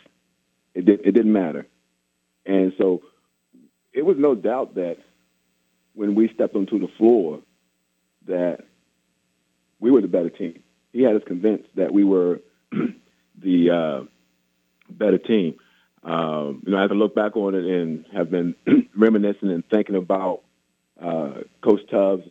It, 0.75 0.85
did, 0.85 1.01
it 1.01 1.13
didn't 1.13 1.33
matter. 1.33 1.67
And 2.45 2.73
so 2.79 3.03
it 3.93 4.05
was 4.05 4.17
no 4.19 4.35
doubt 4.35 4.75
that 4.75 4.99
when 5.95 6.15
we 6.15 6.31
stepped 6.35 6.55
onto 6.55 6.79
the 6.79 6.89
floor 6.99 7.41
that 8.27 8.61
we 9.81 9.91
were 9.91 10.01
the 10.01 10.09
better 10.09 10.31
team. 10.31 10.63
He 10.93 11.03
had 11.03 11.17
us 11.17 11.23
convinced 11.27 11.69
that 11.77 11.93
we 11.93 12.05
were 12.05 12.41
the 13.43 13.71
uh, 13.71 14.05
better 14.91 15.19
team. 15.19 15.57
Um, 16.03 16.63
you 16.65 16.73
know, 16.73 16.85
as 16.85 16.91
I 16.91 16.95
look 16.95 17.15
back 17.15 17.37
on 17.37 17.55
it 17.55 17.65
and 17.65 18.05
have 18.13 18.31
been 18.31 18.55
reminiscing 18.97 19.51
and 19.51 19.65
thinking 19.69 19.97
about 19.97 20.43
uh, 21.03 21.41
Coach 21.63 21.81
Tubbs, 21.91 22.23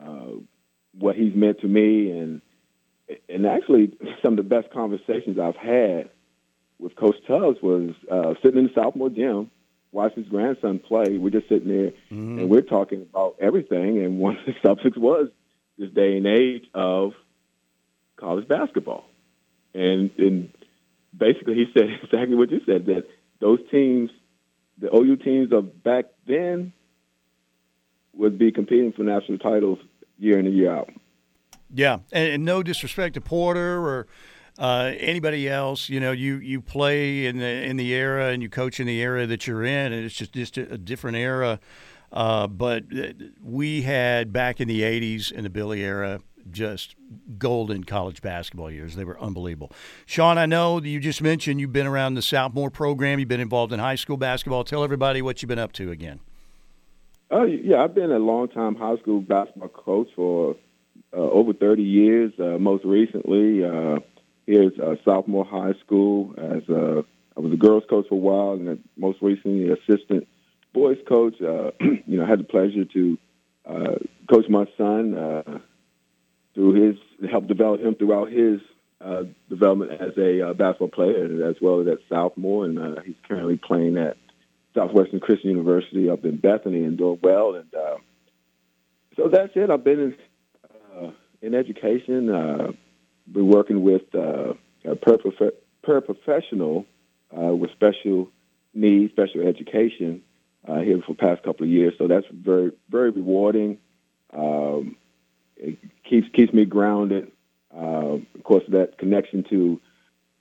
uh, 0.00 0.32
what 0.98 1.16
he's 1.16 1.34
meant 1.34 1.60
to 1.60 1.66
me, 1.66 2.10
and 2.10 2.42
and 3.28 3.46
actually 3.46 3.96
some 4.22 4.34
of 4.34 4.36
the 4.36 4.42
best 4.42 4.70
conversations 4.70 5.38
I've 5.38 5.56
had 5.56 6.10
with 6.78 6.94
Coach 6.96 7.16
Tubbs 7.26 7.58
was 7.62 7.90
uh, 8.10 8.34
sitting 8.42 8.58
in 8.58 8.66
the 8.66 8.72
sophomore 8.74 9.10
gym, 9.10 9.50
watching 9.92 10.22
his 10.22 10.30
grandson 10.30 10.78
play. 10.78 11.18
We're 11.18 11.30
just 11.30 11.48
sitting 11.48 11.68
there, 11.68 11.90
mm-hmm. 12.10 12.40
and 12.40 12.50
we're 12.50 12.62
talking 12.62 13.02
about 13.02 13.36
everything. 13.40 14.04
And 14.04 14.18
one 14.18 14.36
of 14.36 14.46
the 14.46 14.54
subjects 14.66 14.98
was 14.98 15.28
this 15.78 15.90
day 15.90 16.16
and 16.16 16.26
age 16.26 16.66
of 16.74 17.12
college 18.16 18.46
basketball, 18.48 19.04
and 19.74 20.10
and 20.18 20.52
basically 21.16 21.54
he 21.54 21.66
said 21.72 21.88
exactly 22.02 22.34
what 22.34 22.50
you 22.50 22.60
said 22.66 22.86
that 22.86 23.04
those 23.40 23.60
teams, 23.70 24.10
the 24.78 24.94
OU 24.94 25.16
teams 25.16 25.52
of 25.52 25.82
back 25.82 26.06
then, 26.26 26.72
would 28.14 28.38
be 28.38 28.50
competing 28.50 28.92
for 28.92 29.04
national 29.04 29.38
titles 29.38 29.78
year 30.18 30.38
in 30.38 30.46
and 30.46 30.56
year 30.56 30.72
out. 30.72 30.90
Yeah, 31.72 31.98
and, 32.10 32.32
and 32.32 32.44
no 32.44 32.62
disrespect 32.62 33.14
to 33.14 33.20
Porter 33.20 33.78
or 33.78 34.06
uh, 34.58 34.92
anybody 34.98 35.48
else. 35.48 35.88
You 35.88 36.00
know, 36.00 36.12
you, 36.12 36.36
you 36.36 36.60
play 36.60 37.26
in 37.26 37.38
the 37.38 37.46
in 37.46 37.76
the 37.76 37.92
era 37.94 38.28
and 38.28 38.42
you 38.42 38.48
coach 38.48 38.80
in 38.80 38.86
the 38.86 39.00
era 39.00 39.26
that 39.26 39.46
you're 39.46 39.64
in, 39.64 39.92
and 39.92 40.04
it's 40.04 40.14
just 40.14 40.32
just 40.32 40.58
a, 40.58 40.78
different 40.78 41.16
era. 41.16 41.60
Uh, 42.10 42.46
but 42.46 42.84
uh, 42.96 43.12
we 43.42 43.82
had 43.82 44.32
back 44.32 44.60
in 44.60 44.66
the 44.66 44.82
'80s 44.82 45.30
in 45.30 45.44
the 45.44 45.50
Billy 45.50 45.82
era 45.82 46.20
just 46.50 46.96
golden 47.38 47.84
college 47.84 48.22
basketball 48.22 48.70
years. 48.70 48.96
They 48.96 49.04
were 49.04 49.20
unbelievable. 49.20 49.72
Sean, 50.06 50.38
I 50.38 50.46
know 50.46 50.80
you 50.80 51.00
just 51.00 51.22
mentioned 51.22 51.60
you've 51.60 51.72
been 51.72 51.86
around 51.86 52.14
the 52.14 52.20
Southmoore 52.20 52.72
program. 52.72 53.18
You've 53.18 53.28
been 53.28 53.40
involved 53.40 53.72
in 53.72 53.80
high 53.80 53.94
school 53.94 54.16
basketball. 54.16 54.64
Tell 54.64 54.84
everybody 54.84 55.22
what 55.22 55.42
you've 55.42 55.48
been 55.48 55.58
up 55.58 55.72
to 55.72 55.90
again. 55.90 56.20
Oh 57.30 57.44
yeah, 57.44 57.82
I've 57.82 57.94
been 57.94 58.10
a 58.10 58.18
long 58.18 58.48
time 58.48 58.74
high 58.74 58.96
school 58.96 59.20
basketball 59.20 59.68
coach 59.68 60.08
for 60.16 60.56
uh, 61.12 61.16
over 61.16 61.52
30 61.52 61.82
years. 61.82 62.32
Uh, 62.38 62.58
most 62.58 62.84
recently, 62.84 63.64
uh, 63.64 63.98
here's 64.46 64.72
uh, 64.78 64.94
Southmoore 65.06 65.46
High 65.46 65.78
School 65.84 66.34
as 66.38 66.66
a, 66.68 67.04
I 67.36 67.40
was 67.40 67.52
a 67.52 67.56
girls 67.56 67.84
coach 67.88 68.06
for 68.08 68.14
a 68.14 68.18
while, 68.18 68.52
and 68.52 68.82
most 68.96 69.18
recently 69.20 69.70
assistant 69.70 70.26
boys 70.72 70.96
coach. 71.06 71.34
Uh, 71.40 71.70
you 72.06 72.18
know, 72.18 72.24
I 72.24 72.28
had 72.28 72.40
the 72.40 72.44
pleasure 72.44 72.84
to 72.84 73.18
uh, 73.66 73.94
coach 74.32 74.46
my 74.48 74.64
son 74.76 75.16
uh, 75.16 75.58
through 76.58 76.72
his 76.72 77.30
help 77.30 77.46
develop 77.46 77.80
him 77.80 77.94
throughout 77.94 78.32
his 78.32 78.60
uh, 79.00 79.22
development 79.48 79.92
as 79.92 80.10
a 80.18 80.48
uh, 80.48 80.52
basketball 80.54 80.88
player, 80.88 81.48
as 81.48 81.54
well 81.62 81.80
as 81.80 81.86
at 81.86 81.98
Southmoore, 82.10 82.64
and 82.64 82.78
uh, 82.80 83.00
he's 83.02 83.14
currently 83.28 83.56
playing 83.56 83.96
at 83.96 84.16
Southwestern 84.74 85.20
Christian 85.20 85.50
University 85.50 86.10
up 86.10 86.24
in 86.24 86.36
Bethany 86.36 86.82
and 86.82 86.98
doing 86.98 87.20
well. 87.22 87.54
And 87.54 87.72
uh, 87.72 87.98
so 89.16 89.28
that's 89.28 89.52
it. 89.54 89.70
I've 89.70 89.84
been 89.84 90.00
in, 90.00 90.16
uh, 90.96 91.10
in 91.42 91.54
education. 91.54 92.28
Uh, 92.28 92.72
been 93.32 93.46
working 93.46 93.84
with 93.84 94.12
uh, 94.12 94.54
a 94.84 94.96
paraprofessional 95.86 96.86
uh, 97.36 97.54
with 97.54 97.70
special 97.70 98.30
needs, 98.74 99.12
special 99.12 99.46
education 99.46 100.22
uh, 100.66 100.80
here 100.80 101.00
for 101.06 101.12
the 101.12 101.18
past 101.18 101.44
couple 101.44 101.66
of 101.66 101.70
years. 101.70 101.94
So 101.98 102.08
that's 102.08 102.26
very, 102.32 102.72
very 102.90 103.10
rewarding. 103.10 103.78
Um, 104.36 104.96
it 105.58 105.78
keeps 106.08 106.28
keeps 106.32 106.52
me 106.52 106.64
grounded. 106.64 107.30
Uh, 107.74 108.18
of 108.34 108.44
course, 108.44 108.64
that 108.68 108.98
connection 108.98 109.44
to 109.50 109.80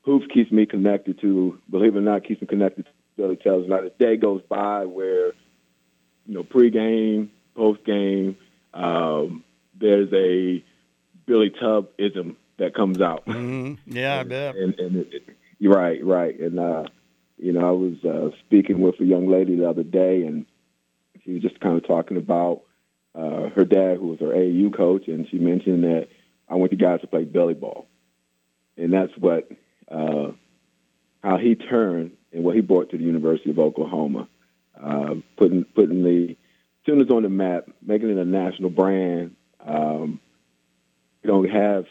hoops 0.01 0.25
keeps 0.33 0.51
me 0.51 0.65
connected 0.65 1.19
to, 1.19 1.59
believe 1.69 1.95
it 1.95 1.99
or 1.99 2.01
not, 2.01 2.23
keeps 2.23 2.41
me 2.41 2.47
connected 2.47 2.85
to 2.85 2.91
Billy 3.17 3.35
Tubbs. 3.35 3.67
Not 3.67 3.83
a 3.83 3.89
day 3.89 4.15
goes 4.15 4.41
by 4.47 4.85
where, 4.85 5.33
you 6.25 6.33
know, 6.33 6.43
pregame, 6.43 7.29
postgame, 7.55 8.35
um, 8.73 9.43
there's 9.79 10.11
a 10.13 10.63
Billy 11.25 11.49
Tubb 11.49 11.89
ism 11.97 12.37
that 12.57 12.73
comes 12.73 13.01
out. 13.01 13.25
Mm-hmm. 13.25 13.93
Yeah, 13.93 14.21
and, 14.21 14.33
I 14.33 14.35
bet. 14.35 14.55
And, 14.55 14.79
and 14.79 14.95
it, 14.95 15.23
it, 15.59 15.67
right, 15.67 16.03
right. 16.03 16.39
And, 16.39 16.59
uh, 16.59 16.85
you 17.37 17.51
know, 17.51 17.67
I 17.67 17.71
was 17.71 18.03
uh, 18.05 18.35
speaking 18.45 18.79
with 18.79 18.99
a 19.01 19.05
young 19.05 19.27
lady 19.27 19.55
the 19.55 19.69
other 19.69 19.83
day, 19.83 20.23
and 20.23 20.45
she 21.23 21.33
was 21.33 21.41
just 21.41 21.59
kind 21.59 21.75
of 21.75 21.85
talking 21.85 22.17
about 22.17 22.61
uh, 23.17 23.49
her 23.49 23.65
dad, 23.65 23.97
who 23.97 24.07
was 24.07 24.19
her 24.19 24.27
AAU 24.27 24.75
coach, 24.75 25.07
and 25.07 25.27
she 25.29 25.39
mentioned 25.39 25.83
that 25.83 26.07
I 26.47 26.55
went 26.55 26.71
to 26.71 26.77
guys 26.77 27.01
to 27.01 27.07
play 27.07 27.23
Billy 27.23 27.55
ball. 27.55 27.87
And 28.77 28.93
that's 28.93 29.11
what, 29.17 29.49
uh, 29.89 30.31
how 31.23 31.37
he 31.37 31.55
turned 31.55 32.11
and 32.31 32.43
what 32.43 32.55
he 32.55 32.61
brought 32.61 32.91
to 32.91 32.97
the 32.97 33.03
University 33.03 33.49
of 33.49 33.57
Oklahoma, 33.57 34.27
uh, 34.81 35.15
putting, 35.35 35.63
putting 35.63 36.03
the 36.03 36.37
Sooners 36.85 37.09
on 37.09 37.23
the 37.23 37.29
map, 37.29 37.67
making 37.81 38.09
it 38.09 38.17
a 38.17 38.23
national 38.23 38.69
brand. 38.69 39.35
Um, 39.65 40.19
we 41.23 41.27
don't 41.27 41.49
have 41.49 41.85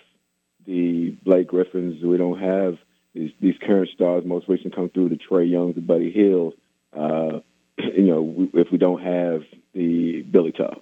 the 0.64 1.10
Blake 1.24 1.48
Griffins. 1.48 2.02
We 2.02 2.16
don't 2.16 2.38
have 2.38 2.78
these, 3.14 3.32
these 3.40 3.56
current 3.60 3.90
stars. 3.94 4.24
Most 4.24 4.48
recently 4.48 4.74
come 4.76 4.90
through 4.90 5.08
the 5.08 5.16
Trey 5.16 5.44
Youngs, 5.44 5.74
the 5.74 5.80
Buddy 5.80 6.12
Hields. 6.12 6.56
Uh, 6.96 7.40
you 7.78 8.04
know, 8.04 8.22
we, 8.22 8.50
if 8.54 8.68
we 8.70 8.78
don't 8.78 9.02
have 9.02 9.42
the 9.74 10.22
Billy 10.22 10.52
Tubb. 10.52 10.80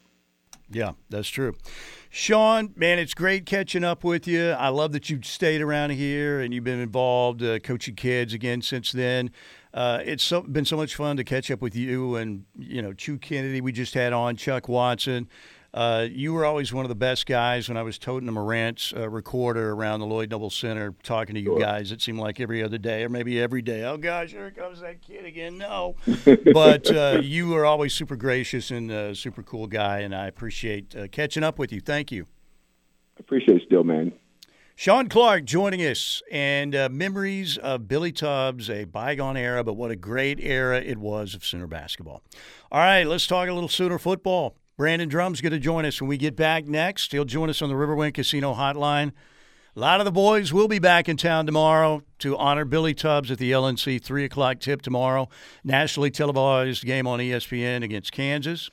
Yeah, 0.74 0.92
that's 1.08 1.28
true. 1.28 1.54
Sean, 2.10 2.72
man, 2.76 2.98
it's 2.98 3.14
great 3.14 3.46
catching 3.46 3.84
up 3.84 4.02
with 4.02 4.26
you. 4.26 4.50
I 4.50 4.68
love 4.68 4.92
that 4.92 5.08
you've 5.08 5.24
stayed 5.24 5.60
around 5.60 5.90
here 5.90 6.40
and 6.40 6.52
you've 6.52 6.64
been 6.64 6.80
involved 6.80 7.42
uh, 7.42 7.60
coaching 7.60 7.94
kids 7.94 8.34
again 8.34 8.60
since 8.60 8.90
then. 8.92 9.30
Uh, 9.72 10.00
it's 10.04 10.22
so, 10.22 10.42
been 10.42 10.64
so 10.64 10.76
much 10.76 10.96
fun 10.96 11.16
to 11.16 11.24
catch 11.24 11.50
up 11.50 11.62
with 11.62 11.74
you 11.74 12.16
and 12.16 12.44
you 12.58 12.82
know 12.82 12.92
Chew 12.92 13.18
Kennedy. 13.18 13.60
We 13.60 13.72
just 13.72 13.94
had 13.94 14.12
on 14.12 14.36
Chuck 14.36 14.68
Watson. 14.68 15.28
Uh, 15.74 16.06
you 16.08 16.32
were 16.32 16.44
always 16.44 16.72
one 16.72 16.84
of 16.84 16.88
the 16.88 16.94
best 16.94 17.26
guys 17.26 17.68
when 17.68 17.76
I 17.76 17.82
was 17.82 17.98
toting 17.98 18.28
a 18.28 18.32
Marantz 18.32 18.96
uh, 18.96 19.10
recorder 19.10 19.72
around 19.72 19.98
the 19.98 20.06
Lloyd 20.06 20.30
Noble 20.30 20.48
Center, 20.48 20.94
talking 21.02 21.34
to 21.34 21.40
you 21.40 21.46
sure. 21.48 21.58
guys. 21.58 21.90
It 21.90 22.00
seemed 22.00 22.20
like 22.20 22.38
every 22.38 22.62
other 22.62 22.78
day, 22.78 23.02
or 23.02 23.08
maybe 23.08 23.40
every 23.40 23.60
day. 23.60 23.82
Oh 23.82 23.96
gosh, 23.96 24.30
here 24.30 24.52
comes 24.52 24.82
that 24.82 25.02
kid 25.02 25.24
again. 25.24 25.58
No, 25.58 25.96
but 26.52 26.88
uh, 26.94 27.20
you 27.20 27.48
were 27.48 27.66
always 27.66 27.92
super 27.92 28.14
gracious 28.14 28.70
and 28.70 28.88
a 28.92 29.16
super 29.16 29.42
cool 29.42 29.66
guy, 29.66 29.98
and 29.98 30.14
I 30.14 30.28
appreciate 30.28 30.94
uh, 30.94 31.08
catching 31.08 31.42
up 31.42 31.58
with 31.58 31.72
you. 31.72 31.80
Thank 31.80 32.12
you. 32.12 32.26
I 33.16 33.20
appreciate 33.20 33.56
it, 33.56 33.66
still, 33.66 33.82
man. 33.82 34.12
Sean 34.76 35.08
Clark 35.08 35.44
joining 35.44 35.80
us, 35.80 36.22
and 36.30 36.76
uh, 36.76 36.88
memories 36.88 37.58
of 37.58 37.88
Billy 37.88 38.12
Tubbs, 38.12 38.70
a 38.70 38.84
bygone 38.84 39.36
era, 39.36 39.64
but 39.64 39.74
what 39.74 39.90
a 39.90 39.96
great 39.96 40.38
era 40.40 40.80
it 40.80 40.98
was 40.98 41.34
of 41.34 41.44
Sooner 41.44 41.66
basketball. 41.66 42.22
All 42.70 42.80
right, 42.80 43.04
let's 43.04 43.26
talk 43.26 43.48
a 43.48 43.52
little 43.52 43.68
Sooner 43.68 43.98
football. 43.98 44.56
Brandon 44.76 45.08
Drumm's 45.08 45.40
going 45.40 45.52
to 45.52 45.58
join 45.58 45.84
us 45.84 46.00
when 46.00 46.08
we 46.08 46.16
get 46.16 46.34
back 46.34 46.66
next. 46.66 47.12
He'll 47.12 47.24
join 47.24 47.48
us 47.48 47.62
on 47.62 47.68
the 47.68 47.76
Riverwind 47.76 48.14
Casino 48.14 48.54
hotline. 48.54 49.12
A 49.76 49.80
lot 49.80 50.00
of 50.00 50.04
the 50.04 50.12
boys 50.12 50.52
will 50.52 50.68
be 50.68 50.78
back 50.78 51.08
in 51.08 51.16
town 51.16 51.46
tomorrow 51.46 52.02
to 52.20 52.36
honor 52.36 52.64
Billy 52.64 52.94
Tubbs 52.94 53.30
at 53.30 53.38
the 53.38 53.52
LNC 53.52 54.02
3 54.02 54.24
o'clock 54.24 54.60
tip 54.60 54.82
tomorrow. 54.82 55.28
Nationally 55.62 56.10
televised 56.10 56.84
game 56.84 57.06
on 57.06 57.20
ESPN 57.20 57.82
against 57.82 58.12
Kansas. 58.12 58.70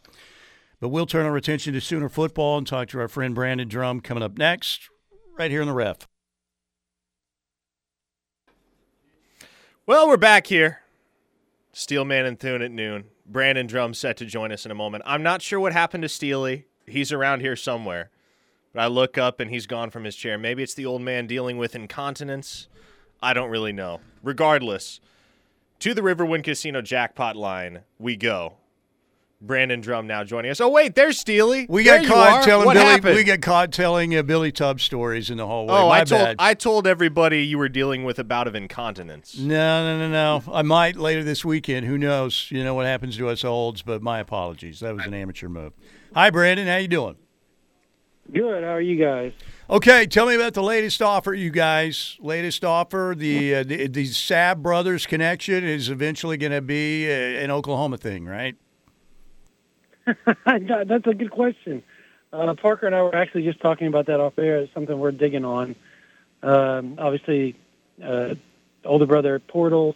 But 0.79 0.89
we'll 0.89 1.05
turn 1.05 1.27
our 1.27 1.37
attention 1.37 1.73
to 1.73 1.81
Sooner 1.81 2.09
football 2.09 2.57
and 2.57 2.65
talk 2.65 2.87
to 2.89 2.99
our 2.99 3.07
friend 3.07 3.35
Brandon 3.35 3.67
Drumm 3.67 4.01
coming 4.01 4.23
up 4.23 4.37
next, 4.37 4.89
right 5.37 5.51
here 5.51 5.61
in 5.61 5.67
the 5.67 5.73
ref. 5.73 6.07
Well, 9.85 10.07
we're 10.07 10.17
back 10.17 10.47
here. 10.47 10.81
Steelman 11.73 12.25
and 12.25 12.39
Thune 12.39 12.61
at 12.61 12.71
noon. 12.71 13.05
Brandon 13.31 13.65
Drumm 13.65 13.93
set 13.93 14.17
to 14.17 14.25
join 14.25 14.51
us 14.51 14.65
in 14.65 14.71
a 14.71 14.75
moment. 14.75 15.03
I'm 15.07 15.23
not 15.23 15.41
sure 15.41 15.59
what 15.59 15.71
happened 15.71 16.01
to 16.01 16.09
Steely. 16.09 16.65
He's 16.85 17.13
around 17.13 17.39
here 17.39 17.55
somewhere. 17.55 18.09
But 18.73 18.81
I 18.81 18.87
look 18.87 19.17
up 19.17 19.39
and 19.39 19.49
he's 19.49 19.67
gone 19.67 19.89
from 19.89 20.03
his 20.03 20.15
chair. 20.15 20.37
Maybe 20.37 20.63
it's 20.63 20.73
the 20.73 20.85
old 20.85 21.01
man 21.01 21.27
dealing 21.27 21.57
with 21.57 21.73
incontinence. 21.73 22.67
I 23.23 23.33
don't 23.33 23.49
really 23.49 23.71
know. 23.71 24.01
Regardless, 24.21 24.99
to 25.79 25.93
the 25.93 26.01
Riverwind 26.01 26.43
Casino 26.43 26.81
jackpot 26.81 27.35
line 27.37 27.81
we 27.97 28.17
go. 28.17 28.55
Brandon 29.41 29.81
Drumm 29.81 30.05
now 30.05 30.23
joining 30.23 30.51
us. 30.51 30.61
Oh 30.61 30.69
wait, 30.69 30.93
there's 30.93 31.17
Steely. 31.17 31.65
We 31.67 31.83
got 31.83 32.05
caught 32.05 32.43
telling 32.43 32.65
what 32.65 32.75
Billy. 32.75 32.85
Happened? 32.85 33.15
We 33.15 33.23
got 33.23 33.41
caught 33.41 33.71
telling 33.71 34.15
uh, 34.15 34.21
Billy 34.21 34.51
Tubb 34.51 34.79
stories 34.79 35.31
in 35.31 35.37
the 35.37 35.47
hallway. 35.47 35.73
Oh, 35.73 35.89
My 35.89 36.01
I 36.01 36.03
told 36.03 36.21
bad. 36.21 36.35
I 36.37 36.53
told 36.53 36.85
everybody 36.85 37.43
you 37.43 37.57
were 37.57 37.69
dealing 37.69 38.03
with 38.03 38.19
a 38.19 38.23
bout 38.23 38.47
of 38.47 38.53
incontinence. 38.55 39.37
No, 39.37 39.83
no, 39.83 39.97
no, 39.97 40.09
no. 40.09 40.53
I 40.53 40.61
might 40.61 40.95
later 40.95 41.23
this 41.23 41.43
weekend. 41.43 41.87
Who 41.87 41.97
knows? 41.97 42.47
You 42.51 42.63
know 42.63 42.75
what 42.75 42.85
happens 42.85 43.17
to 43.17 43.29
us 43.29 43.43
olds. 43.43 43.81
But 43.81 44.03
my 44.03 44.19
apologies. 44.19 44.79
That 44.81 44.95
was 44.95 45.05
an 45.05 45.13
amateur 45.15 45.49
move. 45.49 45.73
Hi, 46.13 46.29
Brandon. 46.29 46.67
How 46.67 46.77
you 46.77 46.87
doing? 46.87 47.15
Good. 48.31 48.63
How 48.63 48.69
are 48.75 48.81
you 48.81 49.03
guys? 49.03 49.33
Okay, 49.69 50.05
tell 50.05 50.27
me 50.27 50.35
about 50.35 50.53
the 50.53 50.61
latest 50.61 51.01
offer, 51.01 51.33
you 51.33 51.49
guys. 51.49 52.17
Latest 52.19 52.63
offer. 52.63 53.15
The 53.17 53.55
uh, 53.55 53.63
the, 53.63 53.87
the 53.87 54.05
Sabb 54.05 54.57
brothers 54.61 55.07
connection 55.07 55.63
is 55.63 55.89
eventually 55.89 56.37
going 56.37 56.51
to 56.51 56.61
be 56.61 57.09
uh, 57.09 57.43
an 57.43 57.49
Oklahoma 57.49 57.97
thing, 57.97 58.25
right? 58.25 58.55
That's 60.45 61.07
a 61.07 61.13
good 61.13 61.31
question. 61.31 61.83
Uh, 62.33 62.53
Parker 62.55 62.85
and 62.85 62.95
I 62.95 63.01
were 63.01 63.15
actually 63.15 63.43
just 63.43 63.59
talking 63.59 63.87
about 63.87 64.05
that 64.07 64.19
off 64.19 64.37
air. 64.39 64.59
It's 64.59 64.73
something 64.73 64.97
we're 64.97 65.11
digging 65.11 65.45
on. 65.45 65.75
Um, 66.41 66.95
obviously, 66.97 67.55
uh, 68.03 68.35
older 68.85 69.05
brother 69.05 69.39
Portals. 69.39 69.95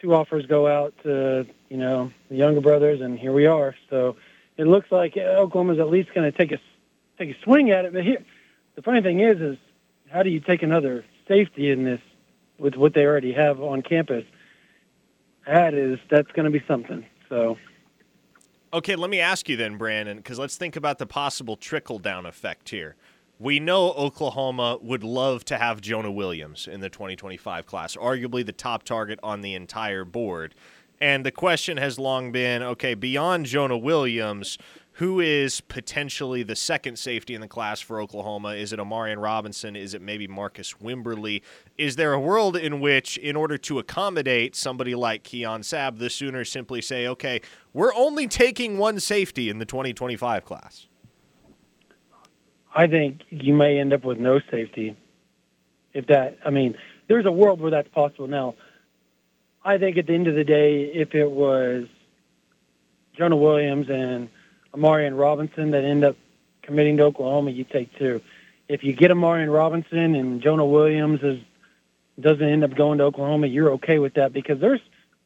Two 0.00 0.14
offers 0.14 0.46
go 0.46 0.66
out 0.66 0.94
to 1.02 1.46
you 1.68 1.76
know 1.76 2.10
the 2.30 2.36
younger 2.36 2.60
brothers, 2.60 3.00
and 3.00 3.18
here 3.18 3.32
we 3.32 3.46
are. 3.46 3.74
So 3.90 4.16
it 4.56 4.66
looks 4.66 4.90
like 4.90 5.16
Oklahoma's 5.16 5.78
at 5.78 5.88
least 5.88 6.12
going 6.14 6.30
to 6.30 6.36
take 6.36 6.52
a 6.52 6.58
take 7.18 7.36
a 7.36 7.40
swing 7.42 7.70
at 7.70 7.84
it. 7.84 7.92
But 7.92 8.04
here, 8.04 8.24
the 8.74 8.82
funny 8.82 9.02
thing 9.02 9.20
is, 9.20 9.40
is 9.40 9.58
how 10.10 10.22
do 10.22 10.30
you 10.30 10.40
take 10.40 10.62
another 10.62 11.04
safety 11.28 11.70
in 11.70 11.84
this 11.84 12.00
with 12.58 12.76
what 12.76 12.94
they 12.94 13.04
already 13.04 13.32
have 13.32 13.60
on 13.60 13.82
campus? 13.82 14.24
That 15.46 15.74
is 15.74 15.98
that's 16.08 16.30
going 16.32 16.50
to 16.50 16.58
be 16.58 16.64
something. 16.66 17.04
So 17.28 17.58
Okay, 18.72 18.94
let 18.94 19.10
me 19.10 19.18
ask 19.18 19.48
you 19.48 19.56
then, 19.56 19.76
Brandon, 19.76 20.18
because 20.18 20.38
let's 20.38 20.56
think 20.56 20.76
about 20.76 20.98
the 20.98 21.06
possible 21.06 21.56
trickle 21.56 21.98
down 21.98 22.24
effect 22.24 22.68
here. 22.68 22.94
We 23.40 23.58
know 23.58 23.90
Oklahoma 23.90 24.78
would 24.80 25.02
love 25.02 25.44
to 25.46 25.58
have 25.58 25.80
Jonah 25.80 26.12
Williams 26.12 26.68
in 26.68 26.78
the 26.78 26.88
2025 26.88 27.66
class, 27.66 27.96
arguably 27.96 28.46
the 28.46 28.52
top 28.52 28.84
target 28.84 29.18
on 29.24 29.40
the 29.40 29.54
entire 29.54 30.04
board. 30.04 30.54
And 31.00 31.26
the 31.26 31.32
question 31.32 31.78
has 31.78 31.98
long 31.98 32.30
been 32.30 32.62
okay, 32.62 32.94
beyond 32.94 33.46
Jonah 33.46 33.76
Williams, 33.76 34.56
who 35.00 35.18
is 35.18 35.62
potentially 35.62 36.42
the 36.42 36.54
second 36.54 36.98
safety 36.98 37.34
in 37.34 37.40
the 37.40 37.48
class 37.48 37.80
for 37.80 38.02
Oklahoma? 38.02 38.50
Is 38.50 38.74
it 38.74 38.78
Amarian 38.78 39.16
Robinson? 39.16 39.74
Is 39.74 39.94
it 39.94 40.02
maybe 40.02 40.28
Marcus 40.28 40.74
Wimberly? 40.74 41.40
Is 41.78 41.96
there 41.96 42.12
a 42.12 42.20
world 42.20 42.54
in 42.54 42.80
which, 42.80 43.16
in 43.16 43.34
order 43.34 43.56
to 43.56 43.78
accommodate 43.78 44.54
somebody 44.54 44.94
like 44.94 45.22
Keon 45.22 45.62
Sabb, 45.62 45.98
the 45.98 46.10
Sooners 46.10 46.52
simply 46.52 46.82
say, 46.82 47.06
okay, 47.06 47.40
we're 47.72 47.94
only 47.94 48.28
taking 48.28 48.76
one 48.76 49.00
safety 49.00 49.48
in 49.48 49.58
the 49.58 49.64
2025 49.64 50.44
class? 50.44 50.86
I 52.74 52.86
think 52.86 53.22
you 53.30 53.54
may 53.54 53.80
end 53.80 53.94
up 53.94 54.04
with 54.04 54.18
no 54.18 54.38
safety. 54.50 54.98
If 55.94 56.08
that, 56.08 56.36
I 56.44 56.50
mean, 56.50 56.76
there's 57.08 57.24
a 57.24 57.32
world 57.32 57.62
where 57.62 57.70
that's 57.70 57.88
possible. 57.88 58.26
Now, 58.26 58.54
I 59.64 59.78
think 59.78 59.96
at 59.96 60.06
the 60.06 60.12
end 60.12 60.26
of 60.26 60.34
the 60.34 60.44
day, 60.44 60.92
if 60.92 61.14
it 61.14 61.30
was 61.30 61.86
Jonah 63.16 63.36
Williams 63.36 63.86
and 63.88 64.28
Amarian 64.74 65.18
Robinson 65.18 65.72
that 65.72 65.84
end 65.84 66.04
up 66.04 66.16
committing 66.62 66.96
to 66.98 67.04
Oklahoma, 67.04 67.50
you 67.50 67.64
take 67.64 67.96
two. 67.98 68.20
If 68.68 68.84
you 68.84 68.92
get 68.92 69.10
Amarian 69.10 69.52
Robinson 69.52 70.14
and 70.14 70.40
Jonah 70.40 70.66
Williams 70.66 71.20
is 71.22 71.40
doesn't 72.20 72.46
end 72.46 72.64
up 72.64 72.74
going 72.74 72.98
to 72.98 73.04
Oklahoma, 73.04 73.46
you're 73.46 73.72
okay 73.72 73.98
with 73.98 74.14
that 74.14 74.32
because 74.32 74.60
there's 74.60 74.80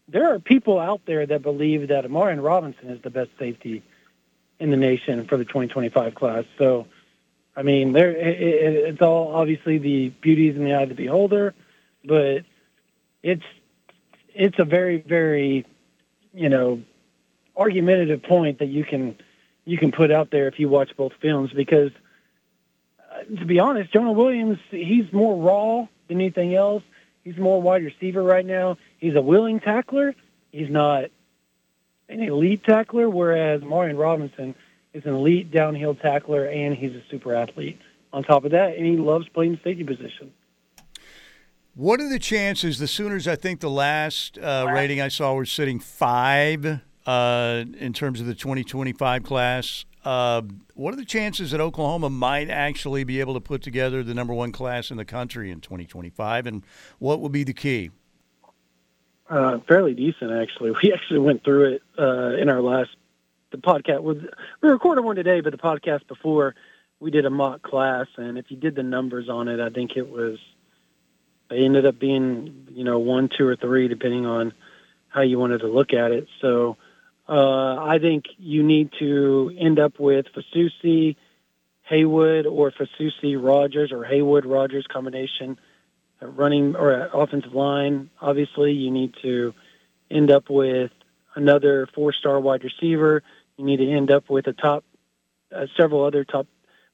there 0.09 0.33
are 0.33 0.39
people 0.39 0.79
out 0.79 1.01
there 1.07 1.27
that 1.27 1.43
believe 1.43 1.89
that 1.89 2.05
Amarian 2.05 2.43
Robinson 2.43 2.91
is 2.91 3.01
the 3.03 3.11
best 3.11 3.31
safety 3.39 3.83
in 4.61 4.71
the 4.71 4.77
nation 4.77 5.27
for 5.27 5.37
the 5.37 5.45
2025 5.45 6.15
class. 6.15 6.45
So, 6.59 6.87
I 7.57 7.63
mean, 7.63 7.93
there 7.93 8.11
it, 8.11 8.41
it, 8.41 8.75
it's 8.89 9.03
all 9.03 9.35
obviously 9.35 9.79
the 9.79 10.09
beauties 10.09 10.57
in 10.57 10.65
the 10.65 10.75
eye 10.75 10.83
of 10.83 10.89
the 10.91 10.95
beholder, 10.95 11.55
but 12.05 12.45
it's 13.23 13.45
it's 14.35 14.59
a 14.59 14.65
very 14.65 14.99
very 14.99 15.65
you 16.33 16.49
know 16.49 16.83
argumentative 17.57 18.23
point 18.23 18.59
that 18.59 18.69
you 18.69 18.85
can 18.85 19.17
you 19.65 19.79
can 19.79 19.93
put 19.93 20.11
out 20.11 20.31
there 20.31 20.49
if 20.49 20.59
you 20.59 20.69
watch 20.69 20.91
both 20.97 21.13
films 21.21 21.51
because 21.53 21.91
uh, 23.11 23.23
to 23.39 23.45
be 23.45 23.59
honest, 23.59 23.93
Jonah 23.93 24.13
Williams, 24.13 24.59
he's 24.71 25.11
more 25.13 25.41
raw 25.41 25.87
than 26.09 26.21
anything 26.21 26.55
else. 26.55 26.83
He's 27.23 27.37
more 27.39 27.61
wide 27.61 27.83
receiver 27.83 28.23
right 28.23 28.45
now. 28.45 28.77
He's 28.99 29.15
a 29.15 29.23
willing 29.23 29.61
tackler. 29.61 30.15
He's 30.53 30.71
not 30.71 31.05
an 32.09 32.21
elite 32.21 32.65
tackler, 32.65 33.09
whereas 33.09 33.63
Marion 33.63 33.97
Robinson 33.97 34.55
is 34.93 35.05
an 35.07 35.15
elite 35.15 35.51
downhill 35.51 35.95
tackler 35.95 36.47
and 36.47 36.75
he's 36.75 36.93
a 36.93 37.03
super 37.11 37.35
athlete. 37.35 37.81
On 38.13 38.23
top 38.23 38.45
of 38.45 38.53
that, 38.53 38.77
and 38.77 38.87
he 38.87 38.97
loves 38.97 39.29
playing 39.31 39.53
the 39.53 39.61
safety 39.65 39.83
position. 39.83 40.33
What 41.75 42.01
are 42.01 42.09
the 42.09 42.21
chances? 42.21 42.79
The 42.79 42.87
Sooners, 42.87 43.27
I 43.27 43.35
think 43.35 43.59
the 43.59 43.69
last 43.69 44.39
uh, 44.39 44.71
rating 44.73 45.01
I 45.01 45.09
saw 45.09 45.35
was 45.35 45.51
sitting 45.51 45.81
five 45.81 46.81
uh, 47.07 47.65
in 47.79 47.93
terms 47.93 48.21
of 48.21 48.27
the 48.27 48.35
2025 48.35 49.23
class. 49.23 49.85
Uh, 50.05 50.43
what 50.75 50.93
are 50.93 50.97
the 50.97 51.05
chances 51.05 51.51
that 51.53 51.61
Oklahoma 51.61 52.11
might 52.11 52.51
actually 52.51 53.05
be 53.05 53.21
able 53.21 53.35
to 53.35 53.41
put 53.41 53.63
together 53.63 54.03
the 54.03 54.13
number 54.13 54.35
one 54.35 54.53
class 54.53 54.91
in 54.91 54.97
the 54.97 55.05
country 55.05 55.51
in 55.51 55.61
2025? 55.61 56.47
And 56.47 56.63
what 56.99 57.21
will 57.21 57.31
be 57.31 57.45
the 57.45 57.55
key? 57.55 57.91
Uh, 59.29 59.59
fairly 59.67 59.95
decent, 59.95 60.31
actually. 60.33 60.73
We 60.83 60.93
actually 60.93 61.21
went 61.21 61.45
through 61.45 61.75
it 61.75 61.83
uh, 61.99 62.37
in 62.37 62.51
our 62.51 62.61
last 62.61 62.91
the 63.51 63.59
podcast. 63.59 64.03
We 64.03 64.69
recorded 64.69 65.03
one 65.03 65.17
today, 65.17 65.41
but 65.41 65.53
the 65.53 65.59
podcast 65.59 66.07
before 66.09 66.55
we 67.01 67.11
did 67.11 67.25
a 67.25 67.31
mock 67.31 67.63
class, 67.63 68.07
and 68.17 68.37
if 68.37 68.47
you 68.51 68.57
did 68.57 68.75
the 68.75 68.83
numbers 68.83 69.29
on 69.29 69.49
it, 69.49 69.61
I 69.61 69.71
think 69.71 69.93
it 69.97 70.11
was 70.11 70.39
they 71.49 71.59
ended 71.59 71.87
up 71.87 71.99
being 71.99 72.69
you 72.73 72.85
know 72.85 72.99
one, 72.99 73.29
two, 73.37 73.47
or 73.47 73.57
three, 73.57 73.89
depending 73.89 74.27
on 74.27 74.53
how 75.09 75.23
you 75.23 75.39
wanted 75.39 75.59
to 75.59 75.69
look 75.69 75.93
at 75.93 76.11
it. 76.11 76.27
So 76.41 76.77
uh, 77.29 77.77
I 77.81 77.99
think 78.01 78.27
you 78.39 78.63
need 78.63 78.91
to 78.99 79.55
end 79.59 79.79
up 79.79 79.99
with 79.99 80.27
Fasusi, 80.35 81.17
Haywood, 81.85 82.47
or 82.47 82.71
Fasusi 82.71 83.43
Rogers, 83.43 83.93
or 83.93 84.05
Haywood 84.05 84.45
Rogers 84.45 84.87
combination 84.87 85.59
running 86.21 86.77
or 86.77 87.09
offensive 87.13 87.55
line. 87.55 88.11
Obviously, 88.21 88.73
you 88.73 88.91
need 88.91 89.15
to 89.23 89.55
end 90.11 90.31
up 90.31 90.51
with 90.51 90.91
another 91.35 91.89
four-star 91.95 92.41
wide 92.41 92.65
receiver. 92.65 93.23
You 93.57 93.65
need 93.65 93.79
to 93.79 93.91
end 93.91 94.11
up 94.11 94.29
with 94.31 94.47
a 94.47 94.53
top, 94.53 94.85
uh, 95.55 95.67
several 95.77 96.05
other 96.05 96.25
top, 96.25 96.47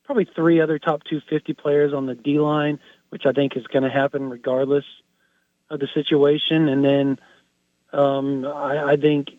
probably 0.05 0.27
three 0.35 0.61
other 0.61 0.79
top 0.79 1.05
250 1.05 1.55
players 1.55 1.93
on 1.93 2.07
the 2.07 2.15
D 2.15 2.39
line, 2.39 2.79
which 3.11 3.27
I 3.27 3.33
think 3.33 3.57
is 3.57 3.67
going 3.67 3.85
to 3.85 3.91
happen 3.91 4.31
regardless 4.31 4.85
of 5.69 5.81
the 5.81 5.89
situation. 5.95 6.69
And 6.69 6.85
then 6.85 7.19
um, 7.93 8.45
I, 8.45 8.93
I 8.93 8.97
think 8.97 9.31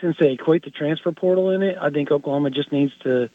since 0.00 0.16
they 0.18 0.32
equate 0.32 0.64
the 0.64 0.70
transfer 0.70 1.12
portal 1.12 1.50
in 1.50 1.62
it, 1.62 1.76
I 1.80 1.90
think 1.90 2.10
Oklahoma 2.10 2.50
just 2.50 2.72
needs 2.72 2.92
to 3.02 3.30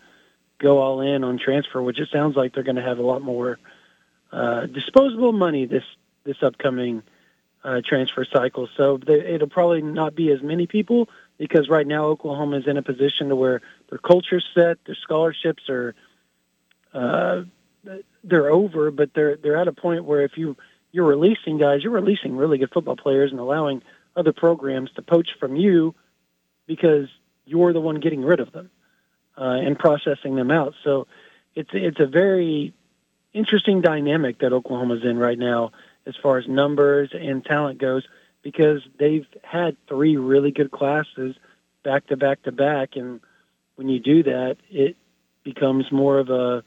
go 0.59 0.79
all 0.79 1.01
in 1.01 1.23
on 1.23 1.37
transfer, 1.37 1.81
which 1.81 1.99
it 1.99 2.09
sounds 2.11 2.35
like 2.35 2.53
they're 2.53 2.63
going 2.63 2.77
to 2.77 2.81
have 2.81 2.99
a 2.99 3.03
lot 3.03 3.21
more 3.21 3.59
uh, 4.31 4.65
disposable 4.65 5.31
money 5.31 5.65
this 5.65 5.83
this 6.23 6.37
upcoming 6.41 7.03
uh, 7.63 7.81
transfer 7.85 8.25
cycle. 8.25 8.69
So 8.77 8.97
they, 8.97 9.19
it'll 9.35 9.49
probably 9.49 9.81
not 9.81 10.15
be 10.15 10.31
as 10.31 10.41
many 10.41 10.67
people 10.67 11.09
because 11.37 11.69
right 11.69 11.85
now 11.85 12.05
Oklahoma 12.05 12.57
is 12.57 12.67
in 12.67 12.77
a 12.77 12.81
position 12.81 13.29
to 13.29 13.35
where 13.35 13.61
their 13.89 13.99
culture's 13.99 14.45
set, 14.53 14.77
their 14.85 14.95
scholarships 14.95 15.63
are 15.69 15.95
uh, 16.93 17.43
they're 18.23 18.49
over, 18.49 18.91
but 18.91 19.13
they're 19.13 19.35
they're 19.37 19.57
at 19.57 19.67
a 19.67 19.73
point 19.73 20.05
where 20.05 20.21
if 20.21 20.37
you 20.37 20.55
you're 20.91 21.05
releasing 21.05 21.57
guys, 21.57 21.83
you're 21.83 21.91
releasing 21.91 22.37
really 22.37 22.57
good 22.57 22.71
football 22.71 22.95
players 22.95 23.31
and 23.31 23.39
allowing 23.39 23.81
other 24.15 24.31
programs 24.31 24.91
to 24.91 25.01
poach 25.01 25.29
from 25.39 25.55
you 25.55 25.95
because 26.65 27.07
you're 27.45 27.73
the 27.73 27.81
one 27.81 27.99
getting 27.99 28.23
rid 28.23 28.39
of 28.39 28.51
them 28.51 28.69
uh, 29.37 29.43
and 29.43 29.77
processing 29.77 30.35
them 30.35 30.51
out. 30.51 30.73
So 30.83 31.07
it's 31.55 31.69
it's 31.73 31.99
a 31.99 32.05
very 32.05 32.73
interesting 33.33 33.81
dynamic 33.81 34.39
that 34.39 34.53
Oklahoma's 34.53 35.03
in 35.03 35.17
right 35.17 35.37
now 35.37 35.71
as 36.05 36.15
far 36.21 36.37
as 36.37 36.47
numbers 36.47 37.11
and 37.13 37.43
talent 37.43 37.79
goes 37.79 38.03
because 38.41 38.81
they've 38.99 39.25
had 39.41 39.75
three 39.87 40.17
really 40.17 40.51
good 40.51 40.71
classes 40.71 41.35
back 41.83 42.07
to 42.07 42.17
back 42.17 42.43
to 42.43 42.51
back. 42.51 42.95
And 42.95 43.21
when 43.75 43.89
you 43.89 43.99
do 43.99 44.23
that 44.23 44.57
it 44.69 44.97
becomes 45.43 45.91
more 45.91 46.19
of 46.19 46.29
a 46.29 46.63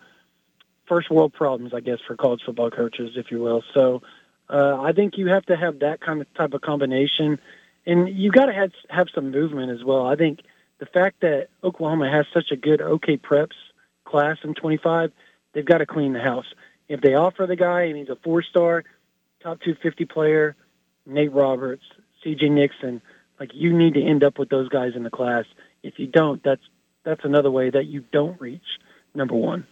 first 0.87 1.11
world 1.11 1.33
problems 1.33 1.73
I 1.75 1.81
guess 1.81 1.99
for 2.07 2.17
college 2.17 2.43
football 2.45 2.71
coaches 2.71 3.13
if 3.17 3.31
you 3.31 3.41
will. 3.41 3.63
So 3.75 4.03
uh, 4.49 4.81
I 4.81 4.93
think 4.93 5.19
you 5.19 5.29
have 5.29 5.45
to 5.47 5.57
have 5.57 5.81
that 5.81 6.01
kind 6.01 6.21
of 6.21 6.33
type 6.35 6.55
of 6.55 6.61
combination 6.61 7.41
and 7.87 8.09
you 8.09 8.31
got 8.31 8.47
to 8.47 8.53
have 8.53 8.73
have 8.89 9.09
some 9.15 9.31
movement 9.31 9.71
as 9.71 9.85
well 9.85 10.07
I 10.07 10.17
think 10.17 10.41
the 10.79 10.87
fact 10.87 11.21
that 11.21 11.49
Oklahoma 11.65 12.11
has 12.11 12.27
such 12.35 12.51
a 12.51 12.57
good 12.57 12.81
OK 12.81 13.17
preps 13.17 13.57
class 14.05 14.39
in 14.45 14.55
25 14.55 15.13
they've 15.57 15.65
got 15.65 15.79
to 15.79 15.87
clean 15.87 16.13
the 16.13 16.21
house. 16.21 16.45
If 16.89 17.01
they 17.01 17.15
offer 17.15 17.47
the 17.47 17.57
guy 17.57 17.85
and 17.85 17.97
he's 17.97 18.11
a 18.11 18.17
four-star, 18.23 18.85
top 19.43 19.59
250 19.61 20.05
player, 20.05 20.55
Nate 21.07 21.33
Roberts, 21.33 21.83
C.J. 22.23 22.51
Nixon, 22.51 23.01
like 23.41 23.51
you 23.55 23.77
need 23.77 23.95
to 23.95 24.03
end 24.03 24.23
up 24.23 24.39
with 24.39 24.51
those 24.51 24.69
guys 24.69 24.93
in 24.95 25.03
the 25.03 25.11
class. 25.11 25.47
If 25.83 25.99
you 25.99 26.07
don't, 26.07 26.43
that's 26.45 26.63
that's 27.05 27.25
another 27.25 27.51
way 27.51 27.71
that 27.71 27.87
you 27.87 28.05
don't 28.13 28.41
reach 28.41 28.65
number 29.15 29.35
one. 29.35 29.67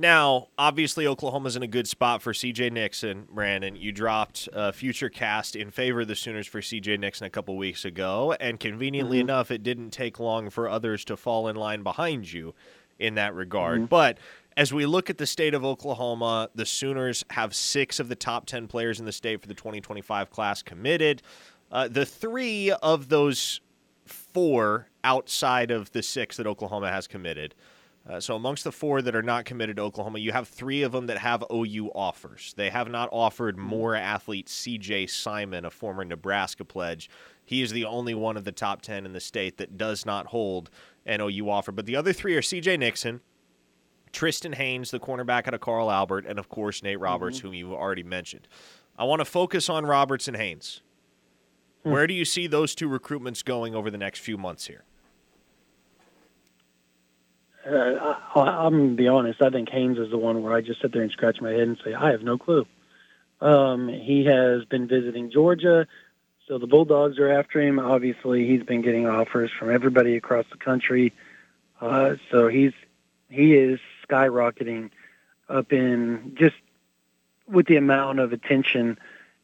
Now, 0.00 0.46
obviously, 0.56 1.08
Oklahoma's 1.08 1.56
in 1.56 1.64
a 1.64 1.66
good 1.66 1.88
spot 1.88 2.22
for 2.22 2.32
C.J. 2.32 2.70
Nixon. 2.70 3.26
Brandon, 3.32 3.74
you 3.74 3.90
dropped 3.90 4.48
a 4.52 4.72
future 4.72 5.08
cast 5.08 5.56
in 5.56 5.72
favor 5.72 6.02
of 6.02 6.08
the 6.08 6.14
Sooners 6.14 6.46
for 6.46 6.62
C.J. 6.62 6.98
Nixon 6.98 7.26
a 7.26 7.30
couple 7.30 7.56
weeks 7.56 7.84
ago, 7.84 8.32
and 8.38 8.60
conveniently 8.60 9.18
mm-hmm. 9.18 9.28
enough, 9.28 9.50
it 9.50 9.64
didn't 9.64 9.90
take 9.90 10.20
long 10.20 10.50
for 10.50 10.68
others 10.68 11.04
to 11.06 11.16
fall 11.16 11.48
in 11.48 11.56
line 11.56 11.82
behind 11.82 12.32
you 12.32 12.54
in 13.00 13.16
that 13.16 13.34
regard. 13.34 13.78
Mm-hmm. 13.78 13.86
But 13.86 14.18
as 14.56 14.72
we 14.72 14.86
look 14.86 15.10
at 15.10 15.18
the 15.18 15.26
state 15.26 15.52
of 15.52 15.64
Oklahoma, 15.64 16.48
the 16.54 16.64
Sooners 16.64 17.24
have 17.30 17.52
six 17.52 17.98
of 17.98 18.08
the 18.08 18.16
top 18.16 18.46
10 18.46 18.68
players 18.68 19.00
in 19.00 19.04
the 19.04 19.12
state 19.12 19.40
for 19.40 19.48
the 19.48 19.54
2025 19.54 20.30
class 20.30 20.62
committed. 20.62 21.22
Uh, 21.72 21.88
the 21.88 22.06
three 22.06 22.70
of 22.70 23.08
those 23.08 23.60
four 24.06 24.88
outside 25.02 25.72
of 25.72 25.90
the 25.90 26.04
six 26.04 26.36
that 26.36 26.46
Oklahoma 26.46 26.88
has 26.88 27.08
committed. 27.08 27.56
Uh, 28.08 28.18
so, 28.18 28.34
amongst 28.34 28.64
the 28.64 28.72
four 28.72 29.02
that 29.02 29.14
are 29.14 29.22
not 29.22 29.44
committed 29.44 29.76
to 29.76 29.82
Oklahoma, 29.82 30.18
you 30.18 30.32
have 30.32 30.48
three 30.48 30.82
of 30.82 30.92
them 30.92 31.06
that 31.08 31.18
have 31.18 31.44
OU 31.52 31.90
offers. 31.94 32.54
They 32.56 32.70
have 32.70 32.88
not 32.88 33.10
offered 33.12 33.58
more 33.58 33.94
athletes. 33.94 34.62
CJ 34.62 35.10
Simon, 35.10 35.66
a 35.66 35.70
former 35.70 36.04
Nebraska 36.04 36.64
pledge, 36.64 37.10
he 37.44 37.60
is 37.60 37.70
the 37.70 37.84
only 37.84 38.14
one 38.14 38.38
of 38.38 38.44
the 38.44 38.52
top 38.52 38.80
10 38.80 39.04
in 39.04 39.12
the 39.12 39.20
state 39.20 39.58
that 39.58 39.76
does 39.76 40.06
not 40.06 40.26
hold 40.26 40.70
an 41.04 41.20
OU 41.20 41.50
offer. 41.50 41.72
But 41.72 41.84
the 41.84 41.96
other 41.96 42.14
three 42.14 42.34
are 42.34 42.40
CJ 42.40 42.78
Nixon, 42.78 43.20
Tristan 44.12 44.54
Haynes, 44.54 44.90
the 44.90 44.98
cornerback 44.98 45.46
out 45.46 45.54
of 45.54 45.60
Carl 45.60 45.90
Albert, 45.90 46.24
and 46.26 46.38
of 46.38 46.48
course 46.48 46.82
Nate 46.82 47.00
Roberts, 47.00 47.38
mm-hmm. 47.38 47.48
whom 47.48 47.54
you 47.54 47.74
already 47.74 48.02
mentioned. 48.02 48.48
I 48.98 49.04
want 49.04 49.20
to 49.20 49.26
focus 49.26 49.68
on 49.68 49.84
Roberts 49.84 50.28
and 50.28 50.36
Haynes. 50.36 50.82
Hmm. 51.82 51.90
Where 51.90 52.06
do 52.06 52.14
you 52.14 52.24
see 52.24 52.46
those 52.46 52.74
two 52.74 52.88
recruitments 52.88 53.44
going 53.44 53.74
over 53.74 53.90
the 53.90 53.98
next 53.98 54.20
few 54.20 54.38
months 54.38 54.66
here? 54.66 54.84
Uh, 57.66 58.14
I, 58.34 58.66
am 58.66 58.72
gonna 58.72 58.94
be 58.94 59.08
honest. 59.08 59.42
I 59.42 59.50
think 59.50 59.68
Haynes 59.70 59.98
is 59.98 60.10
the 60.10 60.18
one 60.18 60.42
where 60.42 60.54
I 60.54 60.60
just 60.60 60.80
sit 60.80 60.92
there 60.92 61.02
and 61.02 61.10
scratch 61.10 61.40
my 61.40 61.50
head 61.50 61.60
and 61.60 61.78
say 61.84 61.94
I 61.94 62.10
have 62.10 62.22
no 62.22 62.38
clue. 62.38 62.66
Um, 63.40 63.88
he 63.88 64.24
has 64.24 64.64
been 64.64 64.88
visiting 64.88 65.30
Georgia, 65.30 65.86
so 66.46 66.58
the 66.58 66.66
Bulldogs 66.66 67.18
are 67.18 67.28
after 67.28 67.60
him. 67.60 67.78
Obviously, 67.78 68.46
he's 68.46 68.62
been 68.62 68.82
getting 68.82 69.06
offers 69.06 69.50
from 69.56 69.72
everybody 69.72 70.16
across 70.16 70.46
the 70.50 70.56
country. 70.56 71.12
Uh, 71.80 72.14
so 72.30 72.48
he's 72.48 72.72
he 73.28 73.54
is 73.54 73.78
skyrocketing 74.08 74.90
up 75.48 75.72
in 75.72 76.36
just 76.38 76.56
with 77.46 77.66
the 77.66 77.76
amount 77.76 78.18
of 78.18 78.32
attention 78.32 78.98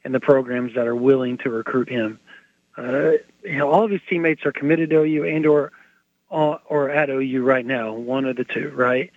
and 0.05 0.15
the 0.15 0.21
programs 0.21 0.75
that 0.75 0.87
are 0.87 0.97
willing 0.97 1.39
to 1.39 1.51
recruit 1.51 1.89
him. 1.89 2.19
Uh, 2.77 3.13
you 3.43 3.59
know, 3.59 3.71
all 3.71 3.85
of 3.85 3.91
his 3.91 4.01
teammates 4.09 4.45
are 4.45 4.53
committed 4.53 4.91
to 4.91 5.03
OU 5.03 5.25
and 5.25 5.47
or 5.47 5.73
or 6.35 6.91
at 6.91 7.11
OU 7.11 7.43
right 7.43 7.65
now, 7.65 7.93
one 7.93 8.25
of 8.25 8.37
the 8.37 8.45
two, 8.45 8.71
right? 8.75 9.11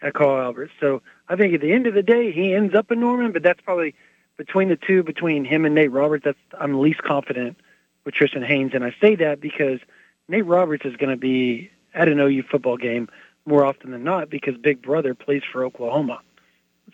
At 0.00 0.14
Carl 0.14 0.40
Albert. 0.42 0.70
So 0.80 1.02
I 1.28 1.36
think 1.36 1.54
at 1.54 1.60
the 1.60 1.72
end 1.72 1.86
of 1.86 1.94
the 1.94 2.02
day, 2.02 2.32
he 2.32 2.54
ends 2.54 2.74
up 2.74 2.90
in 2.90 3.00
Norman, 3.00 3.32
but 3.32 3.42
that's 3.42 3.60
probably 3.60 3.94
between 4.36 4.68
the 4.68 4.76
two, 4.76 5.02
between 5.02 5.44
him 5.44 5.64
and 5.64 5.74
Nate 5.74 5.92
Roberts. 5.92 6.24
That's 6.24 6.38
I'm 6.58 6.80
least 6.80 7.02
confident 7.02 7.58
with 8.04 8.14
Tristan 8.14 8.42
Haynes, 8.42 8.72
and 8.74 8.82
I 8.82 8.94
say 9.00 9.14
that 9.16 9.40
because 9.40 9.80
Nate 10.28 10.46
Roberts 10.46 10.84
is 10.84 10.96
going 10.96 11.10
to 11.10 11.16
be 11.16 11.70
at 11.94 12.08
an 12.08 12.18
OU 12.18 12.44
football 12.50 12.76
game 12.76 13.08
more 13.44 13.64
often 13.64 13.90
than 13.90 14.02
not 14.02 14.30
because 14.30 14.56
Big 14.56 14.82
Brother 14.82 15.14
plays 15.14 15.42
for 15.52 15.64
Oklahoma. 15.64 16.20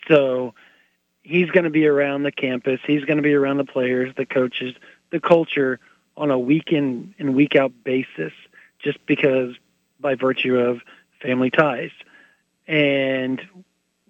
So 0.07 0.53
he's 1.23 1.49
going 1.51 1.63
to 1.63 1.69
be 1.69 1.87
around 1.87 2.23
the 2.23 2.31
campus. 2.31 2.79
He's 2.85 3.05
going 3.05 3.17
to 3.17 3.23
be 3.23 3.33
around 3.33 3.57
the 3.57 3.65
players, 3.65 4.13
the 4.17 4.25
coaches, 4.25 4.75
the 5.11 5.19
culture 5.19 5.79
on 6.17 6.31
a 6.31 6.39
week 6.39 6.71
in 6.71 7.15
and 7.17 7.33
week 7.33 7.55
out 7.55 7.71
basis 7.83 8.33
just 8.79 9.03
because 9.05 9.55
by 9.99 10.15
virtue 10.15 10.57
of 10.57 10.81
family 11.21 11.49
ties. 11.49 11.91
And 12.67 13.41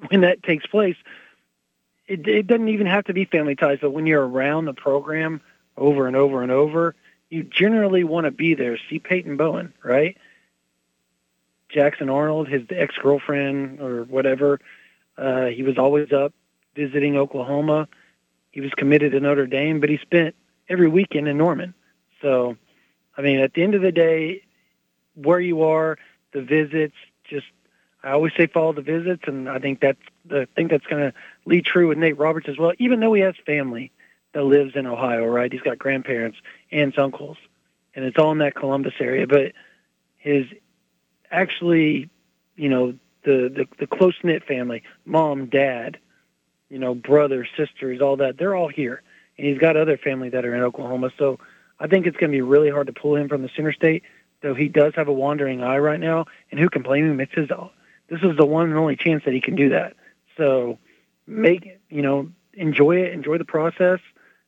when 0.07 0.21
that 0.21 0.43
takes 0.43 0.65
place, 0.65 0.97
it, 2.07 2.27
it 2.27 2.47
doesn't 2.47 2.69
even 2.69 2.87
have 2.87 3.05
to 3.05 3.13
be 3.13 3.25
family 3.25 3.55
ties, 3.55 3.79
but 3.81 3.91
when 3.91 4.05
you're 4.05 4.27
around 4.27 4.65
the 4.65 4.73
program 4.73 5.41
over 5.77 6.07
and 6.07 6.15
over 6.15 6.41
and 6.41 6.51
over, 6.51 6.95
you 7.29 7.43
generally 7.43 8.03
want 8.03 8.25
to 8.25 8.31
be 8.31 8.55
there. 8.55 8.77
See 8.89 8.99
Peyton 8.99 9.37
Bowen, 9.37 9.73
right? 9.83 10.17
Jackson 11.69 12.09
Arnold, 12.09 12.47
his 12.47 12.63
ex 12.71 12.95
girlfriend 12.97 13.79
or 13.79 14.03
whatever. 14.03 14.59
Uh, 15.17 15.45
he 15.45 15.63
was 15.63 15.77
always 15.77 16.11
up 16.11 16.33
visiting 16.75 17.15
Oklahoma. 17.15 17.87
He 18.51 18.61
was 18.61 18.71
committed 18.71 19.11
to 19.11 19.19
Notre 19.19 19.45
Dame, 19.45 19.79
but 19.79 19.89
he 19.89 19.97
spent 19.99 20.35
every 20.67 20.87
weekend 20.87 21.27
in 21.27 21.37
Norman. 21.37 21.75
So, 22.21 22.57
I 23.15 23.21
mean, 23.21 23.39
at 23.39 23.53
the 23.53 23.61
end 23.61 23.75
of 23.75 23.81
the 23.81 23.91
day, 23.91 24.43
where 25.23 25.39
you 25.39 25.63
are, 25.63 25.97
the 26.31 26.41
visits, 26.41 26.95
just 27.29 27.47
I 28.03 28.11
always 28.11 28.33
say 28.35 28.47
follow 28.47 28.73
the 28.73 28.81
visits, 28.81 29.23
and 29.27 29.49
I 29.49 29.59
think 29.59 29.81
that's 29.81 29.99
the 30.25 30.47
thing 30.55 30.67
that's 30.67 30.85
going 30.85 31.11
to 31.11 31.13
lead 31.45 31.65
true 31.65 31.87
with 31.89 31.97
Nate 31.97 32.17
Roberts 32.17 32.47
as 32.47 32.57
well. 32.57 32.73
Even 32.79 32.99
though 32.99 33.13
he 33.13 33.21
has 33.21 33.35
family 33.45 33.91
that 34.33 34.43
lives 34.43 34.75
in 34.75 34.85
Ohio, 34.85 35.25
right? 35.25 35.51
He's 35.51 35.61
got 35.61 35.77
grandparents, 35.79 36.37
aunts, 36.71 36.97
uncles, 36.97 37.37
and 37.95 38.05
it's 38.05 38.17
all 38.17 38.31
in 38.31 38.37
that 38.39 38.55
Columbus 38.55 38.93
area. 38.99 39.27
But 39.27 39.53
his 40.17 40.45
actually, 41.31 42.09
you 42.55 42.69
know, 42.69 42.93
the 43.23 43.49
the, 43.53 43.67
the 43.79 43.87
close 43.87 44.15
knit 44.23 44.45
family, 44.45 44.83
mom, 45.05 45.47
dad, 45.47 45.97
you 46.69 46.79
know, 46.79 46.95
brothers, 46.95 47.49
sisters, 47.57 48.01
all 48.01 48.17
that, 48.17 48.37
they're 48.37 48.55
all 48.55 48.69
here, 48.69 49.01
and 49.37 49.47
he's 49.47 49.57
got 49.57 49.75
other 49.75 49.97
family 49.97 50.29
that 50.29 50.45
are 50.45 50.55
in 50.55 50.61
Oklahoma. 50.61 51.11
So 51.17 51.39
I 51.79 51.87
think 51.87 52.05
it's 52.05 52.17
going 52.17 52.31
to 52.31 52.35
be 52.35 52.41
really 52.41 52.69
hard 52.69 52.87
to 52.87 52.93
pull 52.93 53.15
him 53.15 53.27
from 53.27 53.41
the 53.41 53.49
Sooner 53.55 53.73
State. 53.73 54.03
Though 54.41 54.55
he 54.55 54.69
does 54.69 54.93
have 54.95 55.07
a 55.07 55.13
wandering 55.13 55.63
eye 55.63 55.79
right 55.79 55.99
now, 55.99 56.25
and 56.49 56.59
who 56.59 56.69
can 56.69 56.81
blame 56.81 57.09
him? 57.09 57.19
It's 57.19 57.33
his 57.33 57.49
this 58.09 58.21
is 58.23 58.37
the 58.37 58.45
one 58.45 58.69
and 58.69 58.77
only 58.77 58.95
chance 58.95 59.23
that 59.25 59.33
he 59.33 59.41
can 59.41 59.55
do 59.55 59.69
that. 59.69 59.95
So 60.37 60.79
make 61.27 61.79
you 61.89 62.01
know 62.01 62.29
enjoy 62.53 62.97
it, 62.97 63.13
enjoy 63.13 63.37
the 63.37 63.45
process. 63.45 63.99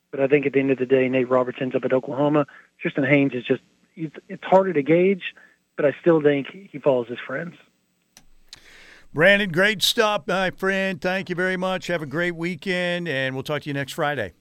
But 0.09 0.19
I 0.19 0.27
think 0.27 0.45
at 0.45 0.53
the 0.53 0.59
end 0.59 0.71
of 0.71 0.77
the 0.77 0.85
day, 0.85 1.07
Nate 1.07 1.29
Roberts 1.29 1.59
ends 1.61 1.75
up 1.75 1.85
at 1.85 1.93
Oklahoma. 1.93 2.45
Tristan 2.79 3.05
Haynes 3.05 3.33
is 3.33 3.45
just 3.45 3.61
it's 3.95 4.43
harder 4.43 4.73
to 4.73 4.81
gauge, 4.81 5.33
but 5.75 5.85
I 5.85 5.95
still 6.01 6.21
think 6.21 6.47
he 6.71 6.79
follows 6.79 7.07
his 7.07 7.19
friends. 7.19 7.55
Brandon, 9.13 9.51
great 9.51 9.81
stuff, 9.81 10.23
my 10.25 10.51
friend. 10.51 11.01
Thank 11.01 11.29
you 11.29 11.35
very 11.35 11.57
much. 11.57 11.87
Have 11.87 12.01
a 12.01 12.05
great 12.05 12.35
weekend, 12.35 13.09
and 13.09 13.35
we'll 13.35 13.43
talk 13.43 13.63
to 13.63 13.69
you 13.69 13.73
next 13.73 13.93
Friday. 13.93 14.31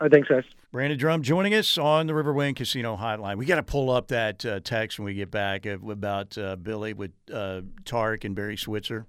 All 0.00 0.04
right, 0.04 0.12
thanks, 0.12 0.28
guys. 0.28 0.44
Brandon 0.70 0.98
Drumm 0.98 1.22
joining 1.22 1.54
us 1.54 1.78
on 1.78 2.06
the 2.06 2.12
Riverwind 2.12 2.56
Casino 2.56 2.94
Hotline. 2.94 3.38
We 3.38 3.46
got 3.46 3.56
to 3.56 3.62
pull 3.62 3.88
up 3.88 4.08
that 4.08 4.44
uh, 4.44 4.60
text 4.60 4.98
when 4.98 5.06
we 5.06 5.14
get 5.14 5.30
back 5.30 5.64
about 5.64 6.36
uh, 6.36 6.56
Billy 6.56 6.92
with 6.92 7.12
uh, 7.32 7.62
Tark 7.86 8.24
and 8.24 8.34
Barry 8.34 8.58
Switzer. 8.58 9.06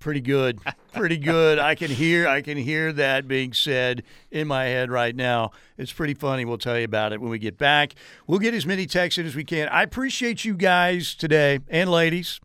Pretty 0.00 0.20
good, 0.20 0.58
pretty 0.92 1.18
good. 1.18 1.60
I 1.60 1.76
can 1.76 1.88
hear, 1.88 2.26
I 2.26 2.42
can 2.42 2.58
hear 2.58 2.92
that 2.94 3.28
being 3.28 3.52
said 3.52 4.02
in 4.32 4.48
my 4.48 4.64
head 4.64 4.90
right 4.90 5.14
now. 5.14 5.52
It's 5.78 5.92
pretty 5.92 6.14
funny. 6.14 6.44
We'll 6.44 6.58
tell 6.58 6.76
you 6.76 6.84
about 6.84 7.12
it 7.12 7.20
when 7.20 7.30
we 7.30 7.38
get 7.38 7.56
back. 7.58 7.94
We'll 8.26 8.40
get 8.40 8.52
as 8.52 8.66
many 8.66 8.86
texts 8.86 9.18
in 9.18 9.26
as 9.26 9.36
we 9.36 9.44
can. 9.44 9.68
I 9.68 9.84
appreciate 9.84 10.44
you 10.44 10.54
guys 10.54 11.14
today 11.14 11.60
and 11.68 11.88
ladies 11.92 12.40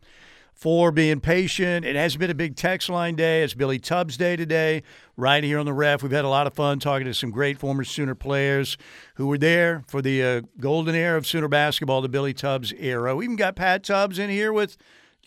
for 0.58 0.90
being 0.90 1.20
patient. 1.20 1.86
It 1.86 1.94
has 1.94 2.16
been 2.16 2.30
a 2.30 2.34
big 2.34 2.56
text 2.56 2.88
line 2.88 3.14
day. 3.14 3.44
It's 3.44 3.54
Billy 3.54 3.78
Tubbs 3.78 4.16
Day 4.16 4.34
today, 4.34 4.82
right 5.16 5.44
here 5.44 5.60
on 5.60 5.66
the 5.66 5.72
ref. 5.72 6.02
We've 6.02 6.10
had 6.10 6.24
a 6.24 6.28
lot 6.28 6.48
of 6.48 6.54
fun 6.54 6.80
talking 6.80 7.06
to 7.06 7.14
some 7.14 7.30
great 7.30 7.58
former 7.58 7.84
Sooner 7.84 8.16
players 8.16 8.76
who 9.14 9.28
were 9.28 9.38
there 9.38 9.84
for 9.86 10.02
the 10.02 10.20
uh, 10.20 10.40
golden 10.58 10.96
era 10.96 11.16
of 11.16 11.28
Sooner 11.28 11.46
basketball, 11.46 12.02
the 12.02 12.08
Billy 12.08 12.34
Tubbs 12.34 12.72
era. 12.76 13.14
We 13.14 13.24
even 13.24 13.36
got 13.36 13.54
Pat 13.54 13.84
Tubbs 13.84 14.18
in 14.18 14.30
here 14.30 14.52
with 14.52 14.76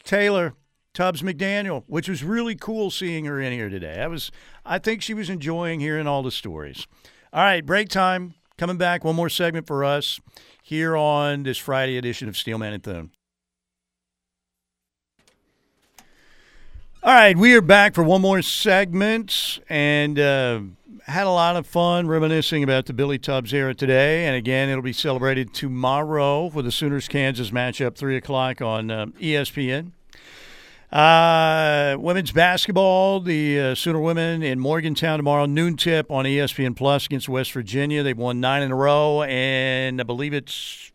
Taylor 0.04 0.54
Tubbs 0.94 1.22
McDaniel, 1.22 1.86
which 1.88 2.10
was 2.10 2.26
really 2.26 2.56
cool 2.56 2.92
seeing 2.92 3.24
her 3.24 3.40
in 3.40 3.54
here 3.54 3.70
today. 3.70 4.02
I 4.02 4.08
was, 4.08 4.32
I 4.66 4.80
think 4.80 5.02
she 5.02 5.14
was 5.14 5.30
enjoying 5.30 5.80
hearing 5.80 6.08
all 6.08 6.24
the 6.24 6.32
stories. 6.32 6.88
All 7.32 7.42
right, 7.42 7.66
break 7.66 7.88
time. 7.88 8.34
Coming 8.58 8.78
back, 8.78 9.06
one 9.06 9.16
more 9.16 9.30
segment 9.30 9.66
for 9.66 9.86
us 9.86 10.20
here 10.62 10.98
on 10.98 11.44
this 11.44 11.58
Friday 11.58 11.98
edition 11.98 12.28
of 12.28 12.36
Steelman 12.36 12.74
and 12.74 12.84
Thune. 12.84 13.12
All 17.04 17.12
right, 17.12 17.36
we 17.36 17.56
are 17.56 17.62
back 17.62 17.96
for 17.96 18.04
one 18.04 18.22
more 18.22 18.44
segment 18.44 19.58
and 19.68 20.20
uh, 20.20 20.62
had 21.08 21.26
a 21.26 21.32
lot 21.32 21.56
of 21.56 21.66
fun 21.66 22.08
reminiscing 22.08 22.62
about 22.62 22.86
the 22.86 22.94
Billy 22.94 23.18
Tubbs 23.18 23.56
era 23.56 23.74
today. 23.74 24.28
And 24.28 24.36
again, 24.36 24.70
it'll 24.70 24.84
be 24.84 24.94
celebrated 24.94 25.52
tomorrow 25.52 26.52
for 26.52 26.62
the 26.62 26.72
Sooners 26.72 27.08
Kansas 27.08 27.50
matchup, 27.50 27.96
3 27.96 28.18
o'clock 28.18 28.62
on 28.62 28.92
uh, 28.92 29.08
ESPN. 29.20 29.94
Uh, 30.92 31.98
women's 31.98 32.32
basketball, 32.34 33.20
the 33.20 33.60
uh, 33.60 33.74
Sooner 33.74 34.00
women 34.00 34.44
in 34.44 34.60
Morgantown 34.60 35.18
tomorrow, 35.18 35.48
noon 35.48 35.78
tip 35.78 36.12
on 36.12 36.26
ESPN 36.26 36.76
Plus 36.76 37.08
against 37.08 37.28
West 37.28 37.52
Virginia. 37.52 38.04
They've 38.04 38.16
won 38.16 38.40
nine 38.40 38.62
in 38.62 38.72
a 38.72 38.76
row, 38.76 39.24
and 39.24 40.00
I 40.00 40.04
believe 40.04 40.36
it's 40.36 40.92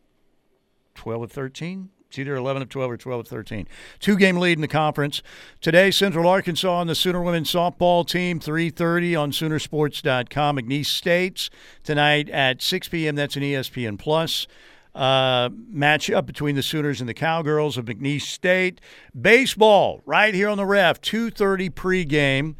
12 0.95 1.23
of 1.23 1.33
13. 1.33 1.89
It's 2.17 2.21
either 2.23 2.37
11 2.37 2.63
of 2.63 2.71
12 2.71 2.93
or 2.93 2.97
12 2.97 3.21
of 3.21 3.29
13. 3.29 3.69
Two 4.01 4.17
game 4.17 4.39
lead 4.39 4.57
in 4.57 4.63
the 4.63 4.69
conference. 4.69 5.23
Today, 5.61 5.91
Central 5.91 6.27
Arkansas 6.27 6.81
and 6.81 6.89
the 6.89 6.95
Sooner 6.95 7.21
women's 7.21 7.53
softball 7.53 8.09
team, 8.09 8.41
3.30 8.41 9.21
on 9.21 9.33
Soonersports.com. 9.33 10.57
McNeese 10.57 10.87
States 10.87 11.51
tonight 11.85 12.31
at 12.31 12.63
6 12.63 12.89
p.m. 12.89 13.17
That's 13.17 13.37
an 13.37 13.43
ESPN 13.43 13.99
Plus. 13.99 14.47
Uh, 14.95 15.51
match 15.69 16.11
up 16.11 16.25
between 16.25 16.57
the 16.57 16.63
Sooners 16.63 17.01
and 17.01 17.09
the 17.09 17.13
Cowgirls 17.13 17.77
of 17.77 17.85
McNeese 17.85 18.23
State. 18.23 18.81
Baseball, 19.21 20.01
right 20.07 20.33
here 20.33 20.49
on 20.49 20.57
the 20.57 20.65
ref, 20.65 21.03
2.30 21.03 21.71
pregame 21.71 22.55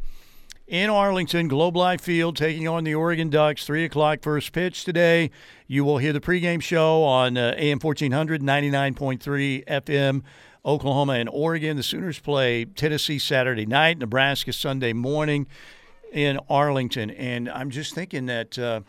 in 0.67 0.89
Arlington, 0.89 1.47
Globe 1.47 1.77
Life 1.77 2.01
Field, 2.01 2.35
taking 2.35 2.67
on 2.67 2.83
the 2.83 2.93
Oregon 2.93 3.29
Ducks. 3.29 3.65
3 3.65 3.85
o'clock 3.85 4.19
first 4.21 4.51
pitch 4.51 4.83
today. 4.83 5.31
You 5.65 5.85
will 5.85 5.97
hear 5.97 6.11
the 6.11 6.19
pregame 6.19 6.61
show 6.61 7.03
on 7.03 7.37
uh, 7.37 7.53
AM 7.57 7.79
1400, 7.79 8.41
99.3 8.41 9.65
FM, 9.65 10.23
Oklahoma 10.65 11.13
and 11.13 11.29
Oregon. 11.31 11.77
The 11.77 11.83
Sooners 11.83 12.19
play 12.19 12.65
Tennessee 12.65 13.17
Saturday 13.17 13.65
night, 13.65 13.97
Nebraska 13.97 14.51
Sunday 14.51 14.91
morning 14.91 15.47
in 16.11 16.37
Arlington. 16.49 17.11
And 17.11 17.49
I'm 17.49 17.69
just 17.69 17.95
thinking 17.95 18.25
that, 18.25 18.59
uh, 18.59 18.81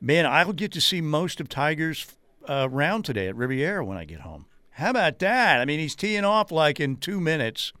man, 0.00 0.24
I'll 0.24 0.54
get 0.54 0.72
to 0.72 0.80
see 0.80 1.02
most 1.02 1.40
of 1.40 1.48
Tiger's 1.50 2.06
uh, 2.48 2.68
round 2.70 3.04
today 3.04 3.28
at 3.28 3.36
Riviera 3.36 3.84
when 3.84 3.98
I 3.98 4.06
get 4.06 4.20
home. 4.20 4.46
How 4.70 4.90
about 4.90 5.18
that? 5.18 5.60
I 5.60 5.66
mean, 5.66 5.78
he's 5.78 5.94
teeing 5.94 6.24
off 6.24 6.50
like 6.50 6.80
in 6.80 6.96
two 6.96 7.20
minutes. 7.20 7.74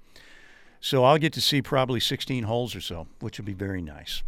So 0.82 1.04
I'll 1.04 1.16
get 1.16 1.32
to 1.34 1.40
see 1.40 1.62
probably 1.62 2.00
16 2.00 2.42
holes 2.42 2.74
or 2.74 2.80
so, 2.80 3.06
which 3.20 3.38
will 3.38 3.44
be 3.44 3.54
very 3.54 3.80
nice. 3.80 4.24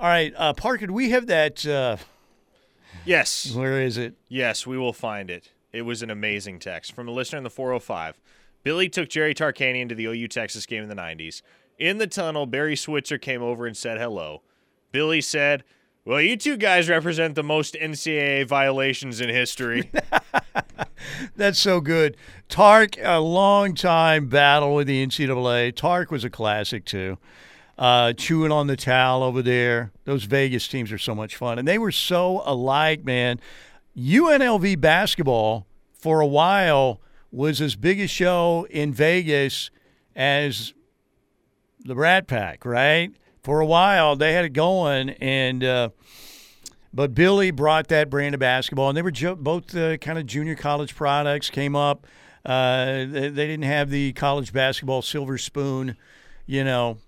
All 0.00 0.08
right, 0.08 0.34
uh, 0.36 0.52
Parker, 0.52 0.88
do 0.88 0.92
we 0.92 1.10
have 1.10 1.28
that? 1.28 1.64
Uh, 1.64 1.96
yes. 3.04 3.52
Where 3.54 3.80
is 3.80 3.96
it? 3.96 4.14
Yes, 4.28 4.66
we 4.66 4.76
will 4.76 4.92
find 4.92 5.30
it. 5.30 5.52
It 5.72 5.82
was 5.82 6.02
an 6.02 6.10
amazing 6.10 6.58
text 6.58 6.92
from 6.92 7.06
a 7.06 7.12
listener 7.12 7.38
in 7.38 7.44
the 7.44 7.50
405. 7.50 8.20
Billy 8.64 8.88
took 8.88 9.08
Jerry 9.08 9.32
Tarkanian 9.32 9.88
to 9.88 9.94
the 9.94 10.06
OU 10.06 10.26
Texas 10.26 10.66
game 10.66 10.82
in 10.82 10.88
the 10.88 10.96
90s. 10.96 11.40
In 11.78 11.98
the 11.98 12.08
tunnel, 12.08 12.46
Barry 12.46 12.74
Switzer 12.74 13.16
came 13.16 13.40
over 13.40 13.64
and 13.64 13.76
said 13.76 13.96
hello. 13.98 14.42
Billy 14.90 15.20
said, 15.20 15.62
Well, 16.10 16.20
you 16.20 16.36
two 16.36 16.56
guys 16.56 16.88
represent 16.88 17.36
the 17.36 17.44
most 17.44 17.74
NCAA 17.74 18.44
violations 18.48 19.20
in 19.20 19.28
history. 19.28 19.92
That's 21.36 21.60
so 21.60 21.80
good. 21.80 22.16
Tark, 22.48 22.96
a 23.00 23.20
long 23.20 23.76
time 23.76 24.26
battle 24.26 24.74
with 24.74 24.88
the 24.88 25.06
NCAA. 25.06 25.72
Tark 25.76 26.10
was 26.10 26.24
a 26.24 26.28
classic 26.28 26.84
too. 26.84 27.16
Uh, 27.78 28.12
chewing 28.12 28.50
on 28.50 28.66
the 28.66 28.74
towel 28.74 29.22
over 29.22 29.40
there. 29.40 29.92
Those 30.04 30.24
Vegas 30.24 30.66
teams 30.66 30.90
are 30.90 30.98
so 30.98 31.14
much 31.14 31.36
fun, 31.36 31.60
and 31.60 31.68
they 31.68 31.78
were 31.78 31.92
so 31.92 32.42
alike, 32.44 33.04
man. 33.04 33.38
UNLV 33.96 34.80
basketball 34.80 35.64
for 35.92 36.20
a 36.20 36.26
while 36.26 37.00
was 37.30 37.60
as 37.60 37.76
big 37.76 38.00
a 38.00 38.08
show 38.08 38.66
in 38.68 38.92
Vegas 38.92 39.70
as 40.16 40.74
the 41.84 41.94
Rat 41.94 42.26
Pack, 42.26 42.64
right? 42.64 43.12
For 43.42 43.60
a 43.60 43.66
while, 43.66 44.16
they 44.16 44.32
had 44.32 44.44
it 44.44 44.52
going, 44.52 45.10
and 45.10 45.64
uh, 45.64 45.88
but 46.92 47.14
Billy 47.14 47.50
brought 47.50 47.88
that 47.88 48.10
brand 48.10 48.34
of 48.34 48.40
basketball, 48.40 48.88
and 48.88 48.96
they 48.96 49.02
were 49.02 49.36
both 49.36 49.74
uh, 49.74 49.96
kind 49.96 50.18
of 50.18 50.26
junior 50.26 50.54
college 50.54 50.94
products. 50.94 51.48
Came 51.48 51.74
up, 51.74 52.06
uh, 52.44 52.84
they, 52.84 53.28
they, 53.28 53.46
didn't 53.46 53.64
have 53.64 53.90
the 53.90 54.12
college 54.12 54.52
basketball 54.52 55.02
silver 55.02 55.38
spoon, 55.38 55.96
you 56.46 56.64
know, 56.64 56.98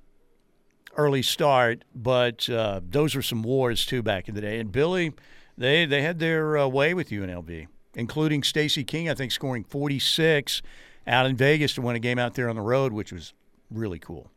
early 0.96 1.22
start, 1.22 1.84
but 1.94 2.48
uh, 2.48 2.80
those 2.88 3.14
were 3.14 3.22
some 3.22 3.42
wars 3.42 3.84
too 3.84 4.02
back 4.02 4.28
in 4.28 4.34
the 4.34 4.40
day. 4.40 4.58
And 4.58 4.70
Billy, 4.70 5.12
they 5.58 5.84
they 5.84 6.02
had 6.02 6.18
their 6.18 6.56
uh, 6.56 6.66
way 6.66 6.94
with 6.94 7.10
UNLV, 7.10 7.66
including 7.94 8.42
Stacey 8.42 8.84
King, 8.84 9.08
I 9.08 9.14
think, 9.14 9.32
scoring 9.32 9.64
46 9.64 10.62
out 11.06 11.26
in 11.26 11.36
Vegas 11.36 11.74
to 11.74 11.82
win 11.82 11.96
a 11.96 12.00
game 12.00 12.18
out 12.18 12.34
there 12.34 12.48
on 12.48 12.56
the 12.56 12.62
road, 12.62 12.92
which 12.92 13.12
was 13.12 13.34
really 13.70 13.98
cool. 13.98 14.30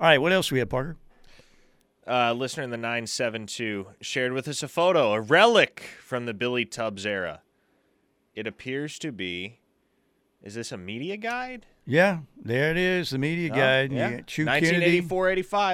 All 0.00 0.08
right, 0.08 0.18
what 0.18 0.32
else 0.32 0.48
do 0.48 0.56
we 0.56 0.58
have, 0.58 0.68
Parker? 0.68 0.96
Uh, 2.06 2.32
listener 2.34 2.62
in 2.64 2.70
the 2.70 2.76
972 2.76 3.86
shared 4.00 4.32
with 4.32 4.46
us 4.46 4.62
a 4.62 4.68
photo, 4.68 5.12
a 5.14 5.20
relic 5.20 5.82
from 6.02 6.26
the 6.26 6.34
Billy 6.34 6.64
Tubbs 6.66 7.06
era. 7.06 7.40
It 8.34 8.46
appears 8.46 8.98
to 8.98 9.10
be. 9.12 9.60
Is 10.42 10.54
this 10.54 10.70
a 10.72 10.76
media 10.76 11.16
guide? 11.16 11.64
Yeah, 11.86 12.18
there 12.42 12.70
it 12.70 12.76
is, 12.76 13.10
the 13.10 13.18
media 13.18 13.50
Oh, 13.52 13.56
guide. 13.56 13.92
yeah. 13.92 14.20
Chew 14.26 14.44
1984 14.44 15.30
85. 15.30 15.70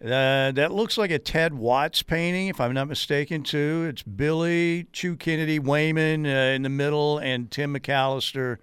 Kennedy. 0.00 0.14
Uh, 0.14 0.50
that 0.52 0.72
looks 0.72 0.98
like 0.98 1.10
a 1.12 1.18
Ted 1.18 1.54
Watts 1.54 2.02
painting, 2.02 2.48
if 2.48 2.60
I'm 2.60 2.74
not 2.74 2.88
mistaken, 2.88 3.42
too. 3.44 3.86
It's 3.88 4.02
Billy, 4.02 4.86
Chew 4.92 5.16
Kennedy, 5.16 5.58
Wayman 5.60 6.26
uh, 6.26 6.54
in 6.54 6.62
the 6.62 6.68
middle, 6.68 7.18
and 7.18 7.50
Tim 7.50 7.74
McCalister 7.74 8.58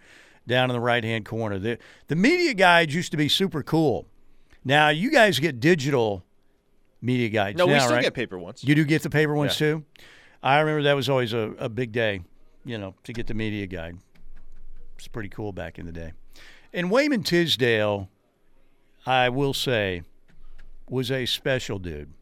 down 0.47 0.69
in 0.69 0.73
the 0.73 0.81
right 0.81 1.03
hand 1.03 1.25
corner. 1.25 1.57
The 1.59 1.77
the 2.07 2.15
media 2.15 2.53
guide 2.53 2.91
used 2.91 3.11
to 3.11 3.17
be 3.17 3.27
super 3.29 3.63
cool. 3.63 4.05
Now 4.65 4.89
you 4.89 5.11
guys 5.11 5.39
get 5.39 5.59
digital 5.61 6.25
media 7.01 7.30
guides. 7.30 7.57
No, 7.57 7.67
we 7.67 7.80
still 7.80 7.93
right? 7.95 8.03
get 8.03 8.13
paper 8.13 8.38
ones. 8.38 8.63
You 8.63 8.76
do 8.76 8.84
get 8.85 9.03
the 9.03 9.09
paper 9.09 9.34
ones 9.34 9.59
Yeah. 9.59 9.67
too. 9.67 9.85
I 10.41 10.59
remember 10.59 10.84
that 10.84 10.95
was 10.95 11.09
always 11.09 11.34
a, 11.34 11.53
a 11.59 11.69
big 11.69 11.91
day, 11.91 12.21
you 12.65 12.77
know, 12.77 12.95
to 13.03 13.13
get 13.13 13.27
the 13.27 13.34
media 13.34 13.67
guide. 13.67 13.97
It's 14.97 15.07
pretty 15.07 15.30
cool 15.30 15.51
back 15.51 15.77
in 15.80 15.85
the 15.85 15.91
day. 15.91 16.13
And 16.73 16.91
Wayman 16.91 17.23
Tisdale, 17.23 18.09
I 19.05 19.30
will 19.30 19.53
say, 19.53 20.03
was 20.89 21.11
a 21.11 21.26
special 21.26 21.80
dude. 21.80 22.13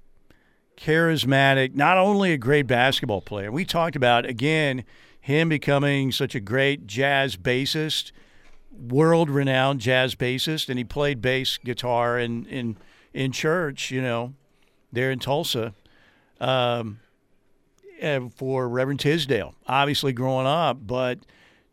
Charismatic, 0.78 1.74
not 1.74 1.98
only 1.98 2.32
a 2.34 2.38
great 2.38 2.68
basketball 2.68 3.22
player. 3.22 3.52
We 3.52 3.66
talked 3.66 3.96
about 3.96 4.26
again 4.26 4.84
him 5.20 5.50
becoming 5.50 6.12
such 6.12 6.36
a 6.36 6.40
great 6.40 6.86
jazz 6.88 7.36
bassist, 7.36 8.12
world 8.72 9.30
renowned 9.30 9.82
jazz 9.82 10.14
bassist, 10.16 10.70
and 10.70 10.78
he 10.78 10.84
played 10.84 11.22
bass 11.22 11.58
guitar 11.58 12.20
in 12.20 12.46
in 12.46 12.78
in 13.14 13.32
church, 13.32 13.90
you 13.90 14.02
know, 14.02 14.34
there 14.92 15.12
in 15.12 15.20
Tulsa 15.20 15.74
um, 16.40 17.00
uh, 18.02 18.22
for 18.36 18.68
Reverend 18.70 19.00
Tisdale. 19.00 19.56
Obviously, 19.68 20.14
growing 20.14 20.48
up, 20.48 20.86
but 20.86 21.20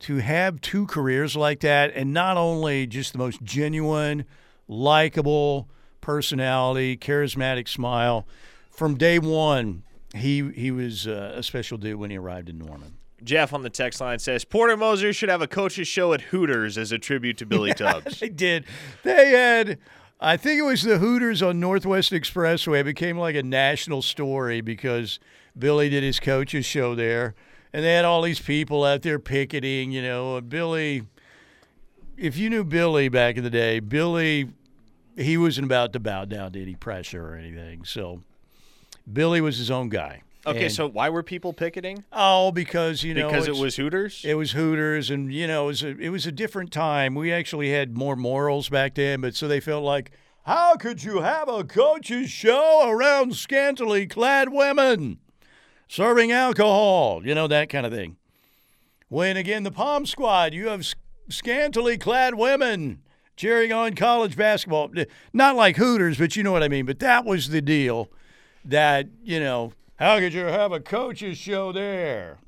to 0.01 0.17
have 0.17 0.61
two 0.61 0.87
careers 0.87 1.37
like 1.37 1.61
that, 1.61 1.93
and 1.95 2.13
not 2.13 2.37
only 2.37 2.87
just 2.87 3.13
the 3.13 3.19
most 3.19 3.43
genuine, 3.43 4.25
likable 4.69 5.69
personality, 6.01 6.97
charismatic 6.97 7.69
smile, 7.69 8.27
from 8.71 8.97
day 8.97 9.19
one, 9.19 9.83
he 10.15 10.51
he 10.53 10.71
was 10.71 11.07
uh, 11.07 11.35
a 11.37 11.43
special 11.43 11.79
dude 11.79 11.97
when 11.97 12.11
he 12.11 12.19
arrived 12.19 12.49
in 12.49 12.59
Norman. 12.59 12.99
Jeff 13.23 13.53
on 13.55 13.63
the 13.63 13.71
text 13.71 14.01
line 14.01 14.19
says 14.19 14.45
Porter 14.45 14.77
Moser 14.77 15.13
should 15.13 15.31
have 15.31 15.41
a 15.41 15.47
coach's 15.47 15.89
show 15.89 16.13
at 16.13 16.21
Hooters 16.21 16.77
as 16.77 16.93
a 16.93 16.99
tribute 16.99 17.39
to 17.39 17.47
Billy 17.47 17.73
Tubbs. 17.75 18.21
They 18.21 18.29
did. 18.29 18.67
They 19.03 19.31
had, 19.31 19.79
I 20.21 20.37
think 20.37 20.59
it 20.59 20.63
was 20.63 20.83
the 20.83 20.99
Hooters 20.99 21.43
on 21.43 21.61
Northwest 21.61 22.13
Expressway. 22.13 22.81
It 22.81 22.85
became 22.85 23.19
like 23.19 23.35
a 23.35 23.43
national 23.43 24.03
story 24.03 24.61
because 24.61 25.19
Billy 25.59 25.89
did 25.89 26.03
his 26.03 26.21
coach's 26.21 26.65
show 26.65 26.95
there. 26.95 27.35
And 27.73 27.85
they 27.85 27.93
had 27.93 28.05
all 28.05 28.23
these 28.23 28.41
people 28.41 28.85
out 28.85 29.03
there 29.03 29.19
picketing, 29.19 29.91
you 29.91 30.03
know. 30.03 30.37
Uh, 30.37 30.41
Billy, 30.41 31.03
if 32.17 32.37
you 32.37 32.49
knew 32.49 32.65
Billy 32.65 33.09
back 33.09 33.37
in 33.37 33.43
the 33.43 33.51
day, 33.51 33.81
Billy, 33.81 34.51
he 35.17 35.37
wasn't 35.37 35.67
about 35.67 35.93
to 35.93 36.01
bow 36.01 36.25
down 36.25 36.53
to 36.53 36.63
any 36.63 36.75
pressure 36.75 37.33
or 37.33 37.35
anything. 37.35 37.85
So 37.85 38.23
Billy 39.13 39.41
was 39.41 39.59
his 39.59 39.71
own 39.71 39.89
guy. 39.89 40.23
Okay, 40.47 40.65
And- 40.65 40.73
so 40.73 40.89
why 40.89 41.09
were 41.09 41.23
people 41.23 41.53
picketing? 41.53 42.05
Oh, 42.13 42.53
because, 42.53 43.03
you 43.03 43.15
know. 43.15 43.29
Because 43.29 43.49
it 43.49 43.57
was 43.57 43.77
Hooters? 43.77 44.23
it 44.25 44.35
was 44.35 44.53
Hooters, 44.53 45.11
and 45.11 45.33
you 45.33 45.47
know, 45.47 45.65
it 45.65 45.67
was 45.67 45.83
a, 45.83 45.99
it 45.99 46.11
was 46.11 46.27
a 46.27 46.33
different 46.33 46.71
time. 46.73 47.15
We 47.15 47.33
actually 47.33 47.71
had 47.71 47.97
more 47.97 48.15
morals 48.17 48.69
back 48.69 48.95
then, 48.95 49.21
but 49.23 49.35
so 49.35 49.49
they 49.49 49.61
felt 49.61 49.85
like, 49.85 50.11
how 50.45 50.77
could 50.77 51.03
you 51.03 51.21
have 51.23 51.49
a 51.49 51.65
coach's 51.65 52.29
show 52.31 52.87
around 52.89 53.35
scantily 53.37 54.07
clad 54.07 54.51
women 54.51 55.19
serving 55.89 56.31
alcohol? 56.33 57.23
You 57.25 57.35
know 57.35 57.47
that 57.49 57.71
kind 57.71 57.87
of 57.87 57.93
thing. 57.93 58.17
When 59.09 59.37
again, 59.39 59.63
the 59.63 59.71
Pom 59.71 60.05
Squad, 60.07 60.53
you 60.53 60.69
have 60.69 60.87
scantily 61.31 61.97
clad 61.97 62.35
women 62.35 63.01
cheering 63.37 63.73
on 63.73 63.95
college 63.95 64.37
basketball. 64.37 64.91
Not 65.33 65.57
like 65.57 65.77
Hooters, 65.77 66.19
but 66.19 66.37
you 66.37 66.43
know 66.43 66.53
what 66.53 66.63
I 66.63 66.69
mean. 66.69 66.85
But 66.85 66.99
that 66.99 67.25
was 67.25 67.49
the 67.49 67.63
deal. 67.63 68.11
That 68.67 69.07
you 69.23 69.41
know, 69.41 69.73
how 69.97 70.19
could 70.19 70.33
you 70.35 70.45
have 70.45 70.73
a 70.73 70.81
coach's 70.81 71.39
show 71.39 71.73
there? 71.73 72.39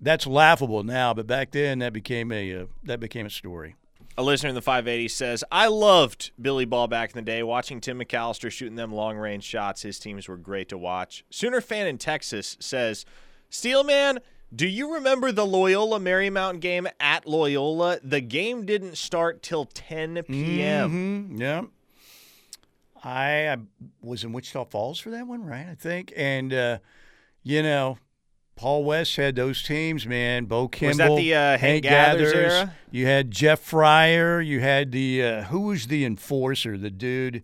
that's 0.00 0.26
laughable 0.26 0.82
now, 0.82 1.14
but 1.14 1.26
back 1.26 1.50
then 1.52 1.78
that 1.78 1.92
became 1.92 2.30
a 2.30 2.62
uh, 2.62 2.66
that 2.82 3.00
became 3.00 3.26
a 3.26 3.30
story. 3.30 3.74
A 4.16 4.22
listener 4.22 4.48
in 4.50 4.54
the 4.54 4.62
580 4.62 5.08
says, 5.08 5.42
I 5.50 5.66
loved 5.66 6.30
Billy 6.40 6.64
Ball 6.66 6.86
back 6.86 7.10
in 7.10 7.16
the 7.16 7.22
day. 7.22 7.42
Watching 7.42 7.80
Tim 7.80 7.98
McCalister 7.98 8.48
shooting 8.50 8.76
them 8.76 8.92
long 8.92 9.16
range 9.16 9.42
shots, 9.42 9.82
his 9.82 9.98
teams 9.98 10.28
were 10.28 10.36
great 10.36 10.68
to 10.68 10.78
watch. 10.78 11.24
Sooner 11.30 11.60
fan 11.60 11.88
in 11.88 11.98
Texas 11.98 12.56
says, 12.60 13.04
Steelman, 13.50 14.20
do 14.54 14.68
you 14.68 14.94
remember 14.94 15.32
the 15.32 15.44
Loyola 15.46 15.98
Marymount 15.98 16.60
game 16.60 16.86
at 17.00 17.26
Loyola? 17.26 17.98
The 18.04 18.20
game 18.20 18.64
didn't 18.64 18.98
start 18.98 19.42
till 19.42 19.64
10 19.64 20.22
p.m. 20.24 21.30
Mhm, 21.32 21.40
yeah, 21.40 21.62
I, 23.04 23.48
I 23.48 23.56
was 24.00 24.24
in 24.24 24.32
Wichita 24.32 24.64
Falls 24.64 24.98
for 24.98 25.10
that 25.10 25.26
one, 25.26 25.44
right? 25.44 25.66
I 25.70 25.74
think, 25.74 26.12
and 26.16 26.52
uh, 26.52 26.78
you 27.42 27.62
know, 27.62 27.98
Paul 28.56 28.84
West 28.84 29.16
had 29.16 29.36
those 29.36 29.62
teams, 29.62 30.06
man. 30.06 30.46
Bo 30.46 30.68
Kimble, 30.68 30.88
Was 30.88 30.96
that 30.98 31.16
the, 31.16 31.34
uh, 31.34 31.58
Hank 31.58 31.82
Gathers 31.82 32.32
era? 32.32 32.74
You 32.90 33.06
had 33.06 33.30
Jeff 33.30 33.60
Fryer. 33.60 34.40
You 34.40 34.60
had 34.60 34.92
the 34.92 35.22
uh, 35.22 35.42
who 35.44 35.60
was 35.62 35.88
the 35.88 36.04
enforcer? 36.04 36.78
The 36.78 36.90
dude. 36.90 37.42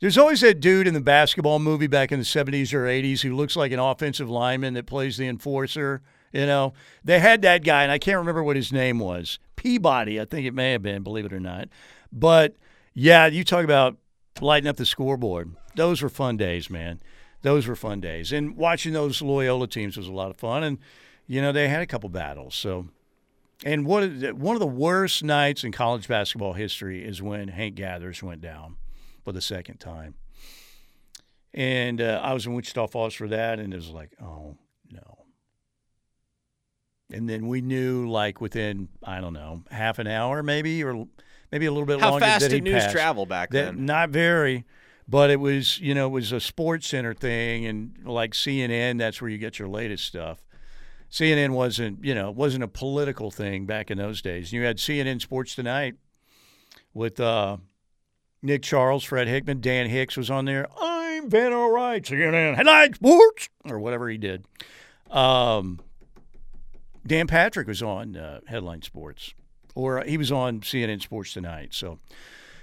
There's 0.00 0.18
always 0.18 0.42
that 0.42 0.60
dude 0.60 0.86
in 0.86 0.92
the 0.92 1.00
basketball 1.00 1.58
movie 1.58 1.86
back 1.86 2.12
in 2.12 2.18
the 2.18 2.24
70s 2.24 2.74
or 2.74 2.84
80s 2.84 3.22
who 3.22 3.34
looks 3.34 3.56
like 3.56 3.72
an 3.72 3.78
offensive 3.78 4.28
lineman 4.28 4.74
that 4.74 4.84
plays 4.84 5.16
the 5.16 5.26
enforcer. 5.26 6.02
You 6.32 6.44
know, 6.44 6.74
they 7.02 7.18
had 7.18 7.40
that 7.42 7.64
guy, 7.64 7.82
and 7.82 7.90
I 7.90 7.98
can't 7.98 8.18
remember 8.18 8.42
what 8.42 8.56
his 8.56 8.72
name 8.72 8.98
was. 8.98 9.38
Peabody, 9.56 10.20
I 10.20 10.26
think 10.26 10.46
it 10.46 10.52
may 10.52 10.72
have 10.72 10.82
been, 10.82 11.02
believe 11.02 11.24
it 11.24 11.32
or 11.32 11.40
not. 11.40 11.68
But 12.12 12.56
yeah, 12.92 13.26
you 13.26 13.42
talk 13.42 13.64
about 13.64 13.96
lighting 14.40 14.68
up 14.68 14.76
the 14.76 14.86
scoreboard. 14.86 15.54
Those 15.74 16.02
were 16.02 16.08
fun 16.08 16.36
days, 16.36 16.70
man. 16.70 17.00
Those 17.42 17.66
were 17.66 17.76
fun 17.76 18.00
days. 18.00 18.32
And 18.32 18.56
watching 18.56 18.92
those 18.92 19.22
Loyola 19.22 19.68
teams 19.68 19.96
was 19.96 20.08
a 20.08 20.12
lot 20.12 20.30
of 20.30 20.36
fun. 20.36 20.64
And, 20.64 20.78
you 21.26 21.40
know, 21.40 21.52
they 21.52 21.68
had 21.68 21.82
a 21.82 21.86
couple 21.86 22.08
battles. 22.08 22.54
So, 22.54 22.88
and 23.64 23.86
what 23.86 24.02
one 24.34 24.56
of 24.56 24.60
the 24.60 24.66
worst 24.66 25.22
nights 25.22 25.64
in 25.64 25.72
college 25.72 26.08
basketball 26.08 26.54
history 26.54 27.04
is 27.04 27.22
when 27.22 27.48
Hank 27.48 27.74
Gathers 27.74 28.22
went 28.22 28.40
down 28.40 28.76
for 29.24 29.32
the 29.32 29.40
second 29.40 29.78
time. 29.78 30.14
And 31.54 32.00
uh, 32.00 32.20
I 32.22 32.34
was 32.34 32.46
in 32.46 32.54
Wichita 32.54 32.86
Falls 32.88 33.14
for 33.14 33.28
that, 33.28 33.58
and 33.58 33.72
it 33.72 33.76
was 33.76 33.88
like, 33.88 34.10
oh 34.20 34.56
no. 34.90 35.24
And 37.10 37.28
then 37.28 37.46
we 37.46 37.62
knew, 37.62 38.10
like 38.10 38.40
within 38.40 38.88
I 39.02 39.20
don't 39.20 39.32
know, 39.32 39.62
half 39.70 39.98
an 39.98 40.06
hour, 40.06 40.42
maybe, 40.42 40.84
or 40.84 41.06
maybe 41.56 41.64
a 41.66 41.72
little 41.72 41.86
bit 41.86 42.00
How 42.00 42.10
longer. 42.10 42.26
fast 42.26 42.42
that 42.42 42.50
did 42.50 42.64
news 42.64 42.82
passed. 42.82 42.92
travel 42.94 43.24
back 43.24 43.48
That- 43.50 43.74
then? 43.76 43.86
Not 43.86 44.10
very, 44.10 44.66
but 45.08 45.30
it 45.30 45.40
was 45.40 45.78
you 45.80 45.94
know 45.94 46.06
it 46.06 46.10
was 46.10 46.32
a 46.32 46.40
Sports 46.40 46.86
Center 46.88 47.14
thing, 47.14 47.64
and 47.64 47.96
like 48.04 48.32
CNN, 48.32 48.98
that's 48.98 49.22
where 49.22 49.30
you 49.30 49.38
get 49.38 49.58
your 49.58 49.68
latest 49.68 50.04
stuff. 50.04 50.44
CNN 51.10 51.50
wasn't 51.50 52.04
you 52.04 52.14
know 52.14 52.30
wasn't 52.30 52.62
a 52.62 52.68
political 52.68 53.30
thing 53.30 53.64
back 53.64 53.90
in 53.90 53.96
those 53.96 54.20
days. 54.20 54.52
You 54.52 54.64
had 54.64 54.76
CNN 54.76 55.22
Sports 55.22 55.54
Tonight 55.54 55.94
with 56.92 57.18
uh, 57.20 57.56
Nick 58.42 58.62
Charles, 58.62 59.04
Fred 59.04 59.28
Hickman, 59.28 59.60
Dan 59.62 59.88
Hicks 59.88 60.16
was 60.16 60.30
on 60.30 60.44
there. 60.44 60.66
I'm 60.78 61.30
Van 61.30 61.52
Earl 61.54 61.70
Wright, 61.70 62.02
CNN 62.02 62.56
Headline 62.56 62.92
Sports 62.94 63.48
or 63.64 63.78
whatever 63.78 64.10
he 64.10 64.18
did. 64.18 64.44
Um, 65.10 65.80
Dan 67.06 67.26
Patrick 67.28 67.68
was 67.68 67.82
on 67.82 68.16
uh, 68.16 68.40
Headline 68.48 68.82
Sports, 68.82 69.32
or 69.76 70.02
he 70.02 70.16
was 70.16 70.32
on 70.32 70.60
CNN 70.60 71.00
Sports 71.00 71.32
Tonight. 71.32 71.68
So, 71.72 72.00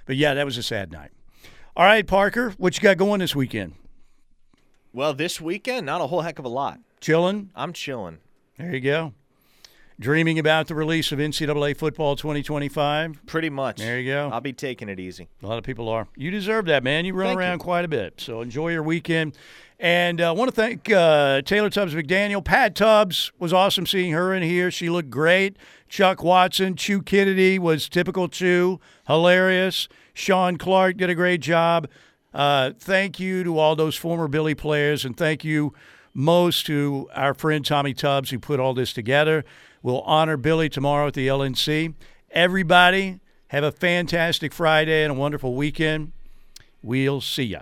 but 0.06 0.18
yeah, 0.18 0.34
that 0.34 0.44
was 0.44 0.58
a 0.58 0.64
sad 0.64 0.92
night. 0.92 1.12
All 1.78 1.86
right, 1.86 2.06
Parker, 2.06 2.54
what 2.58 2.76
you 2.76 2.82
got 2.82 2.98
going 2.98 3.20
this 3.20 3.36
weekend? 3.36 3.76
Well, 4.92 5.14
this 5.14 5.40
weekend, 5.40 5.86
not 5.86 6.02
a 6.02 6.08
whole 6.08 6.22
heck 6.22 6.38
of 6.38 6.46
a 6.46 6.50
lot. 6.50 6.80
Chilling. 7.00 7.52
I'm 7.56 7.72
chilling. 7.72 8.20
There 8.58 8.74
you 8.74 8.82
go. 8.82 9.14
Dreaming 10.00 10.40
about 10.40 10.68
the 10.68 10.76
release 10.76 11.12
of 11.12 11.20
NCAA 11.20 11.78
football 11.78 12.16
2025. 12.16 13.26
Pretty 13.26 13.50
much. 13.50 13.78
There 13.78 14.00
you 14.00 14.12
go. 14.12 14.30
I'll 14.34 14.42
be 14.42 14.54
taking 14.54 14.90
it 14.90 15.00
easy. 15.00 15.30
A 15.42 15.48
lot 15.48 15.58
of 15.58 15.64
people 15.64 15.88
are. 15.88 16.08
You 16.16 16.32
deserve 16.32 16.66
that, 16.66 16.84
man. 16.84 17.06
You 17.06 17.14
run 17.14 17.28
Thank 17.30 17.40
around 17.40 17.60
you. 17.60 17.64
quite 17.64 17.86
a 17.86 17.88
bit. 17.88 18.20
So 18.20 18.42
enjoy 18.42 18.72
your 18.72 18.84
weekend. 18.84 19.38
And 19.80 20.22
I 20.22 20.26
uh, 20.26 20.34
want 20.34 20.50
to 20.50 20.56
thank 20.56 20.92
uh, 20.92 21.42
Taylor 21.42 21.70
Tubbs 21.70 21.94
McDaniel. 21.94 22.44
Pat 22.44 22.74
Tubbs 22.76 23.32
was 23.38 23.52
awesome 23.52 23.86
seeing 23.86 24.14
her 24.14 24.34
in 24.34 24.42
here. 24.42 24.72
She 24.72 24.90
looked 24.90 25.10
great. 25.10 25.58
Chuck 25.94 26.24
Watson, 26.24 26.76
Chew 26.76 27.04
Kennedy 27.04 27.60
was 27.60 27.88
typical 27.88 28.28
Chew, 28.28 28.80
hilarious. 29.06 29.88
Sean 30.16 30.58
Clark 30.58 30.98
did 30.98 31.12
a 31.12 31.14
great 31.14 31.40
job. 31.40 31.88
Uh, 32.34 32.72
thank 32.80 33.20
you 33.20 33.44
to 33.44 33.60
all 33.60 33.76
those 33.76 33.96
former 33.96 34.28
Billy 34.28 34.56
players, 34.56 35.06
and 35.06 35.16
thank 35.16 35.44
you 35.44 35.72
most 36.12 36.66
to 36.66 37.08
our 37.14 37.36
friend 37.36 37.64
Tommy 37.64 37.94
Tubbs 37.94 38.32
who 38.32 38.40
put 38.40 38.60
all 38.60 38.74
this 38.74 38.92
together. 38.92 39.46
We'll 39.84 40.02
honor 40.02 40.36
Billy 40.36 40.68
tomorrow 40.68 41.06
at 41.06 41.14
the 41.14 41.28
LNC. 41.28 41.94
Everybody, 42.32 43.20
have 43.50 43.64
a 43.64 43.72
fantastic 43.72 44.52
Friday 44.52 45.04
and 45.04 45.12
a 45.12 45.14
wonderful 45.16 45.54
weekend. 45.54 46.12
We'll 46.82 47.22
see 47.22 47.44
ya. 47.44 47.60